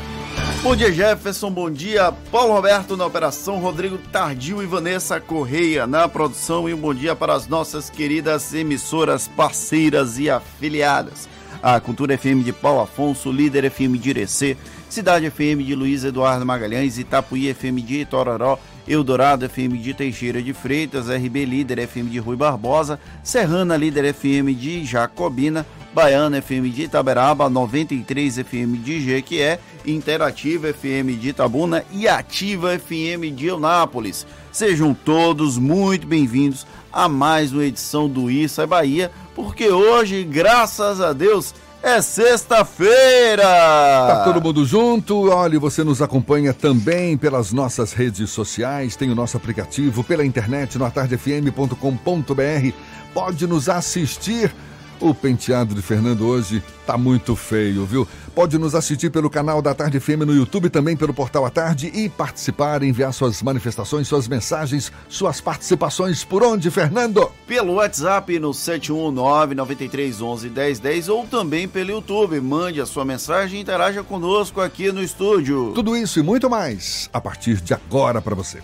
Bom 0.62 0.74
dia, 0.74 0.91
Jefferson. 0.91 1.51
Bom 1.51 1.70
dia, 1.70 2.11
Paulo 2.32 2.55
Roberto 2.55 2.97
na 2.97 3.05
operação, 3.05 3.59
Rodrigo 3.59 3.99
Tardio 3.99 4.62
e 4.62 4.66
Vanessa 4.66 5.20
Correia 5.20 5.87
na 5.87 6.09
produção. 6.09 6.66
E 6.66 6.72
um 6.72 6.78
bom 6.78 6.95
dia 6.95 7.14
para 7.14 7.35
as 7.35 7.47
nossas 7.47 7.91
queridas 7.91 8.55
emissoras 8.55 9.28
parceiras 9.28 10.18
e 10.18 10.30
afiliadas. 10.30 11.28
A 11.62 11.78
Cultura 11.80 12.16
FM 12.16 12.43
de 12.43 12.53
Paulo 12.53 12.80
Afonso, 12.80 13.30
Líder 13.30 13.70
FM 13.70 13.99
de 14.01 14.11
Irecê, 14.11 14.57
Cidade 14.89 15.28
FM 15.30 15.64
de 15.64 15.74
Luiz 15.74 16.05
Eduardo 16.05 16.47
Magalhães, 16.47 16.99
Itapuí 16.99 17.53
FM 17.53 17.80
de 17.85 18.03
Itororó, 18.03 18.59
Eldorado 18.87 19.49
FM 19.49 19.78
de 19.78 19.95
Teixeira 19.95 20.43
de 20.43 20.53
Freitas, 20.53 21.09
RB 21.09 21.45
Líder 21.45 21.89
FM 21.89 22.11
de 22.11 22.18
Rui 22.18 22.37
Barbosa, 22.37 23.01
Serrana 23.22 23.76
Líder 23.76 24.14
FM 24.14 24.55
de 24.55 24.85
Jacobina, 24.85 25.66
Baiana 25.95 26.43
FM 26.43 26.68
de 26.70 26.82
Itaberaba, 26.82 27.49
93 27.49 28.39
FM 28.39 28.76
de 28.82 29.01
Jequié, 29.01 29.59
Interativa 29.87 30.72
FM 30.72 31.18
de 31.18 31.30
Itabuna 31.30 31.85
e 31.93 32.07
Ativa 32.07 32.78
FM 32.78 33.35
de 33.35 33.47
Eunápolis. 33.47 34.26
Sejam 34.53 34.93
todos 34.93 35.57
muito 35.57 36.07
bem-vindos 36.07 36.66
a 36.93 37.09
mais 37.09 37.53
uma 37.53 37.64
edição 37.64 38.09
do 38.09 38.30
Isso 38.30 38.61
é 38.61 38.66
Bahia, 38.66 39.11
porque 39.35 39.68
hoje, 39.68 40.22
graças 40.24 41.01
a 41.01 41.12
Deus, 41.12 41.55
é 41.85 42.01
sexta-feira! 42.01 43.43
Tá 43.43 44.22
todo 44.24 44.41
mundo 44.41 44.64
junto? 44.64 45.28
Olha, 45.30 45.61
você 45.61 45.85
nos 45.85 46.01
acompanha 46.01 46.55
também 46.55 47.14
pelas 47.16 47.53
nossas 47.53 47.93
redes 47.93 48.30
sociais, 48.30 48.97
tem 48.97 49.11
o 49.11 49.14
nosso 49.14 49.37
aplicativo 49.37 50.03
pela 50.03 50.24
internet 50.24 50.78
no 50.78 50.87
atardefm.com.br. 50.87 52.72
Pode 53.12 53.47
nos 53.47 53.68
assistir 53.68 54.55
o 55.01 55.14
penteado 55.14 55.74
de 55.74 55.82
Fernando 55.82 56.26
hoje 56.26 56.62
tá 56.86 56.99
muito 56.99 57.34
feio, 57.34 57.84
viu? 57.84 58.07
Pode 58.34 58.59
nos 58.59 58.74
assistir 58.74 59.11
pelo 59.11 59.30
canal 59.30 59.62
da 59.62 59.72
Tarde 59.74 60.01
FM 60.01 60.24
no 60.26 60.34
YouTube, 60.34 60.68
também 60.68 60.97
pelo 60.97 61.14
portal 61.14 61.47
A 61.47 61.51
Tarde 61.51 61.90
e 61.95 62.09
participar, 62.09 62.82
enviar 62.82 63.12
suas 63.12 63.40
manifestações, 63.42 64.09
suas 64.09 64.26
mensagens, 64.26 64.90
suas 65.09 65.40
participações 65.40 66.24
por 66.24 66.42
onde, 66.42 66.68
Fernando? 66.70 67.30
Pelo 67.47 67.74
WhatsApp 67.74 68.38
no 68.38 68.51
719-9311-1010 68.51 71.09
ou 71.09 71.26
também 71.26 71.68
pelo 71.68 71.90
YouTube. 71.90 72.40
Mande 72.40 72.80
a 72.80 72.86
sua 72.86 73.05
mensagem 73.05 73.59
e 73.59 73.62
interaja 73.62 74.03
conosco 74.03 74.61
aqui 74.61 74.90
no 74.90 75.03
estúdio. 75.03 75.72
Tudo 75.74 75.97
isso 75.97 76.18
e 76.18 76.22
muito 76.22 76.51
mais 76.51 77.09
a 77.12 77.20
partir 77.20 77.61
de 77.61 77.72
agora 77.72 78.20
para 78.20 78.34
você. 78.34 78.59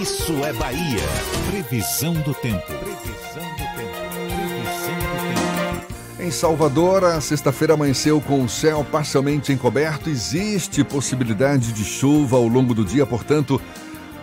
Isso 0.00 0.32
é 0.46 0.52
Bahia. 0.54 1.02
Previsão 1.50 2.14
do 2.14 2.32
tempo. 2.32 2.64
Previsão 2.64 3.44
do 3.52 3.64
tempo. 3.76 3.98
Previsão 4.16 4.96
do 4.96 5.84
tempo. 6.16 6.22
Em 6.22 6.30
Salvador, 6.30 7.04
a 7.04 7.20
sexta-feira 7.20 7.74
amanheceu 7.74 8.18
com 8.18 8.42
o 8.42 8.48
céu 8.48 8.82
parcialmente 8.82 9.52
encoberto. 9.52 10.08
Existe 10.08 10.82
possibilidade 10.82 11.74
de 11.74 11.84
chuva 11.84 12.38
ao 12.38 12.48
longo 12.48 12.72
do 12.72 12.82
dia, 12.82 13.04
portanto, 13.04 13.60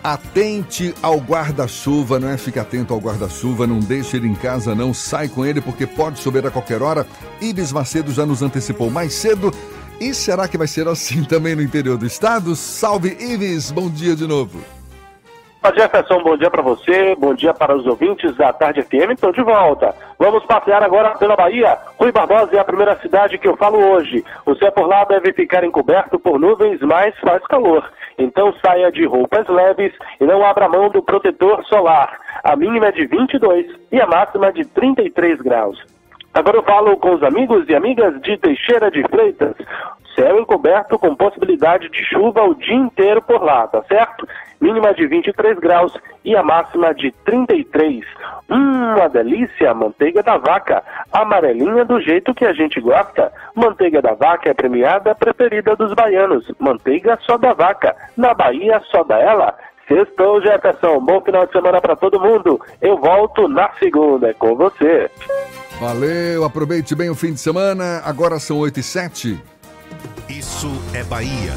atente 0.03 0.95
ao 0.99 1.17
guarda-chuva, 1.17 2.19
não 2.19 2.30
é? 2.30 2.38
Fique 2.38 2.57
atento 2.57 2.91
ao 2.91 2.99
guarda-chuva, 2.99 3.67
não 3.67 3.78
deixe 3.78 4.17
ele 4.17 4.28
em 4.28 4.34
casa, 4.34 4.73
não. 4.73 4.95
Sai 4.95 5.28
com 5.30 5.45
ele 5.45 5.61
porque 5.61 5.86
pode 5.86 6.19
chover 6.19 6.47
a 6.47 6.49
qualquer 6.49 6.82
hora. 6.82 7.05
Ibis 7.39 7.71
Macedo 7.71 8.12
já 8.12 8.25
nos 8.25 8.41
antecipou 8.41 8.89
mais 8.89 9.13
cedo. 9.13 9.54
E 9.99 10.12
será 10.12 10.47
que 10.47 10.58
vai 10.58 10.67
ser 10.67 10.87
assim 10.87 11.24
também 11.24 11.55
no 11.55 11.62
interior 11.62 11.99
do 11.99 12.08
estado? 12.08 12.55
Salve, 12.55 13.16
Ives! 13.20 13.70
Bom 13.70 13.91
dia 13.91 14.16
de 14.16 14.25
novo. 14.25 14.76
Jefferson, 15.75 16.24
bom 16.24 16.38
dia 16.38 16.50
para 16.50 16.62
você, 16.62 17.16
bom 17.16 17.34
dia 17.34 17.54
para 17.54 17.75
os 17.75 17.86
ouvintes 17.86 18.36
da 18.36 18.54
Tarde 18.54 18.84
FM, 18.84 19.12
estou 19.12 19.32
de 19.32 19.42
volta. 19.42 19.93
Vamos 20.17 20.46
passear 20.46 20.82
agora 20.82 21.17
pela 21.17 21.36
Bahia. 21.36 21.78
Rui 22.00 22.12
Barbosa 22.12 22.55
é 22.55 22.59
a 22.59 22.63
primeira 22.63 22.96
cidade 22.97 23.38
que 23.38 23.47
eu 23.47 23.58
falo 23.58 23.78
hoje. 23.78 24.24
O 24.46 24.55
céu 24.55 24.71
por 24.71 24.88
lá 24.88 25.04
deve 25.04 25.34
ficar 25.34 25.63
encoberto 25.63 26.17
por 26.20 26.39
nuvens, 26.39 26.79
mas 26.82 27.17
faz 27.20 27.46
calor. 27.47 27.84
Então 28.17 28.54
saia 28.66 28.92
de 28.92 29.05
roupas 29.05 29.47
leves 29.47 29.93
e 30.20 30.25
não 30.25 30.46
abra 30.46 30.70
mão 30.70 30.89
do 30.89 31.04
protetor 31.04 31.63
solar. 31.66 32.17
A 32.43 32.55
mínima 32.55 32.88
é 32.88 32.92
de 32.92 33.05
22 33.05 33.67
e 33.92 34.00
a 34.00 34.08
máxima 34.08 34.51
de 34.54 34.63
33 34.66 35.42
graus. 35.42 35.78
Agora 36.34 36.58
eu 36.58 36.63
falo 36.63 36.96
com 36.97 37.13
os 37.13 37.24
amigos 37.24 37.67
e 37.67 37.75
amigas 37.75 38.20
de 38.21 38.38
Teixeira 38.38 38.89
de 38.89 39.01
Freitas. 39.09 39.55
céu 40.16 40.39
encoberto 40.39 40.97
com 40.97 41.16
possibilidade 41.16 41.89
de 41.89 42.04
chuva 42.05 42.43
o 42.43 42.55
dia 42.55 42.75
inteiro 42.75 43.21
por 43.21 43.43
lá, 43.43 43.67
tá 43.67 43.84
certo? 43.84 44.28
Mínima 44.59 44.93
de 44.93 45.08
23 45.08 45.59
graus 45.59 45.93
e 46.25 46.36
a 46.36 46.43
máxima 46.43 46.93
de 46.93 47.12
33. 47.25 48.04
Hum, 48.50 48.96
uma 48.96 49.08
delícia, 49.08 49.74
manteiga 49.74 50.24
da 50.24 50.38
vaca, 50.38 50.84
amarelinha 51.12 51.86
do 51.86 52.01
jeito 52.01 52.34
que 52.34 52.46
a 52.46 52.54
gente 52.54 52.79
gosta. 52.82 53.32
Manteiga 53.55 54.01
da 54.01 54.13
vaca 54.13 54.50
é 54.50 54.54
premiada 54.54 55.13
preferida 55.13 55.75
dos 55.75 55.93
baianos. 55.93 56.51
Manteiga 56.59 57.17
só 57.25 57.38
da 57.38 57.54
vaca, 57.54 57.96
na 58.16 58.34
Bahia 58.34 58.82
só 58.92 59.04
da 59.04 59.20
ela. 59.20 59.55
Sextou, 59.88 60.42
Jefferson. 60.42 61.00
Bom 61.00 61.21
final 61.21 61.46
de 61.46 61.51
semana 61.54 61.79
para 61.79 61.96
todo 61.96 62.20
mundo. 62.20 62.59
Eu 62.82 62.97
volto 62.97 63.47
na 63.47 63.70
segunda. 63.79 64.29
É 64.29 64.34
com 64.34 64.55
você. 64.55 65.09
Valeu, 65.79 66.43
aproveite 66.43 66.96
bem 66.96 67.09
o 67.09 67.16
fim 67.16 67.34
de 67.34 67.39
semana. 67.39 68.01
Agora 68.04 68.39
são 68.39 68.58
8 68.58 68.79
e 68.79 68.84
7. 68.84 69.42
Isso 70.28 70.70
é 70.93 71.04
Bahia. 71.04 71.54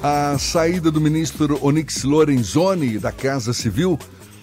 A 0.00 0.38
saída 0.38 0.92
do 0.92 1.00
ministro 1.00 1.58
Onyx 1.60 2.04
Lorenzoni 2.04 2.98
da 2.98 3.10
Casa 3.10 3.52
Civil 3.52 3.98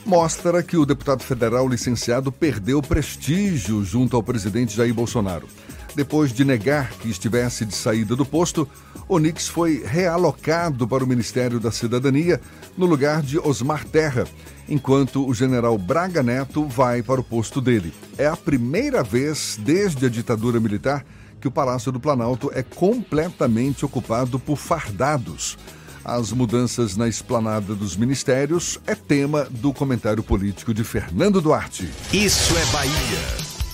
mostra 0.05 0.61
que 0.61 0.75
o 0.75 0.85
deputado 0.85 1.23
federal 1.23 1.65
licenciado 1.65 2.29
perdeu 2.29 2.81
prestígio 2.81 3.81
junto 3.81 4.17
ao 4.17 4.23
presidente 4.23 4.75
Jair 4.75 4.93
Bolsonaro. 4.93 5.47
Depois 5.95 6.33
de 6.33 6.43
negar 6.43 6.91
que 6.99 7.09
estivesse 7.09 7.63
de 7.63 7.73
saída 7.73 8.17
do 8.17 8.25
posto, 8.25 8.67
Onix 9.07 9.47
foi 9.47 9.81
realocado 9.85 10.85
para 10.85 11.05
o 11.05 11.07
Ministério 11.07 11.57
da 11.57 11.71
Cidadania 11.71 12.41
no 12.77 12.85
lugar 12.85 13.21
de 13.21 13.39
Osmar 13.39 13.85
Terra, 13.85 14.25
enquanto 14.67 15.25
o 15.25 15.33
general 15.33 15.77
Braga 15.77 16.21
Neto 16.21 16.67
vai 16.67 17.01
para 17.01 17.21
o 17.21 17.23
posto 17.23 17.61
dele. 17.61 17.93
É 18.17 18.27
a 18.27 18.35
primeira 18.35 19.01
vez 19.01 19.57
desde 19.63 20.05
a 20.05 20.09
ditadura 20.09 20.59
militar 20.59 21.05
que 21.45 21.47
o 21.47 21.51
Palácio 21.51 21.91
do 21.91 21.99
Planalto 21.99 22.49
é 22.55 22.63
completamente 22.63 23.85
ocupado 23.85 24.39
por 24.39 24.55
fardados. 24.55 25.59
As 26.03 26.31
mudanças 26.31 26.97
na 26.97 27.07
esplanada 27.07 27.75
dos 27.75 27.95
ministérios 27.95 28.79
é 28.87 28.95
tema 28.95 29.43
do 29.51 29.71
comentário 29.71 30.23
político 30.23 30.73
de 30.73 30.83
Fernando 30.83 31.39
Duarte. 31.39 31.87
Isso 32.11 32.57
é 32.57 32.65
Bahia. 32.71 32.91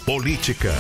Política. 0.06 0.74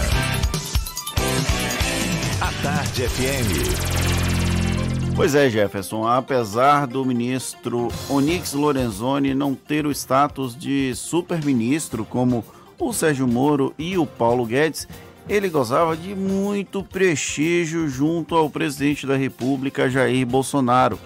A 2.41 2.51
Tarde 2.61 3.07
FM. 3.07 5.15
Pois 5.15 5.33
é, 5.33 5.49
Jefferson, 5.49 6.05
apesar 6.05 6.87
do 6.87 7.05
ministro 7.05 7.87
Onyx 8.09 8.51
Lorenzoni 8.51 9.33
não 9.33 9.55
ter 9.55 9.85
o 9.85 9.91
status 9.91 10.57
de 10.57 10.93
super-ministro 10.93 12.03
como 12.03 12.43
o 12.77 12.91
Sérgio 12.91 13.29
Moro 13.29 13.73
e 13.77 13.97
o 13.97 14.05
Paulo 14.05 14.45
Guedes, 14.45 14.89
ele 15.31 15.47
gozava 15.47 15.95
de 15.95 16.13
muito 16.13 16.83
prestígio 16.83 17.87
junto 17.87 18.35
ao 18.35 18.49
presidente 18.49 19.07
da 19.07 19.15
República, 19.15 19.89
Jair 19.89 20.25
Bolsonaro. 20.25 20.99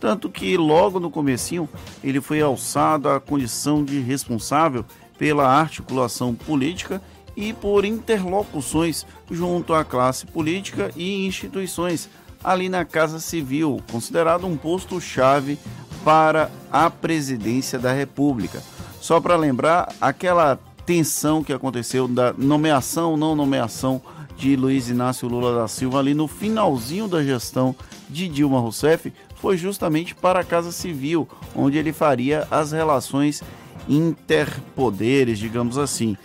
Tanto 0.00 0.28
que 0.28 0.56
logo 0.56 0.98
no 0.98 1.12
comecinho 1.12 1.68
ele 2.02 2.20
foi 2.20 2.40
alçado 2.40 3.08
à 3.08 3.20
condição 3.20 3.84
de 3.84 4.00
responsável 4.00 4.84
pela 5.16 5.46
articulação 5.46 6.34
política 6.34 7.00
e 7.36 7.52
por 7.52 7.84
interlocuções 7.84 9.06
junto 9.30 9.72
à 9.72 9.84
classe 9.84 10.26
política 10.26 10.90
e 10.96 11.24
instituições 11.24 12.10
ali 12.42 12.68
na 12.68 12.84
Casa 12.84 13.20
Civil, 13.20 13.80
considerado 13.92 14.44
um 14.44 14.56
posto-chave 14.56 15.56
para 16.04 16.50
a 16.68 16.90
presidência 16.90 17.78
da 17.78 17.92
República. 17.92 18.60
Só 19.00 19.20
para 19.20 19.36
lembrar, 19.36 19.94
aquela 20.00 20.58
tensão 20.88 21.44
que 21.44 21.52
aconteceu 21.52 22.08
da 22.08 22.32
nomeação 22.32 23.10
ou 23.10 23.16
não 23.18 23.36
nomeação 23.36 24.00
de 24.38 24.56
Luiz 24.56 24.88
Inácio 24.88 25.28
Lula 25.28 25.54
da 25.54 25.68
Silva 25.68 25.98
ali 25.98 26.14
no 26.14 26.26
finalzinho 26.26 27.06
da 27.06 27.22
gestão 27.22 27.76
de 28.08 28.26
Dilma 28.26 28.58
Rousseff 28.58 29.12
foi 29.34 29.58
justamente 29.58 30.14
para 30.14 30.40
a 30.40 30.44
Casa 30.44 30.72
Civil, 30.72 31.28
onde 31.54 31.76
ele 31.76 31.92
faria 31.92 32.48
as 32.50 32.72
relações 32.72 33.42
interpoderes, 33.86 35.38
digamos 35.38 35.76
assim. 35.76 36.16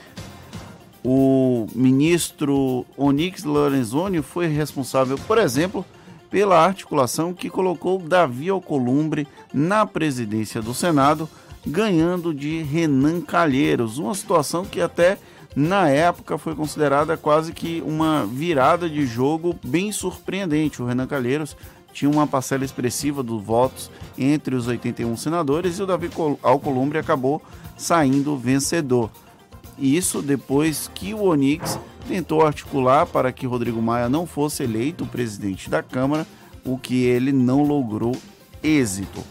O 1.03 1.67
ministro 1.75 2.85
Onyx 2.97 3.43
Lorenzoni 3.43 4.21
foi 4.21 4.47
responsável, 4.47 5.17
por 5.27 5.37
exemplo, 5.37 5.85
pela 6.31 6.57
articulação 6.57 7.33
que 7.33 7.49
colocou 7.49 7.99
Davi 7.99 8.47
Alcolumbre 8.47 9.27
na 9.53 9.85
presidência 9.85 10.61
do 10.61 10.73
Senado, 10.73 11.27
ganhando 11.65 12.33
de 12.33 12.61
Renan 12.61 13.21
Calheiros, 13.21 13.97
uma 13.97 14.13
situação 14.13 14.65
que 14.65 14.81
até 14.81 15.17
na 15.55 15.87
época 15.89 16.37
foi 16.37 16.55
considerada 16.55 17.15
quase 17.15 17.53
que 17.53 17.81
uma 17.85 18.25
virada 18.25 18.89
de 18.89 19.05
jogo 19.05 19.55
bem 19.63 19.91
surpreendente. 19.91 20.81
O 20.81 20.85
Renan 20.85 21.07
Calheiros 21.07 21.55
tinha 21.93 22.09
uma 22.09 22.25
parcela 22.25 22.65
expressiva 22.65 23.21
dos 23.21 23.41
votos 23.41 23.91
entre 24.17 24.55
os 24.55 24.67
81 24.67 25.15
senadores 25.15 25.77
e 25.77 25.83
o 25.83 25.85
Davi 25.85 26.09
Alcolumbre 26.41 26.97
acabou 26.97 27.41
saindo 27.77 28.35
vencedor. 28.35 29.11
Isso 29.77 30.21
depois 30.21 30.89
que 30.93 31.13
o 31.13 31.23
Onix 31.23 31.79
tentou 32.07 32.45
articular 32.45 33.05
para 33.05 33.31
que 33.31 33.47
Rodrigo 33.47 33.81
Maia 33.81 34.09
não 34.09 34.25
fosse 34.25 34.63
eleito 34.63 35.05
presidente 35.05 35.69
da 35.69 35.81
Câmara, 35.81 36.27
o 36.65 36.77
que 36.77 37.03
ele 37.03 37.31
não 37.31 37.63
logrou 37.63 38.15
êxito. 38.61 39.23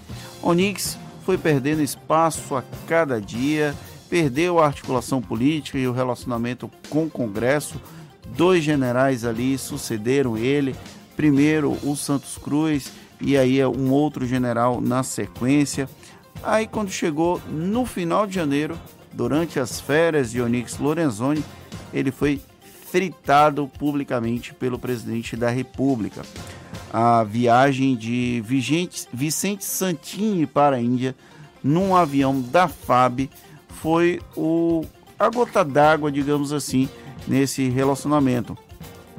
Onix 0.43 0.99
foi 1.24 1.39
perdendo 1.39 1.82
espaço 1.82 2.55
a 2.57 2.62
cada 2.86 3.20
dia, 3.20 3.74
perdeu 4.11 4.59
a 4.59 4.66
articulação 4.66 5.23
política 5.23 5.78
e 5.78 5.86
o 5.86 5.93
relacionamento 5.93 6.70
com 6.89 7.05
o 7.05 7.11
Congresso. 7.11 7.81
Dois 8.36 8.62
generais 8.62 9.24
ali 9.24 9.57
sucederam 9.57 10.36
ele, 10.36 10.74
primeiro 11.16 11.78
o 11.82 11.97
Santos 11.97 12.36
Cruz 12.36 12.93
e 13.20 13.36
aí 13.36 13.65
um 13.65 13.90
outro 13.90 14.27
general 14.27 14.81
na 14.81 15.03
sequência. 15.03 15.89
Aí 16.43 16.66
quando 16.66 16.90
chegou 16.90 17.40
no 17.49 17.86
final 17.86 18.27
de 18.27 18.35
janeiro, 18.35 18.78
durante 19.12 19.61
as 19.61 19.81
férias 19.81 20.31
de 20.31 20.43
Onyx 20.43 20.78
Lorenzoni, 20.78 21.44
ele 21.93 22.11
foi 22.11 22.40
fritado 22.90 23.70
publicamente 23.78 24.53
pelo 24.53 24.78
presidente 24.78 25.36
da 25.36 25.49
República. 25.49 26.23
A 26.93 27.24
viagem 27.24 27.97
de 27.97 28.43
Vicente 28.44 29.64
Santini 29.64 30.47
para 30.47 30.77
a 30.77 30.81
Índia 30.81 31.14
num 31.62 31.97
avião 31.97 32.40
da 32.40 32.69
FAB 32.69 33.31
foi 33.69 34.20
o, 34.36 34.85
a 35.19 35.31
gota 35.31 35.64
d'água, 35.64 36.12
digamos 36.12 36.52
assim, 36.52 36.89
nesse 37.27 37.69
relacionamento. 37.69 38.56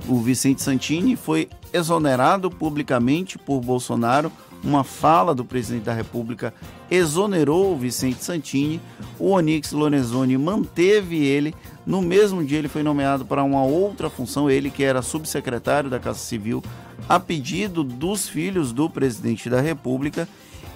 O 0.07 0.19
Vicente 0.19 0.61
Santini 0.61 1.15
foi 1.15 1.49
exonerado 1.71 2.51
publicamente 2.51 3.37
por 3.37 3.59
Bolsonaro 3.61 4.31
uma 4.63 4.83
fala 4.83 5.35
do 5.35 5.43
presidente 5.43 5.83
da 5.83 5.93
República 5.93 6.53
exonerou 6.89 7.73
o 7.73 7.77
Vicente 7.77 8.23
Santini, 8.23 8.79
o 9.19 9.31
Onyx 9.31 9.73
Lorenzoni 9.73 10.37
manteve 10.37 11.17
ele. 11.17 11.53
No 11.85 12.01
mesmo 12.01 12.43
dia, 12.43 12.59
ele 12.59 12.69
foi 12.69 12.81
nomeado 12.81 13.25
para 13.25 13.43
uma 13.43 13.63
outra 13.63 14.09
função, 14.09 14.49
ele 14.49 14.69
que 14.69 14.83
era 14.83 15.01
subsecretário 15.01 15.89
da 15.89 15.99
Casa 15.99 16.19
Civil, 16.19 16.63
a 17.07 17.19
pedido 17.19 17.84
dos 17.84 18.27
filhos 18.27 18.71
do 18.71 18.89
presidente 18.89 19.49
da 19.49 19.61
República. 19.61 20.27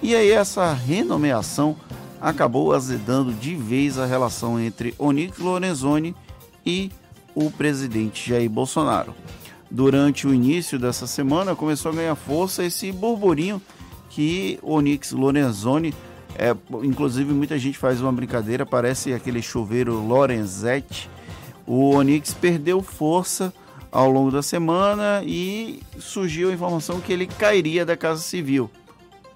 E 0.02 0.14
aí, 0.14 0.30
essa 0.30 0.72
renomeação 0.72 1.76
acabou 2.20 2.72
azedando 2.72 3.32
de 3.32 3.54
vez 3.54 3.98
a 3.98 4.06
relação 4.06 4.60
entre 4.60 4.94
Onyx 4.98 5.38
Lorenzoni 5.38 6.14
e 6.64 6.90
o 7.34 7.50
presidente 7.50 8.28
Jair 8.30 8.50
Bolsonaro. 8.50 9.14
Durante 9.70 10.26
o 10.26 10.34
início 10.34 10.78
dessa 10.78 11.06
semana, 11.06 11.54
começou 11.54 11.92
a 11.92 11.94
ganhar 11.94 12.14
força 12.14 12.64
esse 12.64 12.90
burburinho 12.90 13.60
que 14.10 14.58
Onyx 14.62 15.12
Lorenzoni, 15.12 15.94
é, 16.36 16.56
inclusive 16.82 17.32
muita 17.32 17.58
gente 17.58 17.78
faz 17.78 18.00
uma 18.00 18.12
brincadeira, 18.12 18.64
parece 18.64 19.12
aquele 19.12 19.42
chuveiro 19.42 19.94
Lorenzetti. 20.00 21.08
O 21.66 21.90
Onyx 21.90 22.32
perdeu 22.32 22.82
força 22.82 23.52
ao 23.90 24.10
longo 24.10 24.30
da 24.30 24.42
semana 24.42 25.22
e 25.24 25.80
surgiu 25.98 26.50
a 26.50 26.52
informação 26.52 27.00
que 27.00 27.12
ele 27.12 27.26
cairia 27.26 27.84
da 27.84 27.96
Casa 27.96 28.20
Civil. 28.20 28.70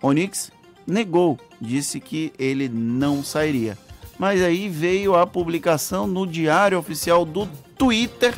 Onyx 0.02 0.50
negou, 0.86 1.38
disse 1.60 2.00
que 2.00 2.32
ele 2.38 2.68
não 2.68 3.22
sairia. 3.22 3.78
Mas 4.18 4.42
aí 4.42 4.68
veio 4.68 5.16
a 5.16 5.26
publicação 5.26 6.06
no 6.06 6.26
Diário 6.26 6.78
Oficial 6.78 7.24
do 7.24 7.48
Twitter 7.76 8.34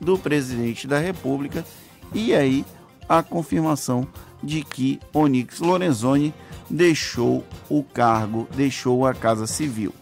do 0.00 0.18
presidente 0.18 0.86
da 0.86 0.98
República 0.98 1.64
e 2.12 2.34
aí 2.34 2.64
a 3.08 3.22
confirmação 3.22 4.06
de 4.42 4.62
que 4.62 5.00
Onyx 5.12 5.60
Lorenzoni 5.60 6.34
deixou 6.68 7.44
o 7.68 7.82
cargo, 7.82 8.46
deixou 8.54 9.06
a 9.06 9.14
Casa 9.14 9.46
Civil. 9.46 9.92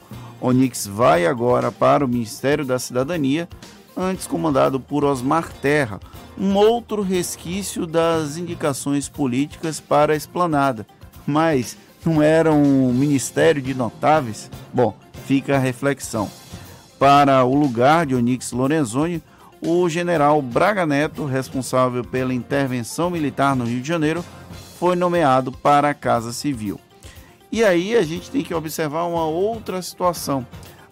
Onyx 0.41 0.87
vai 0.87 1.27
agora 1.27 1.71
para 1.71 2.05
o 2.05 2.09
Ministério 2.09 2.65
da 2.65 2.79
Cidadania, 2.79 3.49
antes 3.97 4.27
comandado 4.27 4.81
por 4.81 5.05
Osmar 5.05 5.53
Terra, 5.53 6.01
um 6.39 6.55
outro 6.57 7.03
resquício 7.03 7.87
das 7.87 8.37
indicações 8.37 9.09
políticas 9.09 9.81
para 9.81 10.13
a 10.13 10.17
esplanada. 10.17 10.87
Mas 11.27 11.77
não 12.05 12.23
era 12.23 12.53
um 12.53 12.93
ministério 12.93 13.63
de 13.63 13.75
notáveis? 13.75 14.51
Bom, 14.73 14.95
fica 15.27 15.57
a 15.57 15.59
reflexão. 15.59 16.31
Para 16.99 17.45
o 17.45 17.55
lugar 17.55 18.07
de 18.07 18.15
Onyx 18.15 18.53
Lorenzoni, 18.53 19.23
o 19.61 19.89
general 19.89 20.43
Braga 20.43 20.85
Neto, 20.85 21.25
responsável 21.25 22.03
pela 22.03 22.35
intervenção 22.35 23.11
militar 23.11 23.55
no 23.55 23.65
Rio 23.65 23.81
de 23.81 23.89
Janeiro, 23.89 24.25
foi 24.79 24.97
nomeado 24.97 25.53
para 25.53 25.91
a 25.91 25.95
Casa 25.95 26.33
Civil. 26.33 26.81
E 27.53 27.63
aí 27.63 27.95
a 27.97 28.03
gente 28.03 28.31
tem 28.31 28.43
que 28.43 28.55
observar 28.55 29.05
uma 29.05 29.27
outra 29.27 29.81
situação. 29.83 30.47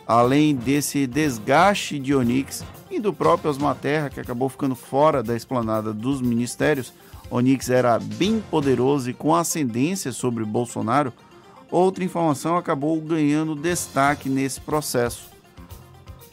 Além 0.06 0.54
desse 0.54 1.06
desgaste 1.06 1.98
de 1.98 2.14
Onix 2.14 2.64
e 2.90 2.98
do 2.98 3.12
próprio 3.12 3.50
Osmar 3.50 3.76
Terra, 3.76 4.10
que 4.10 4.20
acabou 4.20 4.48
ficando 4.48 4.74
fora 4.74 5.22
da 5.22 5.36
esplanada 5.36 5.92
dos 5.92 6.20
ministérios, 6.20 6.92
Onix 7.30 7.70
era 7.70 7.98
bem 7.98 8.42
poderoso 8.50 9.08
e 9.08 9.14
com 9.14 9.34
ascendência 9.34 10.12
sobre 10.12 10.44
Bolsonaro, 10.44 11.12
outra 11.70 12.02
informação 12.02 12.56
acabou 12.56 13.00
ganhando 13.00 13.54
destaque 13.54 14.28
nesse 14.28 14.60
processo 14.60 15.30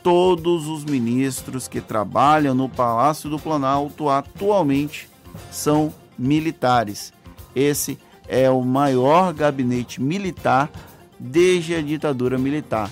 todos 0.08 0.70
os 0.70 0.86
ministros 0.86 1.68
que 1.68 1.82
trabalham 1.82 2.56
no 2.56 2.70
Palácio 2.70 3.30
do 3.30 3.38
Planalto 3.38 4.08
atualmente 4.08 5.10
são 5.52 5.94
militares. 6.18 7.12
Esse 7.54 8.00
é 8.26 8.50
o 8.50 8.62
maior 8.62 9.34
gabinete 9.34 10.02
militar 10.02 10.72
desde 11.20 11.76
a 11.76 11.82
ditadura 11.82 12.38
militar. 12.38 12.90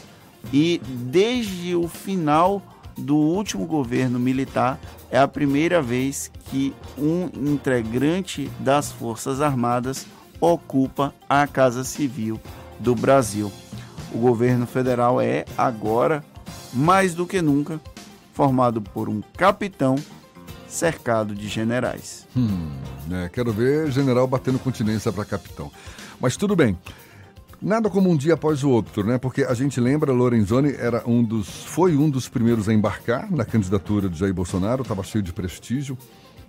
E 0.52 0.82
desde 0.84 1.74
o 1.74 1.88
final 1.88 2.62
do 2.98 3.16
último 3.16 3.66
governo 3.66 4.20
militar, 4.20 4.80
é 5.10 5.18
a 5.18 5.28
primeira 5.28 5.82
vez 5.82 6.32
que 6.46 6.74
um 6.98 7.30
integrante 7.34 8.50
das 8.60 8.92
Forças 8.92 9.42
Armadas 9.42 10.06
ocupa 10.40 11.14
a 11.30 11.46
Casa 11.48 11.84
Civil 11.84 12.40
do 12.80 12.96
Brasil. 12.96 13.52
O 14.14 14.18
governo 14.18 14.66
federal 14.66 15.20
é 15.20 15.46
agora 15.58 16.24
mais 16.74 17.14
do 17.14 17.26
que 17.26 17.42
nunca, 17.42 17.80
formado 18.34 18.82
por 18.82 19.10
um 19.10 19.22
capitão 19.38 19.96
cercado 20.68 21.34
de 21.34 21.48
generais. 21.48 22.28
Hum, 22.36 22.72
é, 23.12 23.30
quero 23.30 23.52
ver 23.54 23.92
general 23.92 24.28
batendo 24.28 24.60
continência 24.60 25.12
para 25.12 25.24
capitão. 25.24 25.72
Mas 26.20 26.36
tudo 26.36 26.56
bem. 26.56 26.78
Nada 27.62 27.90
como 27.90 28.10
um 28.10 28.18
dia 28.18 28.34
após 28.34 28.64
o 28.64 28.70
outro, 28.70 29.06
né? 29.06 29.18
Porque 29.18 29.44
a 29.44 29.54
gente 29.54 29.80
lembra, 29.80 30.12
Lorenzoni 30.12 30.74
era 30.74 31.04
um 31.08 31.24
dos, 31.24 31.48
foi 31.48 31.96
um 31.96 32.10
dos 32.10 32.28
primeiros 32.28 32.70
a 32.70 32.74
embarcar 32.74 33.32
na 33.32 33.46
candidatura 33.46 34.10
de 34.10 34.20
Jair 34.20 34.34
Bolsonaro, 34.34 34.82
estava 34.82 35.04
cheio 35.04 35.24
de 35.24 35.34
prestígio, 35.34 35.98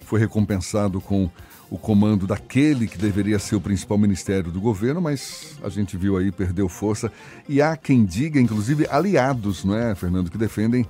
foi 0.00 0.20
recompensado 0.20 1.00
com 1.00 1.30
o 1.70 1.76
comando 1.76 2.26
daquele 2.26 2.86
que 2.86 2.96
deveria 2.96 3.38
ser 3.38 3.56
o 3.56 3.60
principal 3.60 3.98
ministério 3.98 4.52
do 4.52 4.60
governo, 4.60 5.00
mas 5.00 5.56
a 5.62 5.68
gente 5.68 5.96
viu 5.96 6.16
aí, 6.16 6.30
perdeu 6.30 6.68
força. 6.68 7.10
E 7.48 7.60
há 7.60 7.76
quem 7.76 8.04
diga, 8.04 8.40
inclusive 8.40 8.86
aliados, 8.88 9.64
não 9.64 9.76
é, 9.76 9.94
Fernando, 9.94 10.30
que 10.30 10.38
defendem 10.38 10.86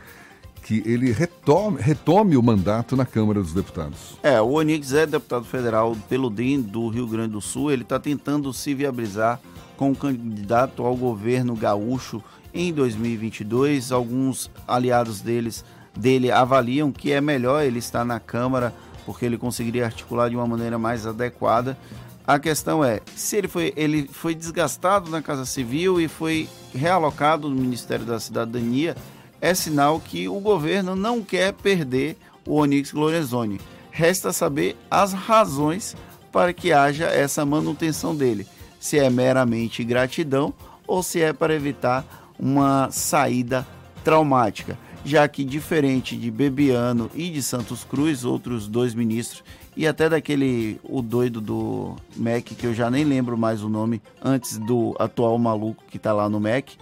que 0.62 0.82
ele 0.84 1.12
retome, 1.12 1.80
retome 1.80 2.36
o 2.36 2.42
mandato 2.42 2.96
na 2.96 3.06
Câmara 3.06 3.40
dos 3.40 3.54
Deputados. 3.54 4.18
É, 4.22 4.40
o 4.40 4.50
Onix 4.50 4.92
é 4.92 5.06
deputado 5.06 5.44
federal 5.44 5.96
pelo 6.08 6.28
DEM 6.28 6.60
do 6.60 6.88
Rio 6.88 7.06
Grande 7.06 7.32
do 7.32 7.40
Sul, 7.40 7.70
ele 7.70 7.82
está 7.82 8.00
tentando 8.00 8.52
se 8.52 8.74
viabilizar 8.74 9.40
como 9.76 9.94
candidato 9.94 10.84
ao 10.84 10.96
governo 10.96 11.54
gaúcho 11.54 12.22
em 12.52 12.72
2022. 12.72 13.92
Alguns 13.92 14.50
aliados 14.66 15.20
deles, 15.20 15.64
dele 15.96 16.30
avaliam 16.30 16.90
que 16.90 17.12
é 17.12 17.20
melhor 17.20 17.62
ele 17.62 17.78
estar 17.78 18.04
na 18.04 18.18
Câmara 18.18 18.72
porque 19.06 19.24
ele 19.24 19.38
conseguiria 19.38 19.84
articular 19.84 20.28
de 20.28 20.36
uma 20.36 20.46
maneira 20.46 20.78
mais 20.78 21.06
adequada. 21.06 21.78
A 22.26 22.40
questão 22.40 22.84
é, 22.84 23.00
se 23.14 23.36
ele 23.36 23.46
foi, 23.46 23.72
ele 23.76 24.08
foi 24.12 24.34
desgastado 24.34 25.08
na 25.08 25.22
Casa 25.22 25.46
Civil 25.46 26.00
e 26.00 26.08
foi 26.08 26.48
realocado 26.74 27.48
no 27.48 27.54
Ministério 27.54 28.04
da 28.04 28.18
Cidadania, 28.18 28.96
é 29.40 29.54
sinal 29.54 30.00
que 30.00 30.28
o 30.28 30.40
governo 30.40 30.96
não 30.96 31.22
quer 31.22 31.52
perder 31.52 32.16
o 32.44 32.56
Onyx 32.56 32.92
Lorenzoni. 32.92 33.60
Resta 33.92 34.32
saber 34.32 34.76
as 34.90 35.12
razões 35.12 35.96
para 36.32 36.52
que 36.52 36.72
haja 36.72 37.06
essa 37.06 37.46
manutenção 37.46 38.14
dele. 38.14 38.46
Se 38.80 38.98
é 38.98 39.08
meramente 39.10 39.82
gratidão 39.84 40.52
ou 40.86 41.02
se 41.02 41.20
é 41.20 41.32
para 41.32 41.54
evitar 41.54 42.04
uma 42.38 42.90
saída 42.90 43.66
traumática 44.04 44.78
já 45.06 45.26
que 45.28 45.44
diferente 45.44 46.16
de 46.16 46.32
Bebiano 46.32 47.08
e 47.14 47.30
de 47.30 47.40
Santos 47.40 47.84
Cruz, 47.84 48.24
outros 48.24 48.66
dois 48.66 48.92
ministros, 48.92 49.44
e 49.76 49.86
até 49.86 50.08
daquele 50.08 50.80
o 50.82 51.00
doido 51.00 51.40
do 51.40 51.94
MEC, 52.16 52.56
que 52.56 52.66
eu 52.66 52.74
já 52.74 52.90
nem 52.90 53.04
lembro 53.04 53.38
mais 53.38 53.62
o 53.62 53.68
nome, 53.68 54.02
antes 54.20 54.58
do 54.58 54.96
atual 54.98 55.38
maluco 55.38 55.84
que 55.88 55.96
está 55.96 56.12
lá 56.12 56.28
no 56.28 56.40
MEC, 56.40 56.76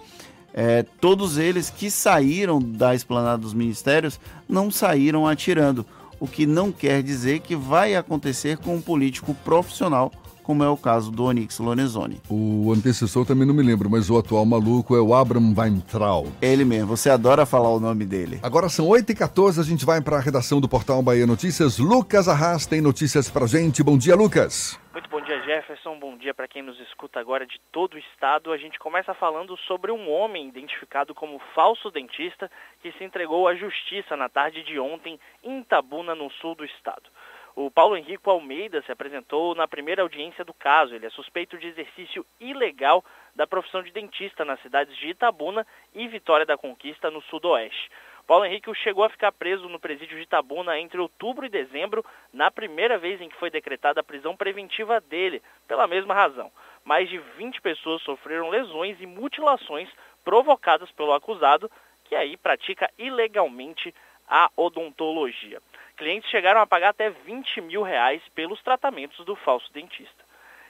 é, 0.55 0.83
todos 0.99 1.37
eles 1.37 1.69
que 1.69 1.91
saíram 1.91 2.59
da 2.59 2.95
esplanada 2.95 3.37
dos 3.37 3.53
ministérios 3.53 4.19
não 4.49 4.71
saíram 4.71 5.27
atirando, 5.27 5.85
o 6.19 6.27
que 6.27 6.47
não 6.47 6.71
quer 6.71 7.03
dizer 7.03 7.41
que 7.41 7.55
vai 7.55 7.95
acontecer 7.95 8.57
com 8.57 8.75
um 8.75 8.81
político 8.81 9.35
profissional 9.35 10.11
como 10.45 10.63
é 10.63 10.69
o 10.69 10.77
caso 10.77 11.11
do 11.11 11.25
Onyx 11.25 11.57
Lorenzoni. 11.57 12.21
O 12.29 12.71
antecessor 12.71 13.25
também 13.25 13.47
não 13.47 13.53
me 13.53 13.63
lembro, 13.63 13.89
mas 13.89 14.11
o 14.11 14.17
atual 14.17 14.45
maluco 14.45 14.95
é 14.95 15.01
o 15.01 15.15
Abraham 15.15 15.55
Weintraub. 15.57 16.27
Ele 16.39 16.63
mesmo, 16.63 16.95
você 16.95 17.09
adora 17.09 17.47
falar 17.47 17.69
o 17.69 17.79
nome 17.79 18.05
dele. 18.05 18.39
Agora 18.43 18.69
são 18.69 18.85
8h14, 18.85 19.59
a 19.59 19.63
gente 19.63 19.83
vai 19.83 20.01
para 20.01 20.17
a 20.17 20.19
redação 20.19 20.61
do 20.61 20.69
portal 20.69 21.01
Bahia 21.01 21.25
Notícias. 21.25 21.79
Lucas 21.79 22.27
Arras 22.27 22.67
tem 22.67 22.79
notícias 22.79 23.27
pra 23.27 23.47
gente. 23.47 23.81
Bom 23.81 23.97
dia, 23.97 24.15
Lucas. 24.15 24.79
Muito 24.93 25.09
bom 25.09 25.19
dia, 25.19 25.41
Jefferson. 25.41 25.99
Bom 25.99 26.15
dia 26.15 26.33
para 26.33 26.47
quem 26.47 26.61
nos 26.61 26.79
escuta 26.79 27.19
agora 27.19 27.45
de 27.45 27.59
todo 27.71 27.95
o 27.95 27.97
estado. 27.97 28.53
A 28.53 28.57
gente 28.57 28.77
começa 28.77 29.15
falando 29.15 29.57
sobre 29.67 29.91
um 29.91 30.11
homem 30.11 30.47
identificado 30.47 31.15
como 31.15 31.41
falso 31.55 31.89
dentista 31.89 32.51
que 32.83 32.91
se 32.91 33.03
entregou 33.03 33.47
à 33.47 33.55
justiça 33.55 34.15
na 34.15 34.29
tarde 34.29 34.63
de 34.63 34.79
ontem 34.79 35.19
em 35.43 35.59
Itabuna, 35.61 36.13
no 36.13 36.29
sul 36.33 36.53
do 36.53 36.63
estado. 36.63 37.09
O 37.57 37.71
Paulo 37.71 37.95
Henrique 37.95 38.29
Almeida 38.29 38.81
se 38.81 38.91
apresentou 38.91 39.55
na 39.55 39.65
primeira 39.65 40.01
audiência 40.01 40.43
do 40.43 40.53
caso. 40.53 40.93
Ele 40.93 41.05
é 41.05 41.09
suspeito 41.09 41.57
de 41.57 41.67
exercício 41.67 42.25
ilegal 42.37 43.01
da 43.33 43.47
profissão 43.47 43.81
de 43.81 43.91
dentista 43.91 44.43
nas 44.43 44.59
cidades 44.59 44.93
de 44.97 45.07
Itabuna 45.07 45.65
e 45.93 46.05
Vitória 46.05 46.45
da 46.45 46.57
Conquista, 46.57 47.09
no 47.09 47.21
sudoeste. 47.21 47.89
Paulo 48.27 48.43
Henrique 48.43 48.73
chegou 48.75 49.05
a 49.05 49.09
ficar 49.09 49.31
preso 49.31 49.69
no 49.69 49.79
presídio 49.79 50.17
de 50.17 50.23
Itabuna 50.23 50.77
entre 50.77 50.99
outubro 50.99 51.45
e 51.45 51.49
dezembro, 51.49 52.03
na 52.33 52.51
primeira 52.51 52.97
vez 52.97 53.21
em 53.21 53.29
que 53.29 53.37
foi 53.37 53.49
decretada 53.49 54.01
a 54.01 54.03
prisão 54.03 54.35
preventiva 54.35 54.99
dele, 54.99 55.41
pela 55.65 55.87
mesma 55.87 56.13
razão. 56.13 56.51
Mais 56.83 57.07
de 57.07 57.19
20 57.37 57.61
pessoas 57.61 58.01
sofreram 58.01 58.49
lesões 58.49 58.99
e 58.99 59.05
mutilações 59.05 59.87
provocadas 60.25 60.91
pelo 60.91 61.13
acusado, 61.13 61.71
que 62.03 62.15
aí 62.15 62.35
pratica 62.35 62.91
ilegalmente 62.97 63.95
a 64.27 64.49
odontologia. 64.57 65.61
Clientes 65.97 66.29
chegaram 66.29 66.59
a 66.59 66.67
pagar 66.67 66.89
até 66.89 67.09
20 67.09 67.61
mil 67.61 67.81
reais 67.81 68.21
pelos 68.33 68.61
tratamentos 68.61 69.23
do 69.25 69.35
falso 69.35 69.71
dentista. 69.71 70.25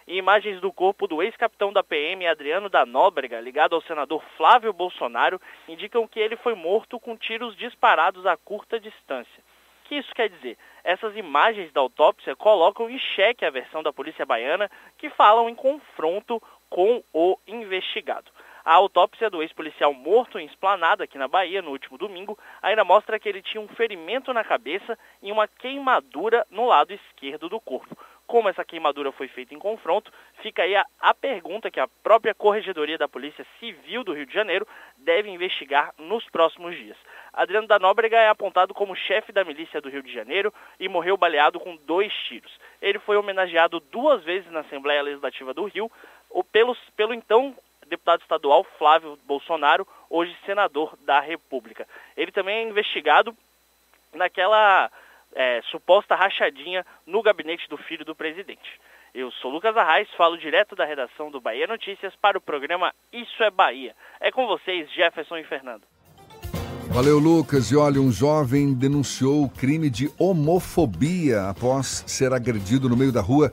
E 0.08 0.18
imagens 0.18 0.62
do 0.62 0.72
corpo 0.72 1.08
do 1.08 1.24
ex-capitão 1.24 1.74
da 1.74 1.84
PM, 1.84 2.28
Adriano 2.28 2.70
da 2.70 2.86
Nóbrega, 2.86 3.42
ligado 3.42 3.74
ao 3.74 3.82
senador 3.82 4.24
Flávio 4.38 4.72
Bolsonaro, 4.72 5.42
indicam 5.68 6.08
que 6.08 6.20
ele 6.20 6.36
foi 6.38 6.54
morto 6.54 7.00
com 7.00 7.18
tiros 7.18 7.56
disparados 7.58 8.24
a 8.28 8.38
curta 8.38 8.80
distância. 8.80 9.44
O 9.84 9.88
que 9.88 9.96
isso 9.96 10.14
quer 10.14 10.30
dizer? 10.30 10.58
Essas 10.84 11.16
imagens 11.18 11.72
da 11.74 11.82
autópsia 11.82 12.36
colocam 12.36 12.88
em 12.88 13.00
xeque 13.00 13.46
a 13.46 13.50
versão 13.50 13.82
da 13.82 13.92
polícia 13.92 14.28
baiana, 14.28 14.70
que 14.96 15.10
falam 15.10 15.50
em 15.50 15.56
confronto 15.56 16.42
com 16.70 17.04
o 17.12 17.40
investigado. 17.48 18.32
A 18.66 18.74
autópsia 18.74 19.30
do 19.30 19.44
ex-policial 19.44 19.94
morto 19.94 20.40
em 20.40 20.48
Esplanada, 20.48 21.04
aqui 21.04 21.20
na 21.20 21.28
Bahia, 21.28 21.62
no 21.62 21.70
último 21.70 22.00
domingo, 22.00 22.36
ainda 22.64 22.84
mostra 22.84 23.20
que 23.20 23.30
ele 23.30 23.44
tinha 23.44 23.62
um 23.62 23.68
ferimento 23.68 24.34
na 24.34 24.44
cabeça 24.44 24.98
e 25.22 25.32
uma 25.32 25.48
queimadura 25.48 26.44
no 26.50 26.66
lado 26.66 26.92
esquerdo 26.92 27.48
do 27.48 27.62
corpo. 27.62 27.96
Como 28.26 28.50
essa 28.50 28.66
queimadura 28.66 29.12
foi 29.12 29.28
feita 29.28 29.54
em 29.54 29.60
confronto, 29.60 30.12
fica 30.42 30.64
aí 30.64 30.76
a, 30.76 30.84
a, 31.00 31.14
pergunta 31.14 31.70
que 31.70 31.80
a 31.80 31.88
própria 32.02 32.34
Corregedoria 32.34 32.98
da 32.98 33.08
Polícia 33.08 33.46
Civil 33.60 34.04
do 34.04 34.14
Rio 34.14 34.26
de 34.26 34.34
Janeiro 34.34 34.68
deve 34.98 35.30
investigar 35.30 35.94
nos 36.00 36.28
próximos 36.32 36.76
dias. 36.76 36.98
Adriano 37.32 37.68
da 37.68 37.78
Nóbrega 37.78 38.18
é 38.18 38.30
apontado 38.30 38.74
como 38.74 38.96
chefe 38.96 39.32
da 39.32 39.44
milícia 39.44 39.80
do 39.80 39.90
Rio 39.90 40.02
de 40.02 40.12
Janeiro 40.12 40.52
e 40.80 40.90
morreu 40.90 41.16
baleado 41.16 41.60
com 41.60 41.76
dois 41.86 42.12
tiros. 42.28 42.52
Ele 42.82 42.98
foi 42.98 43.16
homenageado 43.16 43.80
duas 43.80 44.24
vezes 44.24 44.52
na 44.52 44.62
Assembleia 44.62 45.04
Legislativa 45.04 45.54
do 45.54 45.66
Rio, 45.66 45.92
pelos, 46.52 46.80
pelo 46.96 47.14
então 47.14 47.56
deputado 47.90 48.22
estadual 48.22 48.66
Flávio 48.78 49.18
Bolsonaro, 49.26 49.88
hoje 50.10 50.36
senador 50.46 50.98
da 51.06 51.20
República. 51.20 51.88
Ele 52.16 52.32
também 52.32 52.58
é 52.58 52.70
investigado 52.70 53.36
naquela 54.14 54.90
é, 55.34 55.62
suposta 55.70 56.16
rachadinha 56.16 56.86
no 57.06 57.22
gabinete 57.22 57.68
do 57.70 57.78
filho 57.78 58.06
do 58.06 58.16
presidente. 58.16 58.80
Eu 59.14 59.32
sou 59.32 59.50
Lucas 59.50 59.76
Arraes, 59.78 60.10
falo 60.18 60.38
direto 60.38 60.76
da 60.76 60.84
redação 60.84 61.32
do 61.32 61.40
Bahia 61.40 61.68
Notícias 61.68 62.14
para 62.18 62.38
o 62.38 62.42
programa 62.42 62.94
Isso 63.14 63.42
é 63.44 63.50
Bahia. 63.50 63.96
É 64.20 64.30
com 64.30 64.46
vocês, 64.46 64.92
Jefferson 64.92 65.38
e 65.38 65.44
Fernando. 65.46 65.84
Valeu, 66.90 67.18
Lucas. 67.18 67.72
E 67.72 67.76
olha, 67.76 68.00
um 68.00 68.12
jovem 68.12 68.74
denunciou 68.74 69.44
o 69.44 69.50
crime 69.50 69.90
de 69.90 70.10
homofobia 70.20 71.50
após 71.50 72.04
ser 72.08 72.34
agredido 72.34 72.88
no 72.90 72.96
meio 72.96 73.12
da 73.12 73.22
rua 73.22 73.52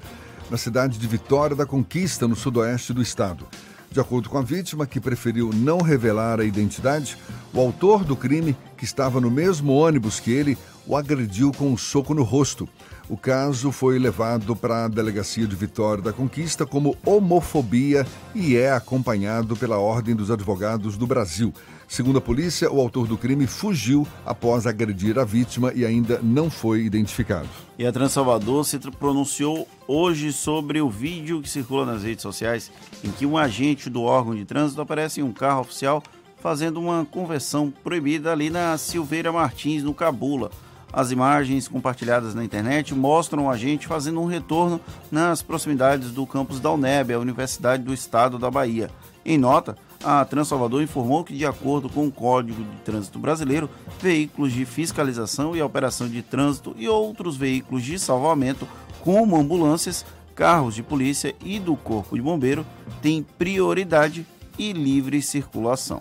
na 0.51 0.59
cidade 0.59 0.99
de 0.99 1.07
Vitória 1.07 1.57
da 1.57 1.65
Conquista, 1.65 2.29
no 2.29 2.37
sudoeste 2.37 2.93
do 2.93 3.01
estado. 3.01 3.49
De 3.93 4.01
acordo 4.01 4.31
com 4.31 4.39
a 4.39 4.43
vítima, 4.43 4.87
que 4.87 4.99
preferiu 4.99 5.51
não 5.53 5.77
revelar 5.83 6.41
a 6.41 6.45
identidade, 6.45 7.19
o 7.53 7.61
autor 7.61 8.05
do 8.05 8.17
crime, 8.17 8.57
que 8.75 8.87
estava 8.87 9.21
no 9.21 9.31
mesmo 9.31 9.75
ônibus 9.75 10.19
que 10.19 10.33
ele, 10.33 10.57
o 10.87 10.97
agrediu 10.97 11.53
com 11.53 11.69
um 11.69 11.77
soco 11.77 12.15
no 12.15 12.23
rosto. 12.23 12.67
O 13.07 13.19
caso 13.19 13.71
foi 13.71 13.99
levado 13.99 14.57
para 14.57 14.87
a 14.87 14.89
delegacia 14.89 15.47
de 15.47 15.55
Vitória 15.55 16.03
da 16.03 16.11
Conquista 16.11 16.65
como 16.65 16.97
homofobia 17.05 18.07
e 18.35 18.57
é 18.57 18.73
acompanhado 18.73 19.55
pela 19.59 19.77
Ordem 19.77 20.17
dos 20.17 20.31
Advogados 20.31 20.97
do 20.97 21.07
Brasil. 21.07 21.53
Segundo 21.93 22.17
a 22.17 22.23
polícia, 22.23 22.73
o 22.73 22.81
autor 22.81 23.07
do 23.07 23.19
crime 23.19 23.47
fugiu 23.47 24.09
após 24.25 24.67
agredir 24.67 25.19
a 25.19 25.27
vítima 25.27 25.75
e 25.75 25.85
ainda 25.85 26.21
não 26.23 26.49
foi 26.49 26.85
identificado. 26.85 27.51
E 27.79 27.85
a 27.85 27.93
Transalvador 27.93 28.65
se 28.65 28.79
pronunciou 28.79 29.69
hoje 29.87 30.33
sobre 30.33 30.81
o 30.81 30.89
vídeo 30.89 31.43
que 31.43 31.51
circula 31.51 31.85
nas 31.85 32.03
redes 32.03 32.23
sociais 32.23 32.73
em 33.05 33.11
que 33.11 33.27
um 33.27 33.37
agente 33.37 33.91
do 33.91 34.01
órgão 34.05 34.35
de 34.35 34.47
trânsito 34.47 34.81
aparece 34.81 35.21
em 35.21 35.23
um 35.23 35.35
carro 35.35 35.61
oficial 35.61 36.03
fazendo 36.39 36.81
uma 36.81 37.05
conversão 37.05 37.71
proibida 37.85 38.33
ali 38.33 38.49
na 38.49 38.79
Silveira 38.79 39.31
Martins, 39.31 39.83
no 39.83 39.93
Cabula. 39.93 40.51
As 40.91 41.11
imagens 41.11 41.69
compartilhadas 41.69 42.35
na 42.35 42.43
internet 42.43 42.95
mostram 42.95 43.51
a 43.51 43.57
gente 43.59 43.87
fazendo 43.87 44.19
um 44.19 44.27
retorno 44.27 44.81
nas 45.11 45.43
proximidades 45.43 46.11
do 46.11 46.27
campus 46.27 46.59
da 46.59 46.71
UNEB, 46.71 47.13
a 47.13 47.19
Universidade 47.19 47.83
do 47.83 47.93
Estado 47.93 48.39
da 48.39 48.51
Bahia. 48.51 48.91
Em 49.25 49.39
nota, 49.39 49.77
a 50.05 50.25
Transalvador 50.25 50.83
informou 50.83 51.25
que, 51.25 51.35
de 51.35 51.47
acordo 51.47 51.89
com 51.89 52.07
o 52.07 52.13
Código 52.13 52.63
de 52.63 52.77
Trânsito 52.85 53.19
Brasileiro, 53.19 53.69
veículos 54.01 54.53
de 54.53 54.65
fiscalização 54.65 55.55
e 55.55 55.63
operação 55.63 56.09
de 56.09 56.23
trânsito 56.23 56.75
e 56.77 56.89
outros 56.89 57.37
veículos 57.37 57.85
de 57.85 57.99
salvamento, 57.99 58.67
como 59.01 59.37
ambulâncias, 59.37 60.05
carros 60.35 60.75
de 60.75 60.83
polícia 60.83 61.35
e 61.45 61.59
do 61.59 61.77
Corpo 61.77 62.17
de 62.17 62.23
Bombeiro, 62.23 62.67
têm 63.01 63.23
prioridade 63.39 64.27
e 64.59 64.73
livre 64.73 65.23
circulação. 65.23 66.01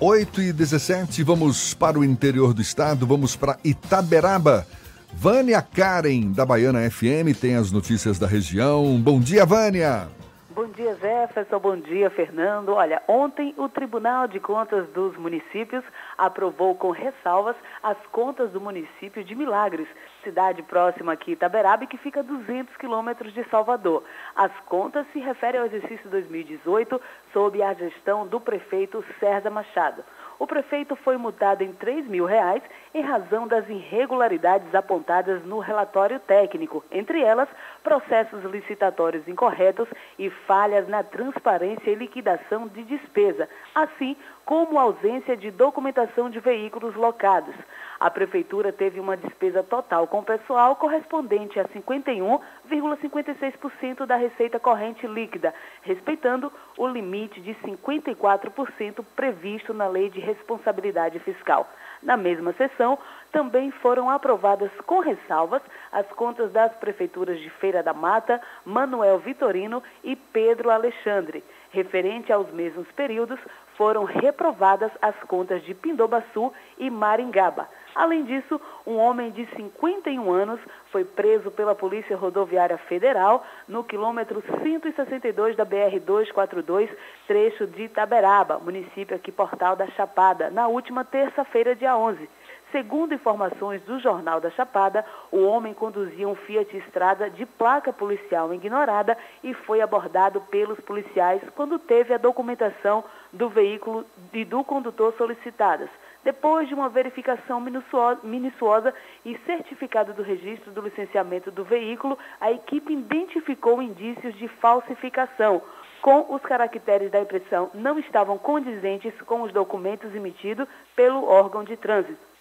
8 0.00 0.42
e 0.42 0.52
17, 0.52 1.22
vamos 1.22 1.74
para 1.74 1.98
o 1.98 2.04
interior 2.04 2.52
do 2.52 2.60
estado, 2.60 3.06
vamos 3.06 3.36
para 3.36 3.58
Itaberaba. 3.62 4.66
Vânia 5.14 5.62
Karen, 5.62 6.32
da 6.32 6.44
Baiana 6.44 6.90
FM, 6.90 7.38
tem 7.38 7.54
as 7.54 7.70
notícias 7.70 8.18
da 8.18 8.26
região. 8.26 9.00
Bom 9.00 9.20
dia, 9.20 9.46
Vânia! 9.46 10.08
Bom 10.54 10.66
dia, 10.66 10.94
Jefferson. 10.96 11.58
Bom 11.58 11.76
dia, 11.78 12.10
Fernando. 12.10 12.74
Olha, 12.74 13.02
ontem 13.08 13.54
o 13.56 13.70
Tribunal 13.70 14.28
de 14.28 14.38
Contas 14.38 14.86
dos 14.90 15.16
Municípios 15.16 15.82
aprovou 16.18 16.74
com 16.74 16.90
ressalvas 16.90 17.56
as 17.82 17.96
contas 18.08 18.50
do 18.50 18.60
município 18.60 19.24
de 19.24 19.34
Milagres, 19.34 19.88
cidade 20.22 20.62
próxima 20.62 21.14
aqui, 21.14 21.32
Itaberaba, 21.32 21.86
que 21.86 21.96
fica 21.96 22.20
a 22.20 22.22
200 22.22 22.76
quilômetros 22.76 23.32
de 23.32 23.42
Salvador. 23.44 24.04
As 24.36 24.52
contas 24.66 25.06
se 25.14 25.20
referem 25.20 25.58
ao 25.58 25.66
exercício 25.66 26.10
2018 26.10 27.00
sob 27.32 27.62
a 27.62 27.72
gestão 27.72 28.26
do 28.26 28.38
prefeito 28.38 29.02
César 29.18 29.50
Machado. 29.50 30.04
O 30.42 30.46
prefeito 30.52 30.96
foi 30.96 31.16
multado 31.16 31.62
em 31.62 31.72
3 31.72 32.04
mil 32.08 32.24
reais 32.24 32.64
em 32.92 33.00
razão 33.00 33.46
das 33.46 33.68
irregularidades 33.68 34.74
apontadas 34.74 35.40
no 35.44 35.60
relatório 35.60 36.18
técnico, 36.18 36.84
entre 36.90 37.22
elas 37.22 37.48
processos 37.80 38.42
licitatórios 38.42 39.28
incorretos 39.28 39.86
e 40.18 40.28
falhas 40.30 40.88
na 40.88 41.04
transparência 41.04 41.88
e 41.88 41.94
liquidação 41.94 42.66
de 42.66 42.82
despesa, 42.82 43.48
assim 43.72 44.16
como 44.44 44.80
ausência 44.80 45.36
de 45.36 45.48
documentação 45.52 46.28
de 46.28 46.40
veículos 46.40 46.96
locados. 46.96 47.54
A 48.02 48.10
prefeitura 48.10 48.72
teve 48.72 48.98
uma 48.98 49.16
despesa 49.16 49.62
total 49.62 50.08
com 50.08 50.24
pessoal 50.24 50.74
correspondente 50.74 51.60
a 51.60 51.64
51,56% 51.66 54.04
da 54.04 54.16
receita 54.16 54.58
corrente 54.58 55.06
líquida, 55.06 55.54
respeitando 55.82 56.52
o 56.76 56.88
limite 56.88 57.40
de 57.40 57.54
54% 57.54 59.04
previsto 59.14 59.72
na 59.72 59.86
Lei 59.86 60.10
de 60.10 60.18
Responsabilidade 60.18 61.20
Fiscal. 61.20 61.70
Na 62.02 62.16
mesma 62.16 62.52
sessão, 62.54 62.98
também 63.30 63.70
foram 63.70 64.10
aprovadas 64.10 64.72
com 64.84 64.98
ressalvas 64.98 65.62
as 65.92 66.08
contas 66.08 66.50
das 66.50 66.74
prefeituras 66.74 67.38
de 67.38 67.50
Feira 67.50 67.84
da 67.84 67.94
Mata, 67.94 68.42
Manuel 68.64 69.20
Vitorino 69.20 69.80
e 70.02 70.16
Pedro 70.16 70.70
Alexandre. 70.70 71.44
Referente 71.70 72.32
aos 72.32 72.50
mesmos 72.50 72.90
períodos, 72.96 73.38
foram 73.76 74.02
reprovadas 74.02 74.90
as 75.00 75.14
contas 75.28 75.62
de 75.62 75.72
Pindobaçu 75.72 76.52
e 76.76 76.90
Maringaba. 76.90 77.68
Além 77.94 78.24
disso, 78.24 78.60
um 78.86 78.96
homem 78.96 79.30
de 79.30 79.46
51 79.54 80.32
anos 80.32 80.60
foi 80.90 81.04
preso 81.04 81.50
pela 81.50 81.74
Polícia 81.74 82.16
Rodoviária 82.16 82.78
Federal 82.78 83.44
no 83.68 83.84
quilômetro 83.84 84.42
162 84.62 85.56
da 85.56 85.66
BR-242, 85.66 86.88
trecho 87.26 87.66
de 87.66 87.84
Itaberaba, 87.84 88.58
município 88.58 89.14
aqui 89.14 89.30
Portal 89.30 89.76
da 89.76 89.86
Chapada, 89.88 90.50
na 90.50 90.68
última 90.68 91.04
terça-feira, 91.04 91.74
dia 91.74 91.96
11. 91.96 92.28
Segundo 92.72 93.12
informações 93.12 93.82
do 93.82 94.00
Jornal 94.00 94.40
da 94.40 94.50
Chapada, 94.50 95.04
o 95.30 95.42
homem 95.42 95.74
conduzia 95.74 96.26
um 96.26 96.34
Fiat 96.34 96.74
Estrada 96.74 97.28
de 97.28 97.44
placa 97.44 97.92
policial 97.92 98.54
ignorada 98.54 99.16
e 99.44 99.52
foi 99.52 99.82
abordado 99.82 100.40
pelos 100.40 100.80
policiais 100.80 101.42
quando 101.54 101.78
teve 101.78 102.14
a 102.14 102.18
documentação 102.18 103.04
do 103.30 103.50
veículo 103.50 104.06
e 104.32 104.42
do 104.46 104.64
condutor 104.64 105.12
solicitadas. 105.18 105.90
Depois 106.24 106.68
de 106.68 106.74
uma 106.74 106.88
verificação 106.88 107.60
minuciosa 107.60 108.94
e 109.24 109.36
certificado 109.44 110.12
do 110.12 110.22
registro 110.22 110.70
do 110.70 110.80
licenciamento 110.80 111.50
do 111.50 111.64
veículo, 111.64 112.16
a 112.40 112.52
equipe 112.52 112.92
identificou 112.92 113.82
indícios 113.82 114.34
de 114.36 114.46
falsificação. 114.46 115.60
Com 116.00 116.32
os 116.34 116.42
caracteres 116.42 117.10
da 117.10 117.20
impressão 117.20 117.70
não 117.74 117.98
estavam 117.98 118.38
condizentes 118.38 119.12
com 119.22 119.42
os 119.42 119.52
documentos 119.52 120.14
emitidos 120.14 120.68
pelo 120.94 121.24
órgão 121.24 121.64
de 121.64 121.76
trânsito. 121.76 122.32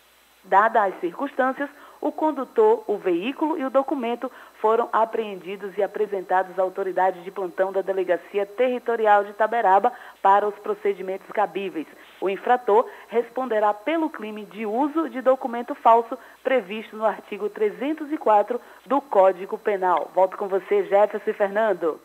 Dadas 0.44 0.94
as 0.94 1.00
circunstâncias, 1.00 1.70
o 2.00 2.12
condutor, 2.12 2.84
o 2.88 2.98
veículo 2.98 3.60
e 3.60 3.64
o 3.64 3.70
documento 3.70 4.32
foram 4.60 4.90
apreendidos 4.92 5.78
e 5.78 5.84
apresentados 5.84 6.58
à 6.58 6.64
autoridade 6.64 7.24
de 7.24 7.30
plantão 7.30 7.72
da 7.72 7.82
Delegacia 7.82 8.44
Territorial 8.46 9.24
de 9.24 9.34
Taberaba 9.34 9.92
para 10.20 10.48
os 10.48 10.56
procedimentos 10.56 11.30
cabíveis. 11.32 11.86
O 12.22 12.30
infrator 12.30 12.86
responderá 13.10 13.74
pelo 13.74 14.10
crime 14.10 14.46
de 14.46 14.66
uso 14.66 15.10
de 15.10 15.22
documento 15.22 15.74
falso 15.74 16.16
previsto 16.44 16.96
no 16.96 17.04
artigo 17.04 17.50
304 17.50 18.62
do 18.86 19.02
Código 19.02 19.58
Penal. 19.58 20.12
Volto 20.14 20.38
com 20.38 20.48
você, 20.48 20.84
Jefferson 20.84 21.32
e 21.32 21.34
Fernando. 21.34 22.00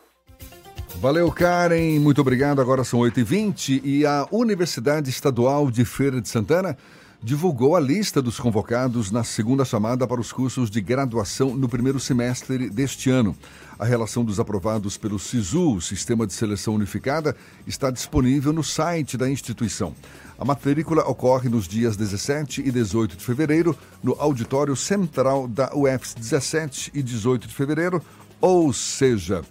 Valeu, 0.99 1.31
Karen. 1.31 2.01
Muito 2.01 2.23
obrigado. 2.23 2.61
Agora 2.61 2.83
são 2.83 3.01
8h20 3.01 3.83
e 3.85 4.07
a 4.07 4.27
Universidade 4.33 5.11
Estadual 5.11 5.71
de 5.71 5.85
Feira 5.85 6.21
de 6.23 6.29
Santana 6.29 6.77
divulgou 7.23 7.77
a 7.77 7.81
lista 7.81 8.21
dos 8.21 8.39
convocados 8.39 9.11
na 9.11 9.25
segunda 9.25 9.65
chamada 9.65 10.07
para 10.07 10.21
os 10.21 10.33
cursos 10.33 10.71
de 10.71 10.81
graduação 10.81 11.57
no 11.57 11.69
primeiro 11.69 11.99
semestre 11.99 12.71
deste 12.71 13.11
ano. 13.11 13.37
A 13.79 13.85
relação 13.85 14.25
dos 14.25 14.41
aprovados 14.41 14.97
pelo 14.97 15.19
SISU, 15.19 15.81
Sistema 15.81 16.27
de 16.27 16.33
Seleção 16.33 16.75
Unificada, 16.75 17.37
está 17.67 17.91
disponível 17.91 18.53
no 18.53 18.65
site 18.65 19.17
da 19.17 19.29
instituição. 19.29 19.95
A 20.39 20.45
matrícula 20.45 21.03
ocorre 21.09 21.49
nos 21.49 21.67
dias 21.67 21.97
17 21.97 22.63
e 22.63 22.71
18 22.71 23.17
de 23.17 23.25
fevereiro 23.25 23.77
no 24.03 24.15
auditório 24.19 24.77
central 24.77 25.49
da 25.49 25.71
UFS 25.75 26.15
17 26.15 26.93
e 26.95 27.03
18 27.03 27.49
de 27.49 27.55
fevereiro, 27.55 28.03
ou 28.41 28.73
seja, 28.73 29.43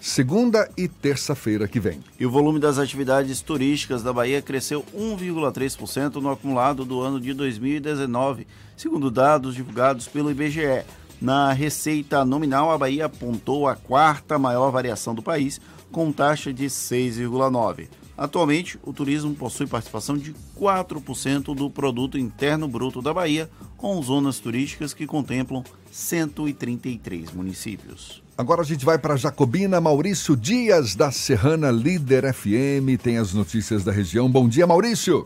segunda 0.00 0.70
e 0.76 0.88
terça-feira 0.88 1.68
que 1.68 1.78
vem. 1.78 2.00
E 2.18 2.24
o 2.24 2.30
volume 2.30 2.58
das 2.58 2.78
atividades 2.78 3.42
turísticas 3.42 4.02
da 4.02 4.12
Bahia 4.12 4.40
cresceu 4.40 4.84
1,3% 4.96 6.16
no 6.16 6.30
acumulado 6.30 6.84
do 6.84 7.00
ano 7.00 7.20
de 7.20 7.34
2019, 7.34 8.46
segundo 8.76 9.10
dados 9.10 9.54
divulgados 9.54 10.08
pelo 10.08 10.30
IBGE. 10.30 10.84
Na 11.20 11.52
receita 11.52 12.24
nominal, 12.24 12.70
a 12.70 12.78
Bahia 12.78 13.04
apontou 13.04 13.68
a 13.68 13.76
quarta 13.76 14.38
maior 14.38 14.70
variação 14.70 15.14
do 15.14 15.22
país, 15.22 15.60
com 15.92 16.10
taxa 16.10 16.50
de 16.50 16.64
6,9%. 16.64 17.99
Atualmente, 18.20 18.78
o 18.82 18.92
turismo 18.92 19.34
possui 19.34 19.66
participação 19.66 20.14
de 20.18 20.34
4% 20.54 21.54
do 21.54 21.70
produto 21.70 22.18
interno 22.18 22.68
bruto 22.68 23.00
da 23.00 23.14
Bahia, 23.14 23.48
com 23.78 24.02
zonas 24.02 24.38
turísticas 24.38 24.92
que 24.92 25.06
contemplam 25.06 25.64
133 25.90 27.32
municípios. 27.32 28.22
Agora 28.36 28.60
a 28.60 28.64
gente 28.64 28.84
vai 28.84 28.98
para 28.98 29.16
Jacobina. 29.16 29.80
Maurício 29.80 30.36
Dias, 30.36 30.94
da 30.94 31.10
Serrana 31.10 31.70
Líder 31.70 32.30
FM, 32.34 33.00
tem 33.02 33.16
as 33.16 33.32
notícias 33.32 33.84
da 33.84 33.90
região. 33.90 34.30
Bom 34.30 34.46
dia, 34.46 34.66
Maurício. 34.66 35.24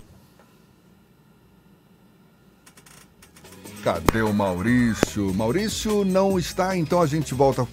Cadê 3.82 4.22
o 4.22 4.32
Maurício? 4.32 5.34
Maurício 5.34 6.04
não 6.04 6.38
está, 6.38 6.76
então 6.76 7.02
a 7.02 7.06
gente 7.08 7.34
volta. 7.34 7.66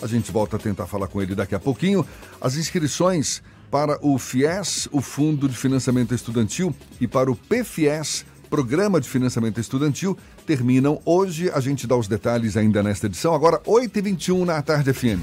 A 0.00 0.06
gente 0.06 0.30
volta 0.30 0.54
a 0.54 0.60
tentar 0.60 0.86
falar 0.86 1.08
com 1.08 1.20
ele 1.20 1.34
daqui 1.34 1.56
a 1.56 1.58
pouquinho. 1.58 2.06
As 2.40 2.54
inscrições 2.54 3.42
para 3.70 3.98
o 4.04 4.18
FIES, 4.18 4.88
o 4.92 5.00
Fundo 5.00 5.48
de 5.48 5.56
Financiamento 5.56 6.14
Estudantil, 6.14 6.74
e 7.00 7.06
para 7.06 7.30
o 7.30 7.36
PFIES, 7.36 8.24
Programa 8.48 9.00
de 9.00 9.08
Financiamento 9.08 9.60
Estudantil, 9.60 10.16
terminam 10.46 11.00
hoje. 11.04 11.50
A 11.50 11.60
gente 11.60 11.86
dá 11.86 11.96
os 11.96 12.08
detalhes 12.08 12.56
ainda 12.56 12.82
nesta 12.82 13.06
edição. 13.06 13.34
Agora, 13.34 13.58
8h21 13.60 14.44
na 14.44 14.62
Tarde 14.62 14.92
FM. 14.92 15.20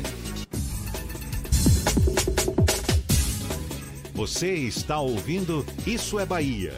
Você 4.13 4.53
está 4.53 4.99
ouvindo 4.99 5.65
Isso 5.85 6.19
é 6.19 6.25
Bahia. 6.25 6.73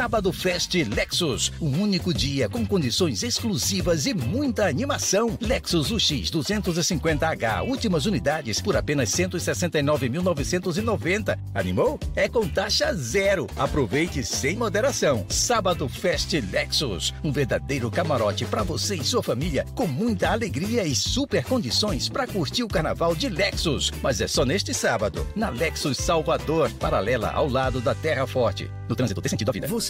Sábado 0.00 0.32
Fest 0.32 0.72
Lexus, 0.74 1.52
um 1.60 1.82
único 1.82 2.14
dia 2.14 2.48
com 2.48 2.64
condições 2.64 3.22
exclusivas 3.22 4.06
e 4.06 4.14
muita 4.14 4.66
animação. 4.66 5.36
Lexus 5.38 5.90
UX 5.90 6.30
250H, 6.30 7.68
últimas 7.68 8.06
unidades 8.06 8.62
por 8.62 8.78
apenas 8.78 9.10
169.990. 9.10 11.38
Animou? 11.54 12.00
É 12.16 12.30
com 12.30 12.48
taxa 12.48 12.94
zero. 12.94 13.46
Aproveite 13.58 14.24
sem 14.24 14.56
moderação. 14.56 15.26
Sábado 15.28 15.86
Fest 15.86 16.32
Lexus, 16.50 17.12
um 17.22 17.30
verdadeiro 17.30 17.90
camarote 17.90 18.46
para 18.46 18.62
você 18.62 18.94
e 18.94 19.04
sua 19.04 19.22
família, 19.22 19.66
com 19.74 19.86
muita 19.86 20.30
alegria 20.30 20.82
e 20.82 20.94
super 20.94 21.44
condições 21.44 22.08
para 22.08 22.26
curtir 22.26 22.62
o 22.62 22.68
carnaval 22.68 23.14
de 23.14 23.28
Lexus. 23.28 23.92
Mas 24.02 24.22
é 24.22 24.26
só 24.26 24.46
neste 24.46 24.72
sábado, 24.72 25.26
na 25.36 25.50
Lexus 25.50 25.98
Salvador, 25.98 26.70
paralela 26.80 27.32
ao 27.32 27.46
lado 27.46 27.82
da 27.82 27.94
Terra 27.94 28.26
Forte. 28.26 28.70
No 28.88 28.96
trânsito, 28.96 29.20
tem 29.22 29.30
sentido 29.30 29.50
a 29.50 29.52
vida. 29.52 29.68
Você 29.68 29.89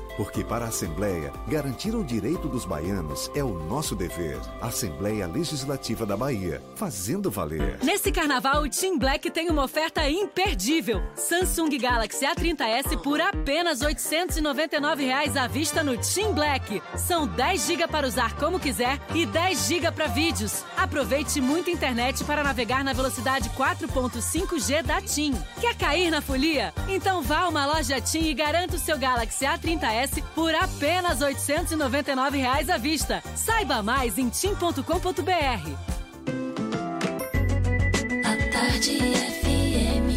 Porque 0.17 0.43
para 0.43 0.65
a 0.65 0.67
Assembleia, 0.67 1.31
garantir 1.47 1.95
o 1.95 2.03
direito 2.03 2.47
dos 2.47 2.65
baianos 2.65 3.31
é 3.35 3.43
o 3.43 3.53
nosso 3.53 3.95
dever. 3.95 4.39
Assembleia 4.61 5.27
Legislativa 5.27 6.05
da 6.05 6.17
Bahia, 6.17 6.61
fazendo 6.75 7.31
valer. 7.31 7.79
Nesse 7.83 8.11
carnaval, 8.11 8.63
o 8.63 8.69
Team 8.69 8.97
Black 8.97 9.29
tem 9.31 9.49
uma 9.49 9.63
oferta 9.63 10.07
imperdível. 10.09 11.01
Samsung 11.15 11.77
Galaxy 11.77 12.25
A30s 12.25 12.97
por 13.01 13.19
apenas 13.21 13.81
899 13.81 15.05
reais 15.05 15.37
à 15.37 15.47
vista 15.47 15.83
no 15.83 15.97
Team 15.97 16.33
Black. 16.33 16.81
São 16.97 17.27
10 17.27 17.67
GB 17.67 17.87
para 17.87 18.07
usar 18.07 18.35
como 18.35 18.59
quiser 18.59 18.99
e 19.13 19.25
10 19.25 19.67
GB 19.67 19.91
para 19.91 20.07
vídeos. 20.07 20.63
Aproveite 20.75 21.39
muita 21.39 21.71
internet 21.71 22.23
para 22.23 22.43
navegar 22.43 22.83
na 22.83 22.93
velocidade 22.93 23.49
4.5G 23.51 24.83
da 24.83 25.01
TIM. 25.01 25.33
Quer 25.59 25.75
cair 25.75 26.11
na 26.11 26.21
folia? 26.21 26.73
Então 26.87 27.21
vá 27.21 27.41
a 27.41 27.49
uma 27.49 27.65
loja 27.65 28.01
TIM 28.01 28.25
e 28.25 28.33
garanta 28.33 28.75
o 28.75 28.79
seu 28.79 28.97
Galaxy 28.97 29.45
A30s 29.45 30.10
por 30.35 30.53
apenas 30.55 31.21
899 31.21 32.39
reais 32.39 32.69
à 32.69 32.77
vista. 32.77 33.23
Saiba 33.35 33.83
mais 33.83 34.17
em 34.17 34.29
tim.com.br. 34.29 34.81
A 38.25 38.51
tarde 38.51 38.97
FM. 38.97 40.09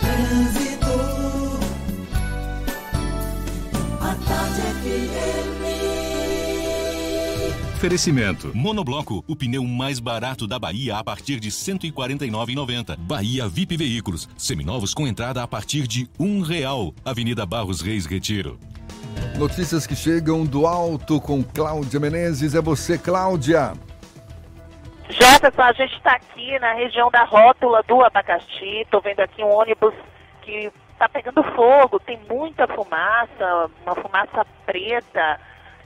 Trânsito. 0.00 0.94
A 4.00 4.14
tarde 4.26 4.60
FM. 4.82 5.51
Oferecimento. 7.82 8.52
Monobloco, 8.54 9.24
o 9.26 9.34
pneu 9.34 9.64
mais 9.64 9.98
barato 9.98 10.46
da 10.46 10.56
Bahia 10.56 10.98
a 10.98 11.02
partir 11.02 11.40
de 11.40 11.48
R$ 11.48 11.54
149,90. 11.54 12.96
Bahia 12.96 13.48
VIP 13.48 13.76
Veículos, 13.76 14.28
seminovos 14.38 14.94
com 14.94 15.04
entrada 15.04 15.42
a 15.42 15.48
partir 15.48 15.88
de 15.88 16.08
um 16.16 16.42
real. 16.42 16.94
Avenida 17.04 17.44
Barros 17.44 17.80
Reis 17.80 18.06
Retiro. 18.06 18.56
Notícias 19.36 19.84
que 19.84 19.96
chegam 19.96 20.44
do 20.44 20.64
alto 20.64 21.20
com 21.20 21.42
Cláudia 21.42 21.98
Menezes. 21.98 22.54
É 22.54 22.62
você, 22.62 22.96
Cláudia. 22.96 23.72
Jefferson, 25.10 25.62
a 25.62 25.72
gente 25.72 25.96
está 25.96 26.12
aqui 26.12 26.56
na 26.60 26.74
região 26.74 27.10
da 27.10 27.24
rótula 27.24 27.82
do 27.88 28.00
abacaxi. 28.00 28.82
Estou 28.82 29.00
vendo 29.00 29.18
aqui 29.18 29.42
um 29.42 29.52
ônibus 29.52 29.92
que 30.42 30.70
está 30.92 31.08
pegando 31.08 31.42
fogo. 31.56 31.98
Tem 31.98 32.16
muita 32.30 32.64
fumaça, 32.68 33.68
uma 33.84 33.96
fumaça 33.96 34.46
preta. 34.64 35.40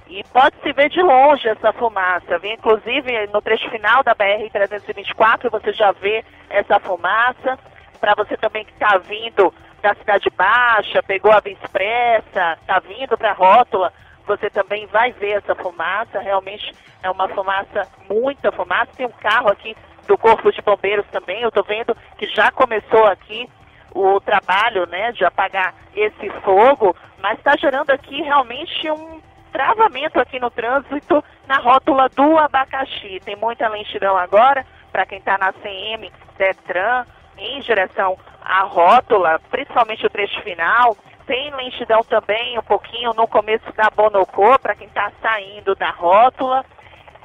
E 0.08 0.22
pode-se 0.32 0.72
ver 0.72 0.88
de 0.88 1.02
longe 1.02 1.48
essa 1.48 1.72
fumaça. 1.72 2.40
Inclusive, 2.44 3.26
no 3.32 3.42
trecho 3.42 3.68
final 3.70 4.04
da 4.04 4.14
BR-324, 4.14 5.50
você 5.50 5.72
já 5.72 5.92
vê 5.92 6.24
essa 6.48 6.78
fumaça. 6.78 7.58
Para 8.00 8.14
você 8.14 8.36
também 8.36 8.64
que 8.64 8.72
está 8.72 8.98
vindo 8.98 9.52
da 9.82 9.94
Cidade 9.94 10.30
Baixa, 10.30 11.02
pegou 11.02 11.32
a 11.32 11.40
Via 11.40 11.54
Expressa, 11.54 12.58
está 12.60 12.78
vindo 12.78 13.16
para 13.16 13.30
a 13.30 13.34
Rótula, 13.34 13.92
você 14.26 14.48
também 14.50 14.86
vai 14.86 15.12
ver 15.12 15.38
essa 15.38 15.54
fumaça. 15.54 16.20
Realmente 16.20 16.72
é 17.02 17.10
uma 17.10 17.28
fumaça, 17.28 17.88
muita 18.08 18.52
fumaça. 18.52 18.92
Tem 18.96 19.06
um 19.06 19.12
carro 19.12 19.48
aqui 19.48 19.76
do 20.06 20.16
Corpo 20.16 20.52
de 20.52 20.62
Bombeiros 20.62 21.06
também. 21.10 21.42
Eu 21.42 21.48
estou 21.48 21.64
vendo 21.64 21.96
que 22.16 22.26
já 22.28 22.50
começou 22.52 23.06
aqui 23.06 23.48
o 23.92 24.20
trabalho 24.20 24.86
né, 24.86 25.10
de 25.12 25.24
apagar 25.24 25.74
esse 25.94 26.30
fogo, 26.42 26.94
mas 27.20 27.38
está 27.38 27.56
gerando 27.56 27.90
aqui 27.90 28.22
realmente 28.22 28.90
um 28.90 29.20
travamento 29.56 30.20
aqui 30.20 30.38
no 30.38 30.50
trânsito 30.50 31.24
na 31.48 31.56
rótula 31.56 32.10
do 32.10 32.36
abacaxi. 32.36 33.18
Tem 33.24 33.34
muita 33.36 33.66
lentidão 33.68 34.14
agora 34.14 34.66
para 34.92 35.06
quem 35.06 35.18
está 35.18 35.38
na 35.38 35.50
CM 35.54 36.12
Detran 36.36 37.06
em 37.38 37.60
direção 37.60 38.18
à 38.42 38.64
rótula, 38.64 39.40
principalmente 39.50 40.04
o 40.04 40.10
trecho 40.10 40.38
final. 40.42 40.94
Tem 41.26 41.50
lentidão 41.54 42.04
também 42.04 42.58
um 42.58 42.62
pouquinho 42.62 43.14
no 43.14 43.26
começo 43.26 43.64
da 43.74 43.88
Bonocô 43.88 44.58
para 44.58 44.74
quem 44.74 44.88
está 44.88 45.10
saindo 45.22 45.74
da 45.74 45.88
rótula. 45.88 46.62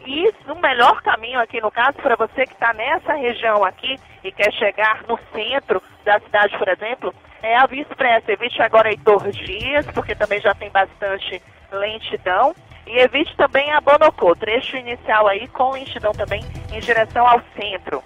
E 0.06 0.34
o 0.48 0.56
melhor 0.56 1.02
caminho 1.02 1.40
aqui 1.40 1.60
no 1.60 1.70
caso 1.70 1.98
para 1.98 2.16
você 2.16 2.45
que 2.45 2.53
está 2.53 2.74
nessa 2.74 3.14
região 3.14 3.66
aqui 3.66 3.99
e 4.24 4.32
quer 4.32 4.53
chegar 4.53 5.03
no 5.06 5.20
centro 5.34 5.84
da 6.06 6.18
cidade, 6.22 6.58
por 6.58 6.70
exemplo, 6.70 7.14
é 7.44 7.58
a 7.58 7.66
Via 7.66 7.82
Expressa. 7.82 8.32
Evite 8.32 8.62
agora 8.62 8.90
Heitor 8.90 9.30
Dias, 9.32 9.86
porque 9.88 10.16
também 10.16 10.40
já 10.40 10.56
tem 10.56 10.70
bastante 10.72 11.41
lentidão. 11.72 12.56
E 12.88 12.99
evite 12.99 13.35
também 13.38 13.72
a 13.72 13.80
Bonocô, 13.80 14.35
trecho 14.35 14.76
inicial 14.76 15.27
aí 15.27 15.48
com 15.48 15.72
lentidão 15.72 16.11
também 16.11 16.43
em 16.73 16.80
direção 16.80 17.26
ao 17.27 17.41
centro. 17.56 18.03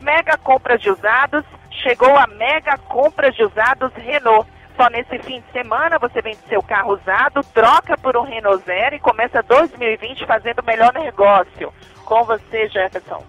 Mega 0.00 0.36
compra 0.38 0.76
de 0.76 0.90
usados, 0.90 1.44
chegou 1.70 2.16
a 2.16 2.26
mega 2.26 2.76
compra 2.78 3.30
de 3.30 3.44
usados 3.44 3.92
Renault. 3.94 4.48
Só 4.76 4.88
nesse 4.88 5.18
fim 5.18 5.40
de 5.40 5.52
semana 5.52 5.98
você 5.98 6.22
vende 6.22 6.38
seu 6.48 6.62
carro 6.62 6.94
usado, 6.94 7.44
troca 7.52 7.96
por 7.98 8.16
um 8.16 8.22
Renault 8.22 8.64
Zero 8.64 8.96
e 8.96 9.00
começa 9.00 9.42
2020 9.42 10.26
fazendo 10.26 10.60
o 10.60 10.66
melhor 10.66 10.92
negócio. 10.94 11.72
Com 12.04 12.24
você, 12.24 12.68
Jefferson. 12.68 13.22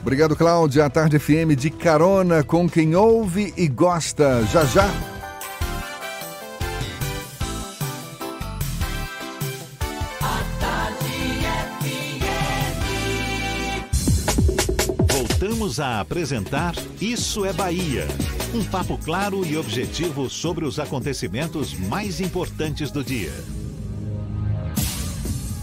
Obrigado, 0.00 0.34
Cláudia. 0.34 0.86
A 0.86 0.90
Tarde 0.90 1.18
FM 1.18 1.54
de 1.56 1.70
carona 1.70 2.42
com 2.42 2.68
quem 2.68 2.96
ouve 2.96 3.52
e 3.56 3.68
gosta. 3.68 4.42
Já 4.46 4.64
já. 4.64 5.17
Voltamos 15.58 15.80
a 15.80 15.98
apresentar 15.98 16.72
Isso 17.00 17.44
é 17.44 17.52
Bahia. 17.52 18.06
Um 18.54 18.62
papo 18.62 18.96
claro 18.96 19.44
e 19.44 19.56
objetivo 19.56 20.30
sobre 20.30 20.64
os 20.64 20.78
acontecimentos 20.78 21.74
mais 21.74 22.20
importantes 22.20 22.92
do 22.92 23.02
dia. 23.02 23.32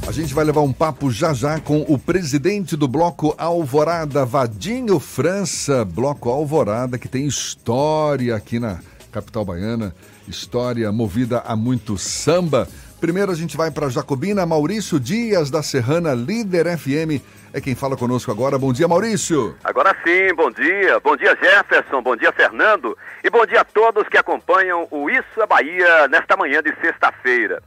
A 0.05 0.11
gente 0.11 0.33
vai 0.33 0.43
levar 0.43 0.63
um 0.63 0.73
papo 0.73 1.09
já 1.09 1.33
já 1.33 1.61
com 1.61 1.85
o 1.87 1.97
presidente 1.97 2.75
do 2.75 2.89
Bloco 2.89 3.33
Alvorada, 3.37 4.25
Vadinho 4.25 4.99
França. 4.99 5.85
Bloco 5.85 6.29
Alvorada, 6.29 6.97
que 6.97 7.07
tem 7.07 7.25
história 7.25 8.35
aqui 8.35 8.59
na 8.59 8.81
capital 9.13 9.45
baiana, 9.45 9.95
história 10.27 10.91
movida 10.91 11.39
a 11.39 11.55
muito 11.55 11.97
samba. 11.97 12.67
Primeiro 13.05 13.31
a 13.31 13.35
gente 13.35 13.55
vai 13.55 13.69
para 13.69 13.87
Jacobina, 13.87 14.47
Maurício 14.47 14.99
Dias, 14.99 15.51
da 15.51 15.61
Serrana 15.61 16.15
Líder 16.15 16.75
FM. 16.75 17.21
É 17.53 17.61
quem 17.61 17.75
fala 17.75 17.95
conosco 17.95 18.31
agora. 18.31 18.57
Bom 18.57 18.73
dia, 18.73 18.87
Maurício. 18.87 19.55
Agora 19.63 19.95
sim, 20.03 20.33
bom 20.33 20.49
dia. 20.49 20.99
Bom 21.01 21.15
dia, 21.15 21.37
Jefferson. 21.39 22.01
Bom 22.01 22.15
dia, 22.15 22.31
Fernando. 22.31 22.97
E 23.23 23.29
bom 23.29 23.45
dia 23.45 23.61
a 23.61 23.63
todos 23.63 24.09
que 24.09 24.17
acompanham 24.17 24.87
o 24.89 25.07
Isso 25.07 25.39
é 25.39 25.45
Bahia 25.45 26.07
nesta 26.07 26.35
manhã 26.35 26.63
de 26.63 26.73
sexta-feira. 26.81 27.61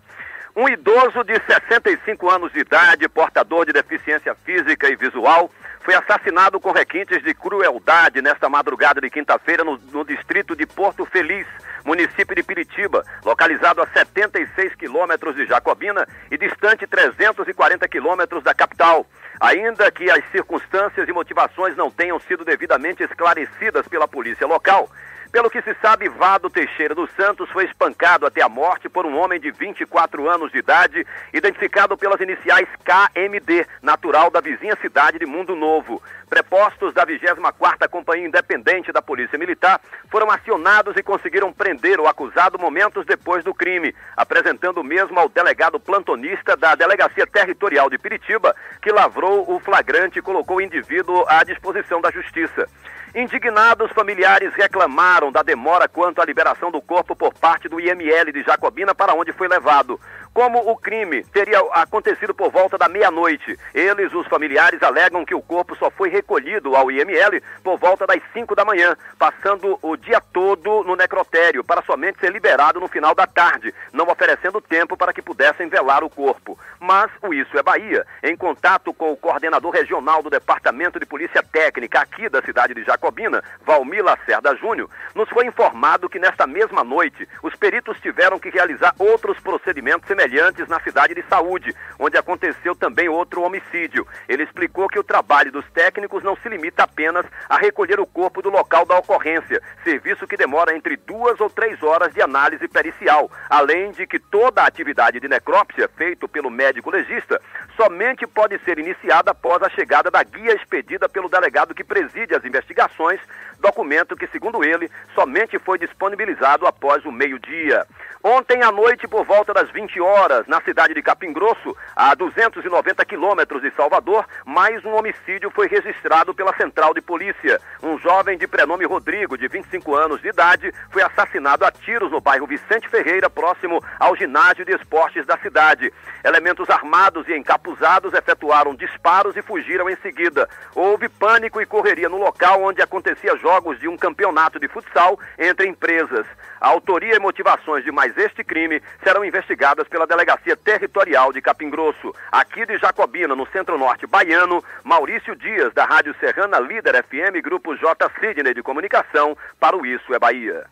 Um 0.61 0.69
idoso 0.69 1.23
de 1.23 1.41
65 1.47 2.29
anos 2.29 2.53
de 2.53 2.59
idade, 2.59 3.09
portador 3.09 3.65
de 3.65 3.73
deficiência 3.73 4.35
física 4.45 4.89
e 4.89 4.97
visual, 4.97 5.49
foi 5.85 5.95
assassinado 5.95 6.59
com 6.59 6.73
requintes 6.73 7.23
de 7.23 7.33
crueldade 7.33 8.21
nesta 8.21 8.49
madrugada 8.49 9.01
de 9.01 9.09
quinta-feira 9.09 9.63
no, 9.63 9.79
no, 9.93 10.05
distrito 10.05 10.57
de 10.57 10.67
Porto 10.67 11.07
Feliz, 11.07 11.47
município 11.85 12.35
de 12.35 12.43
Piritiba, 12.43 13.05
localizado 13.25 13.81
a 13.81 13.87
76 13.87 14.75
quilômetros 14.75 15.37
de 15.37 15.47
Jacobina 15.47 16.05
e 16.29 16.37
distante 16.37 16.89
340 16.89 17.87
quilômetros 17.87 18.43
da 18.43 18.53
capital. 18.53 19.07
Ainda 19.41 19.89
que 19.93 20.11
as 20.11 20.29
circunstâncias 20.33 21.09
e 21.09 21.13
motivações 21.13 21.77
não 21.77 21.89
tenham 21.89 22.19
sido 22.19 22.45
devidamente 22.45 23.05
esclarecidas 23.05 23.87
pela 23.87 24.09
polícia 24.09 24.45
local, 24.45 24.91
Pelo 25.31 25.51
que 25.51 25.61
se 25.61 25.75
sabe, 25.83 26.09
Vado 26.09 26.49
Teixeira 26.49 26.95
dos 26.95 27.11
Santos 27.11 27.51
foi 27.51 27.67
espancado 27.67 28.25
até 28.25 28.41
a 28.41 28.49
morte 28.49 28.89
por 28.89 29.05
um 29.05 29.19
homem 29.19 29.39
de 29.39 29.51
24 29.51 30.27
anos 30.27 30.51
de 30.51 30.59
idade, 30.59 31.07
identificado 31.35 31.99
pelas 31.99 32.19
iniciais 32.19 32.67
KMD, 32.83 33.67
natural 33.83 34.31
da 34.31 34.41
vizinha 34.41 34.75
cidade 34.81 35.19
de 35.19 35.27
Mundo 35.27 35.55
Novo. 35.55 36.03
Prepostos 36.31 36.95
da 36.95 37.07
24ª 37.07 37.89
Companhia 37.91 38.27
Independente 38.27 38.91
da 38.91 39.03
Polícia 39.03 39.39
Militar 39.39 39.79
foram 40.11 40.31
acionados 40.31 40.97
e 40.97 41.03
conseguiram 41.03 41.53
prender 41.53 42.01
o 42.01 42.09
acusado 42.09 42.59
momentos 42.59 43.05
depois 43.05 43.45
do 43.45 43.53
crime, 43.53 43.95
apresentando 44.17 44.81
o 44.81 44.85
mesmo 44.85 45.21
ao 45.21 45.29
delegado 45.29 45.79
plantonista 45.79 46.57
da 46.57 46.75
Delegacia 46.75 47.27
Territorial 47.27 47.91
de 47.91 47.99
Piritiba, 47.99 48.57
que 48.81 48.91
lavrou 48.91 49.45
o 49.55 49.61
flagrante 49.61 50.19
e 50.19 50.23
colocou 50.23 50.57
o 50.57 50.63
indivíduo 50.63 51.27
à 51.29 51.45
disposição 51.45 52.01
da 52.01 52.11
Justiça. 52.11 52.67
Indignados, 53.15 53.91
familiares 53.93 54.53
reclamaram 54.55 55.33
da 55.33 55.43
demora 55.43 55.89
quanto 55.89 56.21
à 56.21 56.25
liberação 56.25 56.71
do 56.71 56.81
corpo 56.81 57.17
por 57.17 57.33
parte 57.33 57.69
do 57.69 57.81
IML 57.81 58.33
de 58.33 58.43
Jacobina 58.43 58.95
para 58.95 59.15
onde 59.15 59.33
foi 59.33 59.49
levado. 59.49 59.99
Como 60.39 60.71
o 60.71 60.77
crime 60.77 61.25
teria 61.25 61.59
acontecido 61.73 62.33
por 62.33 62.53
volta 62.53 62.79
da 62.79 62.89
meia-noite, 62.89 63.59
eles, 63.75 64.15
os 64.15 64.25
familiares, 64.29 64.81
alegam 64.85 65.25
que 65.25 65.35
o 65.35 65.43
corpo 65.43 65.75
só 65.75 65.91
foi 65.91 66.11
recolhido 66.11 66.77
ao 66.77 66.93
IML 66.93 67.43
por 67.65 67.77
volta 67.77 68.07
das 68.07 68.23
5 68.33 68.55
da 68.55 68.65
manhã, 68.65 68.97
passando 69.19 69.77
o 69.83 69.97
dia 69.97 70.21
todo 70.21 70.85
no 70.85 70.95
necrotério, 70.95 71.65
para 71.65 71.83
somente 71.83 72.21
ser 72.21 72.31
liberado 72.31 72.79
no 72.79 72.87
final 72.87 73.17
da 73.17 73.27
tarde, 73.27 73.75
não 73.93 74.07
oferecendo 74.07 74.61
tempo 74.61 74.97
para 74.97 75.13
que 75.13 75.21
pudessem 75.21 75.69
velar 75.69 76.05
o 76.05 76.09
corpo. 76.09 76.57
Mas 76.79 77.11
o 77.21 77.35
Isso 77.35 77.59
é 77.59 77.63
Bahia, 77.65 78.07
em 78.23 78.37
contato 78.37 78.95
com 78.95 79.11
o 79.11 79.17
coordenador 79.17 79.73
regional 79.73 80.23
do 80.23 80.31
Departamento 80.31 81.01
de 81.01 81.07
Polícia 81.07 81.43
Técnica 81.43 81.99
aqui 81.99 82.29
da 82.29 82.41
cidade 82.43 82.75
de 82.75 82.85
Jacobina, 82.85 83.43
Valmir 83.67 84.05
Lacerda 84.05 84.55
Júnior, 84.55 84.89
nos 85.17 85.29
foi 85.31 85.47
informado 85.47 86.09
que 86.09 86.21
nesta 86.21 86.47
mesma 86.47 86.85
noite 86.85 87.29
os 87.43 87.57
peritos 87.57 87.99
tiveram 88.01 88.39
que 88.39 88.51
realizar 88.51 88.95
outros 89.01 89.41
procedimentos 89.41 90.07
semelhantes 90.07 90.28
na 90.69 90.81
cidade 90.81 91.15
de 91.15 91.25
Saúde, 91.29 91.75
onde 91.99 92.17
aconteceu 92.17 92.75
também 92.75 93.09
outro 93.09 93.43
homicídio. 93.43 94.07
Ele 94.29 94.43
explicou 94.43 94.89
que 94.89 94.99
o 94.99 95.05
trabalho 95.05 95.51
dos 95.51 95.65
técnicos 95.71 96.23
não 96.23 96.37
se 96.37 96.49
limita 96.49 96.83
apenas 96.83 97.27
a 97.49 97.57
recolher 97.57 97.99
o 98.01 98.07
corpo 98.07 98.43
do 98.43 98.51
local 98.51 98.85
da 98.85 98.99
ocorrência, 98.99 99.63
serviço 99.85 100.27
que 100.27 100.37
demora 100.37 100.77
entre 100.77 100.97
duas 100.97 101.41
ou 101.41 101.49
três 101.49 101.83
horas 101.83 102.13
de 102.13 102.21
análise 102.21 102.67
pericial, 102.69 103.31
além 103.49 103.93
de 103.93 104.07
que 104.07 104.19
toda 104.19 104.63
a 104.63 104.67
atividade 104.67 105.21
de 105.21 105.29
necrópsia 105.29 105.89
feita 105.97 106.29
pelo 106.29 106.51
médico 106.51 106.91
legista 106.91 107.41
somente 107.77 108.27
pode 108.27 108.59
ser 108.65 108.79
iniciada 108.79 109.31
após 109.31 109.63
a 109.63 109.71
chegada 109.71 110.11
da 110.11 110.23
guia 110.23 110.55
expedida 110.55 111.09
pelo 111.09 111.29
delegado 111.29 111.75
que 111.75 111.85
preside 111.85 112.35
as 112.35 112.45
investigações, 112.45 113.21
documento 113.61 114.17
que, 114.17 114.27
segundo 114.29 114.65
ele, 114.65 114.91
somente 115.15 115.59
foi 115.59 115.79
disponibilizado 115.79 116.67
após 116.67 117.05
o 117.05 117.13
meio-dia. 117.13 117.87
Ontem 118.23 118.63
à 118.63 118.73
noite, 118.73 119.07
por 119.07 119.25
volta 119.25 119.55
das 119.55 119.71
20 119.71 120.01
horas, 120.01 120.18
na 120.49 120.61
cidade 120.63 120.95
de 120.95 121.01
Capim 121.01 121.33
Grosso, 121.33 121.77
a 121.95 122.13
290 122.13 123.05
quilômetros 123.05 123.63
de 123.63 123.71
Salvador, 123.77 124.27
mais 124.45 124.85
um 124.85 124.93
homicídio 124.97 125.49
foi 125.49 125.69
registrado 125.69 126.35
pela 126.35 126.53
Central 126.57 126.93
de 126.93 127.01
Polícia. 127.01 127.61
Um 127.81 127.97
jovem 127.99 128.37
de 128.37 128.45
prenome 128.49 128.85
Rodrigo, 128.85 129.39
de 129.39 129.47
25 129.47 129.95
anos 129.95 130.21
de 130.21 130.29
idade, 130.29 130.75
foi 130.91 131.03
assassinado 131.03 131.65
a 131.65 131.71
tiros 131.71 132.11
no 132.11 132.21
bairro 132.21 132.49
Vicente 132.49 132.89
Ferreira, 132.89 133.31
próximo 133.31 133.81
ao 133.97 134.17
ginásio 134.17 134.65
de 134.65 134.75
esportes 134.75 135.25
da 135.25 135.39
cidade. 135.39 135.93
Elementos 136.25 136.69
armados 136.69 137.29
e 137.29 137.37
encapuzados 137.37 138.13
efetuaram 138.13 138.75
disparos 138.75 139.37
e 139.37 139.43
fugiram 139.43 139.89
em 139.89 139.97
seguida. 139.99 140.49
Houve 140.75 141.09
pânico 141.09 141.61
e 141.61 141.67
correria 141.67 142.09
no 142.09 142.19
local 142.19 142.65
onde 142.65 142.83
acontecia 142.83 143.37
jogos 143.37 143.79
de 143.79 143.87
um 143.87 143.97
campeonato 143.97 144.59
de 144.59 144.67
futsal 144.67 145.17
entre 145.39 145.69
empresas. 145.69 146.27
A 146.61 146.69
autoria 146.69 147.15
e 147.15 147.21
motivações 147.21 147.85
de 147.85 147.93
mais 147.93 148.19
este 148.19 148.43
crime 148.43 148.83
serão 149.05 149.25
investigadas 149.25 149.87
pela 149.87 149.98
Delegacia 150.07 150.57
Territorial 150.57 151.33
de 151.33 151.41
Capim 151.41 151.71
Grosso. 151.71 152.15
Aqui 152.31 152.67
de 152.67 152.79
Jacobina, 152.79 153.35
no 153.35 153.47
centro-norte 153.49 154.07
baiano, 154.07 154.63
Maurício 154.85 155.35
Dias, 155.37 155.73
da 155.75 155.85
Rádio 155.85 156.15
Serrana 156.21 156.59
Líder 156.59 157.03
FM, 157.05 157.43
Grupo 157.43 157.77
J. 157.77 158.11
Sidney 158.21 158.55
de 158.55 158.63
Comunicação, 158.63 159.37
para 159.59 159.77
o 159.77 159.85
Isso 159.85 160.15
é 160.15 160.19
Bahia. 160.19 160.65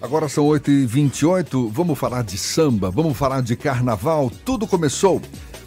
Agora 0.00 0.28
são 0.28 0.44
8h28, 0.44 1.70
vamos 1.72 1.98
falar 1.98 2.22
de 2.22 2.38
samba, 2.38 2.88
vamos 2.90 3.18
falar 3.18 3.42
de 3.42 3.56
carnaval. 3.56 4.30
Tudo 4.44 4.66
começou 4.66 5.20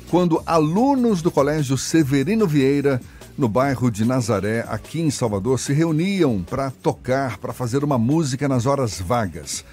quando 0.10 0.41
alunos 0.45 1.22
do 1.22 1.31
Colégio 1.31 1.77
Severino 1.77 2.45
Vieira, 2.45 3.02
no 3.38 3.48
bairro 3.48 3.89
de 3.89 4.06
Nazaré, 4.06 4.65
aqui 4.68 5.02
em 5.02 5.10
Salvador, 5.10 5.57
se 5.57 5.73
reuniam 5.73 6.43
para 6.43 6.69
tocar, 6.69 7.38
para 7.38 7.53
fazer 7.53 7.84
uma 7.84 7.98
música 7.98 8.48
nas 8.48 8.65
horas 8.65 8.99
vagas. 8.99 9.65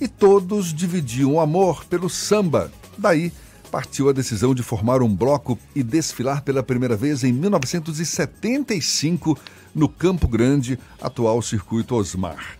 E 0.00 0.08
todos 0.08 0.72
dividiam 0.72 1.34
o 1.34 1.40
amor 1.40 1.84
pelo 1.84 2.10
samba. 2.10 2.72
Daí 2.96 3.32
partiu 3.70 4.08
a 4.08 4.12
decisão 4.12 4.54
de 4.54 4.62
formar 4.62 5.02
um 5.02 5.14
bloco 5.14 5.58
e 5.74 5.82
desfilar 5.82 6.42
pela 6.42 6.62
primeira 6.62 6.96
vez 6.96 7.24
em 7.24 7.32
1975 7.32 9.38
no 9.74 9.88
Campo 9.88 10.28
Grande, 10.28 10.78
atual 11.00 11.42
Circuito 11.42 11.96
Osmar. 11.96 12.56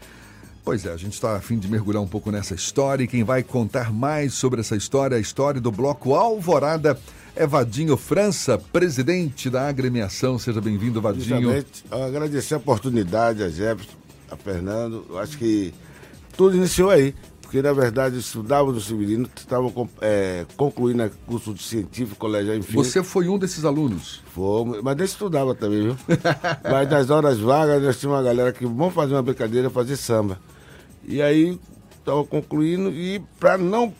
Pois 0.64 0.84
é, 0.86 0.92
a 0.92 0.96
gente 0.96 1.12
está 1.12 1.36
a 1.36 1.40
fim 1.40 1.58
de 1.58 1.68
mergulhar 1.68 2.02
um 2.02 2.08
pouco 2.08 2.30
nessa 2.30 2.54
história 2.54 3.04
e 3.04 3.06
quem 3.06 3.22
vai 3.22 3.42
contar 3.42 3.92
mais 3.92 4.34
sobre 4.34 4.60
essa 4.60 4.74
história 4.74 5.16
a 5.16 5.20
história 5.20 5.60
do 5.60 5.70
bloco 5.70 6.14
Alvorada 6.14 6.98
é 7.36 7.46
Vadinho 7.46 7.96
França, 7.96 8.56
presidente 8.56 9.50
da 9.50 9.68
agremiação. 9.68 10.38
Seja 10.38 10.60
bem-vindo, 10.60 11.02
Vadinho. 11.02 11.42
Justamente, 11.42 11.84
agradecer 11.90 12.54
a 12.54 12.56
oportunidade 12.56 13.42
a 13.42 13.48
Jefferson, 13.48 13.96
a 14.30 14.36
Fernando. 14.36 15.04
Eu 15.10 15.18
acho 15.18 15.36
que 15.36 15.74
tudo 16.36 16.56
iniciou 16.56 16.90
aí, 16.90 17.14
porque 17.42 17.62
na 17.62 17.72
verdade 17.72 18.16
eu 18.16 18.20
estudava 18.20 18.72
no 18.72 18.80
Severino, 18.80 19.28
estava 19.36 19.72
é, 20.00 20.44
concluindo 20.56 21.10
curso 21.26 21.54
de 21.54 21.62
científico, 21.62 22.16
colegial, 22.16 22.56
enfim. 22.56 22.74
Você 22.74 23.02
foi 23.02 23.28
um 23.28 23.38
desses 23.38 23.64
alunos? 23.64 24.22
Foi, 24.32 24.82
mas 24.82 24.96
nem 24.96 25.04
estudava 25.04 25.54
também, 25.54 25.82
viu? 25.82 25.96
mas 26.70 26.90
nas 26.90 27.10
horas 27.10 27.38
vagas 27.38 27.82
nós 27.82 27.98
tínhamos 27.98 28.18
uma 28.18 28.24
galera 28.24 28.52
que 28.52 28.66
vamos 28.66 28.92
fazer 28.92 29.14
uma 29.14 29.22
brincadeira, 29.22 29.70
fazer 29.70 29.96
samba. 29.96 30.38
E 31.04 31.22
aí 31.22 31.58
estava 31.98 32.24
concluindo 32.24 32.90
e 32.90 33.22
para 33.38 33.56
não 33.56 33.92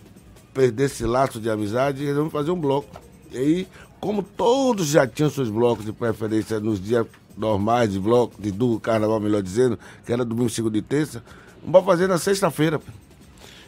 perder 0.52 0.85
esse 0.85 1.05
laço 1.05 1.40
de 1.40 1.51
amizade, 1.51 2.05
resolvemos 2.05 2.32
fazer 2.32 2.51
um 2.51 2.61
bloco. 2.61 2.89
E 3.32 3.39
aí, 3.39 3.69
como 4.01 4.23
todos 4.23 4.89
já 4.89 5.06
tinham 5.06 5.31
seus 5.31 5.48
blocos 5.48 5.85
de 5.85 5.93
preferência 5.93 6.61
nos 6.61 6.81
dias 6.81 7.06
normais 7.36 7.93
de 7.93 7.98
bloco, 7.98 8.40
de 8.40 8.52
do 8.52 8.78
carnaval, 8.78 9.19
melhor 9.19 9.43
dizendo, 9.43 9.78
que 10.06 10.12
era 10.12 10.24
domingo, 10.24 10.48
segunda 10.48 10.78
e 10.78 10.82
terça, 10.82 11.23
vamos 11.65 11.86
fazer 11.86 12.07
na 12.09 12.19
sexta-feira. 12.19 12.81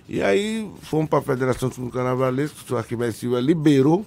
E 0.09 0.23
aí 0.23 0.71
fomos 0.83 1.09
para 1.09 1.19
a 1.19 1.23
Federação 1.23 1.69
do 1.69 1.91
Carnavalesco, 1.91 2.75
o 2.75 2.77
Arquimedes 2.77 3.17
Silva 3.17 3.41
liberou 3.41 4.07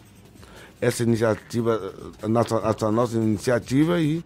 essa 0.79 1.03
iniciativa, 1.03 1.93
a 2.21 2.27
nossa, 2.27 2.55
essa 2.55 2.91
nossa 2.91 3.17
iniciativa 3.17 3.99
e 3.99 4.23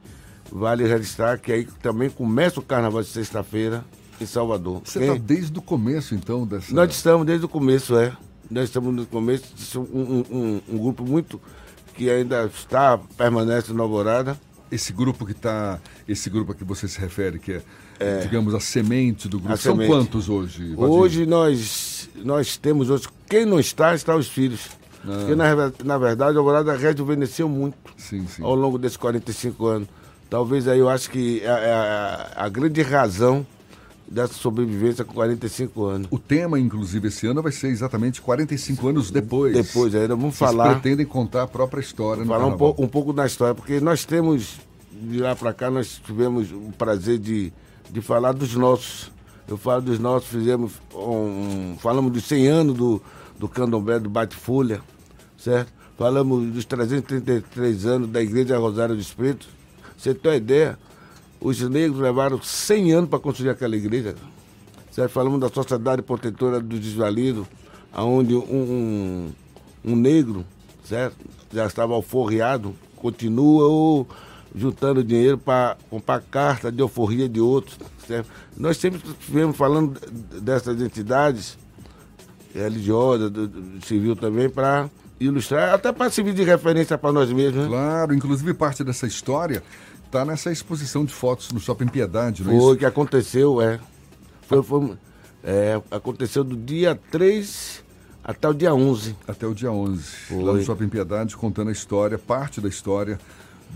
vale 0.51 0.85
registrar 0.87 1.39
que 1.39 1.51
aí 1.51 1.65
também 1.81 2.09
começa 2.09 2.59
o 2.59 2.63
carnaval 2.63 3.01
de 3.01 3.09
sexta-feira 3.09 3.83
em 4.21 4.25
Salvador. 4.25 4.81
Você 4.85 4.99
está 4.99 5.15
desde 5.15 5.57
o 5.57 5.61
começo, 5.61 6.13
então, 6.13 6.45
dessa... 6.45 6.73
Nós 6.73 6.93
estamos 6.93 7.25
desde 7.25 7.45
o 7.45 7.49
começo, 7.49 7.97
é. 7.97 8.15
Nós 8.51 8.65
estamos 8.65 8.93
no 8.93 9.05
começo, 9.07 9.79
um, 9.79 10.23
um, 10.31 10.61
um 10.69 10.77
grupo 10.77 11.03
muito 11.03 11.41
que 11.95 12.09
ainda 12.09 12.45
está, 12.45 12.99
permanece 13.17 13.73
na 13.73 13.81
Alvorada. 13.81 14.37
Esse 14.71 14.93
grupo 14.93 15.25
que 15.25 15.31
está, 15.31 15.79
esse 16.07 16.29
grupo 16.29 16.51
a 16.51 16.55
que 16.55 16.63
você 16.63 16.87
se 16.87 16.99
refere, 16.99 17.39
que 17.39 17.53
é, 17.53 17.61
é 18.03 18.19
digamos, 18.21 18.53
a 18.53 18.59
semente 18.59 19.27
do 19.27 19.39
grupo, 19.39 19.57
são 19.57 19.73
semente. 19.73 19.91
quantos 19.91 20.29
hoje? 20.29 20.75
Vadinho? 20.75 20.89
Hoje 20.89 21.25
nós, 21.25 22.09
nós 22.23 22.57
temos, 22.57 22.89
hoje, 22.89 23.07
quem 23.27 23.45
não 23.45 23.59
está, 23.59 23.95
está 23.95 24.15
os 24.15 24.27
filhos. 24.27 24.69
Ah. 25.05 25.17
Porque, 25.19 25.35
na, 25.35 25.71
na 25.83 25.97
verdade, 25.97 26.37
a 26.37 26.39
Alvorada 26.39 26.75
rejuvenesceu 26.75 27.49
muito 27.49 27.75
sim, 27.97 28.25
sim. 28.27 28.43
ao 28.43 28.55
longo 28.55 28.77
desses 28.77 28.97
45 28.97 29.65
anos. 29.65 29.87
Talvez 30.29 30.67
aí 30.67 30.79
eu 30.79 30.89
acho 30.89 31.09
que 31.09 31.41
é 31.41 31.49
a, 31.49 32.31
a, 32.35 32.45
a 32.45 32.49
grande 32.49 32.81
razão 32.81 33.45
dessa 34.07 34.33
sobrevivência 34.33 35.03
com 35.03 35.13
45 35.13 35.85
anos. 35.85 36.07
O 36.11 36.19
tema, 36.19 36.59
inclusive, 36.59 37.07
esse 37.07 37.25
ano 37.27 37.41
vai 37.41 37.51
ser 37.51 37.67
exatamente 37.67 38.21
45 38.21 38.87
anos 38.87 39.11
depois. 39.11 39.53
Depois, 39.53 39.95
ainda 39.95 40.15
vamos 40.15 40.35
Vocês 40.35 40.51
falar. 40.51 40.73
pretendem 40.75 41.05
contar 41.05 41.43
a 41.43 41.47
própria 41.47 41.81
história 41.81 42.23
Falar 42.25 42.45
um, 42.47 42.53
um 42.53 42.87
pouco 42.87 43.11
da 43.11 43.25
história, 43.25 43.55
porque 43.55 43.79
nós 43.79 44.05
temos, 44.05 44.59
de 44.91 45.19
lá 45.19 45.35
para 45.35 45.53
cá, 45.53 45.71
nós 45.71 45.99
tivemos 46.05 46.51
o 46.51 46.71
prazer 46.77 47.17
de, 47.17 47.51
de 47.89 48.01
falar 48.01 48.33
dos 48.33 48.55
nossos. 48.55 49.11
Eu 49.47 49.57
falo 49.57 49.81
dos 49.81 49.99
nossos, 49.99 50.29
fizemos 50.29 50.73
um, 50.95 51.75
falamos 51.79 52.11
dos 52.11 52.23
100 52.25 52.47
anos 52.47 52.77
do, 52.77 53.01
do 53.37 53.47
candomblé 53.47 53.99
do 53.99 54.09
Bate-Folha, 54.09 54.81
certo? 55.37 55.71
Falamos 55.97 56.51
dos 56.51 56.65
333 56.65 57.85
anos 57.85 58.09
da 58.09 58.21
Igreja 58.21 58.57
Rosário 58.57 58.95
dos 58.95 59.13
Pretos. 59.13 59.47
Você 59.97 60.13
tem 60.13 60.31
uma 60.31 60.37
ideia? 60.37 60.79
Os 61.39 61.61
negros 61.61 61.99
levaram 61.99 62.41
100 62.41 62.93
anos 62.93 63.09
para 63.09 63.19
construir 63.19 63.49
aquela 63.49 63.75
igreja. 63.75 64.15
Certo? 64.91 65.11
Falamos 65.11 65.39
da 65.39 65.49
Sociedade 65.49 66.01
Protetora 66.01 66.59
dos 66.59 66.79
Desvalidos, 66.79 67.45
onde 67.95 68.33
um, 68.33 68.41
um, 68.41 69.31
um 69.83 69.95
negro 69.95 70.45
certo? 70.83 71.17
já 71.53 71.65
estava 71.65 71.93
alforreado, 71.93 72.73
continua 72.95 73.67
o, 73.67 74.07
juntando 74.55 75.03
dinheiro 75.03 75.37
para 75.37 75.77
comprar 75.89 76.21
carta 76.21 76.71
de 76.71 76.81
alforria 76.81 77.27
de 77.27 77.39
outros. 77.39 77.77
certo? 78.07 78.29
Nós 78.55 78.77
sempre 78.77 79.01
estivemos 79.19 79.57
falando 79.57 79.99
dessas 80.41 80.81
entidades 80.81 81.57
religiosas, 82.53 83.31
do, 83.31 83.47
do 83.47 83.85
civil 83.85 84.15
também, 84.15 84.49
para 84.49 84.89
ilustrar, 85.19 85.73
até 85.73 85.91
para 85.91 86.09
servir 86.09 86.33
de 86.33 86.43
referência 86.43 86.97
para 86.97 87.11
nós 87.11 87.31
mesmos. 87.31 87.63
Né? 87.63 87.67
Claro, 87.67 88.13
inclusive 88.13 88.53
parte 88.53 88.83
dessa 88.83 89.07
história 89.07 89.63
está 90.05 90.23
nessa 90.23 90.51
exposição 90.51 91.03
de 91.03 91.13
fotos 91.13 91.51
no 91.51 91.59
Shopping 91.59 91.87
Piedade, 91.87 92.43
não 92.43 92.53
é 92.55 92.59
Foi 92.59 92.77
que 92.77 92.85
aconteceu, 92.85 93.59
é. 93.59 93.79
Foi, 94.47 94.61
foi- 94.61 94.93
é, 95.43 95.81
aconteceu 95.89 96.43
do 96.43 96.55
dia 96.55 96.99
3 97.09 97.83
até 98.23 98.47
o 98.47 98.53
dia 98.53 98.73
11. 98.75 99.15
Até 99.27 99.47
o 99.47 99.55
dia 99.55 99.71
11. 99.71 100.03
Lá 100.31 100.53
no 100.53 100.63
Shopping 100.63 100.87
Piedade, 100.87 101.35
contando 101.35 101.69
a 101.69 101.71
história, 101.71 102.19
parte 102.19 102.61
da 102.61 102.69
história 102.69 103.19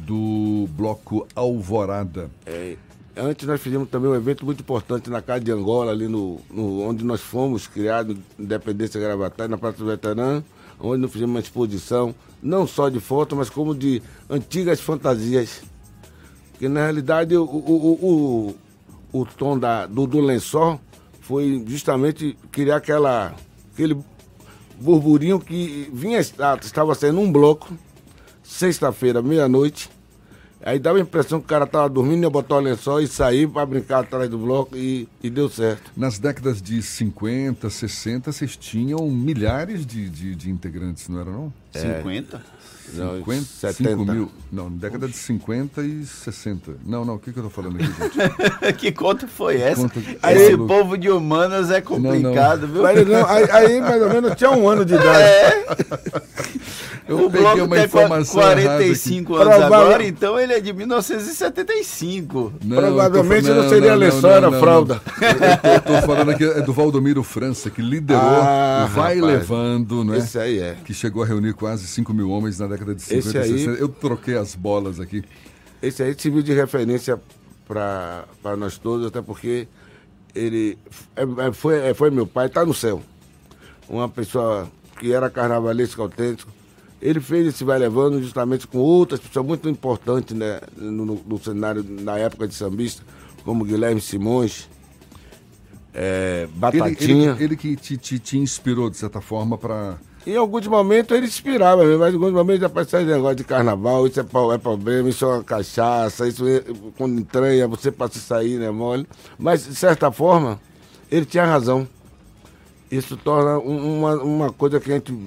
do 0.06 0.68
bloco 0.72 1.28
Alvorada. 1.36 2.30
É, 2.45 2.76
antes 3.15 3.48
nós 3.48 3.60
fizemos 3.61 3.90
também 3.90 4.10
um 4.10 4.15
evento 4.15 4.45
muito 4.45 4.61
importante 4.61 5.10
na 5.10 5.22
Casa 5.22 5.41
de 5.41 5.52
Angola, 5.52 5.91
ali 5.91 6.07
no, 6.07 6.40
no- 6.52 6.82
onde 6.82 7.03
nós 7.03 7.22
fomos 7.22 7.68
criados, 7.68 8.15
Independência 8.40 8.99
Gravatar, 8.99 9.49
na 9.49 9.57
Praça 9.57 9.78
do 9.80 9.86
Veterano, 9.86 10.44
onde 10.80 11.02
nós 11.02 11.11
fizemos 11.11 11.34
uma 11.34 11.40
exposição, 11.40 12.14
não 12.41 12.68
só 12.68 12.90
de 12.90 12.99
fotos, 12.99 13.38
mas 13.38 13.49
como 13.49 13.74
de 13.74 14.02
antigas 14.30 14.80
fantasias. 14.80 15.61
Que 16.60 16.68
na 16.69 16.82
realidade 16.84 17.36
o, 17.36 17.44
o, 17.44 18.56
o, 19.14 19.19
o 19.22 19.26
tom 19.26 19.57
da, 19.60 19.86
do, 19.86 20.07
do 20.07 20.19
lençol 20.19 20.80
foi 21.22 21.64
justamente 21.68 22.38
criar 22.52 22.78
aquela, 22.78 23.36
aquele 23.74 23.98
burburinho 24.80 25.40
que 25.40 25.90
vinha, 25.94 26.19
estava 26.19 26.95
sendo 26.95 27.19
um 27.19 27.32
bloco, 27.32 27.74
sexta-feira, 28.48 29.22
meia-noite. 29.22 29.90
Aí 30.64 30.80
dava 30.80 30.98
a 30.98 31.02
impressão 31.02 31.40
que 31.40 31.45
o 31.45 31.48
cara 31.48 31.65
estava 31.65 31.88
dormindo, 31.88 32.24
ia 32.24 32.30
botar 32.30 32.56
o 32.56 32.60
lençol 32.60 32.99
e 32.99 33.07
sair 33.07 33.48
para 33.48 33.65
brincar 33.65 33.99
atrás 33.99 34.28
do 34.30 34.38
bloco 34.40 34.76
e, 34.76 35.07
e 35.22 35.30
deu 35.30 35.48
certo. 35.48 35.91
Nas 35.95 36.18
décadas 36.18 36.61
de 36.61 36.82
50, 36.82 37.69
60, 37.69 38.32
vocês 38.32 38.57
tinham 38.57 38.99
milhares 39.10 39.86
de, 39.86 40.10
de, 40.10 40.36
de 40.36 40.49
integrantes, 40.49 41.07
não 41.10 41.22
era 41.22 41.30
não? 41.30 41.53
É. 41.74 41.98
50? 41.98 42.44
Não, 42.93 43.18
50, 43.18 43.43
70. 43.45 43.89
5 43.91 44.05
mil. 44.05 44.31
Não, 44.51 44.69
década 44.72 45.07
de 45.07 45.15
50 45.18 45.81
e 45.84 46.05
60. 46.05 46.72
Não, 46.85 47.03
não, 47.05 47.15
o 47.15 47.19
que, 47.19 47.31
que 47.34 47.39
eu 47.39 47.43
tô 47.43 47.49
falando 47.49 47.76
aqui, 47.76 47.85
gente? 47.85 48.73
que 48.77 48.91
conta 48.91 49.27
foi 49.27 49.57
essa? 49.57 49.81
Conta- 49.81 49.99
Esse 49.99 50.18
Aí- 50.23 50.57
povo 50.57 50.97
de 50.97 51.09
humanas 51.09 51.69
é 51.72 51.81
complicado, 51.81 52.68
viu? 52.68 52.81
Mas 52.84 53.07
não, 53.07 53.26
aí, 53.27 53.49
aí 53.51 53.81
mais 53.81 54.01
ou 54.01 54.09
menos 54.09 54.35
tinha 54.35 54.51
um 54.51 54.68
ano 54.69 54.85
de 54.85 54.93
idade. 54.95 56.27
Eu 57.07 57.19
o 57.19 57.31
peguei 57.31 57.39
bloco 57.41 57.64
uma 57.64 57.76
tem 57.77 57.85
informação 57.85 58.41
45 58.41 59.34
errada 59.34 59.49
anos 59.55 59.64
aqui. 59.64 59.73
agora, 59.73 60.03
então 60.05 60.38
ele 60.38 60.51
é 60.51 60.59
de 60.59 60.73
1975. 60.73 62.53
Não, 62.65 62.76
Provavelmente 62.77 63.47
eu 63.47 63.55
não 63.55 63.69
seria 63.69 63.95
lençol, 63.95 64.30
era 64.31 64.51
fralda. 64.59 65.01
Eu, 65.22 65.72
eu 65.72 65.81
tô 65.81 66.05
falando 66.05 66.31
aqui 66.31 66.43
é 66.43 66.61
do 66.61 66.73
Valdomiro 66.73 67.23
França, 67.23 67.69
que 67.69 67.81
liderou 67.81 68.22
Ah, 68.22 68.88
o 68.89 68.93
Vai 68.93 69.15
rapaz. 69.15 69.34
Levando, 69.39 70.03
né? 70.03 70.18
Esse 70.18 70.38
aí 70.38 70.59
é. 70.59 70.76
Que 70.84 70.93
chegou 70.93 71.23
a 71.23 71.26
reunir 71.26 71.53
quase 71.53 71.88
5 71.88 72.14
mil 72.14 72.30
homens 72.30 72.59
na 72.59 72.68
década 72.68 72.77
de 72.95 73.02
50 73.02 73.28
Esse 73.30 73.38
aí- 73.38 73.60
60. 73.60 73.80
Eu 73.80 73.90
troquei 73.90 74.38
as 74.38 74.56
bolas 74.56 74.99
aqui. 74.99 75.24
Esse 75.82 76.02
aí 76.04 76.16
serviu 76.18 76.41
de 76.41 76.54
referência 76.54 77.20
para 77.68 78.26
nós 78.58 78.78
todos, 78.78 79.06
até 79.08 79.22
porque 79.22 79.68
ele 80.34 80.78
é- 81.16 81.48
é- 81.48 81.52
foi, 81.54 81.90
é- 81.90 81.94
foi 81.94 82.10
meu 82.10 82.26
pai, 82.26 82.48
está 82.48 82.66
no 82.66 82.74
céu. 82.74 83.02
Uma 83.90 84.08
pessoa 84.10 84.70
que 84.99 85.12
era 85.14 85.30
carnavalesco 85.30 86.02
autêntico. 86.02 86.52
Ele 86.99 87.20
fez 87.20 87.45
esse 87.48 87.64
vai 87.64 87.78
levando 87.78 88.20
justamente 88.22 88.66
com 88.66 88.80
outras 88.80 89.20
pessoas 89.20 89.45
muito 89.45 89.70
importantes 89.70 90.36
né, 90.36 90.60
no, 90.76 91.06
no- 91.06 91.22
no 91.28 91.38
cenário 91.38 91.84
na 91.88 92.18
época 92.18 92.48
de 92.48 92.56
sambista, 92.56 93.04
como 93.44 93.64
Guilherme 93.64 94.02
Simões, 94.02 94.68
é, 95.94 96.44
Ele, 96.44 96.52
Batatinha. 96.60 97.32
ele, 97.34 97.44
ele 97.44 97.56
que 97.56 97.76
te, 97.76 97.98
te, 97.98 98.18
te 98.20 98.38
inspirou, 98.38 98.90
de 98.90 98.98
certa 98.98 99.22
forma, 99.22 99.58
para 99.58 99.98
Em 100.28 100.36
alguns 100.36 100.68
momentos 100.68 101.16
ele 101.16 101.26
inspirava, 101.26 101.86
mas 101.98 102.12
em 102.12 102.16
alguns 102.18 102.34
momentos 102.34 102.62
aparecia 102.64 102.99
esse 102.99 103.10
negócio 103.10 103.38
de 103.38 103.45
carnaval, 103.45 104.06
isso 104.06 104.20
é, 104.20 104.24
é 104.24 104.58
problema, 104.58 105.08
isso 105.08 105.24
é 105.24 105.28
uma 105.30 105.44
cachaça, 105.44 106.28
isso 106.28 106.45
é, 106.45 106.62
quando 106.98 107.18
entranha, 107.18 107.66
você 107.66 107.90
para 107.90 108.12
se 108.12 108.20
sair, 108.20 108.60
né, 108.60 108.70
mole. 108.70 109.08
Mas, 109.40 109.64
de 109.66 109.74
certa 109.74 110.12
forma, 110.12 110.60
ele 111.10 111.26
tinha 111.26 111.45
razão. 111.45 111.88
Isso 112.91 113.16
torna 113.16 113.58
um- 113.58 113.99
uma, 113.99 114.16
uma 114.22 114.52
coisa 114.52 114.82
que 114.82 114.91
a 114.91 114.95
gente 114.95 115.18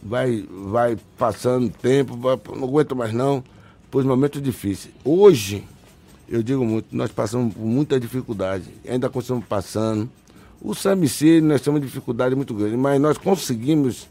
vai, 0.00 0.46
vai 0.48 0.96
passando 1.18 1.68
tempo, 1.68 2.16
não 2.16 2.68
aguento 2.68 2.94
mais 2.94 3.12
não, 3.12 3.42
por 3.90 4.04
momentos 4.04 4.40
difíceis. 4.40 4.94
Hoje, 5.04 5.64
eu 6.28 6.44
digo 6.44 6.64
muito, 6.64 6.94
nós 6.94 7.10
passamos 7.10 7.52
por 7.54 7.64
muita 7.66 7.98
dificuldade, 7.98 8.66
ainda 8.88 9.10
continuamos 9.10 9.48
passando. 9.48 10.08
O 10.62 10.74
SAMC, 10.74 11.40
nós 11.40 11.62
temos 11.62 11.80
dificuldade 11.80 12.34
muito 12.34 12.52
grande, 12.52 12.76
mas 12.76 13.00
nós 13.00 13.16
conseguimos, 13.16 14.06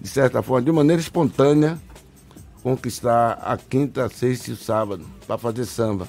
de 0.00 0.08
certa 0.08 0.42
forma, 0.42 0.62
de 0.62 0.72
maneira 0.72 1.00
espontânea, 1.00 1.78
conquistar 2.62 3.32
a 3.42 3.58
quinta, 3.58 4.08
sexta 4.08 4.50
e 4.50 4.56
sábado, 4.56 5.04
para 5.26 5.36
fazer 5.36 5.66
samba 5.66 6.08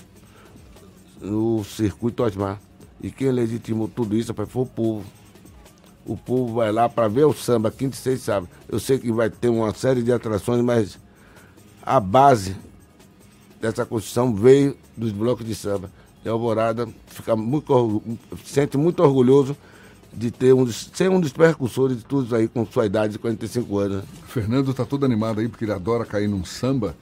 no 1.20 1.62
circuito 1.66 2.24
Osmar. 2.24 2.58
E 3.02 3.12
quem 3.12 3.32
legitimou 3.32 3.90
tudo 3.90 4.16
isso 4.16 4.34
foi 4.34 4.64
o 4.64 4.66
povo. 4.66 5.04
O 6.06 6.16
povo 6.16 6.56
vai 6.56 6.72
lá 6.72 6.88
para 6.88 7.10
ver 7.10 7.26
o 7.26 7.34
samba, 7.34 7.70
quinta, 7.70 7.98
sexta 7.98 8.12
e 8.12 8.18
sábado. 8.18 8.50
Eu 8.70 8.80
sei 8.80 8.98
que 8.98 9.12
vai 9.12 9.30
ter 9.30 9.50
uma 9.50 9.74
série 9.74 10.02
de 10.02 10.14
atrações, 10.14 10.62
mas 10.62 10.98
a 11.84 12.00
base 12.00 12.56
dessa 13.60 13.86
construção 13.86 14.34
veio 14.34 14.78
dos 14.96 15.12
blocos 15.12 15.46
de 15.46 15.54
samba. 15.54 15.92
E 16.24 16.30
Alvorada 16.30 16.88
fica 17.08 17.36
muito, 17.36 18.02
sente 18.46 18.78
muito 18.78 19.04
orgulhoso 19.04 19.58
de 20.14 20.30
ter 20.32 20.54
um 20.54 20.64
dos, 20.66 20.90
ser 20.94 21.10
um 21.10 21.20
dos 21.20 21.32
percussores 21.32 21.98
de 21.98 22.04
tudo 22.04 22.26
isso 22.26 22.36
aí 22.36 22.48
com 22.48 22.66
sua 22.66 22.86
idade 22.86 23.14
de 23.14 23.20
45 23.20 23.78
anos. 23.80 23.98
né? 23.98 24.04
Fernando 24.28 24.74
tá 24.74 24.86
todo 24.86 25.06
animado 25.06 25.40
aí, 25.40 25.48
porque 25.48 25.66
ele 25.66 25.72
adora 25.72 26.06
cair 26.06 26.28
num 26.28 26.44
samba. 26.44 26.96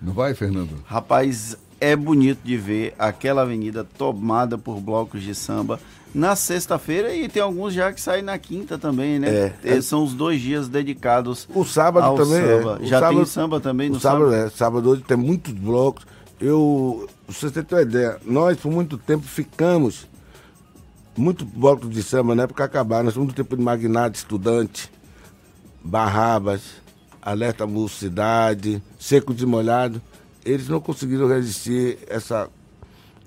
Não 0.00 0.12
vai, 0.12 0.32
Fernando? 0.34 0.70
Rapaz, 0.86 1.56
é 1.80 1.94
bonito 1.96 2.38
de 2.44 2.56
ver 2.56 2.94
aquela 2.98 3.42
avenida 3.42 3.84
tomada 3.98 4.56
por 4.56 4.80
blocos 4.80 5.22
de 5.22 5.34
samba 5.34 5.78
na 6.14 6.34
sexta-feira 6.34 7.14
e 7.14 7.28
tem 7.28 7.42
alguns 7.42 7.72
já 7.74 7.92
que 7.92 8.00
saem 8.00 8.22
na 8.22 8.36
quinta 8.38 8.76
também, 8.78 9.18
né? 9.18 9.28
É. 9.28 9.54
Esses 9.64 9.86
São 9.86 10.02
os 10.02 10.12
dois 10.14 10.40
dias 10.40 10.68
dedicados 10.68 11.46
O 11.54 11.64
sábado 11.64 12.04
ao 12.04 12.16
também 12.16 12.40
samba. 12.40 12.78
é. 12.80 12.84
O 12.84 12.86
Já 12.86 12.98
tem 13.00 13.08
sábado- 13.08 13.26
samba 13.26 13.60
também 13.60 13.90
o 13.90 13.92
no 13.94 14.00
sábado? 14.00 14.30
sábado? 14.30 14.46
é. 14.46 14.50
Sábado 14.50 14.90
hoje 14.90 15.02
tem 15.06 15.16
muitos 15.16 15.52
blocos. 15.52 16.06
Eu, 16.40 17.06
pra 17.26 17.34
você 17.34 17.50
ter 17.62 17.74
uma 17.74 17.82
ideia, 17.82 18.18
nós 18.24 18.56
por 18.58 18.72
muito 18.72 18.96
tempo 18.96 19.24
ficamos, 19.26 20.08
muitos 21.20 21.46
blocos 21.46 21.90
de 21.90 22.02
samba 22.02 22.34
na 22.34 22.44
época 22.44 22.64
acabaram. 22.64 23.04
Nós 23.04 23.14
fomos 23.14 23.32
do 23.32 23.36
tempo 23.36 23.56
de 23.56 23.62
magnata, 23.62 24.16
estudante, 24.16 24.90
barrabas, 25.84 26.62
alerta 27.20 27.66
mocidade, 27.66 28.82
seco 28.98 29.34
de 29.34 29.44
molhado. 29.44 30.00
Eles 30.44 30.68
não 30.68 30.80
conseguiram 30.80 31.28
resistir 31.28 31.98
essa, 32.08 32.48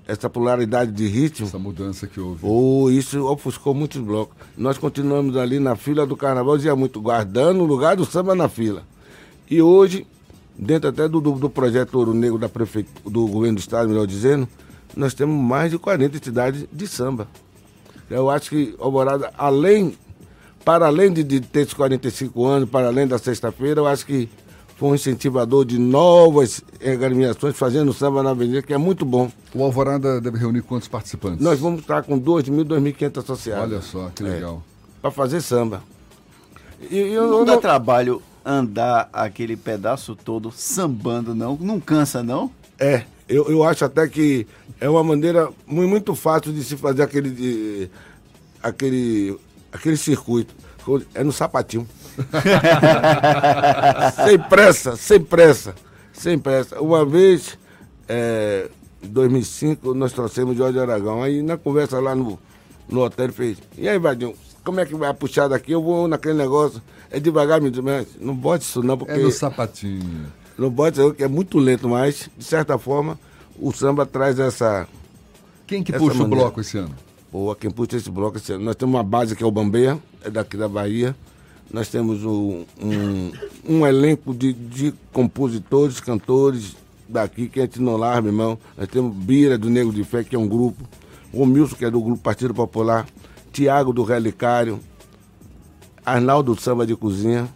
essa 0.06 0.28
polaridade 0.28 0.90
de 0.90 1.06
ritmo. 1.06 1.46
Essa 1.46 1.58
mudança 1.58 2.06
que 2.06 2.18
houve. 2.18 2.40
Ou 2.42 2.90
isso 2.90 3.24
ofuscou 3.24 3.72
muitos 3.72 4.00
blocos. 4.00 4.36
Nós 4.58 4.76
continuamos 4.76 5.36
ali 5.36 5.60
na 5.60 5.76
fila 5.76 6.04
do 6.04 6.16
carnaval, 6.16 6.56
dizia 6.56 6.74
muito, 6.74 7.00
guardando 7.00 7.60
o 7.62 7.64
lugar 7.64 7.96
do 7.96 8.04
samba 8.04 8.34
na 8.34 8.48
fila. 8.48 8.82
E 9.48 9.62
hoje, 9.62 10.04
dentro 10.58 10.88
até 10.88 11.08
do, 11.08 11.20
do, 11.20 11.32
do 11.32 11.48
projeto 11.48 11.94
Ouro 11.94 12.12
Negro 12.12 12.38
da 12.38 12.48
prefeitura, 12.48 13.08
do 13.08 13.28
governo 13.28 13.56
do 13.56 13.60
estado, 13.60 13.88
melhor 13.88 14.06
dizendo, 14.06 14.48
nós 14.96 15.14
temos 15.14 15.40
mais 15.40 15.70
de 15.70 15.78
40 15.78 16.16
entidades 16.16 16.66
de 16.72 16.88
samba. 16.88 17.28
Eu 18.10 18.30
acho 18.30 18.50
que 18.50 18.74
Alvorada, 18.78 19.30
além, 19.36 19.96
para 20.64 20.86
além 20.86 21.12
de, 21.12 21.22
de 21.22 21.40
ter 21.40 21.60
esses 21.60 21.74
45 21.74 22.44
anos, 22.46 22.68
para 22.68 22.86
além 22.88 23.06
da 23.06 23.18
sexta-feira, 23.18 23.80
eu 23.80 23.86
acho 23.86 24.04
que 24.06 24.28
foi 24.76 24.88
um 24.90 24.94
incentivador 24.94 25.64
de 25.64 25.78
novas 25.78 26.62
agremiações 26.84 27.56
fazendo 27.56 27.92
samba 27.92 28.22
na 28.22 28.30
avenida, 28.30 28.60
que 28.60 28.74
é 28.74 28.78
muito 28.78 29.04
bom. 29.04 29.30
O 29.54 29.62
Alvorada 29.62 30.20
deve 30.20 30.36
reunir 30.38 30.62
quantos 30.62 30.88
participantes? 30.88 31.40
Nós 31.40 31.58
vamos 31.60 31.80
estar 31.80 32.02
com 32.02 32.18
2.000, 32.20 32.64
2.500 32.64 33.18
associados. 33.22 33.72
Olha 33.72 33.80
só, 33.82 34.10
que 34.14 34.22
legal. 34.22 34.62
Para 35.00 35.10
fazer 35.10 35.40
samba. 35.40 35.82
E, 36.90 36.96
eu, 36.98 37.28
Não 37.28 37.38
eu 37.40 37.44
dá 37.44 37.52
não- 37.52 37.60
trabalho 37.60 38.20
andar 38.44 39.08
aquele 39.12 39.56
pedaço 39.56 40.14
todo 40.16 40.50
sambando, 40.52 41.34
não? 41.34 41.56
Não 41.60 41.80
cansa, 41.80 42.22
não? 42.22 42.50
É, 42.78 43.04
eu, 43.28 43.48
eu 43.50 43.62
acho 43.64 43.84
até 43.84 44.06
que 44.08 44.46
é 44.80 44.88
uma 44.88 45.02
maneira 45.04 45.48
mu- 45.66 45.86
muito 45.88 46.14
fácil 46.14 46.52
de 46.52 46.62
se 46.64 46.76
fazer 46.76 47.02
aquele, 47.02 47.30
de- 47.30 47.90
aquele, 48.62 49.36
aquele 49.72 49.96
circuito. 49.96 50.54
É 51.14 51.24
no 51.24 51.32
sapatinho. 51.32 51.86
sem 54.26 54.38
pressa, 54.38 54.96
sem 54.96 55.20
pressa, 55.20 55.74
sem 56.12 56.38
pressa. 56.38 56.80
Uma 56.80 57.04
vez, 57.04 57.58
é, 58.08 58.68
em 59.02 59.08
2005, 59.08 59.94
nós 59.94 60.12
trouxemos 60.12 60.56
Jorge 60.56 60.78
Aragão. 60.78 61.22
Aí 61.22 61.42
na 61.42 61.56
conversa 61.56 61.98
lá 62.00 62.14
no, 62.14 62.38
no 62.88 63.02
hotel, 63.02 63.26
ele 63.26 63.32
fez, 63.32 63.58
e 63.78 63.88
aí, 63.88 63.98
Vadinho, 63.98 64.34
como 64.64 64.80
é 64.80 64.86
que 64.86 64.94
vai 64.94 65.12
puxar 65.14 65.48
daqui? 65.48 65.72
Eu 65.72 65.82
vou 65.82 66.08
naquele 66.08 66.34
negócio, 66.34 66.80
é 67.10 67.18
devagar, 67.20 67.60
me 67.60 67.70
diz, 67.70 67.80
mas 67.82 68.06
não 68.20 68.34
bote 68.34 68.64
isso 68.64 68.82
não, 68.82 68.96
porque... 68.98 69.12
É 69.12 69.18
no 69.18 69.30
sapatinho. 69.30 70.26
Não 70.56 70.72
pode 70.72 70.96
ser 70.96 71.14
que 71.14 71.24
é 71.24 71.28
muito 71.28 71.58
lento, 71.58 71.88
mas, 71.88 72.30
de 72.36 72.44
certa 72.44 72.78
forma, 72.78 73.18
o 73.58 73.72
samba 73.72 74.06
traz 74.06 74.38
essa. 74.38 74.86
Quem 75.66 75.82
que 75.82 75.92
essa 75.92 75.98
puxa 75.98 76.16
o 76.16 76.22
maneira. 76.22 76.42
bloco 76.42 76.60
esse 76.60 76.78
ano? 76.78 76.94
Pô, 77.30 77.54
quem 77.54 77.70
puxa 77.70 77.96
esse 77.96 78.10
bloco 78.10 78.36
esse 78.36 78.52
ano. 78.52 78.64
Nós 78.64 78.76
temos 78.76 78.94
uma 78.94 79.02
base 79.02 79.34
que 79.34 79.42
é 79.42 79.46
o 79.46 79.50
Bambeia, 79.50 79.98
é 80.22 80.30
daqui 80.30 80.56
da 80.56 80.68
Bahia. 80.68 81.16
Nós 81.72 81.88
temos 81.88 82.24
um, 82.24 82.64
um, 82.80 83.32
um 83.68 83.86
elenco 83.86 84.32
de, 84.32 84.52
de 84.52 84.94
compositores, 85.12 85.98
cantores 85.98 86.76
daqui, 87.08 87.48
que 87.48 87.58
a 87.58 87.62
gente 87.64 87.80
não 87.80 87.96
larga, 87.96 88.28
irmão. 88.28 88.56
Nós 88.76 88.88
temos 88.88 89.14
Bira, 89.16 89.58
do 89.58 89.68
Negro 89.68 89.92
de 89.92 90.04
Fé, 90.04 90.22
que 90.22 90.36
é 90.36 90.38
um 90.38 90.46
grupo. 90.46 90.84
O 91.32 91.44
Milson, 91.44 91.74
que 91.74 91.84
é 91.84 91.90
do 91.90 92.00
grupo 92.00 92.22
Partido 92.22 92.54
Popular. 92.54 93.06
Tiago, 93.52 93.92
do 93.92 94.04
Relicário. 94.04 94.78
Arnaldo, 96.06 96.54
do 96.54 96.60
Samba 96.60 96.86
de 96.86 96.94
Cozinha. 96.94 97.48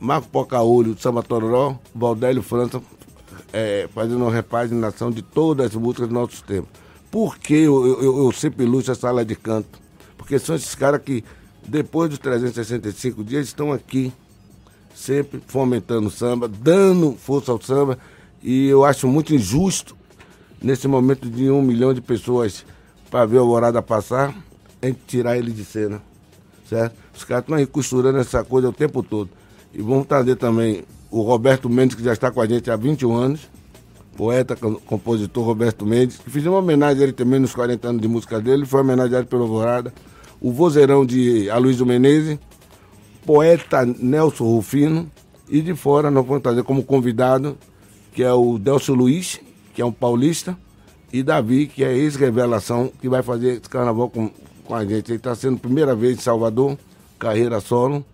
Marco 0.00 0.28
Pocaolho, 0.28 0.96
Samba 0.98 1.22
Tororó. 1.22 1.76
Valdélio 1.94 2.42
França, 2.42 2.80
é, 3.52 3.88
fazendo 3.94 4.22
uma 4.22 4.32
repaginação 4.32 5.10
de 5.10 5.22
todas 5.22 5.66
as 5.66 5.74
músicas 5.74 6.08
do 6.08 6.14
nosso 6.14 6.42
tempo. 6.44 6.68
Por 7.10 7.38
que 7.38 7.54
eu, 7.54 7.86
eu, 7.86 8.24
eu 8.24 8.32
sempre 8.32 8.64
luto 8.64 8.90
a 8.92 8.94
sala 8.94 9.24
de 9.24 9.34
canto? 9.34 9.78
Porque 10.16 10.38
são 10.38 10.54
esses 10.54 10.74
caras 10.74 11.00
que, 11.02 11.24
depois 11.66 12.10
dos 12.10 12.18
365 12.18 13.24
dias, 13.24 13.46
estão 13.46 13.72
aqui, 13.72 14.12
sempre 14.94 15.40
fomentando 15.46 16.08
o 16.08 16.10
samba, 16.10 16.46
dando 16.48 17.12
força 17.12 17.50
ao 17.50 17.60
samba. 17.60 17.98
E 18.42 18.66
eu 18.66 18.84
acho 18.84 19.08
muito 19.08 19.34
injusto, 19.34 19.96
nesse 20.62 20.86
momento 20.86 21.28
de 21.28 21.50
um 21.50 21.62
milhão 21.62 21.94
de 21.94 22.00
pessoas 22.00 22.64
para 23.10 23.24
ver 23.24 23.38
a 23.38 23.40
Alvorada 23.40 23.80
passar, 23.80 24.34
a 24.82 24.86
gente 24.86 25.00
tirar 25.06 25.38
ele 25.38 25.50
de 25.50 25.64
cena. 25.64 26.02
Certo? 26.68 26.94
Os 27.16 27.24
caras 27.24 27.44
estão 27.44 27.56
aí 27.56 27.66
costurando 27.66 28.18
essa 28.18 28.44
coisa 28.44 28.68
o 28.68 28.72
tempo 28.72 29.02
todo. 29.02 29.30
E 29.74 29.82
vamos 29.82 30.06
trazer 30.06 30.36
também 30.36 30.82
o 31.10 31.22
Roberto 31.22 31.68
Mendes, 31.68 31.94
que 31.96 32.02
já 32.02 32.12
está 32.12 32.30
com 32.30 32.40
a 32.40 32.46
gente 32.46 32.70
há 32.70 32.76
21 32.76 33.14
anos, 33.14 33.48
poeta, 34.16 34.56
com- 34.56 34.74
compositor 34.76 35.44
Roberto 35.44 35.86
Mendes, 35.86 36.16
que 36.18 36.30
fizemos 36.30 36.54
uma 36.56 36.62
homenagem 36.62 37.00
a 37.00 37.04
ele 37.04 37.12
também 37.12 37.38
nos 37.40 37.54
40 37.54 37.88
anos 37.88 38.02
de 38.02 38.08
música 38.08 38.40
dele, 38.40 38.66
foi 38.66 38.80
homenageado 38.80 39.26
pelo 39.26 39.42
Alvorada. 39.42 39.92
O 40.40 40.52
vozeirão 40.52 41.04
de 41.06 41.48
Aloysio 41.50 41.86
Menezes, 41.86 42.38
poeta 43.24 43.84
Nelson 43.84 44.44
Rufino, 44.44 45.10
e 45.48 45.60
de 45.62 45.74
fora 45.74 46.10
nós 46.10 46.26
vamos 46.26 46.42
trazer 46.42 46.62
como 46.62 46.82
convidado, 46.82 47.56
que 48.12 48.22
é 48.22 48.32
o 48.32 48.58
Delcio 48.58 48.94
Luiz, 48.94 49.40
que 49.74 49.80
é 49.80 49.84
um 49.84 49.92
paulista, 49.92 50.56
e 51.12 51.22
Davi, 51.22 51.66
que 51.66 51.82
é 51.84 51.96
ex-revelação, 51.96 52.90
que 53.00 53.08
vai 53.08 53.22
fazer 53.22 53.52
esse 53.52 53.68
carnaval 53.68 54.10
com, 54.10 54.30
com 54.64 54.74
a 54.74 54.84
gente. 54.84 55.10
Ele 55.10 55.16
está 55.16 55.34
sendo 55.34 55.58
primeira 55.58 55.94
vez 55.94 56.18
em 56.18 56.20
Salvador, 56.20 56.76
carreira 57.18 57.60
solo. 57.60 58.04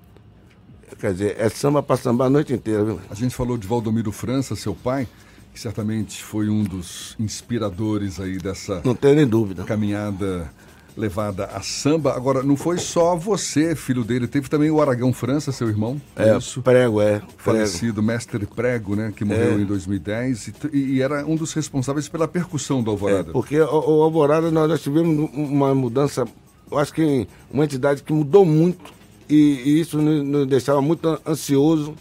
Quer 0.99 1.13
dizer, 1.13 1.37
é 1.39 1.49
samba 1.49 1.83
para 1.83 1.97
sambar 1.97 2.27
a 2.27 2.31
noite 2.31 2.53
inteira, 2.53 2.85
viu? 2.85 3.01
A 3.11 3.15
gente 3.15 3.35
falou 3.35 3.57
de 3.59 3.67
Valdomiro 3.67 4.13
França, 4.13 4.55
seu 4.57 4.75
pai, 4.75 5.07
que 5.53 5.61
certamente 5.61 6.23
foi 6.23 6.49
um 6.49 6.63
dos 6.65 7.15
inspiradores 7.19 8.19
aí 8.21 8.39
dessa 8.39 8.81
Não 8.85 8.95
tenho 8.95 9.15
nem 9.17 9.27
dúvida. 9.27 9.65
caminhada 9.65 10.51
levada 10.97 11.47
a 11.47 11.61
samba. 11.61 12.15
Agora, 12.15 12.43
não 12.45 12.57
foi 12.57 12.79
só 12.79 13.17
você, 13.17 13.75
filho 13.75 14.05
dele, 14.05 14.29
teve 14.29 14.49
também 14.49 14.71
o 14.71 14.81
Aragão 14.81 15.13
França, 15.13 15.51
seu 15.51 15.69
irmão. 15.69 16.01
É, 16.15 16.39
prego, 16.63 17.01
é. 17.01 17.19
Prego. 17.19 17.33
Falecido 17.37 18.01
mestre 18.01 18.47
Prego, 18.47 18.95
né, 18.95 19.13
que 19.15 19.25
morreu 19.25 19.59
É. 19.59 19.61
em 19.61 19.65
2010 19.65 20.53
e, 20.73 20.79
e 20.79 21.03
era 21.03 21.27
um 21.27 21.35
dos 21.35 21.53
responsáveis 21.53 22.09
pela 22.09 22.29
percussão 22.29 22.81
do 22.81 22.93
Alvorada. 22.93 23.31
É, 23.31 23.33
porque 23.33 23.61
o, 23.61 23.65
o 23.65 24.03
Alvorada 24.05 24.53
nós, 24.53 24.69
nós 24.69 24.81
tivemos 24.83 25.19
um- 25.35 25.45
uma 25.45 25.75
mudança, 25.75 26.25
eu 26.71 26.79
acho 26.79 26.93
que 26.95 27.27
uma 27.51 27.65
entidade 27.65 28.01
que 28.05 28.13
mudou 28.13 28.45
muito 28.45 28.93
e, 29.29 29.81
isso 29.81 29.99
nos, 30.01 30.47
deixava 30.47 30.81
muito 30.83 31.09
an- 31.09 31.19
ansioso, 31.27 31.95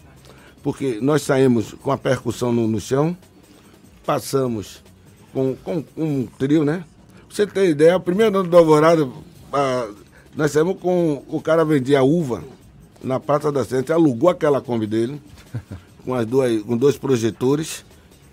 porque 0.62 1.00
nós 1.02 1.22
saímos 1.22 1.74
com 1.74 1.92
a 1.92 1.98
percussão 1.98 2.52
no, 2.52 2.68
no 2.68 2.80
chão, 2.80 3.16
passamos 4.06 4.82
com, 5.34 5.56
com 5.64 5.84
um 5.98 6.26
trio, 6.38 6.64
né? 6.64 6.84
Pra 7.28 7.36
você 7.36 7.48
ter 7.48 7.70
ideia, 7.70 7.98
o 7.98 8.00
primeiro 8.00 8.38
ano 8.40 8.50
do 8.50 8.58
Alvorada, 8.58 9.08
ah, 9.52 9.90
nós 10.36 10.52
saímos 10.52 10.80
com 10.80 11.24
o 11.28 11.42
cara 11.42 11.66
vendia 11.66 12.04
uva 12.04 12.44
na 13.04 13.20
Praça 13.20 13.52
da 13.52 13.66
Sé, 13.66 13.76
a 13.76 13.80
gente 13.80 13.92
alugou 13.92 14.30
aquela 14.30 14.62
Kombi 14.62 14.88
dele, 14.88 15.22
com, 16.06 16.14
as 16.14 16.26
duas, 16.26 16.62
com 16.64 16.78
dois 16.78 16.98
projetores, 16.98 17.84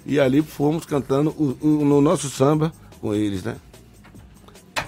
e 0.06 0.18
ali 0.20 0.42
fomos 0.42 0.84
cantando 0.86 1.30
o- 1.30 1.56
o- 1.60 1.84
no 1.84 2.00
nosso 2.00 2.28
samba 2.30 2.72
com 3.00 3.14
eles, 3.14 3.42
né? 3.42 3.56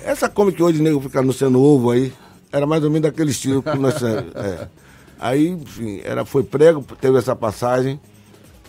Essa 0.05 0.29
Kombi 0.29 0.53
que 0.53 0.63
hoje 0.63 0.81
o 0.81 0.83
nego 0.83 1.01
fica 1.01 1.21
sendo 1.33 1.61
ovo 1.61 1.91
aí, 1.91 2.13
era 2.53 2.67
mais 2.67 2.85
ou 2.85 2.91
menos 2.91 3.03
daquele 3.03 3.31
estilo 3.31 3.63
que 3.63 3.77
nós 3.77 4.01
é. 4.03 4.69
Aí, 5.19 5.49
enfim, 5.49 6.01
era, 6.05 6.25
foi 6.25 6.43
prego, 6.43 6.85
teve 7.01 7.17
essa 7.17 7.35
passagem, 7.35 7.99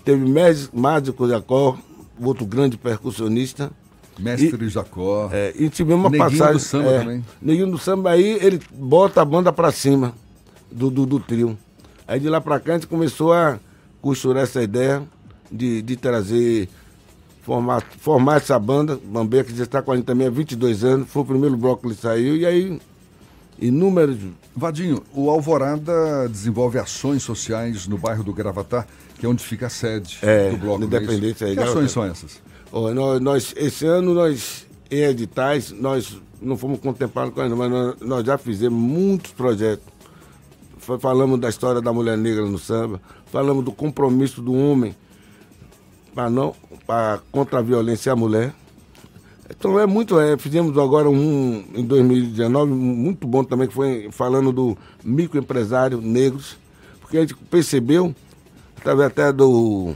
teve 0.06 0.24
Mágico 0.72 1.28
Jacó, 1.28 1.78
outro 2.22 2.46
grande 2.46 2.78
percussionista. 2.78 3.72
Mestre 4.20 4.70
Jacó. 4.70 5.30
É, 5.32 5.52
e 5.56 5.68
tivemos 5.70 6.06
uma 6.06 6.10
Neguinho 6.12 6.30
passagem. 6.30 6.54
do 6.54 6.60
samba 6.60 6.90
é, 6.92 7.00
também. 7.00 7.26
Neguinho 7.42 7.72
do 7.72 7.78
samba 7.80 8.12
aí, 8.12 8.38
ele 8.40 8.62
bota 8.72 9.22
a 9.22 9.26
banda 9.26 9.52
pra 9.52 9.72
cima 9.72 10.14
do, 10.72 10.92
do, 10.92 11.06
do 11.06 11.20
trio. 11.20 11.58
Aí 12.08 12.20
de 12.20 12.30
lá 12.30 12.40
pra 12.40 12.60
cá 12.60 12.74
a 12.74 12.76
gente 12.76 12.88
começou 12.88 13.34
a 13.34 13.60
costurar 14.00 14.44
essa 14.44 14.62
ideia 14.62 15.02
de, 15.52 15.82
de 15.82 15.96
trazer, 15.96 16.70
formar, 17.42 17.82
formar 18.00 18.38
essa 18.38 18.60
banda, 18.60 19.00
Bambeia, 19.04 19.44
que 19.44 19.56
já 19.56 19.64
está 19.64 19.82
com 19.82 19.92
a 19.92 19.96
gente 19.96 20.06
também 20.06 20.28
há 20.28 20.30
22 20.30 20.84
anos, 20.84 21.10
foi 21.10 21.24
o 21.24 21.26
primeiro 21.26 21.58
bloco 21.58 21.82
que 21.82 21.88
ele 21.88 21.96
saiu, 21.96 22.36
e 22.36 22.46
aí 22.46 22.80
inúmeros. 23.60 24.18
Vadinho, 24.56 25.02
o 25.14 25.30
Alvorada 25.30 26.28
desenvolve 26.30 26.78
ações 26.78 27.24
sociais 27.24 27.88
no 27.88 27.98
bairro 27.98 28.24
do 28.24 28.34
Gravatar, 28.34 28.88
que 29.18 29.26
é 29.26 29.30
onde 29.30 29.44
fica 29.44 29.68
a 29.68 29.70
sede 29.70 30.20
É, 30.22 30.50
do 30.52 30.58
bloco. 30.58 30.84
é? 30.84 30.86
Independência 30.86 31.54
Que 31.54 31.60
ações 31.60 31.92
são 31.92 32.04
essas? 32.06 32.42
Ó, 32.72 32.92
nós, 32.94 33.20
nós- 33.22 33.54
esse 33.58 33.86
ano 33.86 34.14
nós, 34.14 34.68
em 34.92 35.04
editais, 35.04 35.72
nós 35.72 36.18
não 36.42 36.58
fomos 36.58 36.80
contemplados 36.80 37.34
com 37.34 37.42
ainda, 37.42 37.56
mas 37.56 37.72
nós, 37.72 37.96
nós 38.02 38.26
já 38.26 38.38
fizemos 38.38 38.80
muitos 38.80 39.32
projetos. 39.32 39.86
Fa- 40.78 41.00
Falamos 41.00 41.40
da 41.40 41.50
história 41.50 41.82
da 41.82 41.94
mulher 41.94 42.18
negra 42.18 42.46
no 42.46 42.60
samba, 42.60 43.02
falamos 43.28 43.64
do 43.64 43.72
compromisso 43.72 44.42
do 44.42 44.54
homem 44.54 44.96
para 46.14 46.30
não, 46.30 46.54
pra, 46.86 47.20
contra 47.32 47.60
a 47.60 47.62
violência 47.62 48.12
à 48.12 48.16
mulher. 48.16 48.54
Então 49.58 49.80
é 49.80 49.86
muito, 49.86 50.20
é, 50.20 50.38
fizemos 50.38 50.78
agora 50.78 51.10
um 51.10 51.64
em 51.76 51.84
2019, 51.86 52.72
muito 52.72 53.28
bom 53.28 53.44
também, 53.44 53.68
que 53.68 53.74
foi 53.74 54.10
falando 54.12 54.52
do 54.52 54.78
microempresário 55.04 56.02
negros, 56.02 56.58
porque 57.00 57.18
a 57.18 57.22
gente 57.22 57.36
percebeu, 57.36 58.14
através 58.78 59.08
até 59.08 59.32
do, 59.32 59.94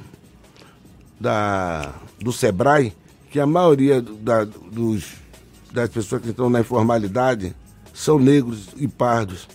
da, 1.20 1.94
do 2.20 2.32
SEBRAE, 2.32 2.94
que 3.32 3.40
a 3.40 3.46
maioria 3.46 4.02
da- 4.02 4.46
dos, 4.46 5.06
das 5.72 5.90
pessoas 5.90 6.22
que 6.22 6.30
estão 6.30 6.50
na 6.50 6.62
informalidade 6.62 7.56
são 7.94 8.20
negros 8.20 8.70
e 8.78 8.88
pardos, 8.88 9.48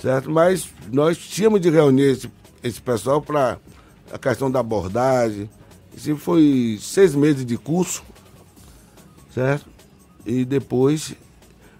certo? 0.00 0.30
Mas 0.30 0.68
nós 0.92 1.18
tínhamos 1.18 1.60
de 1.60 1.68
reunir 1.68 2.04
esse, 2.12 2.30
esse 2.62 2.80
pessoal 2.80 3.20
para 3.20 3.58
a 4.12 4.18
questão 4.18 4.50
da 4.50 4.60
abordagem. 4.60 5.50
Isso 5.96 6.16
foi 6.16 6.78
seis 6.80 7.14
meses 7.14 7.44
de 7.44 7.56
curso, 7.58 8.02
certo? 9.36 9.66
E 10.24 10.46
depois, 10.46 11.14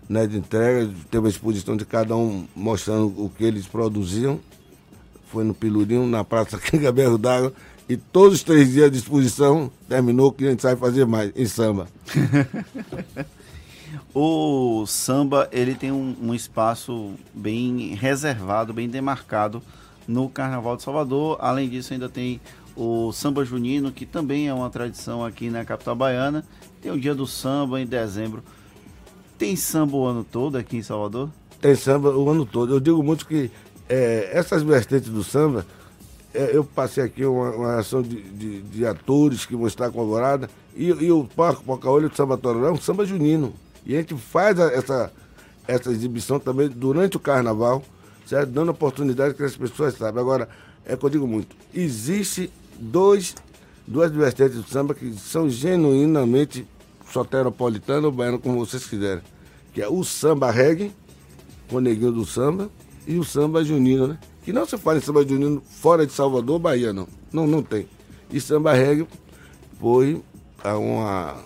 né, 0.06 0.26
de 0.26 0.36
entrega, 0.36 0.92
teve 1.10 1.26
a 1.26 1.30
exposição 1.30 1.74
de 1.74 1.86
cada 1.86 2.14
um 2.14 2.46
mostrando 2.54 3.06
o 3.16 3.30
que 3.30 3.44
eles 3.44 3.66
produziam. 3.66 4.38
Foi 5.32 5.42
no 5.42 5.54
Pilurinho, 5.54 6.06
na 6.06 6.22
Praça 6.22 6.58
Quinga 6.60 6.92
Berro 6.92 7.16
d'Água. 7.16 7.54
E 7.88 7.96
todos 7.96 8.34
os 8.34 8.42
três 8.42 8.72
dias 8.72 8.90
de 8.90 8.98
exposição, 8.98 9.70
terminou 9.88 10.30
que 10.30 10.46
a 10.46 10.50
gente 10.50 10.60
sabe 10.60 10.78
fazer 10.78 11.06
mais, 11.06 11.32
em 11.34 11.46
samba. 11.46 11.88
O 14.12 14.86
samba 14.86 15.46
ele 15.52 15.74
tem 15.74 15.92
um, 15.92 16.16
um 16.22 16.34
espaço 16.34 17.12
bem 17.34 17.94
reservado, 17.94 18.72
bem 18.72 18.88
demarcado 18.88 19.62
no 20.08 20.30
Carnaval 20.30 20.74
de 20.76 20.82
Salvador. 20.82 21.36
Além 21.38 21.68
disso, 21.68 21.92
ainda 21.92 22.08
tem 22.08 22.40
o 22.76 23.10
samba 23.12 23.44
junino, 23.44 23.90
que 23.90 24.04
também 24.04 24.48
é 24.48 24.54
uma 24.54 24.68
tradição 24.70 25.24
aqui 25.24 25.48
na 25.50 25.64
capital 25.64 25.94
baiana. 25.96 26.44
Tem 26.82 26.92
o 26.92 27.00
dia 27.00 27.14
do 27.14 27.26
samba 27.26 27.80
em 27.80 27.86
dezembro. 27.86 28.42
Tem 29.38 29.56
samba 29.56 29.96
o 29.96 30.04
ano 30.06 30.24
todo 30.24 30.56
aqui 30.56 30.76
em 30.76 30.82
Salvador? 30.82 31.30
Tem 31.60 31.74
samba 31.74 32.10
o 32.16 32.28
ano 32.30 32.44
todo. 32.46 32.74
Eu 32.74 32.80
digo 32.80 33.02
muito 33.02 33.26
que 33.26 33.50
é, 33.88 34.30
essas 34.32 34.62
vertentes 34.62 35.08
do 35.08 35.22
samba, 35.24 35.66
é, 36.34 36.54
eu 36.56 36.64
passei 36.64 37.02
aqui 37.04 37.24
uma, 37.24 37.50
uma 37.50 37.76
ação 37.78 38.02
de, 38.02 38.20
de- 38.22 38.62
de 38.62 38.86
atores 38.86 39.46
que 39.46 39.56
vão 39.56 39.66
estar 39.66 39.90
com 39.90 40.06
e, 40.76 40.88
e 40.88 41.10
o 41.10 41.24
Parque 41.24 41.64
Pocaolho 41.64 42.10
do 42.10 42.16
Samba 42.16 42.36
Tororó 42.36 42.68
é 42.68 42.72
um 42.72 42.80
samba 42.80 43.06
junino. 43.06 43.54
E 43.86 43.94
a 43.94 43.98
gente 43.98 44.14
faz 44.16 44.60
a- 44.60 44.70
essa, 44.70 45.12
essa 45.66 45.90
exibição 45.90 46.38
também 46.38 46.68
durante 46.68 47.16
o 47.16 47.20
carnaval, 47.20 47.82
certo? 48.26 48.50
dando 48.50 48.70
oportunidade 48.70 49.34
que 49.34 49.42
as 49.42 49.56
pessoas 49.56 49.94
saibam. 49.94 50.20
Agora, 50.22 50.48
é 50.84 50.94
que 50.96 51.04
eu 51.04 51.08
digo 51.10 51.26
muito, 51.26 51.56
existe 51.74 52.50
dois, 52.78 53.34
duas 53.86 54.10
vertentes 54.10 54.56
do 54.56 54.68
samba 54.68 54.94
que 54.94 55.12
são 55.14 55.48
genuinamente 55.48 56.66
soteropolitano 57.10 58.06
ou 58.06 58.12
baiano, 58.12 58.38
como 58.38 58.58
vocês 58.58 58.86
quiserem. 58.86 59.22
Que 59.72 59.82
é 59.82 59.88
o 59.88 60.02
samba 60.04 60.50
reggae, 60.50 60.92
com 61.68 61.76
o 61.76 61.80
neguinho 61.80 62.12
do 62.12 62.24
samba, 62.24 62.70
e 63.06 63.18
o 63.18 63.24
samba 63.24 63.64
junino, 63.64 64.08
né? 64.08 64.18
que 64.42 64.52
não 64.52 64.64
se 64.64 64.76
faz 64.78 65.02
em 65.02 65.04
samba 65.04 65.26
junino 65.26 65.60
fora 65.60 66.06
de 66.06 66.12
Salvador, 66.12 66.58
Bahia, 66.58 66.92
não. 66.92 67.08
Não, 67.32 67.46
não 67.46 67.62
tem. 67.62 67.88
E 68.30 68.40
samba 68.40 68.72
reggae 68.72 69.06
foi 69.80 70.22
a 70.62 70.76
uma, 70.76 71.36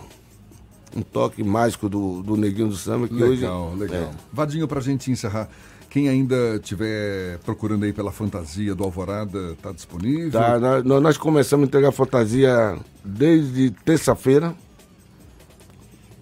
um 0.97 1.03
toque 1.03 1.43
mágico 1.43 1.89
do, 1.89 2.23
do 2.23 2.37
Neguinho 2.37 2.69
do 2.69 2.77
Samba, 2.77 3.09
que 3.09 3.15
Legal, 3.15 3.69
hoje... 3.71 3.81
legal. 3.81 4.03
é. 4.03 4.11
Vadinho, 4.33 4.69
pra 4.69 4.81
gente 4.81 5.11
encerrar, 5.11 5.49
quem 5.91 6.09
ainda 6.09 6.55
estiver 6.55 7.39
procurando 7.41 7.85
aí 7.85 7.93
pela 7.93 8.13
fantasia 8.13 8.75
do 8.75 8.85
Alvorada, 8.85 9.57
tá 9.61 9.73
disponível? 9.73 10.31
Tá, 10.41 10.59
nós, 10.85 11.03
nós 11.03 11.17
começamos 11.19 11.65
a 11.65 11.67
entregar 11.67 11.91
fantasia 11.93 12.79
desde 13.05 13.71
terça-feira. 13.85 14.55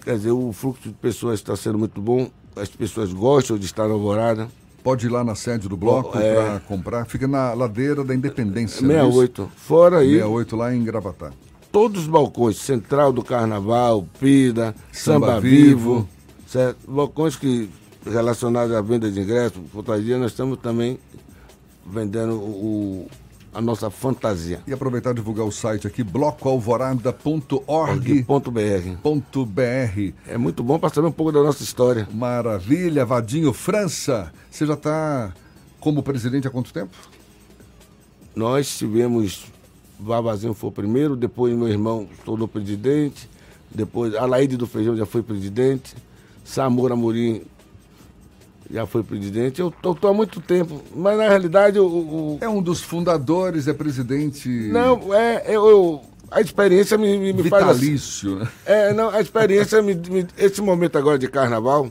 Quer 0.02 0.16
dizer, 0.16 0.30
o 0.30 0.52
fluxo 0.52 0.88
de 0.88 0.94
pessoas 0.94 1.38
está 1.40 1.54
sendo 1.54 1.78
muito 1.78 2.00
bom. 2.00 2.30
As 2.56 2.68
pessoas 2.70 3.12
gostam 3.12 3.58
de 3.58 3.66
estar 3.66 3.86
na 3.86 3.94
Alvorada. 3.94 4.48
Pode 4.82 5.06
ir 5.06 5.10
lá 5.10 5.22
na 5.22 5.34
sede 5.34 5.68
do 5.68 5.76
bloco 5.76 6.16
É. 6.18 6.34
pra 6.34 6.60
comprar. 6.60 7.04
Fica 7.04 7.28
na 7.28 7.52
ladeira 7.52 8.02
da 8.02 8.14
Independência. 8.14 8.80
não 8.80 8.94
é 8.94 8.98
68. 9.00 9.42
isso? 9.42 9.50
Fora 9.56 9.98
aí. 9.98 10.12
68 10.14 10.56
lá 10.56 10.74
em 10.74 10.82
Gravatá. 10.82 11.30
Todos 11.70 12.02
os 12.02 12.08
balcões, 12.08 12.56
Central 12.56 13.12
do 13.12 13.22
Carnaval, 13.22 14.06
Pida, 14.18 14.74
Samba 14.90 15.26
Samba, 15.26 15.40
Vivo. 15.40 15.94
Vivo, 15.96 16.08
certo? 16.46 16.78
balcões 16.90 17.36
que 17.36 17.68
relacionados 18.10 18.74
à 18.74 18.80
venda 18.80 19.08
de 19.10 19.20
ingressos, 19.20 19.60
fantasia, 19.72 20.18
nós 20.18 20.32
estamos 20.32 20.58
também 20.58 20.98
vendendo 21.86 22.34
o, 22.34 23.06
a 23.52 23.60
nossa 23.60 23.90
fantasia. 23.90 24.60
E 24.66 24.72
aproveitar 24.72 25.10
e 25.10 25.14
divulgar 25.14 25.46
o 25.46 25.52
site 25.52 25.86
aqui, 25.86 26.02
blocoalvorada.org. 26.02 28.22
Ponto 29.02 29.44
.br. 29.46 30.12
É 30.26 30.38
muito 30.38 30.62
bom 30.62 30.78
para 30.78 30.88
saber 30.90 31.08
um 31.08 31.12
pouco 31.12 31.32
da 31.32 31.42
nossa 31.42 31.62
história. 31.62 32.08
Maravilha, 32.12 33.04
Vadinho 33.04 33.52
França. 33.52 34.32
Você 34.50 34.64
já 34.66 34.74
está 34.74 35.32
como 35.80 36.02
presidente 36.02 36.46
há 36.46 36.50
quanto 36.50 36.72
tempo? 36.72 36.96
Nós 38.34 38.78
tivemos, 38.78 39.46
Vavazinho 39.98 40.54
foi 40.54 40.70
o 40.70 40.72
primeiro, 40.72 41.16
depois 41.16 41.56
meu 41.56 41.68
irmão 41.68 42.08
tornou 42.24 42.46
presidente, 42.46 43.28
depois 43.68 44.14
Alaide 44.14 44.56
do 44.56 44.66
Feijão 44.66 44.96
já 44.96 45.04
foi 45.04 45.22
presidente, 45.22 45.94
Samora 46.44 46.94
Amorim 46.94 47.42
já 48.70 48.86
foi 48.86 49.02
presidente. 49.02 49.60
Eu 49.60 49.70
tô, 49.70 49.94
tô 49.94 50.08
há 50.08 50.14
muito 50.14 50.40
tempo, 50.40 50.82
mas 50.94 51.16
na 51.16 51.28
realidade 51.28 51.78
o, 51.78 51.86
o- 51.86 52.38
É 52.40 52.48
um 52.48 52.62
dos 52.62 52.80
fundadores, 52.82 53.66
é 53.68 53.72
presidente. 53.72 54.48
Não, 54.48 55.14
é, 55.14 55.44
eu, 55.46 55.66
eu- 55.68 56.00
a 56.30 56.40
experiência 56.42 56.98
me, 56.98 57.16
me, 57.18 57.32
me 57.32 57.48
faz... 57.48 57.64
assim. 57.66 57.78
Vitalício, 57.80 58.36
né? 58.36 58.48
É, 58.66 58.92
não, 58.92 59.08
a 59.10 59.20
experiência, 59.20 59.80
me, 59.80 59.94
me- 59.94 60.26
esse 60.36 60.60
momento 60.60 60.98
agora 60.98 61.18
de 61.18 61.26
carnaval, 61.28 61.90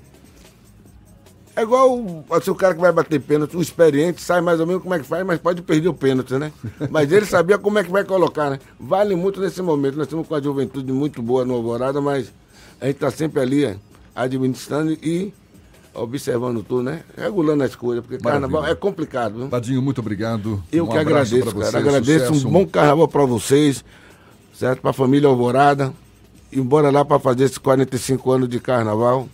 é 1.56 1.64
igual 1.64 1.92
o- 1.98 2.24
assim, 2.30 2.52
o 2.52 2.56
cara 2.56 2.76
que 2.76 2.80
vai 2.82 2.92
bater 2.92 3.20
pênalti, 3.20 3.58
o 3.58 3.62
experiente 3.62 4.22
sabe 4.22 4.42
mais 4.42 4.60
ou 4.60 4.68
menos 4.68 4.84
como 4.84 4.94
é 4.94 5.00
que 5.00 5.06
faz, 5.06 5.26
mas 5.26 5.40
pode 5.40 5.64
perder 5.64 5.88
o 5.90 5.94
pênalti, 5.96 6.34
né? 6.36 6.52
Mas 6.92 7.12
ele 7.12 7.26
sabia 7.26 7.58
como 7.58 7.80
é 7.80 7.84
que 7.84 7.90
vai 7.90 8.04
colocar, 8.04 8.52
né? 8.52 8.60
Vale 8.80 9.16
muito 9.16 9.42
nesse 9.42 9.60
momento. 9.64 9.96
Nós 9.98 10.06
estamos 10.06 10.28
com 10.28 10.36
a 10.36 10.42
juventude 10.42 10.92
muito 10.92 11.20
boa 11.24 11.44
no 11.44 11.56
Alvorada, 11.56 12.00
mas 12.00 12.32
a 12.80 12.86
gente 12.86 12.98
está 12.98 13.10
sempre 13.10 13.42
ali 13.42 13.66
é, 13.66 13.76
administrando 14.16 14.92
e 14.92 15.34
observando 15.98 16.64
tudo, 16.64 16.84
né? 16.84 17.02
Regulando 17.18 17.64
as 17.64 17.76
coisas, 17.76 18.04
porque 18.06 18.24
Maravilha. 18.24 18.48
carnaval 18.50 18.72
é 18.72 18.76
complicado, 18.76 19.36
viu? 19.38 19.48
Vadinho, 19.50 19.82
muito 19.82 20.00
obrigado. 20.00 20.64
Eu 20.72 20.86
Um 20.86 20.88
que 20.90 20.98
agradeço, 20.98 21.46
cara. 21.46 21.52
você, 21.72 21.78
Agradeço. 21.78 22.26
sucesso. 22.28 22.48
Um 22.48 22.52
bom 22.52 22.66
carnaval 22.68 23.08
para 23.08 23.26
vocês, 23.26 23.84
certo? 24.54 24.82
Para 24.82 24.92
a 24.92 24.94
família 24.94 25.28
Alvorada. 25.28 25.94
E 26.52 26.62
bora 26.62 26.90
lá 26.90 27.04
para 27.04 27.20
fazer 27.20 27.44
esses 27.44 27.58
45 27.58 28.32
anos 28.32 28.48
de 28.50 28.60
carnaval, 28.60 29.28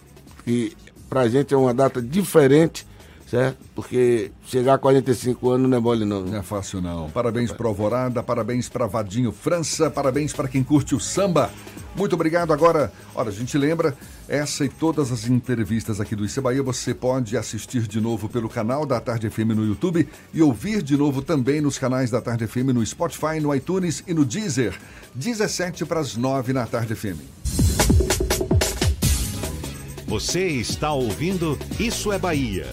que 0.43 0.75
pra 1.07 1.27
gente 1.29 1.53
é 1.53 1.57
uma 1.57 1.71
data 1.71 2.01
diferente, 2.01 2.87
certo? 3.29 3.57
Porque 3.75 4.31
chegar 4.47 4.73
a 4.73 4.77
45 4.79 5.51
anos 5.51 5.69
não 5.69 5.77
é 5.77 5.79
mole 5.79 6.05
não. 6.05 6.21
Não 6.21 6.37
é 6.37 6.41
fácil 6.41 6.81
não. 6.81 7.09
Parabéns 7.11 7.51
pro 7.51 7.67
Alvorada, 7.67 8.23
parabéns 8.23 8.67
pra 8.67 8.87
Vadinho 8.87 9.31
França, 9.31 9.91
parabéns 9.91 10.33
para 10.33 10.47
quem 10.47 10.63
curte 10.63 10.95
o 10.95 10.99
samba. 10.99 11.51
Muito 11.95 12.13
obrigado. 12.13 12.51
Agora, 12.51 12.91
olha, 13.13 13.29
a 13.29 13.31
gente 13.31 13.55
lembra, 13.59 13.95
essa 14.27 14.65
e 14.65 14.69
todas 14.69 15.11
as 15.11 15.27
entrevistas 15.27 15.99
aqui 15.99 16.15
do 16.15 16.25
Isso 16.25 16.41
Bahia 16.41 16.63
você 16.63 16.93
pode 16.93 17.37
assistir 17.37 17.87
de 17.87 17.99
novo 17.99 18.29
pelo 18.29 18.49
canal 18.49 18.85
da 18.85 18.99
Tarde 18.99 19.29
FM 19.29 19.55
no 19.55 19.65
YouTube 19.65 20.07
e 20.33 20.41
ouvir 20.41 20.81
de 20.81 20.95
novo 20.95 21.21
também 21.21 21.61
nos 21.61 21.77
canais 21.77 22.09
da 22.09 22.21
Tarde 22.21 22.47
FM 22.47 22.73
no 22.73 22.85
Spotify, 22.85 23.39
no 23.41 23.53
iTunes 23.53 24.03
e 24.07 24.13
no 24.13 24.23
Deezer. 24.25 24.77
17 25.15 25.85
para 25.85 25.99
as 25.99 26.15
9 26.15 26.53
na 26.53 26.65
Tarde 26.65 26.95
FM. 26.95 27.19
Você 30.07 30.47
está 30.47 30.93
ouvindo 30.93 31.57
Isso 31.79 32.11
é 32.11 32.19
Bahia. 32.19 32.67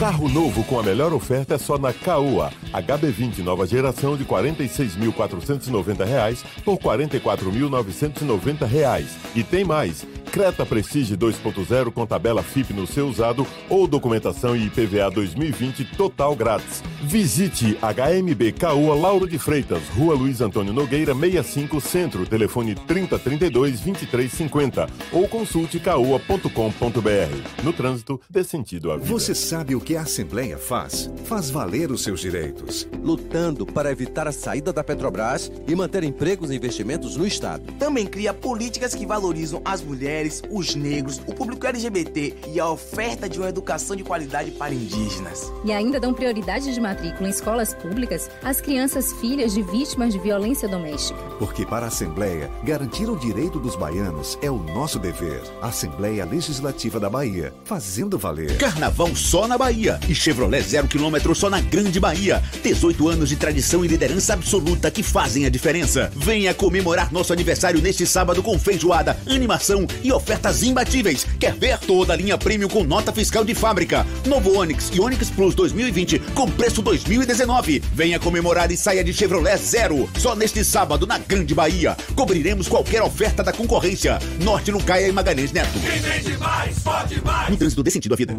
Carro 0.00 0.30
novo 0.30 0.64
com 0.64 0.80
a 0.80 0.82
melhor 0.82 1.12
oferta 1.12 1.56
é 1.56 1.58
só 1.58 1.76
na 1.76 1.92
Caoa. 1.92 2.50
HB20 2.72 3.40
nova 3.40 3.66
geração 3.66 4.16
de 4.16 4.24
46.490 4.24 6.06
reais 6.06 6.42
por 6.64 6.78
44.990 6.78 8.64
reais. 8.64 9.18
E 9.34 9.44
tem 9.44 9.62
mais. 9.62 10.06
Creta 10.30 10.64
Prestige 10.64 11.16
2.0 11.16 11.90
com 11.90 12.06
tabela 12.06 12.40
FIP 12.42 12.72
no 12.72 12.86
seu 12.86 13.08
usado 13.08 13.44
ou 13.68 13.86
documentação 13.88 14.56
e 14.56 14.66
IPVA 14.66 15.10
2020 15.10 15.84
total 15.96 16.36
grátis. 16.36 16.82
Visite 17.02 17.76
HMB 17.82 18.52
Caoa 18.58 18.94
Lauro 18.94 19.26
de 19.26 19.38
Freitas, 19.38 19.82
Rua 19.88 20.14
Luiz 20.14 20.40
Antônio 20.40 20.72
Nogueira 20.72 21.14
65 21.14 21.80
Centro, 21.80 22.26
telefone 22.26 22.74
3032 22.74 23.80
2350 23.80 24.86
ou 25.10 25.26
consulte 25.26 25.80
caoa.com.br. 25.80 27.64
No 27.64 27.72
trânsito, 27.72 28.20
dê 28.30 28.44
sentido 28.44 28.92
à 28.92 28.96
vida. 28.96 29.08
Você 29.08 29.34
sabe 29.34 29.74
o 29.74 29.80
que 29.80 29.96
a 29.96 30.02
Assembleia 30.02 30.58
faz? 30.58 31.10
Faz 31.24 31.50
valer 31.50 31.90
os 31.90 32.02
seus 32.02 32.20
direitos. 32.20 32.86
Lutando 33.02 33.66
para 33.66 33.90
evitar 33.90 34.28
a 34.28 34.32
saída 34.32 34.72
da 34.72 34.84
Petrobras 34.84 35.50
e 35.66 35.74
manter 35.74 36.04
empregos 36.04 36.50
e 36.50 36.56
investimentos 36.56 37.16
no 37.16 37.26
Estado. 37.26 37.64
Também 37.78 38.06
cria 38.06 38.32
políticas 38.32 38.94
que 38.94 39.06
valorizam 39.06 39.60
as 39.64 39.82
mulheres, 39.82 40.19
os 40.50 40.74
negros, 40.74 41.20
o 41.26 41.34
público 41.34 41.66
LGBT 41.66 42.34
e 42.52 42.60
a 42.60 42.68
oferta 42.68 43.28
de 43.28 43.38
uma 43.38 43.48
educação 43.48 43.96
de 43.96 44.02
qualidade 44.04 44.50
para 44.50 44.74
indígenas. 44.74 45.50
E 45.64 45.72
ainda 45.72 45.98
dão 45.98 46.12
prioridade 46.12 46.72
de 46.72 46.80
matrícula 46.80 47.28
em 47.28 47.30
escolas 47.30 47.72
públicas 47.72 48.28
às 48.42 48.60
crianças 48.60 49.12
filhas 49.14 49.54
de 49.54 49.62
vítimas 49.62 50.12
de 50.12 50.18
violência 50.18 50.68
doméstica. 50.68 51.18
Porque 51.38 51.64
para 51.64 51.86
a 51.86 51.88
Assembleia, 51.88 52.50
garantir 52.62 53.08
o 53.08 53.16
direito 53.16 53.58
dos 53.58 53.76
baianos 53.76 54.38
é 54.42 54.50
o 54.50 54.58
nosso 54.58 54.98
dever. 54.98 55.40
Assembleia 55.62 56.24
Legislativa 56.24 57.00
da 57.00 57.08
Bahia, 57.08 57.52
fazendo 57.64 58.18
valer. 58.18 58.58
Carnaval 58.58 59.14
só 59.16 59.48
na 59.48 59.56
Bahia 59.56 59.98
e 60.08 60.14
Chevrolet 60.14 60.62
zero 60.62 60.86
quilômetro 60.86 61.34
só 61.34 61.48
na 61.48 61.60
Grande 61.60 61.98
Bahia. 61.98 62.42
18 62.62 63.08
anos 63.08 63.28
de 63.28 63.36
tradição 63.36 63.84
e 63.84 63.88
liderança 63.88 64.34
absoluta 64.34 64.90
que 64.90 65.02
fazem 65.02 65.46
a 65.46 65.50
diferença. 65.50 66.10
Venha 66.14 66.52
comemorar 66.52 67.12
nosso 67.12 67.32
aniversário 67.32 67.80
neste 67.80 68.06
sábado 68.06 68.42
com 68.42 68.58
feijoada, 68.58 69.18
animação 69.26 69.86
e 70.02 70.09
ofertas 70.12 70.62
imbatíveis. 70.62 71.26
Quer 71.38 71.54
ver 71.54 71.78
toda 71.78 72.12
a 72.12 72.16
linha 72.16 72.36
premium 72.36 72.68
com 72.68 72.84
nota 72.84 73.12
fiscal 73.12 73.44
de 73.44 73.54
fábrica? 73.54 74.06
Novo 74.26 74.58
Onix 74.58 74.90
e 74.92 75.00
Onix 75.00 75.30
Plus 75.30 75.54
2020 75.54 76.18
com 76.34 76.50
preço 76.50 76.82
2019. 76.82 77.80
Venha 77.94 78.18
comemorar 78.18 78.70
e 78.70 78.76
saia 78.76 79.04
de 79.04 79.12
Chevrolet 79.12 79.56
zero. 79.56 80.08
Só 80.18 80.34
neste 80.34 80.64
sábado 80.64 81.06
na 81.06 81.18
Grande 81.18 81.54
Bahia. 81.54 81.96
Cobriremos 82.14 82.68
qualquer 82.68 83.02
oferta 83.02 83.42
da 83.42 83.52
concorrência. 83.52 84.18
Norte 84.40 84.70
Lucaia 84.70 85.08
e 85.08 85.12
Magalhães 85.12 85.52
Neto. 85.52 85.78
Quem 85.80 86.00
vende 86.00 86.38
mais, 86.38 86.78
pode 86.80 87.24
mais. 87.24 87.50
No 87.50 87.56
trânsito 87.56 87.82
dê 87.82 87.90
sentido 87.90 88.14
à 88.14 88.16
vida. 88.16 88.34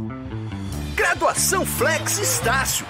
Graduação 0.95 1.65
Flex 1.65 2.19
Estácio. 2.19 2.85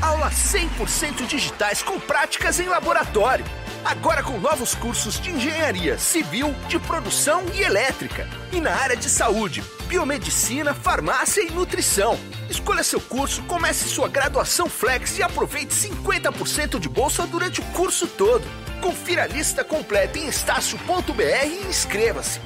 Aulas 0.00 0.34
100% 0.34 1.26
digitais 1.26 1.82
com 1.82 1.98
práticas 2.00 2.58
em 2.58 2.66
laboratório. 2.66 3.44
Agora 3.84 4.22
com 4.22 4.38
novos 4.38 4.74
cursos 4.74 5.20
de 5.20 5.30
engenharia 5.30 5.98
civil, 5.98 6.54
de 6.68 6.78
produção 6.78 7.42
e 7.54 7.62
elétrica. 7.62 8.28
E 8.52 8.60
na 8.60 8.70
área 8.70 8.96
de 8.96 9.08
saúde, 9.08 9.62
biomedicina, 9.88 10.72
farmácia 10.72 11.42
e 11.42 11.50
nutrição. 11.50 12.16
Escolha 12.48 12.84
seu 12.84 13.00
curso, 13.00 13.42
comece 13.42 13.88
sua 13.88 14.08
graduação 14.08 14.68
Flex 14.68 15.18
e 15.18 15.22
aproveite 15.22 15.74
50% 15.74 16.78
de 16.78 16.88
bolsa 16.88 17.26
durante 17.26 17.60
o 17.60 17.64
curso 17.72 18.06
todo. 18.06 18.44
Confira 18.80 19.24
a 19.24 19.26
lista 19.26 19.64
completa 19.64 20.18
em 20.18 20.28
estácio.br 20.28 21.22
e 21.44 21.66
inscreva-se. 21.68 22.40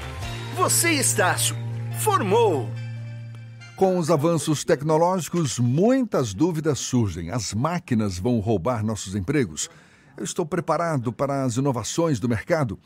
Você, 0.54 0.92
Estácio, 0.92 1.54
formou! 2.00 2.68
Com 3.76 3.98
os 3.98 4.10
avanços 4.10 4.64
tecnológicos, 4.64 5.58
muitas 5.58 6.32
dúvidas 6.32 6.78
surgem. 6.78 7.30
As 7.30 7.52
máquinas 7.52 8.18
vão 8.18 8.40
roubar 8.40 8.82
nossos 8.82 9.14
empregos? 9.14 9.68
Eu 10.16 10.24
estou 10.24 10.46
preparado 10.46 11.12
para 11.12 11.44
as 11.44 11.56
inovações 11.56 12.18
do 12.18 12.26
mercado? 12.26 12.78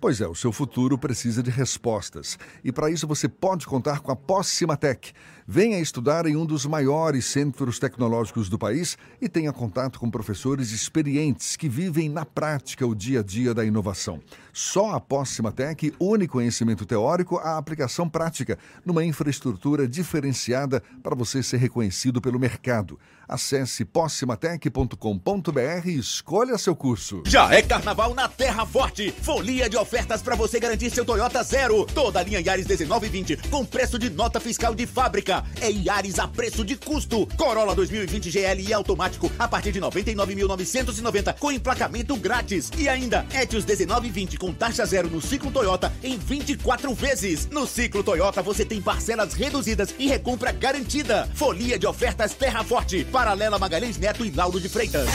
Pois 0.00 0.20
é, 0.20 0.26
o 0.26 0.34
seu 0.34 0.50
futuro 0.50 0.98
precisa 0.98 1.42
de 1.42 1.50
respostas. 1.50 2.36
E 2.64 2.72
para 2.72 2.90
isso 2.90 3.06
você 3.06 3.28
pode 3.28 3.66
contar 3.66 4.00
com 4.00 4.10
a 4.10 4.16
Pós-Cimatec. 4.16 5.12
Venha 5.46 5.78
estudar 5.78 6.26
em 6.26 6.34
um 6.34 6.44
dos 6.44 6.66
maiores 6.66 7.26
centros 7.26 7.78
tecnológicos 7.78 8.48
do 8.48 8.58
país 8.58 8.98
e 9.20 9.28
tenha 9.28 9.52
contato 9.52 10.00
com 10.00 10.10
professores 10.10 10.72
experientes 10.72 11.54
que 11.54 11.68
vivem 11.68 12.08
na 12.08 12.24
prática 12.24 12.84
o 12.86 12.96
dia 12.96 13.20
a 13.20 13.22
dia 13.22 13.54
da 13.54 13.64
inovação. 13.64 14.18
Só 14.52 14.92
a 14.92 15.00
Pós-Cimatec 15.00 15.94
une 16.00 16.26
conhecimento 16.26 16.84
teórico 16.84 17.36
à 17.36 17.56
aplicação 17.56 18.08
prática, 18.08 18.58
numa 18.84 19.04
infraestrutura 19.04 19.86
diferenciada 19.86 20.82
para 21.00 21.14
você 21.14 21.44
ser 21.44 21.58
reconhecido 21.58 22.20
pelo 22.20 22.40
mercado. 22.40 22.98
Acesse 23.28 23.84
possimatec.com.br 23.84 25.86
e 25.86 25.98
escolha 25.98 26.58
seu 26.58 26.74
curso. 26.74 27.22
Já 27.26 27.52
é 27.52 27.62
carnaval 27.62 28.14
na 28.14 28.28
Terra 28.28 28.66
Forte. 28.66 29.14
Folia 29.22 29.68
de 29.68 29.76
ofertas 29.76 30.22
para 30.22 30.34
você 30.34 30.58
garantir 30.58 30.90
seu 30.90 31.04
Toyota 31.04 31.42
Zero. 31.42 31.86
Toda 31.86 32.20
a 32.20 32.22
linha 32.22 32.40
Yaris 32.40 32.66
1920 32.66 33.36
com 33.48 33.64
preço 33.64 33.98
de 33.98 34.10
nota 34.10 34.40
fiscal 34.40 34.74
de 34.74 34.86
fábrica. 34.86 35.44
É 35.60 35.70
Yaris 35.70 36.18
a 36.18 36.28
preço 36.28 36.64
de 36.64 36.76
custo. 36.76 37.26
Corolla 37.36 37.74
2020 37.74 38.30
GLI 38.30 38.72
automático 38.72 39.30
a 39.38 39.48
partir 39.48 39.72
de 39.72 39.80
99.990 39.80 41.38
com 41.38 41.52
emplacamento 41.52 42.16
grátis. 42.16 42.70
E 42.76 42.88
ainda 42.88 43.26
Etios 43.34 43.64
1920 43.64 44.36
com 44.36 44.52
taxa 44.52 44.84
zero 44.84 45.08
no 45.08 45.20
ciclo 45.20 45.50
Toyota 45.50 45.92
em 46.02 46.18
24 46.18 46.92
vezes. 46.94 47.46
No 47.46 47.66
ciclo 47.66 48.02
Toyota 48.02 48.42
você 48.42 48.64
tem 48.64 48.80
parcelas 48.80 49.34
reduzidas 49.34 49.94
e 49.98 50.06
recompra 50.06 50.52
garantida. 50.52 51.28
Folia 51.34 51.78
de 51.78 51.86
ofertas 51.86 52.34
Terra 52.34 52.64
Forte. 52.64 53.04
Paralela 53.22 53.56
Magalhães 53.56 53.98
Neto 53.98 54.26
e 54.26 54.32
Lauro 54.32 54.60
de 54.60 54.68
Freitas. 54.68 55.06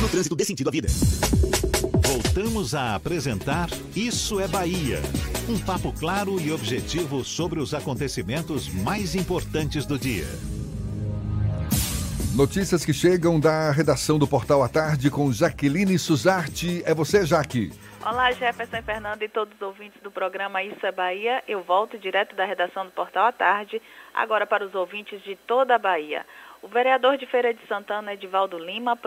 No 0.00 0.08
trânsito 0.08 0.36
dê 0.36 0.44
sentido 0.44 0.68
à 0.68 0.70
vida. 0.70 0.86
Voltamos 2.04 2.76
a 2.76 2.94
apresentar 2.94 3.68
Isso 3.96 4.38
é 4.38 4.46
Bahia. 4.46 5.00
Um 5.48 5.58
papo 5.58 5.92
claro 5.92 6.40
e 6.40 6.52
objetivo 6.52 7.24
sobre 7.24 7.58
os 7.58 7.74
acontecimentos 7.74 8.68
mais 8.68 9.16
importantes 9.16 9.84
do 9.84 9.98
dia. 9.98 10.26
Notícias 12.36 12.84
que 12.84 12.92
chegam 12.92 13.40
da 13.40 13.72
redação 13.72 14.16
do 14.16 14.28
Portal 14.28 14.62
à 14.62 14.68
Tarde 14.68 15.10
com 15.10 15.32
Jaqueline 15.32 15.98
Suzarte. 15.98 16.84
É 16.86 16.94
você, 16.94 17.26
Jaque. 17.26 17.72
Olá, 18.08 18.30
Jefferson 18.30 18.80
Fernando 18.82 19.22
e 19.22 19.28
todos 19.28 19.52
os 19.56 19.62
ouvintes 19.62 20.00
do 20.00 20.12
programa 20.12 20.62
Isso 20.62 20.86
é 20.86 20.92
Bahia. 20.92 21.42
Eu 21.48 21.64
volto 21.64 21.98
direto 21.98 22.36
da 22.36 22.44
redação 22.44 22.84
do 22.86 22.92
Portal 22.92 23.26
à 23.26 23.32
Tarde, 23.32 23.82
agora 24.14 24.46
para 24.46 24.64
os 24.64 24.76
ouvintes 24.76 25.20
de 25.24 25.34
toda 25.34 25.74
a 25.74 25.78
Bahia. 25.78 26.24
O 26.66 26.68
vereador 26.68 27.16
de 27.16 27.24
Feira 27.26 27.54
de 27.54 27.64
Santana, 27.68 28.14
Edivaldo 28.14 28.58
Lima, 28.58 28.98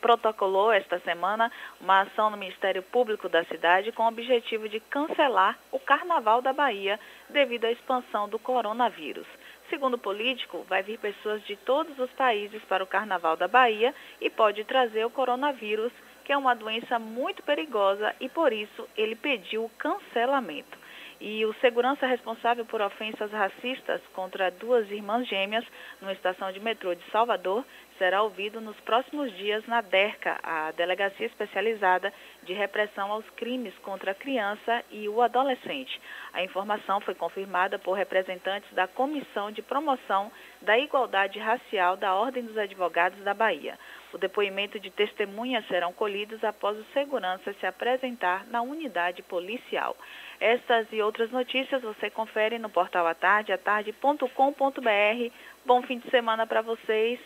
protocolou 0.00 0.72
esta 0.72 0.98
semana 1.00 1.52
uma 1.78 2.00
ação 2.00 2.30
no 2.30 2.38
Ministério 2.38 2.82
Público 2.82 3.28
da 3.28 3.44
cidade 3.44 3.92
com 3.92 4.04
o 4.04 4.08
objetivo 4.08 4.66
de 4.66 4.80
cancelar 4.80 5.58
o 5.70 5.78
Carnaval 5.78 6.40
da 6.40 6.54
Bahia 6.54 6.98
devido 7.28 7.66
à 7.66 7.70
expansão 7.70 8.30
do 8.30 8.38
coronavírus. 8.38 9.26
Segundo 9.68 9.94
o 9.94 9.98
político, 9.98 10.64
vai 10.70 10.82
vir 10.82 10.98
pessoas 10.98 11.44
de 11.44 11.54
todos 11.54 11.98
os 11.98 12.10
países 12.12 12.62
para 12.64 12.82
o 12.82 12.86
Carnaval 12.86 13.36
da 13.36 13.46
Bahia 13.46 13.94
e 14.18 14.30
pode 14.30 14.64
trazer 14.64 15.04
o 15.04 15.10
coronavírus, 15.10 15.92
que 16.24 16.32
é 16.32 16.36
uma 16.36 16.54
doença 16.54 16.98
muito 16.98 17.42
perigosa 17.42 18.16
e 18.18 18.30
por 18.30 18.54
isso 18.54 18.88
ele 18.96 19.16
pediu 19.16 19.66
o 19.66 19.70
cancelamento. 19.76 20.85
E 21.18 21.46
o 21.46 21.54
segurança 21.54 22.06
responsável 22.06 22.66
por 22.66 22.82
ofensas 22.82 23.32
racistas 23.32 24.02
contra 24.12 24.50
duas 24.50 24.90
irmãs 24.90 25.26
gêmeas 25.26 25.64
numa 26.00 26.12
estação 26.12 26.52
de 26.52 26.60
metrô 26.60 26.94
de 26.94 27.02
Salvador 27.10 27.64
será 27.96 28.22
ouvido 28.22 28.60
nos 28.60 28.78
próximos 28.80 29.34
dias 29.36 29.66
na 29.66 29.80
DERCA, 29.80 30.38
a 30.42 30.70
Delegacia 30.72 31.24
Especializada 31.24 32.12
de 32.42 32.52
Repressão 32.52 33.10
aos 33.10 33.28
Crimes 33.30 33.72
contra 33.78 34.12
a 34.12 34.14
Criança 34.14 34.84
e 34.90 35.08
o 35.08 35.22
Adolescente. 35.22 35.98
A 36.34 36.42
informação 36.42 37.00
foi 37.00 37.14
confirmada 37.14 37.78
por 37.78 37.94
representantes 37.94 38.70
da 38.74 38.86
Comissão 38.86 39.50
de 39.50 39.62
Promoção 39.62 40.30
da 40.60 40.78
Igualdade 40.78 41.38
Racial 41.38 41.96
da 41.96 42.14
Ordem 42.14 42.44
dos 42.44 42.58
Advogados 42.58 43.18
da 43.24 43.32
Bahia. 43.32 43.78
O 44.12 44.18
depoimento 44.18 44.78
de 44.78 44.90
testemunhas 44.90 45.66
serão 45.66 45.92
colhidos 45.92 46.42
após 46.44 46.78
o 46.78 46.84
segurança 46.92 47.52
se 47.54 47.66
apresentar 47.66 48.46
na 48.46 48.62
unidade 48.62 49.22
policial. 49.22 49.96
Estas 50.40 50.86
e 50.92 51.00
outras 51.00 51.30
notícias 51.30 51.82
você 51.82 52.10
confere 52.10 52.58
no 52.58 52.68
portal 52.68 53.06
atarde, 53.06 53.52
atarde.com.br. 53.52 55.32
Bom 55.64 55.82
fim 55.82 55.98
de 55.98 56.10
semana 56.10 56.46
para 56.46 56.62
vocês. 56.62 57.18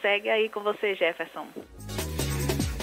Segue 0.00 0.28
aí 0.28 0.48
com 0.48 0.60
você, 0.60 0.94
Jefferson. 0.94 1.46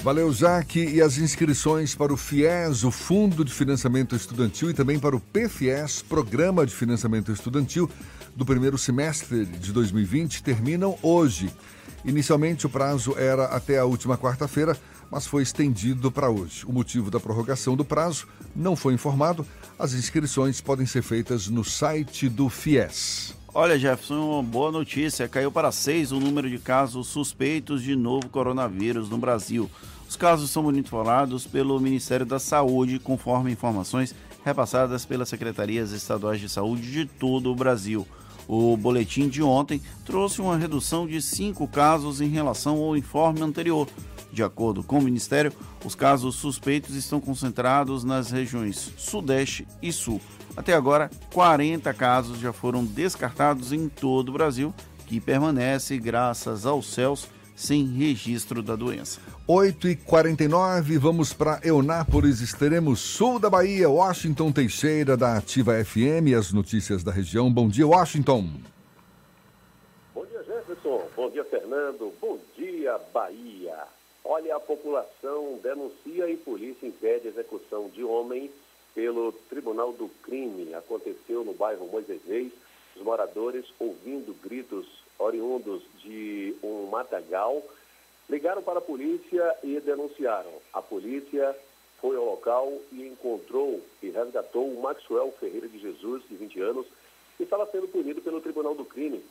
Valeu, 0.06 0.32
Jaque. 0.32 0.86
E 0.86 1.02
as 1.02 1.18
inscrições 1.18 1.96
para 1.96 2.14
o 2.14 2.18
FIES, 2.18 2.84
o 2.84 2.92
Fundo 2.92 3.44
de 3.44 3.52
Financiamento 3.52 4.16
Estudantil, 4.16 4.70
e 4.70 4.74
também 4.74 5.00
para 5.00 5.16
o 5.16 5.20
PFIES, 5.20 6.04
Programa 6.04 6.64
de 6.64 6.76
Financiamento 6.76 7.32
Estudantil, 7.32 7.90
do 8.36 8.46
primeiro 8.46 8.78
semestre 8.78 9.46
de 9.46 9.74
2020, 9.74 10.44
terminam 10.44 10.96
hoje. 11.02 11.50
Inicialmente, 12.04 12.68
o 12.68 12.70
prazo 12.70 13.18
era 13.18 13.46
até 13.46 13.80
a 13.80 13.86
última 13.86 14.16
quarta-feira, 14.16 14.78
mas 15.16 15.26
foi 15.26 15.44
estendido 15.44 16.12
para 16.12 16.30
hoje. 16.30 16.66
O 16.66 16.74
motivo 16.74 17.10
da 17.10 17.22
prorrogação 17.22 17.74
do 17.74 17.86
prazo 17.86 18.28
não 18.54 18.76
foi 18.76 18.94
informado. 18.94 19.48
As 19.80 19.94
inscrições 19.94 20.60
podem 20.60 20.86
ser 20.86 21.02
feitas 21.04 21.48
no 21.48 21.64
site 21.64 22.28
do 22.28 22.50
FIES. 22.50 23.34
Olha, 23.54 23.80
Jefferson, 23.80 24.30
uma 24.30 24.44
boa 24.44 24.74
notícia. 24.74 25.30
Caiu 25.30 25.50
para 25.50 25.72
seis 25.72 26.12
o 26.12 26.20
número 26.20 26.50
de 26.50 26.58
casos 26.58 27.08
suspeitos 27.08 27.82
de 27.82 27.96
novo 27.96 28.28
coronavírus 28.28 29.10
no 29.10 29.18
Brasil. 29.18 29.72
Os 30.06 30.18
casos 30.18 30.50
são 30.50 30.64
monitorados 30.64 31.48
pelo 31.48 31.80
Ministério 31.80 32.26
da 32.26 32.38
Saúde, 32.38 33.00
conforme 33.00 33.54
informações 33.54 34.14
repassadas 34.44 35.06
pelas 35.06 35.30
secretarias 35.30 35.94
estaduais 35.94 36.42
de 36.42 36.50
saúde 36.50 36.92
de 36.92 37.06
todo 37.06 37.50
o 37.50 37.56
Brasil. 37.56 38.06
O 38.50 38.76
boletim 38.76 39.30
de 39.30 39.42
ontem 39.42 39.82
trouxe 40.04 40.42
uma 40.42 40.58
redução 40.58 41.08
de 41.08 41.22
cinco 41.22 41.70
casos 41.70 42.20
em 42.20 42.28
relação 42.28 42.84
ao 42.84 42.98
informe 42.98 43.42
anterior. 43.42 43.88
De 44.36 44.44
acordo 44.44 44.84
com 44.84 45.00
o 45.00 45.02
Ministério, 45.02 45.54
os 45.86 45.96
casos 45.96 46.36
suspeitos 46.36 46.94
estão 46.94 47.22
concentrados 47.22 48.04
nas 48.04 48.32
regiões 48.32 48.92
Sudeste 48.98 49.66
e 49.82 49.94
Sul. 49.94 50.20
Até 50.58 50.74
agora, 50.74 51.10
40 51.34 51.94
casos 51.94 52.38
já 52.38 52.52
foram 52.52 52.84
descartados 52.84 53.72
em 53.72 53.88
todo 53.88 54.28
o 54.28 54.34
Brasil, 54.34 54.74
que 55.08 55.22
permanece, 55.22 55.98
graças 55.98 56.66
aos 56.66 56.94
céus, 56.94 57.30
sem 57.56 57.86
registro 57.86 58.62
da 58.62 58.76
doença. 58.76 59.22
8 59.48 59.88
e 59.88 59.96
49 59.96 60.98
vamos 60.98 61.32
para 61.32 61.62
Eunápolis, 61.64 62.42
extremo 62.42 62.94
sul 62.94 63.40
da 63.40 63.50
Bahia. 63.50 63.90
Washington 63.90 64.52
Teixeira, 64.52 65.16
da 65.16 65.38
Ativa 65.38 65.82
FM, 65.82 66.36
as 66.38 66.52
notícias 66.52 67.06
da 67.06 67.12
região. 67.14 67.50
Bom 67.50 67.70
dia, 67.70 67.88
Washington. 67.88 68.50
Bom 70.14 70.26
dia, 70.26 70.44
Jefferson. 70.44 71.04
Bom 71.16 71.30
dia, 71.32 71.46
Fernando. 71.46 72.12
Bom 72.20 72.38
dia, 72.58 73.00
Bahia. 73.14 73.95
Olha, 74.28 74.56
a 74.56 74.60
população 74.60 75.60
denuncia 75.62 76.28
e 76.28 76.36
polícia 76.36 76.88
impede 76.88 77.28
a 77.28 77.30
execução 77.30 77.88
de 77.90 78.04
homens 78.04 78.50
pelo 78.96 79.32
Tribunal 79.32 79.94
do 79.94 80.10
Crime. 80.24 80.74
Aconteceu 80.74 81.46
no 81.46 81.54
bairro 81.54 81.88
Moisés 81.88 82.20
Reis. 82.28 82.52
Os 82.96 83.04
moradores, 83.04 83.66
ouvindo 83.80 84.34
gritos 84.42 84.88
oriundos 85.20 85.84
de 86.02 86.56
um 86.64 86.88
matagal, 86.88 87.62
ligaram 88.28 88.64
para 88.64 88.80
a 88.80 88.82
polícia 88.82 89.56
e 89.64 89.80
denunciaram. 89.80 90.52
A 90.74 90.82
polícia 90.82 91.56
foi 92.02 92.18
ao 92.18 92.26
local 92.26 92.74
e 92.92 93.06
encontrou 93.06 93.80
e 94.02 94.10
resgatou 94.10 94.68
o 94.68 94.82
Maxwell 94.82 95.32
Ferreira 95.40 95.68
de 95.68 95.78
Jesus, 95.78 96.24
de 96.28 96.36
20 96.36 96.62
anos, 96.62 96.88
que 97.38 97.44
estava 97.44 97.68
sendo 97.68 97.88
punido 97.88 98.24
pelo 98.24 98.42
Tribunal 98.42 98.74
do 98.74 98.86
Crime, 98.86 99.24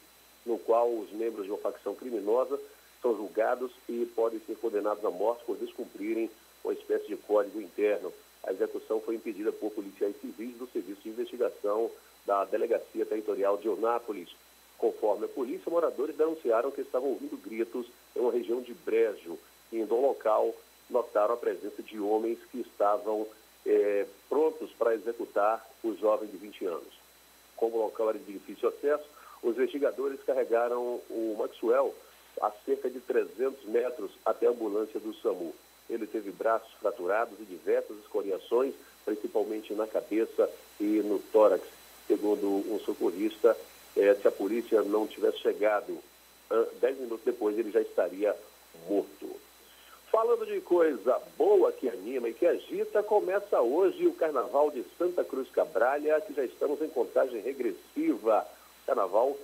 no 0.46 0.56
qual 0.56 0.88
os 0.88 1.10
membros 1.10 1.46
de 1.46 1.50
uma 1.50 1.58
facção 1.58 1.96
criminosa 1.96 2.60
são 3.04 3.14
julgados 3.14 3.70
e 3.86 4.06
podem 4.16 4.40
ser 4.46 4.56
condenados 4.56 5.04
à 5.04 5.10
morte 5.10 5.44
por 5.44 5.58
descumprirem 5.58 6.30
uma 6.64 6.72
espécie 6.72 7.06
de 7.06 7.16
código 7.18 7.60
interno. 7.60 8.10
A 8.42 8.50
execução 8.50 8.98
foi 9.02 9.16
impedida 9.16 9.52
por 9.52 9.70
policiais 9.72 10.16
civis 10.22 10.56
do 10.56 10.66
Serviço 10.68 11.02
de 11.02 11.10
Investigação 11.10 11.90
da 12.24 12.46
Delegacia 12.46 13.04
Territorial 13.04 13.58
de 13.58 13.66
Eunápolis. 13.66 14.30
Conforme 14.78 15.26
a 15.26 15.28
polícia, 15.28 15.70
moradores 15.70 16.16
denunciaram 16.16 16.70
que 16.70 16.80
estavam 16.80 17.10
ouvindo 17.10 17.36
gritos 17.36 17.86
em 18.16 18.20
uma 18.20 18.32
região 18.32 18.62
de 18.62 18.72
Brejo. 18.72 19.38
Indo 19.70 19.94
ao 19.94 20.00
local, 20.00 20.54
notaram 20.88 21.34
a 21.34 21.36
presença 21.38 21.82
de 21.82 22.00
homens 22.00 22.38
que 22.50 22.60
estavam 22.60 23.26
é, 23.66 24.06
prontos 24.30 24.70
para 24.78 24.94
executar 24.94 25.62
o 25.82 25.94
jovem 25.94 26.28
de 26.28 26.38
20 26.38 26.64
anos. 26.64 27.04
Como 27.54 27.76
o 27.76 27.82
local 27.82 28.10
era 28.10 28.18
de 28.18 28.32
difícil 28.32 28.70
acesso, 28.70 29.04
os 29.42 29.56
investigadores 29.56 30.22
carregaram 30.22 31.00
o 31.10 31.36
Maxwell 31.38 31.94
a 32.40 32.50
cerca 32.64 32.90
de 32.90 33.00
300 33.00 33.64
metros 33.66 34.10
até 34.24 34.46
a 34.46 34.50
ambulância 34.50 35.00
do 35.00 35.14
SAMU. 35.14 35.54
Ele 35.88 36.06
teve 36.06 36.30
braços 36.30 36.72
fraturados 36.80 37.38
e 37.40 37.44
diversas 37.44 37.96
escoriações, 37.98 38.74
principalmente 39.04 39.74
na 39.74 39.86
cabeça 39.86 40.48
e 40.80 41.02
no 41.04 41.18
tórax. 41.32 41.62
Segundo 42.06 42.46
um 42.46 42.78
socorrista, 42.80 43.56
eh, 43.96 44.14
se 44.14 44.26
a 44.26 44.32
polícia 44.32 44.82
não 44.82 45.06
tivesse 45.06 45.38
chegado 45.38 45.92
uh, 45.92 46.66
dez 46.80 46.98
minutos 46.98 47.24
depois, 47.24 47.58
ele 47.58 47.70
já 47.70 47.80
estaria 47.80 48.34
morto. 48.88 49.44
Falando 50.10 50.46
de 50.46 50.60
coisa 50.60 51.20
boa 51.36 51.72
que 51.72 51.88
anima 51.88 52.28
e 52.28 52.34
que 52.34 52.46
agita, 52.46 53.02
começa 53.02 53.60
hoje 53.60 54.06
o 54.06 54.14
Carnaval 54.14 54.70
de 54.70 54.84
Santa 54.96 55.24
Cruz 55.24 55.50
Cabralha, 55.50 56.20
que 56.20 56.32
já 56.32 56.44
estamos 56.44 56.80
em 56.80 56.88
contagem 56.88 57.40
regressiva. 57.40 58.46
Carnaval, 58.86 59.36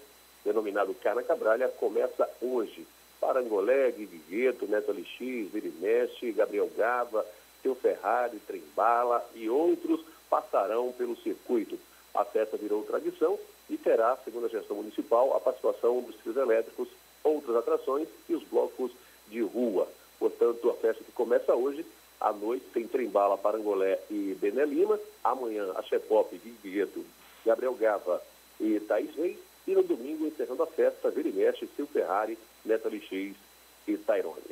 denominado 0.45 0.95
Carna 0.95 1.23
Cabralha, 1.23 1.69
começa 1.69 2.29
hoje. 2.41 2.87
Parangolé, 3.21 3.91
Guigueto, 3.91 4.67
Neto 4.67 4.93
LX, 4.93 5.53
Virimexe, 5.53 6.33
Gabriel 6.33 6.71
Gava, 6.77 7.27
Seu 7.62 7.75
Ferrari, 7.75 8.39
Trembala 8.41 9.29
e 9.35 9.49
outros 9.49 10.01
passarão 10.31 10.93
pelo 10.93 11.17
circuito. 11.17 11.79
A 12.15 12.25
festa 12.25 12.57
virou 12.57 12.83
tradição 12.83 13.39
e 13.69 13.77
terá, 13.77 14.17
segundo 14.25 14.47
a 14.47 14.49
gestão 14.49 14.77
municipal, 14.77 15.37
a 15.37 15.41
participação 15.41 16.01
dos 16.01 16.17
trios 16.17 16.37
elétricos, 16.37 16.89
outras 17.23 17.57
atrações 17.57 18.09
e 18.29 18.35
os 18.35 18.43
blocos 18.45 18.91
de 19.29 19.41
rua. 19.43 19.87
Portanto, 20.19 20.71
a 20.71 20.75
festa 20.75 21.05
que 21.05 21.12
começa 21.12 21.55
hoje, 21.55 21.85
à 22.21 22.33
noite, 22.33 22.67
tem 22.73 22.87
Trembala, 22.87 23.39
Parangolé 23.39 23.99
e 24.11 24.37
Bené 24.41 24.65
Lima. 24.65 24.99
Amanhã, 25.23 25.73
a 25.77 25.83
Chepop, 25.83 26.37
Guigueto, 26.37 27.05
Gabriel 27.45 27.75
Gava 27.75 28.23
e 28.59 28.81
Thaís 28.81 29.15
Reis. 29.15 29.49
E 29.70 29.72
no 29.72 29.84
domingo, 29.84 30.26
encerrando 30.26 30.64
a 30.64 30.66
festa, 30.66 31.12
Vira 31.12 31.28
e 31.28 31.32
Mexe, 31.32 31.68
Sil 31.70 31.86
Ferrari, 31.86 32.36
Neto 32.64 32.88
LX 32.88 33.36
e 33.86 33.97
Tairone. 33.98 34.51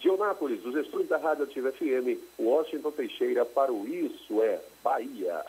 De 0.00 0.08
Eunápolis, 0.08 0.64
os 0.64 0.74
estúdios 0.74 1.10
da 1.10 1.18
Rádio 1.18 1.44
Ativa 1.44 1.70
FM, 1.70 2.18
Washington 2.38 2.92
Teixeira 2.92 3.44
para 3.44 3.70
o 3.70 3.86
Isso 3.86 4.40
é 4.40 4.58
Bahia. 4.82 5.44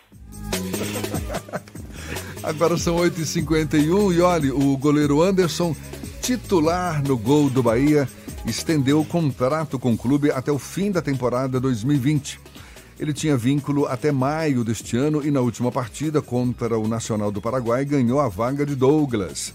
Agora 2.44 2.76
são 2.76 2.98
8h51 2.98 4.14
e 4.14 4.20
olha, 4.20 4.54
o 4.54 4.76
goleiro 4.76 5.22
Anderson, 5.22 5.74
titular 6.22 7.02
no 7.02 7.18
gol 7.18 7.50
do 7.50 7.64
Bahia, 7.64 8.06
estendeu 8.46 9.00
o 9.00 9.06
contrato 9.06 9.80
com 9.80 9.94
o 9.94 9.98
clube 9.98 10.30
até 10.30 10.52
o 10.52 10.60
fim 10.60 10.92
da 10.92 11.02
temporada 11.02 11.58
2020. 11.58 12.38
Ele 13.00 13.14
tinha 13.14 13.38
vínculo 13.38 13.86
até 13.86 14.12
maio 14.12 14.64
deste 14.64 14.98
ano 14.98 15.26
e 15.26 15.30
na 15.30 15.40
última 15.40 15.72
partida 15.72 16.22
contra 16.22 16.78
o 16.78 16.88
Nacional 16.88 17.32
do 17.32 17.42
Paraguai 17.42 17.86
ganhou 17.86 18.20
a 18.20 18.28
vaga 18.28 18.66
de 18.66 18.76
Douglas. 18.76 19.54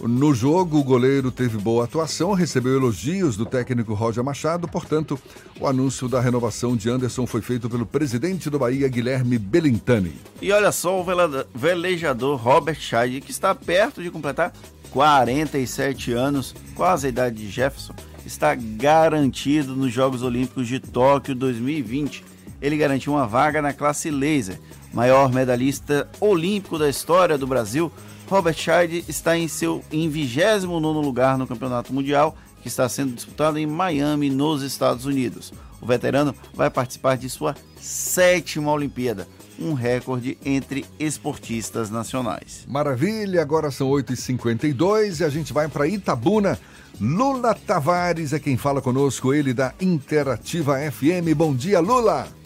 No 0.00 0.34
jogo, 0.34 0.78
o 0.78 0.82
goleiro 0.82 1.30
teve 1.30 1.58
boa 1.58 1.84
atuação, 1.84 2.32
recebeu 2.32 2.74
elogios 2.74 3.36
do 3.36 3.46
técnico 3.46 3.94
Roger 3.94 4.24
Machado, 4.24 4.66
portanto, 4.66 5.16
o 5.60 5.66
anúncio 5.66 6.08
da 6.08 6.20
renovação 6.20 6.76
de 6.76 6.90
Anderson 6.90 7.24
foi 7.24 7.40
feito 7.40 7.70
pelo 7.70 7.86
presidente 7.86 8.50
do 8.50 8.58
Bahia, 8.58 8.88
Guilherme 8.88 9.38
Belintani. 9.38 10.14
E 10.40 10.50
olha 10.50 10.72
só 10.72 11.00
o 11.00 11.06
velejador 11.54 12.36
Robert 12.36 12.80
Scheid, 12.80 13.20
que 13.20 13.30
está 13.30 13.54
perto 13.54 14.02
de 14.02 14.10
completar 14.10 14.52
47 14.90 16.12
anos, 16.12 16.52
quase 16.74 17.06
a 17.06 17.10
idade 17.10 17.36
de 17.36 17.48
Jefferson, 17.48 17.94
está 18.26 18.56
garantido 18.56 19.76
nos 19.76 19.92
Jogos 19.92 20.22
Olímpicos 20.22 20.66
de 20.66 20.80
Tóquio 20.80 21.34
2020. 21.34 22.31
Ele 22.62 22.76
garantiu 22.76 23.14
uma 23.14 23.26
vaga 23.26 23.60
na 23.60 23.72
classe 23.72 24.08
laser, 24.08 24.58
maior 24.94 25.32
medalhista 25.32 26.08
olímpico 26.20 26.78
da 26.78 26.88
história 26.88 27.36
do 27.36 27.46
Brasil. 27.46 27.90
Robert 28.30 28.54
Scheid 28.54 29.04
está 29.08 29.36
em 29.36 29.48
seu 29.48 29.84
em 29.90 30.08
29º 30.08 31.02
lugar 31.02 31.36
no 31.36 31.46
Campeonato 31.46 31.92
Mundial, 31.92 32.36
que 32.62 32.68
está 32.68 32.88
sendo 32.88 33.14
disputado 33.14 33.58
em 33.58 33.66
Miami, 33.66 34.30
nos 34.30 34.62
Estados 34.62 35.04
Unidos. 35.04 35.52
O 35.80 35.86
veterano 35.86 36.32
vai 36.54 36.70
participar 36.70 37.16
de 37.16 37.28
sua 37.28 37.56
sétima 37.80 38.70
Olimpíada, 38.70 39.26
um 39.58 39.74
recorde 39.74 40.38
entre 40.44 40.86
esportistas 41.00 41.90
nacionais. 41.90 42.64
Maravilha, 42.68 43.42
agora 43.42 43.72
são 43.72 43.90
8h52 43.90 45.20
e 45.20 45.24
a 45.24 45.28
gente 45.28 45.52
vai 45.52 45.66
para 45.66 45.88
Itabuna. 45.88 46.56
Lula 47.00 47.54
Tavares 47.54 48.32
é 48.32 48.38
quem 48.38 48.56
fala 48.56 48.80
conosco, 48.80 49.34
ele 49.34 49.52
da 49.52 49.74
Interativa 49.80 50.78
FM. 50.78 51.34
Bom 51.36 51.52
dia, 51.52 51.80
Lula! 51.80 52.41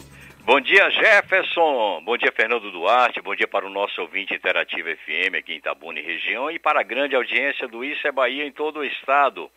Bom 0.47 0.61
dia, 0.61 0.89
Jefferson. 0.91 2.01
Bom 2.05 2.15
dia, 2.15 2.31
Fernando 2.31 2.71
Duarte. 2.71 3.19
Bom 3.19 3.35
dia 3.35 3.49
para 3.49 3.67
o 3.67 3.69
nosso 3.69 3.99
ouvinte 3.99 4.33
Interativa 4.33 4.87
FM 4.95 5.35
aqui 5.37 5.51
em 5.51 5.57
Itabuna 5.57 5.99
e 5.99 6.01
região 6.01 6.49
e 6.49 6.57
para 6.57 6.79
a 6.79 6.83
grande 6.83 7.17
audiência 7.17 7.67
do 7.67 7.83
Isso 7.83 8.07
é 8.07 8.13
Bahia 8.13 8.45
em 8.45 8.51
todo 8.53 8.79
o 8.79 8.85
estado. 8.85 9.51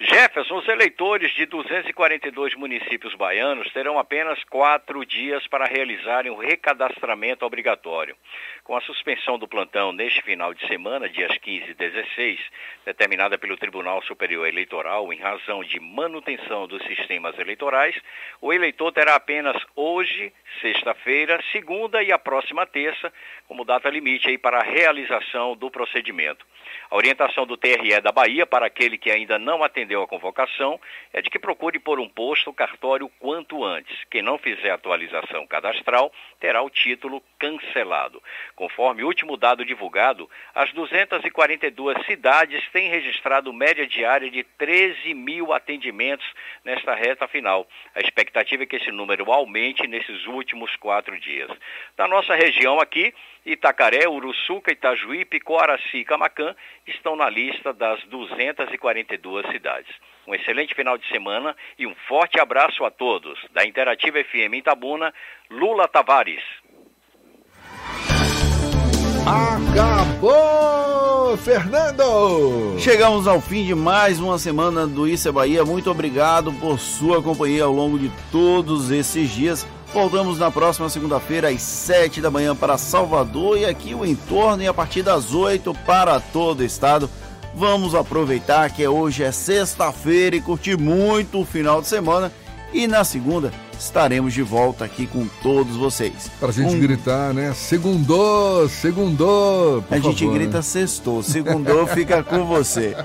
Jefferson, 0.00 0.56
os 0.56 0.66
eleitores 0.66 1.32
de 1.34 1.46
242 1.46 2.56
municípios 2.56 3.14
baianos 3.14 3.72
terão 3.72 3.96
apenas 3.96 4.42
quatro 4.50 5.06
dias 5.06 5.46
para 5.46 5.66
realizarem 5.66 6.32
o 6.32 6.36
recadastramento 6.36 7.46
obrigatório. 7.46 8.16
Com 8.64 8.74
a 8.74 8.80
suspensão 8.80 9.38
do 9.38 9.46
plantão 9.46 9.92
neste 9.92 10.22
final 10.22 10.54
de 10.54 10.66
semana, 10.66 11.06
dias 11.06 11.36
15 11.36 11.72
e 11.72 11.74
16, 11.74 12.40
determinada 12.86 13.36
pelo 13.36 13.58
Tribunal 13.58 14.02
Superior 14.04 14.48
Eleitoral 14.48 15.12
em 15.12 15.18
razão 15.18 15.62
de 15.62 15.78
manutenção 15.78 16.66
dos 16.66 16.82
sistemas 16.84 17.38
eleitorais, 17.38 17.94
o 18.40 18.54
eleitor 18.54 18.90
terá 18.90 19.16
apenas 19.16 19.62
hoje, 19.76 20.32
sexta-feira, 20.62 21.38
segunda 21.52 22.02
e 22.02 22.10
a 22.10 22.18
próxima 22.18 22.64
terça 22.64 23.12
como 23.46 23.66
data 23.66 23.90
limite 23.90 24.30
aí 24.30 24.38
para 24.38 24.60
a 24.60 24.64
realização 24.64 25.54
do 25.54 25.70
procedimento. 25.70 26.46
A 26.90 26.96
orientação 26.96 27.46
do 27.46 27.58
TRE 27.58 28.00
da 28.00 28.12
Bahia 28.12 28.46
para 28.46 28.66
aquele 28.66 28.96
que 28.96 29.10
ainda 29.10 29.38
não 29.38 29.62
atendeu 29.62 30.02
a 30.02 30.08
convocação 30.08 30.80
é 31.12 31.20
de 31.20 31.28
que 31.28 31.38
procure 31.38 31.78
por 31.78 32.00
um 32.00 32.08
posto 32.08 32.50
cartório 32.52 33.10
quanto 33.18 33.62
antes. 33.62 33.94
Quem 34.10 34.22
não 34.22 34.38
fizer 34.38 34.70
atualização 34.70 35.46
cadastral 35.46 36.10
terá 36.40 36.62
o 36.62 36.70
título 36.70 37.22
cancelado. 37.38 38.22
Conforme 38.56 39.02
o 39.02 39.06
último 39.06 39.36
dado 39.36 39.64
divulgado, 39.64 40.30
as 40.54 40.72
242 40.72 42.06
cidades 42.06 42.62
têm 42.70 42.88
registrado 42.88 43.52
média 43.52 43.86
diária 43.86 44.30
de 44.30 44.44
13 44.44 45.12
mil 45.12 45.52
atendimentos 45.52 46.26
nesta 46.64 46.94
reta 46.94 47.26
final. 47.26 47.66
A 47.94 48.00
expectativa 48.00 48.62
é 48.62 48.66
que 48.66 48.76
esse 48.76 48.92
número 48.92 49.32
aumente 49.32 49.86
nesses 49.88 50.26
últimos 50.26 50.74
quatro 50.76 51.18
dias. 51.18 51.50
Da 51.96 52.06
nossa 52.06 52.34
região 52.34 52.78
aqui, 52.78 53.12
Itacaré, 53.44 54.08
Uruçuca, 54.08 54.72
Itajuí, 54.72 55.24
Coaraci 55.40 55.98
e 55.98 56.04
Camacã 56.04 56.54
estão 56.86 57.16
na 57.16 57.28
lista 57.28 57.72
das 57.72 58.02
242 58.04 59.46
cidades. 59.50 59.92
Um 60.26 60.34
excelente 60.34 60.74
final 60.74 60.96
de 60.96 61.06
semana 61.08 61.54
e 61.78 61.86
um 61.86 61.94
forte 62.08 62.40
abraço 62.40 62.84
a 62.84 62.90
todos. 62.90 63.38
Da 63.50 63.64
Interativa 63.64 64.22
FM 64.22 64.54
Itabuna, 64.54 65.12
Lula 65.50 65.86
Tavares. 65.86 66.42
Acabou, 69.26 70.34
Fernando! 71.38 72.76
Chegamos 72.78 73.26
ao 73.26 73.40
fim 73.40 73.64
de 73.64 73.74
mais 73.74 74.20
uma 74.20 74.38
semana 74.38 74.86
do 74.86 75.08
Isso 75.08 75.26
é 75.26 75.32
Bahia. 75.32 75.64
Muito 75.64 75.90
obrigado 75.90 76.52
por 76.52 76.78
sua 76.78 77.22
companhia 77.22 77.64
ao 77.64 77.72
longo 77.72 77.98
de 77.98 78.12
todos 78.30 78.90
esses 78.90 79.30
dias. 79.30 79.66
Voltamos 79.94 80.38
na 80.38 80.50
próxima 80.50 80.90
segunda-feira 80.90 81.48
às 81.48 81.62
7 81.62 82.20
da 82.20 82.30
manhã 82.30 82.54
para 82.54 82.76
Salvador 82.76 83.56
e 83.56 83.64
aqui 83.64 83.94
o 83.94 84.04
entorno 84.04 84.62
e 84.62 84.66
a 84.66 84.74
partir 84.74 85.00
das 85.00 85.32
8 85.32 85.72
para 85.86 86.20
todo 86.20 86.60
o 86.60 86.64
estado. 86.64 87.08
Vamos 87.54 87.94
aproveitar 87.94 88.68
que 88.70 88.86
hoje 88.86 89.22
é 89.22 89.32
sexta-feira 89.32 90.36
e 90.36 90.42
curtir 90.42 90.76
muito 90.76 91.40
o 91.40 91.46
final 91.46 91.80
de 91.80 91.86
semana 91.86 92.30
e 92.74 92.86
na 92.86 93.04
segunda 93.04 93.52
estaremos 93.78 94.34
de 94.34 94.42
volta 94.42 94.84
aqui 94.84 95.06
com 95.06 95.26
todos 95.42 95.76
vocês. 95.76 96.30
Pra 96.40 96.50
gente 96.52 96.74
Um- 96.74 96.80
gritar, 96.80 97.32
né? 97.32 97.52
Segundou, 97.54 98.68
segundou. 98.68 99.82
por 99.82 99.94
A 99.94 99.98
gente 100.00 100.20
favor, 100.24 100.34
grita 100.34 100.56
né? 100.58 100.62
sextou, 100.62 101.22
segundou 101.22 101.86
fica 101.88 102.22
com 102.22 102.44
você. 102.44 102.96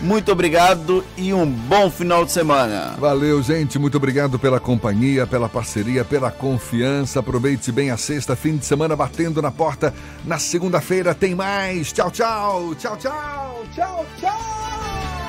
Muito 0.00 0.30
obrigado 0.32 1.04
e 1.16 1.32
um 1.32 1.46
bom 1.46 1.88
final 1.88 2.24
de 2.24 2.32
semana. 2.32 2.94
Valeu, 2.98 3.40
gente. 3.42 3.78
Muito 3.78 3.96
obrigado 3.96 4.38
pela 4.40 4.58
companhia, 4.60 5.24
pela 5.26 5.48
parceria, 5.48 6.04
pela 6.04 6.30
confiança. 6.32 7.20
Aproveite 7.20 7.70
bem 7.70 7.90
a 7.90 7.96
sexta, 7.96 8.34
fim 8.36 8.56
de 8.56 8.66
semana 8.66 8.96
batendo 8.96 9.40
na 9.40 9.52
porta. 9.52 9.94
Na 10.24 10.38
segunda-feira 10.38 11.14
tem 11.14 11.34
mais. 11.34 11.92
Tchau, 11.92 12.10
tchau. 12.10 12.74
Tchau, 12.74 12.96
tchau. 12.96 13.64
Tchau, 13.74 14.06
tchau. 14.20 15.23